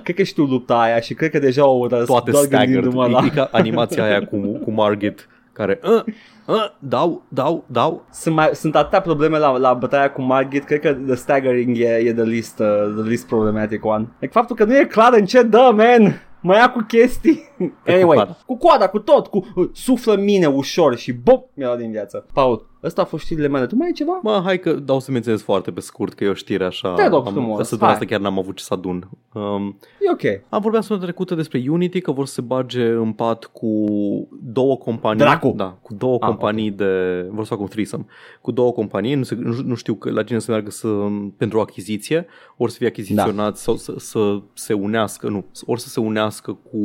Cred 0.04 0.16
că 0.16 0.24
știu 0.24 0.44
lupta 0.44 0.80
aia 0.80 1.00
și 1.00 1.14
cred 1.14 1.32
că 1.32 1.40
deja 1.40 1.68
o 1.68 1.78
urăsc 1.78 2.06
Toate 2.06 2.32
doar 2.32 2.44
staggered. 2.44 2.74
gândindu-mă 2.74 3.06
E, 3.08 3.12
la... 3.12 3.26
e 3.26 3.30
ca 3.30 3.50
animația 3.52 4.04
aia 4.04 4.26
cu, 4.26 4.38
cu 4.38 4.72
Margit, 4.72 5.28
care... 5.54 5.80
Uh, 5.84 6.14
uh, 6.50 6.72
dau, 6.80 7.24
dau, 7.28 7.64
dau. 7.68 8.06
Sunt, 8.12 8.36
mai, 8.36 8.50
sunt 8.54 8.76
atâtea 8.76 9.02
probleme 9.02 9.38
la, 9.38 9.58
la 9.58 9.74
bătaia 9.74 10.12
cu 10.12 10.22
Margit, 10.22 10.64
cred 10.64 10.80
că 10.80 10.94
The 10.94 11.16
Staggering 11.16 11.78
e, 11.78 12.02
e 12.06 12.14
the, 12.14 12.24
least, 12.24 12.60
uh, 12.60 12.94
the 12.96 13.08
least 13.08 13.28
problematic 13.28 13.86
one. 13.86 14.08
Like, 14.20 14.34
faptul 14.34 14.56
că 14.56 14.64
nu 14.64 14.78
e 14.78 14.86
clar 14.86 15.14
în 15.14 15.26
ce 15.26 15.42
dă, 15.44 15.72
man! 15.76 16.22
Mă 16.42 16.56
ia 16.56 16.72
cu 16.72 16.84
chestii. 16.88 17.44
cu 17.58 17.74
anyway, 17.86 18.16
coada. 18.16 18.38
cu 18.46 18.58
coada, 18.58 18.88
cu 18.88 19.00
tot, 19.00 19.28
cu 19.28 19.46
uh, 19.56 19.70
suflă 19.74 20.16
mine 20.16 20.46
ușor 20.46 20.98
și 20.98 21.12
bop, 21.12 21.50
mi-a 21.54 21.66
luat 21.66 21.80
din 21.80 21.92
viață. 21.92 22.26
Paul, 22.34 22.70
Ăsta 22.84 23.02
a 23.02 23.06
fost 23.06 23.24
știrile 23.24 23.48
mele. 23.48 23.66
Tu 23.66 23.76
mai 23.76 23.88
ai 23.88 23.94
ceva? 23.94 24.20
Mă, 24.24 24.42
hai 24.44 24.60
că 24.60 24.74
dau 24.74 25.00
să 25.00 25.12
menționez 25.12 25.42
foarte 25.42 25.72
pe 25.72 25.80
scurt 25.80 26.14
că 26.14 26.24
e 26.24 26.28
o 26.30 26.34
știre 26.34 26.66
așa. 26.66 26.94
Te 26.94 27.08
rog 27.08 27.26
am, 27.28 27.34
frumos, 27.34 27.58
Săptămâna 27.58 27.86
hai. 27.86 27.94
asta 27.94 28.06
chiar 28.06 28.20
n-am 28.20 28.40
avut 28.40 28.56
ce 28.56 28.64
să 28.64 28.74
adun. 28.74 29.10
Um, 29.34 29.78
E 30.02 30.12
ok. 30.12 30.42
am 30.50 30.62
vorbit 30.62 30.80
săptămâna 30.80 31.06
trecută 31.06 31.36
despre 31.36 31.64
Unity, 31.70 32.02
că 32.02 32.12
vor 32.12 32.26
să 32.26 32.34
se 32.34 32.42
bage 32.42 32.86
în 32.90 33.12
pat 33.12 33.46
cu 33.46 33.74
două 34.44 34.78
companii. 34.78 35.20
Dracu! 35.20 35.54
Da, 35.56 35.78
cu 35.82 35.94
două 35.94 36.18
Ah, 36.22 36.28
companii 36.28 36.72
de... 36.72 37.22
Vor 37.32 37.44
să 37.44 37.50
facă 37.50 37.62
un 37.62 37.68
threesome. 37.68 38.06
Cu 38.42 38.52
două 38.52 38.72
companii, 38.72 39.16
nu, 39.16 39.24
se, 39.24 39.36
nu, 39.36 39.56
nu 39.64 39.76
știu 39.76 39.94
că 39.94 40.12
la 40.12 40.24
cine 40.24 40.40
să 40.40 40.52
meargă 40.52 40.70
să, 40.70 40.88
pentru 41.38 41.60
achiziție, 41.60 42.26
ori 42.58 42.72
să 42.72 42.78
fie 42.78 42.88
achiziționați 42.88 43.62
sau 43.64 43.76
să, 43.76 43.94
să 43.98 44.42
se 44.54 44.74
unească, 44.74 45.28
nu, 45.30 45.46
ori 45.66 45.82
să 45.82 45.88
se 45.88 46.00
unească 46.00 46.58
cu 46.72 46.78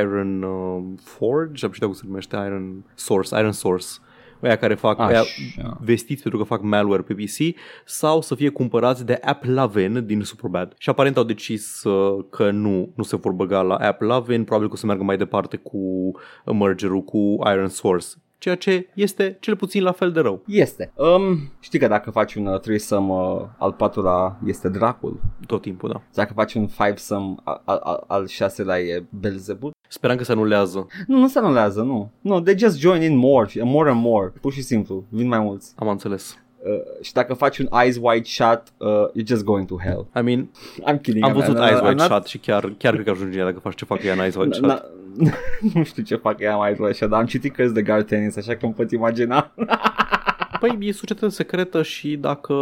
Iron 0.00 0.42
uh, 0.42 0.82
Forge, 1.02 1.64
am 1.66 1.72
știut 1.72 1.90
cum 1.90 1.98
se 1.98 2.04
numește 2.06 2.36
Iron 2.46 2.84
Source, 2.94 3.38
Iron 3.38 3.52
Source. 3.52 3.86
Aia 4.40 4.56
care 4.56 4.74
fac, 4.74 4.98
Așa. 4.98 5.08
aia 5.08 5.22
vestiți 5.80 6.22
pentru 6.22 6.40
că 6.40 6.46
fac 6.46 6.62
malware 6.62 7.02
pe 7.02 7.14
PC 7.14 7.56
sau 7.84 8.20
să 8.20 8.34
fie 8.34 8.48
cumpărați 8.48 9.06
de 9.06 9.18
AppLovin 9.24 10.06
din 10.06 10.22
Superbad. 10.22 10.74
Și 10.78 10.88
aparent 10.88 11.16
au 11.16 11.24
decis 11.24 11.84
uh, 11.84 12.24
că 12.30 12.50
nu, 12.50 12.92
nu 12.96 13.02
se 13.02 13.16
vor 13.16 13.32
băga 13.32 13.60
la 13.60 13.74
AppLovin, 13.74 14.44
probabil 14.44 14.68
că 14.68 14.74
o 14.74 14.76
să 14.76 14.86
meargă 14.86 15.04
mai 15.04 15.16
departe 15.16 15.56
cu 15.56 16.10
mergerul 16.44 17.02
cu 17.02 17.38
Iron 17.52 17.68
Source, 17.68 18.06
ceea 18.38 18.54
ce 18.54 18.88
este 18.94 19.36
cel 19.40 19.56
puțin 19.56 19.82
la 19.82 19.92
fel 19.92 20.12
de 20.12 20.20
rău. 20.20 20.42
Este. 20.46 20.92
Um, 20.94 21.52
știi 21.60 21.78
că 21.78 21.86
dacă 21.86 22.10
faci 22.10 22.34
un 22.34 22.46
uh, 22.46 22.60
threesome 22.60 23.12
uh, 23.12 23.42
al 23.58 23.72
patrulea 23.72 24.38
este 24.46 24.68
dracul. 24.68 25.20
Tot 25.46 25.62
timpul, 25.62 25.88
da. 25.88 26.02
Dacă 26.14 26.32
faci 26.32 26.54
un 26.54 26.66
fivesome 26.66 27.34
al, 27.44 27.62
al, 27.64 27.80
al, 27.82 28.04
al 28.06 28.26
șaselea 28.26 28.80
e 28.80 29.04
Belzebub. 29.08 29.70
Speram 29.88 30.16
că 30.16 30.24
se 30.24 30.32
anulează. 30.32 30.86
Nu, 31.06 31.18
nu 31.18 31.28
se 31.28 31.38
anulează, 31.38 31.82
nu. 31.82 32.10
Nu, 32.20 32.40
they 32.40 32.58
just 32.58 32.78
join 32.78 33.02
in 33.02 33.16
more, 33.16 33.50
more 33.62 33.90
and 33.90 34.00
more. 34.00 34.32
Pur 34.40 34.52
și 34.52 34.62
simplu, 34.62 35.04
vin 35.08 35.28
mai 35.28 35.38
mulți. 35.38 35.72
Am 35.76 35.88
înțeles. 35.88 36.38
Uh, 36.68 37.02
și 37.04 37.12
dacă 37.12 37.34
faci 37.34 37.58
un 37.58 37.68
Eyes 37.82 37.96
Wide 38.00 38.24
Shut, 38.24 38.62
uh, 38.76 38.88
you're 38.88 39.26
just 39.26 39.44
going 39.44 39.66
to 39.66 39.76
hell. 39.82 40.06
I 40.16 40.20
mean, 40.22 40.50
I'm 40.90 41.00
kidding. 41.00 41.24
am 41.24 41.30
man. 41.32 41.40
văzut 41.40 41.58
Uh, 41.58 41.64
Eyes 41.68 41.78
I'm 41.78 41.82
Wide 41.82 42.02
not- 42.02 42.06
Shut 42.06 42.26
și 42.26 42.38
chiar, 42.38 42.72
chiar 42.78 42.92
cred 42.92 43.04
că 43.04 43.10
ajunge 43.10 43.42
dacă 43.42 43.58
faci 43.58 43.74
ce 43.74 43.84
fac 43.84 44.02
ea 44.02 44.12
în 44.12 44.18
Eyes 44.18 44.34
Wide 44.36 44.58
Na- 44.60 44.68
Shut. 44.68 44.84
nu 45.74 45.84
știu 45.84 46.02
ce 46.02 46.16
fac 46.16 46.40
ea 46.40 46.56
mai 46.56 46.76
așa, 46.90 47.06
dar 47.06 47.20
am 47.20 47.26
citit 47.26 47.54
cărți 47.54 47.74
de 47.74 47.82
guard 47.82 48.06
tennis, 48.06 48.36
așa 48.36 48.54
că 48.54 48.64
îmi 48.64 48.74
pot 48.74 48.90
imagina. 48.90 49.52
Păi 50.66 50.88
e 50.88 50.92
societate 50.92 51.28
secretă 51.28 51.82
și 51.82 52.16
dacă, 52.16 52.54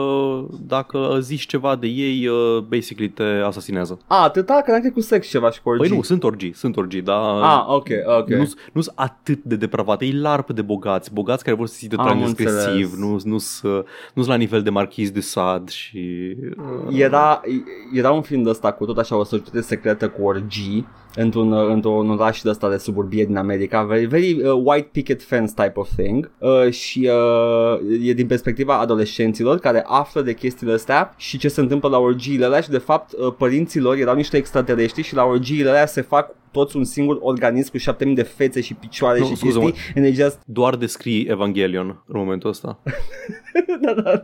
dacă 0.66 1.18
zici 1.20 1.46
ceva 1.46 1.76
de 1.76 1.86
ei, 1.86 2.26
uh, 2.26 2.58
basically 2.68 3.08
te 3.10 3.22
asasinează. 3.22 3.98
A, 4.06 4.22
atâta, 4.22 4.62
că 4.64 4.70
n-am 4.70 4.90
cu 4.90 5.00
sex 5.00 5.26
ceva 5.28 5.50
și 5.50 5.62
cu 5.62 5.68
orgii. 5.68 5.86
Păi 5.88 5.96
nu, 5.96 6.02
sunt 6.02 6.24
orgii, 6.24 6.52
sunt 6.54 6.76
orgii, 6.76 7.02
dar 7.02 7.42
Ah, 7.42 7.64
ok, 7.66 7.88
ok. 8.18 8.28
nu 8.28 8.48
nu 8.72 8.80
sunt 8.80 8.94
atât 8.98 9.42
de 9.42 9.56
depravate, 9.56 10.04
ei 10.04 10.12
larp 10.12 10.50
de 10.50 10.62
bogați, 10.62 11.12
bogați 11.12 11.44
care 11.44 11.56
vor 11.56 11.66
să 11.66 11.74
se 11.74 11.86
Am 11.96 12.04
trag 12.06 12.20
înțeles. 12.22 12.54
expresiv, 12.54 12.92
nu 12.98 13.18
nu 13.24 13.38
sunt 13.38 13.86
nu 14.14 14.24
la 14.26 14.34
nivel 14.34 14.62
de 14.62 14.70
Marquis 14.70 15.10
de 15.10 15.20
Sade 15.20 15.70
și... 15.70 16.36
uh, 16.88 16.98
Era, 16.98 17.40
era 17.92 18.10
un 18.10 18.22
film 18.22 18.42
de 18.42 18.48
ăsta 18.50 18.72
cu 18.72 18.84
tot 18.84 18.98
așa 18.98 19.16
o 19.16 19.24
societate 19.24 19.60
secretă 19.60 20.08
cu 20.08 20.22
orgii 20.22 20.86
într-un, 21.16 21.52
într-un 21.52 22.10
oraș 22.10 22.40
de 22.40 22.48
ăsta 22.48 22.70
de 22.70 22.76
suburbie 22.76 23.24
din 23.24 23.36
America, 23.36 23.82
very, 23.82 24.04
very 24.04 24.32
uh, 24.42 24.62
white 24.64 24.88
picket 24.92 25.22
fence 25.22 25.52
type 25.54 25.72
of 25.74 25.88
thing 25.96 26.30
uh, 26.38 26.70
și 26.70 27.10
uh, 27.12 28.08
e 28.08 28.12
din 28.12 28.26
perspectiva 28.26 28.78
adolescenților 28.78 29.58
care 29.58 29.82
află 29.86 30.22
de 30.22 30.34
chestiile 30.34 30.72
astea 30.72 31.14
și 31.16 31.38
ce 31.38 31.48
se 31.48 31.60
întâmplă 31.60 31.88
la 31.88 31.98
orgiile 31.98 32.44
alea 32.44 32.60
și 32.60 32.70
de 32.70 32.78
fapt 32.78 33.12
uh, 33.12 33.34
părinții 33.38 33.80
lor 33.80 33.96
erau 33.96 34.14
niște 34.14 34.36
extraterestri 34.36 35.02
și 35.02 35.14
la 35.14 35.24
orgiile 35.24 35.68
alea 35.68 35.86
se 35.86 36.00
fac 36.00 36.34
toți 36.50 36.76
un 36.76 36.84
singur 36.84 37.18
organism 37.20 37.70
cu 37.70 37.76
șapte 37.76 38.04
mii 38.04 38.14
de 38.14 38.22
fețe 38.22 38.60
și 38.60 38.74
picioare 38.74 39.18
Nu, 39.18 39.26
și 39.26 39.36
scuze-mă. 39.36 39.64
chestii 39.64 39.92
and 39.96 40.04
they 40.04 40.24
just 40.24 40.40
Doar 40.46 40.76
descrii 40.76 41.26
Evangelion 41.30 41.86
în 41.86 42.18
momentul 42.18 42.50
ăsta. 42.50 42.78
da, 43.82 43.92
da. 43.92 44.22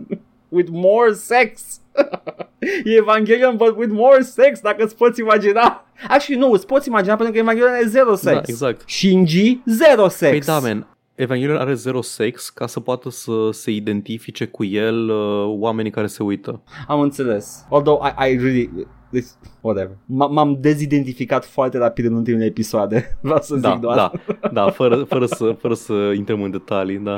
With 0.51 0.69
more 0.71 1.15
sex. 1.15 1.81
e 2.85 2.97
Evangelion, 2.97 3.57
but 3.57 3.77
with 3.77 3.93
more 3.93 4.23
sex, 4.23 4.61
dacă 4.61 4.85
îți 4.85 4.97
poți 4.97 5.21
imagina. 5.21 5.85
Actually, 6.09 6.41
nu, 6.41 6.53
îți 6.53 6.67
poți 6.67 6.89
imagina 6.89 7.17
pentru 7.17 7.35
că 7.35 7.41
Evangelion 7.41 7.73
are 7.73 7.87
zero 7.87 8.15
sex. 8.15 8.35
Da, 8.35 8.43
exact. 8.47 8.89
Shinji, 8.89 9.61
zero 9.67 10.09
sex. 10.09 10.31
Păi 10.31 10.41
da, 10.41 10.59
man, 10.59 10.87
Evangelion 11.21 11.57
are 11.57 11.75
zero 11.75 12.01
sex 12.03 12.49
ca 12.51 12.67
să 12.67 12.81
poată 12.81 13.11
să 13.11 13.33
se 13.53 13.71
identifice 13.71 14.45
cu 14.47 14.65
el 14.65 15.09
uh, 15.11 15.45
oamenii 15.59 15.91
care 15.91 16.07
se 16.07 16.23
uită. 16.23 16.63
Am 16.89 17.01
înțeles. 17.01 17.67
Although 17.71 18.01
I, 18.07 18.33
I 18.33 18.37
really... 18.37 18.71
This, 19.13 19.39
whatever. 19.61 19.91
M- 19.95 20.31
m-am 20.31 20.57
dezidentificat 20.61 21.45
foarte 21.45 21.79
rapid 21.79 22.05
în 22.05 22.13
ultimele 22.15 22.45
episoade. 22.45 23.11
Vreau 23.23 23.39
să 23.41 23.57
Da, 23.57 23.71
zic 23.71 23.81
doar. 23.81 23.97
da, 23.97 24.11
da, 24.53 24.71
fără, 24.71 24.97
fără, 24.97 25.27
să, 25.27 25.57
fără 25.61 25.75
să 25.75 25.93
intrăm 26.17 26.43
în 26.43 26.51
detalii, 26.51 26.99
da. 26.99 27.17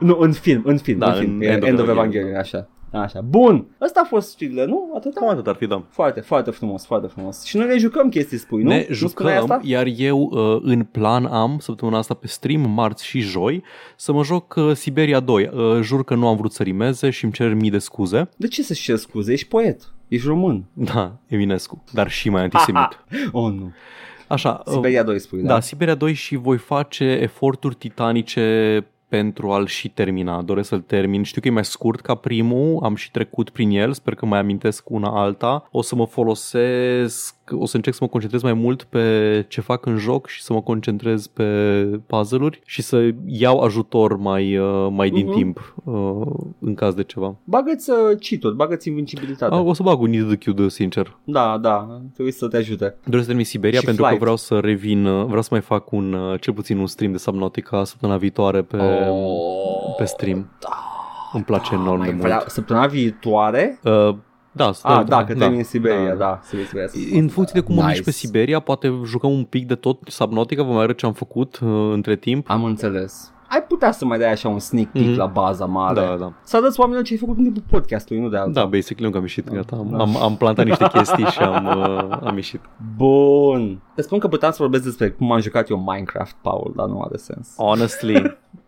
Nu, 0.00 0.16
în 0.18 0.32
film, 0.32 0.62
în 0.64 0.76
film, 0.78 0.98
Da, 0.98 1.12
în 1.12 1.18
film. 1.18 1.34
în 1.34 1.40
E 1.42 1.46
End 1.46 1.62
of 1.62 1.68
End 1.68 1.78
of 1.78 1.88
Evangelion. 1.88 2.26
Evangelion, 2.28 2.38
așa. 2.38 2.68
Așa. 2.92 3.20
Bun. 3.20 3.66
Ăsta 3.80 4.00
a 4.04 4.06
fost 4.08 4.30
știrile, 4.32 4.64
nu? 4.64 4.92
Atât? 4.94 5.14
Cam 5.14 5.28
atât 5.28 5.46
ar 5.46 5.54
fi, 5.54 5.66
da. 5.66 5.84
Foarte, 5.88 6.20
foarte 6.20 6.50
frumos, 6.50 6.86
foarte 6.86 7.06
frumos. 7.06 7.44
Și 7.44 7.56
noi 7.56 7.66
ne 7.66 7.76
jucăm 7.76 8.08
chestii, 8.08 8.38
spui, 8.38 8.62
nu? 8.62 8.68
Ne 8.68 8.86
Nu 8.88 8.94
spuneai 9.08 9.38
jucăm, 9.38 9.56
asta? 9.56 9.60
iar 9.68 9.86
eu 9.96 10.18
uh, 10.32 10.60
în 10.62 10.82
plan 10.84 11.24
am 11.24 11.58
săptămâna 11.58 11.98
asta 11.98 12.14
pe 12.14 12.26
stream, 12.26 12.70
marți 12.70 13.04
și 13.04 13.20
joi, 13.20 13.62
să 13.96 14.12
mă 14.12 14.24
joc 14.24 14.54
uh, 14.56 14.72
Siberia 14.74 15.20
2. 15.20 15.50
Uh, 15.52 15.78
jur 15.80 16.04
că 16.04 16.14
nu 16.14 16.26
am 16.28 16.36
vrut 16.36 16.52
să 16.52 16.62
rimeze 16.62 17.10
și 17.10 17.24
îmi 17.24 17.32
cer 17.32 17.54
mii 17.54 17.70
de 17.70 17.78
scuze. 17.78 18.28
De 18.36 18.46
ce 18.48 18.62
să-și 18.62 18.82
cer 18.82 18.96
scuze? 18.96 19.32
Ești 19.32 19.48
poet. 19.48 19.92
Ești 20.08 20.26
român. 20.26 20.64
Da, 20.72 21.12
Eminescu, 21.26 21.84
dar 21.92 22.10
și 22.10 22.28
mai 22.28 22.42
antisemit. 22.42 23.04
Oh, 23.32 23.52
nu. 23.52 23.72
Așa, 24.28 24.62
uh, 24.66 24.72
Siberia 24.72 25.02
2 25.02 25.18
spui, 25.18 25.40
da? 25.42 25.46
Da, 25.48 25.60
Siberia 25.60 25.94
2 25.94 26.12
și 26.12 26.36
voi 26.36 26.56
face 26.58 27.04
eforturi 27.04 27.74
titanice 27.74 28.86
pentru 29.12 29.52
a-l 29.52 29.66
și 29.66 29.88
termina. 29.88 30.42
Doresc 30.42 30.68
să-l 30.68 30.80
termin. 30.80 31.22
Știu 31.22 31.40
că 31.40 31.48
e 31.48 31.50
mai 31.50 31.64
scurt 31.64 32.00
ca 32.00 32.14
primul, 32.14 32.78
am 32.82 32.94
și 32.94 33.10
trecut 33.10 33.50
prin 33.50 33.70
el, 33.70 33.92
sper 33.92 34.14
că 34.14 34.26
mai 34.26 34.38
amintesc 34.38 34.90
una 34.90 35.20
alta. 35.20 35.68
O 35.70 35.82
să 35.82 35.94
mă 35.94 36.06
folosesc, 36.06 37.36
o 37.50 37.66
să 37.66 37.76
încerc 37.76 37.94
să 37.96 38.04
mă 38.04 38.10
concentrez 38.10 38.42
mai 38.42 38.52
mult 38.52 38.82
pe 38.82 39.44
ce 39.48 39.60
fac 39.60 39.86
în 39.86 39.96
joc 39.96 40.26
și 40.28 40.42
să 40.42 40.52
mă 40.52 40.62
concentrez 40.62 41.26
pe 41.26 41.44
puzzle-uri 42.06 42.60
și 42.64 42.82
să 42.82 43.10
iau 43.26 43.60
ajutor 43.60 44.16
mai, 44.16 44.56
uh, 44.56 44.88
mai 44.90 45.10
din 45.10 45.26
Mhm. 45.26 45.34
timp 45.36 45.74
uh, 45.84 46.26
în 46.58 46.74
caz 46.74 46.94
de 46.94 47.02
ceva. 47.02 47.34
Bagă-ți 47.44 47.90
uh, 47.90 47.96
cheat 48.20 48.52
bagă-ți 48.54 48.88
invincibilitate. 48.88 49.54
Ah, 49.54 49.60
O 49.64 49.72
să 49.72 49.82
bag 49.82 50.00
un 50.00 50.10
Need 50.10 50.26
the 50.38 50.52
Q, 50.52 50.68
sincer. 50.70 51.16
Da, 51.24 51.58
da, 51.58 52.00
trebuie 52.12 52.32
să 52.34 52.48
te 52.48 52.56
ajute. 52.56 52.94
Doresc 53.04 53.20
să 53.22 53.26
termin 53.26 53.44
Siberia 53.44 53.78
Și 53.78 53.84
pentru 53.84 54.02
Flight. 54.02 54.18
că 54.18 54.24
vreau 54.24 54.36
să 54.38 54.58
revin, 54.58 55.06
uh, 55.06 55.24
vreau 55.26 55.42
să 55.42 55.48
mai 55.50 55.60
fac 55.60 55.92
un, 55.92 56.12
uh, 56.12 56.40
cel 56.40 56.52
puțin 56.54 56.78
un 56.78 56.86
stream 56.86 57.12
de 57.12 57.18
Subnautica 57.18 57.84
săptămâna 57.84 58.18
viitoare 58.18 58.62
pe, 58.62 58.76
Oh, 59.10 59.94
pe 59.96 60.04
stream. 60.04 60.50
Da. 60.60 60.68
Îmi 61.32 61.44
place 61.44 61.74
enorm 61.74 61.98
Mai 61.98 62.10
de 62.12 62.16
vrea, 62.20 62.36
mult. 62.36 62.48
săptămâna 62.48 62.86
viitoare? 62.86 63.78
Uh, 63.84 64.14
da, 64.52 64.70
Ah, 64.82 65.04
da, 65.06 65.24
că 65.24 65.34
termin 65.34 65.64
Siberia, 65.64 66.14
da. 66.14 66.40
Siberia, 66.42 66.86
Siberia. 66.88 67.20
În 67.20 67.28
funcție 67.28 67.60
de 67.60 67.66
cum 67.66 67.74
mă 67.74 67.80
Nice. 67.80 67.92
mișc 67.92 68.04
pe 68.04 68.10
Siberia, 68.10 68.60
poate 68.60 69.00
jucăm 69.04 69.30
un 69.30 69.44
pic 69.44 69.66
de 69.66 69.74
tot 69.74 69.98
Subnautica, 70.06 70.62
vă 70.62 70.72
mai 70.72 70.82
arăt 70.82 70.96
ce 70.96 71.06
am 71.06 71.12
făcut 71.12 71.58
uh, 71.62 71.90
între 71.92 72.16
timp. 72.16 72.50
Am 72.50 72.64
înțeles. 72.64 73.32
Ai 73.48 73.62
putea 73.62 73.92
să 73.92 74.04
mai 74.04 74.18
dai 74.18 74.30
așa 74.30 74.48
un 74.48 74.58
sneak 74.58 74.86
peek 74.88 75.06
Mhm. 75.06 75.16
la 75.16 75.26
baza 75.26 75.64
mare. 75.64 76.00
Da, 76.00 76.16
da. 76.18 76.32
Să 76.44 76.56
arăți 76.56 76.80
oamenilor 76.80 77.06
ce 77.06 77.12
ai 77.12 77.18
făcut 77.18 77.36
în 77.36 77.42
timpul 77.42 77.62
podcastului, 77.70 78.22
nu 78.22 78.28
de 78.28 78.36
alta. 78.36 78.50
Da, 78.60 78.64
basically 78.64 79.04
încă 79.04 79.16
am 79.16 79.22
ieșit, 79.22 79.50
gata. 79.50 79.76
Am, 79.76 79.88
Da. 79.90 79.96
am, 79.98 80.16
am 80.16 80.36
plantat 80.36 80.64
niște 80.64 80.88
chestii 80.92 81.24
și 81.24 81.38
am, 81.38 81.66
uh, 81.66 82.18
am 82.24 82.34
ieșit. 82.36 82.60
Bun. 82.96 83.82
Te 83.94 84.02
spun 84.02 84.18
că 84.18 84.28
puteam 84.28 84.50
să 84.52 84.56
vorbesc 84.60 84.84
despre 84.84 85.10
cum 85.10 85.32
am 85.32 85.40
jucat 85.40 85.68
eu 85.68 85.78
Minecraft, 85.78 86.36
Paul, 86.42 86.72
dar 86.76 86.86
nu 86.86 87.00
are 87.00 87.16
sens. 87.16 87.48
Honestly, 87.56 88.36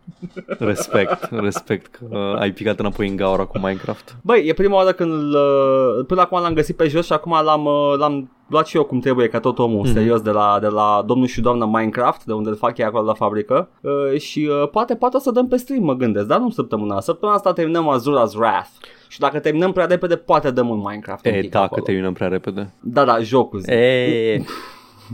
respect, 0.59 1.29
respect 1.31 1.95
că 1.95 2.05
uh, 2.09 2.39
ai 2.39 2.51
picat 2.51 2.79
înapoi 2.79 3.07
în 3.07 3.15
gaura 3.15 3.45
cu 3.45 3.57
Minecraft. 3.57 4.15
Băi, 4.21 4.47
e 4.47 4.53
prima 4.53 4.75
oară 4.75 4.91
când 4.91 5.11
îl, 5.11 5.29
uh, 5.99 6.05
până 6.07 6.21
acum 6.21 6.41
l-am 6.41 6.53
găsit 6.53 6.75
pe 6.75 6.87
jos 6.87 7.05
și 7.05 7.13
acum 7.13 7.31
l-am, 7.43 7.65
uh, 7.65 7.93
l-am 7.97 8.29
luat 8.49 8.67
și 8.67 8.75
eu 8.77 8.83
cum 8.83 8.99
trebuie 8.99 9.27
ca 9.27 9.39
tot 9.39 9.59
omul, 9.59 9.79
Mhm. 9.85 9.93
serios, 9.93 10.21
de 10.21 10.29
la, 10.31 10.57
de 10.61 10.67
la 10.67 11.03
domnul 11.05 11.27
și 11.27 11.41
doamna 11.41 11.65
Minecraft, 11.65 12.23
de 12.23 12.33
unde 12.33 12.49
îl 12.49 12.55
fac 12.55 12.77
ei 12.77 12.85
acolo 12.85 13.05
la 13.05 13.13
fabrică 13.13 13.69
uh, 13.81 14.19
și 14.19 14.49
uh, 14.61 14.69
poate, 14.69 14.95
poate 14.95 15.15
o 15.17 15.19
să 15.19 15.31
dăm 15.31 15.47
pe 15.47 15.55
stream, 15.57 15.83
mă 15.83 15.93
gândesc, 15.93 16.25
dar 16.27 16.39
nu 16.39 16.49
săptămâna. 16.49 16.99
Săptămâna 16.99 17.37
asta 17.37 17.53
terminăm 17.53 17.99
Azura's 17.99 18.35
Wrath 18.37 18.69
și 19.07 19.19
dacă 19.19 19.39
terminăm 19.39 19.71
prea 19.71 19.85
repede, 19.85 20.15
poate 20.15 20.51
dăm 20.51 20.69
un 20.69 20.77
Minecraft 20.77 21.25
un 21.25 21.31
E, 21.33 21.39
pic 21.39 21.51
dacă 21.51 21.65
acolo. 21.65 21.81
terminăm 21.81 22.13
prea 22.13 22.27
repede. 22.27 22.73
Da, 22.81 23.05
da, 23.05 23.19
jocul 23.19 23.59
zic. 23.59 23.71
E, 23.73 24.43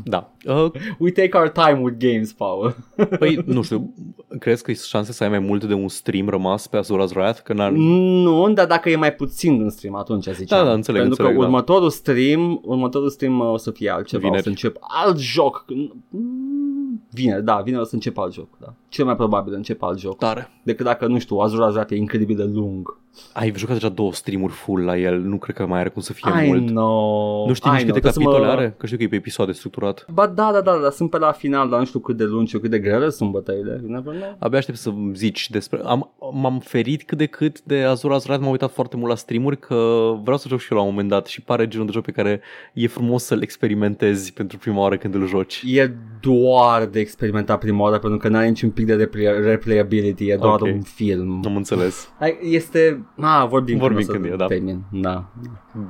da. 0.06 0.32
Uh, 0.46 0.72
We 1.00 1.12
take 1.12 1.38
our 1.38 1.50
time 1.50 1.80
with 1.82 1.98
games, 1.98 2.34
Paul. 2.34 2.76
Păi, 3.20 3.44
nu 3.46 3.62
știu, 3.62 3.94
crezi 4.39 4.64
că 4.64 4.72
e 4.72 4.74
șanse 4.74 5.12
să 5.12 5.24
ai 5.24 5.30
mai 5.30 5.39
mult 5.39 5.64
de 5.64 5.74
un 5.74 5.88
stream 5.88 6.30
rămas 6.30 6.68
pe 6.68 6.80
Azura's 6.80 7.16
Wrath? 7.16 7.39
Că 7.44 7.54
n-ar... 7.54 7.72
Nu, 7.72 8.54
dar 8.54 8.68
dacă 8.68 8.89
e 8.89 8.96
mai 8.96 9.14
puțin 9.14 9.62
în 9.62 9.70
stream, 9.70 9.96
atunci 9.96 10.28
ziceam. 10.28 10.60
Da, 10.60 10.66
da, 10.66 10.74
înțeleg, 10.74 11.02
Pentru 11.02 11.22
înțeleg, 11.22 11.32
că 11.39 11.42
da. 11.42 11.46
următorul 11.48 11.89
stream, 11.89 12.60
următorul 12.64 13.10
stream 13.10 13.39
uh, 13.39 13.52
o 13.52 13.58
să 13.58 13.72
fie 13.72 13.89
altceva, 13.89 14.22
Vineri. 14.22 14.39
o 14.39 14.44
să 14.44 14.50
încep 14.50 14.76
alt 14.80 15.18
joc. 15.20 15.66
Mm, 16.10 17.04
Vineri, 17.12 17.44
da, 17.44 17.56
vineri 17.64 17.82
o 17.82 17.86
să 17.86 17.94
încep 17.96 18.18
alt 18.18 18.34
joc, 18.34 18.48
da. 18.60 18.74
Cel 18.89 19.06
mai 19.06 19.16
probabil 19.16 19.54
încep 19.54 19.82
alt 19.84 20.00
joc. 20.00 20.18
Tare. 20.18 20.50
Decât 20.64 20.86
dacă, 20.86 21.08
nu 21.08 21.20
știu, 21.20 21.38
Azura 21.38 21.66
Wrath 21.68 21.92
e 21.92 21.96
incredibil 21.96 22.36
de 22.36 22.44
lung. 22.44 23.00
Ai 23.34 23.53
jucat 23.55 23.76
deja 23.76 23.89
două 23.89 24.14
streamuri 24.14 24.53
full 24.53 24.84
la 24.84 24.97
el, 24.97 25.20
nu 25.20 25.38
cred 25.38 25.55
că 25.55 25.66
mai 25.66 25.80
are 25.80 25.89
cum 25.89 26.01
să 26.01 26.14
fie 26.14 26.43
I 26.43 26.47
mult. 26.47 26.66
know, 26.68 27.47
Nu 27.47 27.53
știi 27.53 27.70
I 27.70 27.74
nici 27.74 27.82
câte 27.86 27.99
know, 27.99 28.12
trebuie 28.12 28.12
să 28.12 28.20
capitole 28.20 28.45
mă- 28.45 28.51
are? 28.51 28.76
Că 28.78 28.86
știu 28.86 28.97
că 28.97 29.03
e 29.03 29.07
pe 29.07 29.16
episoade 29.16 29.51
structurat. 29.51 30.05
Ba 30.14 30.28
da, 30.28 30.49
da, 30.53 30.62
da, 30.62 30.78
da, 30.84 30.89
sunt 30.89 31.09
pe 31.09 31.18
la 31.18 31.32
final, 31.32 31.70
dar 31.70 31.80
nu 31.80 31.86
știu 31.86 31.99
cât 31.99 32.18
de 32.18 32.24
lungi 32.24 32.51
și 32.51 32.57
cât 32.59 32.70
de 32.70 32.80
grele 32.80 33.09
sunt 33.09 33.32
bătăile. 33.32 33.80
You 33.84 33.91
never 33.91 34.14
know. 34.16 34.36
Abia 34.39 34.57
aștept 34.57 34.78
să 34.78 34.91
zici 35.14 35.49
despre... 35.49 35.80
Am, 35.86 36.12
m-am 36.34 36.59
ferit 36.59 37.03
cât 37.03 37.18
de 37.18 37.26
cât 37.26 37.62
de 37.62 37.82
Azura 37.82 38.16
Azrat, 38.16 38.39
m-am 38.39 38.51
uitat 38.51 38.72
foarte 38.72 38.95
mult 38.97 39.09
la 39.09 39.16
streamuri 39.16 39.59
că 39.59 39.76
vreau 40.24 40.38
să 40.38 40.47
joc 40.47 40.59
și 40.59 40.68
eu 40.72 40.78
la 40.78 40.84
un 40.84 40.89
moment 40.89 41.09
dat 41.09 41.28
și 41.28 41.41
pare 41.41 41.68
genul 41.68 41.86
de 41.86 41.91
joc 41.91 42.03
pe 42.03 42.12
care 42.12 42.41
e 42.74 42.88
frumos 42.88 43.24
să-l 43.24 43.41
experimentezi 43.41 44.34
pentru 44.34 44.57
prima 44.57 44.80
oară 44.82 44.97
când 44.97 45.16
îl 45.16 45.28
joci. 45.28 45.64
E 45.66 45.91
doar 46.22 46.86
de 46.86 46.99
experimentat 46.99 47.59
prima 47.59 47.82
oară 47.84 47.97
pentru 47.99 48.20
că 48.20 48.28
n-are 48.28 48.47
niciun 48.47 48.70
pic 48.70 48.86
de 48.86 48.95
replay- 48.95 49.43
replayability, 49.43 50.28
e 50.30 50.36
doar 50.36 50.62
Ok. 50.62 50.68
un 50.68 50.82
film. 50.82 51.41
Am 51.45 51.55
înțeles. 51.55 52.14
Hai, 52.20 52.38
Este... 52.43 53.01
Ah, 53.22 53.45
vorbim, 53.49 53.78
Vorbim 53.78 53.97
când, 54.06 54.10
o 54.10 54.12
să 54.14 54.20
când 54.20 54.34
e, 54.34 54.36
da. 54.36 54.45
termin. 54.45 54.82
Da. 54.91 55.23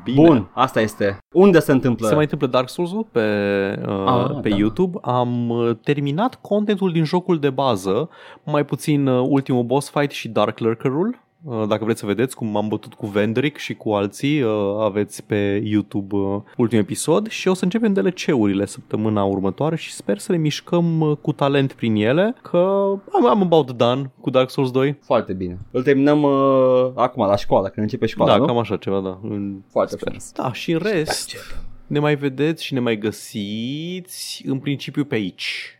Bine. 0.04 0.26
Bun, 0.28 0.50
asta 0.54 0.82
este. 0.82 1.18
Unde 1.34 1.60
se 1.60 1.72
întâmplă? 1.72 2.08
Se 2.08 2.14
mai 2.14 2.24
întâmplă 2.24 2.48
Dark 2.48 2.70
Souls-ul 2.70 3.08
pe, 3.12 3.20
uh, 3.88 4.06
Ah, 4.08 4.40
pe 4.42 4.50
da. 4.50 4.56
YouTube. 4.56 4.98
Am 5.02 5.50
uh, 5.50 5.76
terminat 5.84 6.36
contentul 6.42 6.92
din 6.92 7.04
jocul 7.04 7.40
de 7.40 7.50
bază, 7.50 8.10
mai 8.46 8.66
puțin 8.66 9.08
uh, 9.08 9.26
ultimul 9.30 9.64
boss 9.64 9.90
fight 9.90 10.12
și 10.12 10.28
Dark 10.30 10.60
Lurker-ul. 10.60 11.20
Uh, 11.44 11.68
Dacă 11.68 11.84
vreți 11.84 12.00
să 12.00 12.06
vedeți 12.06 12.36
cum 12.36 12.48
m-am 12.48 12.68
bătut 12.68 12.94
cu 12.94 13.06
Vendrick 13.08 13.58
și 13.58 13.74
cu 13.74 13.92
alții, 13.92 14.42
uh, 14.42 14.52
aveți 14.80 15.24
pe 15.24 15.62
YouTube 15.66 16.16
uh, 16.16 16.42
ultimul 16.58 16.84
episod 16.84 17.28
și 17.30 17.48
o 17.48 17.54
să 17.54 17.64
începem 17.64 17.94
DLC-urile 17.94 18.66
săptămâna 18.66 19.24
următoare 19.24 19.76
și 19.76 19.92
sper 19.92 20.18
să 20.18 20.32
le 20.32 20.38
mișcăm 20.38 21.00
uh, 21.00 21.18
cu 21.22 21.32
talent 21.32 21.74
prin 21.74 21.96
ele, 21.96 22.36
că 22.42 22.58
am, 23.14 23.26
am 23.30 23.42
about 23.42 23.72
done 23.72 24.12
cu 24.22 24.30
Dark 24.30 24.50
Souls 24.50 24.72
2. 24.72 24.98
Foarte 25.04 25.34
bine. 25.34 25.58
Îl 25.72 25.84
terminăm 25.84 26.24
uh, 26.24 26.92
acum 26.96 27.26
la 27.26 27.36
școală, 27.36 27.68
când 27.68 27.86
începe 27.86 28.06
școala, 28.06 28.32
da, 28.32 28.38
nu? 28.38 28.46
cam 28.46 28.58
așa 28.58 28.78
ceva, 28.78 29.00
da. 29.00 29.20
În- 29.24 29.62
Foarte 29.72 29.92
sper. 29.92 30.04
frumos. 30.04 30.32
Da, 30.32 30.54
și 30.54 30.72
în 30.72 30.80
rest, 30.84 31.36
ne 31.88 32.00
mai 32.00 32.16
vedeți 32.16 32.64
și 32.64 32.74
ne 32.74 32.80
mai 32.80 32.98
găsiți 32.98 34.44
în 34.48 34.60
principiu 34.60 35.04
pe 35.06 35.16
aici. 35.16 35.80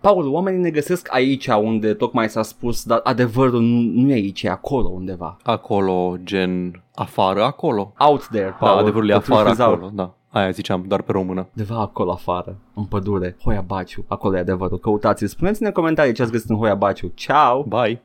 Paul, 0.00 0.28
oamenii 0.32 0.60
ne 0.60 0.70
găsesc 0.70 1.08
aici 1.14 1.46
unde 1.46 1.94
tocmai 1.94 2.28
s-a 2.28 2.42
spus, 2.42 2.84
dar 2.84 3.00
adevărul 3.02 3.60
nu, 3.60 4.02
nu 4.02 4.10
e 4.10 4.12
aici, 4.12 4.42
e 4.42 4.48
acolo 4.50 4.88
undeva. 4.88 5.36
Acolo, 5.42 6.16
gen 6.24 6.82
afară, 6.94 7.42
acolo. 7.44 7.92
Out 7.98 8.26
there, 8.26 8.44
Da, 8.60 8.66
Paul. 8.66 8.78
adevărul 8.78 9.08
e 9.08 9.12
The 9.12 9.20
truth 9.20 9.38
afară 9.38 9.50
is 9.52 9.58
out. 9.58 9.72
acolo, 9.74 9.90
da. 9.94 10.12
Aia 10.30 10.50
ziceam, 10.50 10.84
doar 10.88 11.02
pe 11.02 11.12
română. 11.12 11.48
Undeva 11.56 11.80
acolo 11.80 12.10
afară, 12.12 12.56
în 12.74 12.84
pădure, 12.84 13.36
Hoia 13.44 13.60
Baciu, 13.66 14.04
acolo 14.08 14.36
e 14.36 14.40
adevărul. 14.40 14.78
Căutați-l, 14.78 15.26
spuneți-ne 15.26 15.66
în 15.66 15.72
comentarii 15.72 16.12
ce 16.12 16.22
ați 16.22 16.30
găsit 16.32 16.50
în 16.50 16.56
Hoia 16.56 16.74
Baciu. 16.74 17.12
Ciao! 17.14 17.62
Bye! 17.62 17.96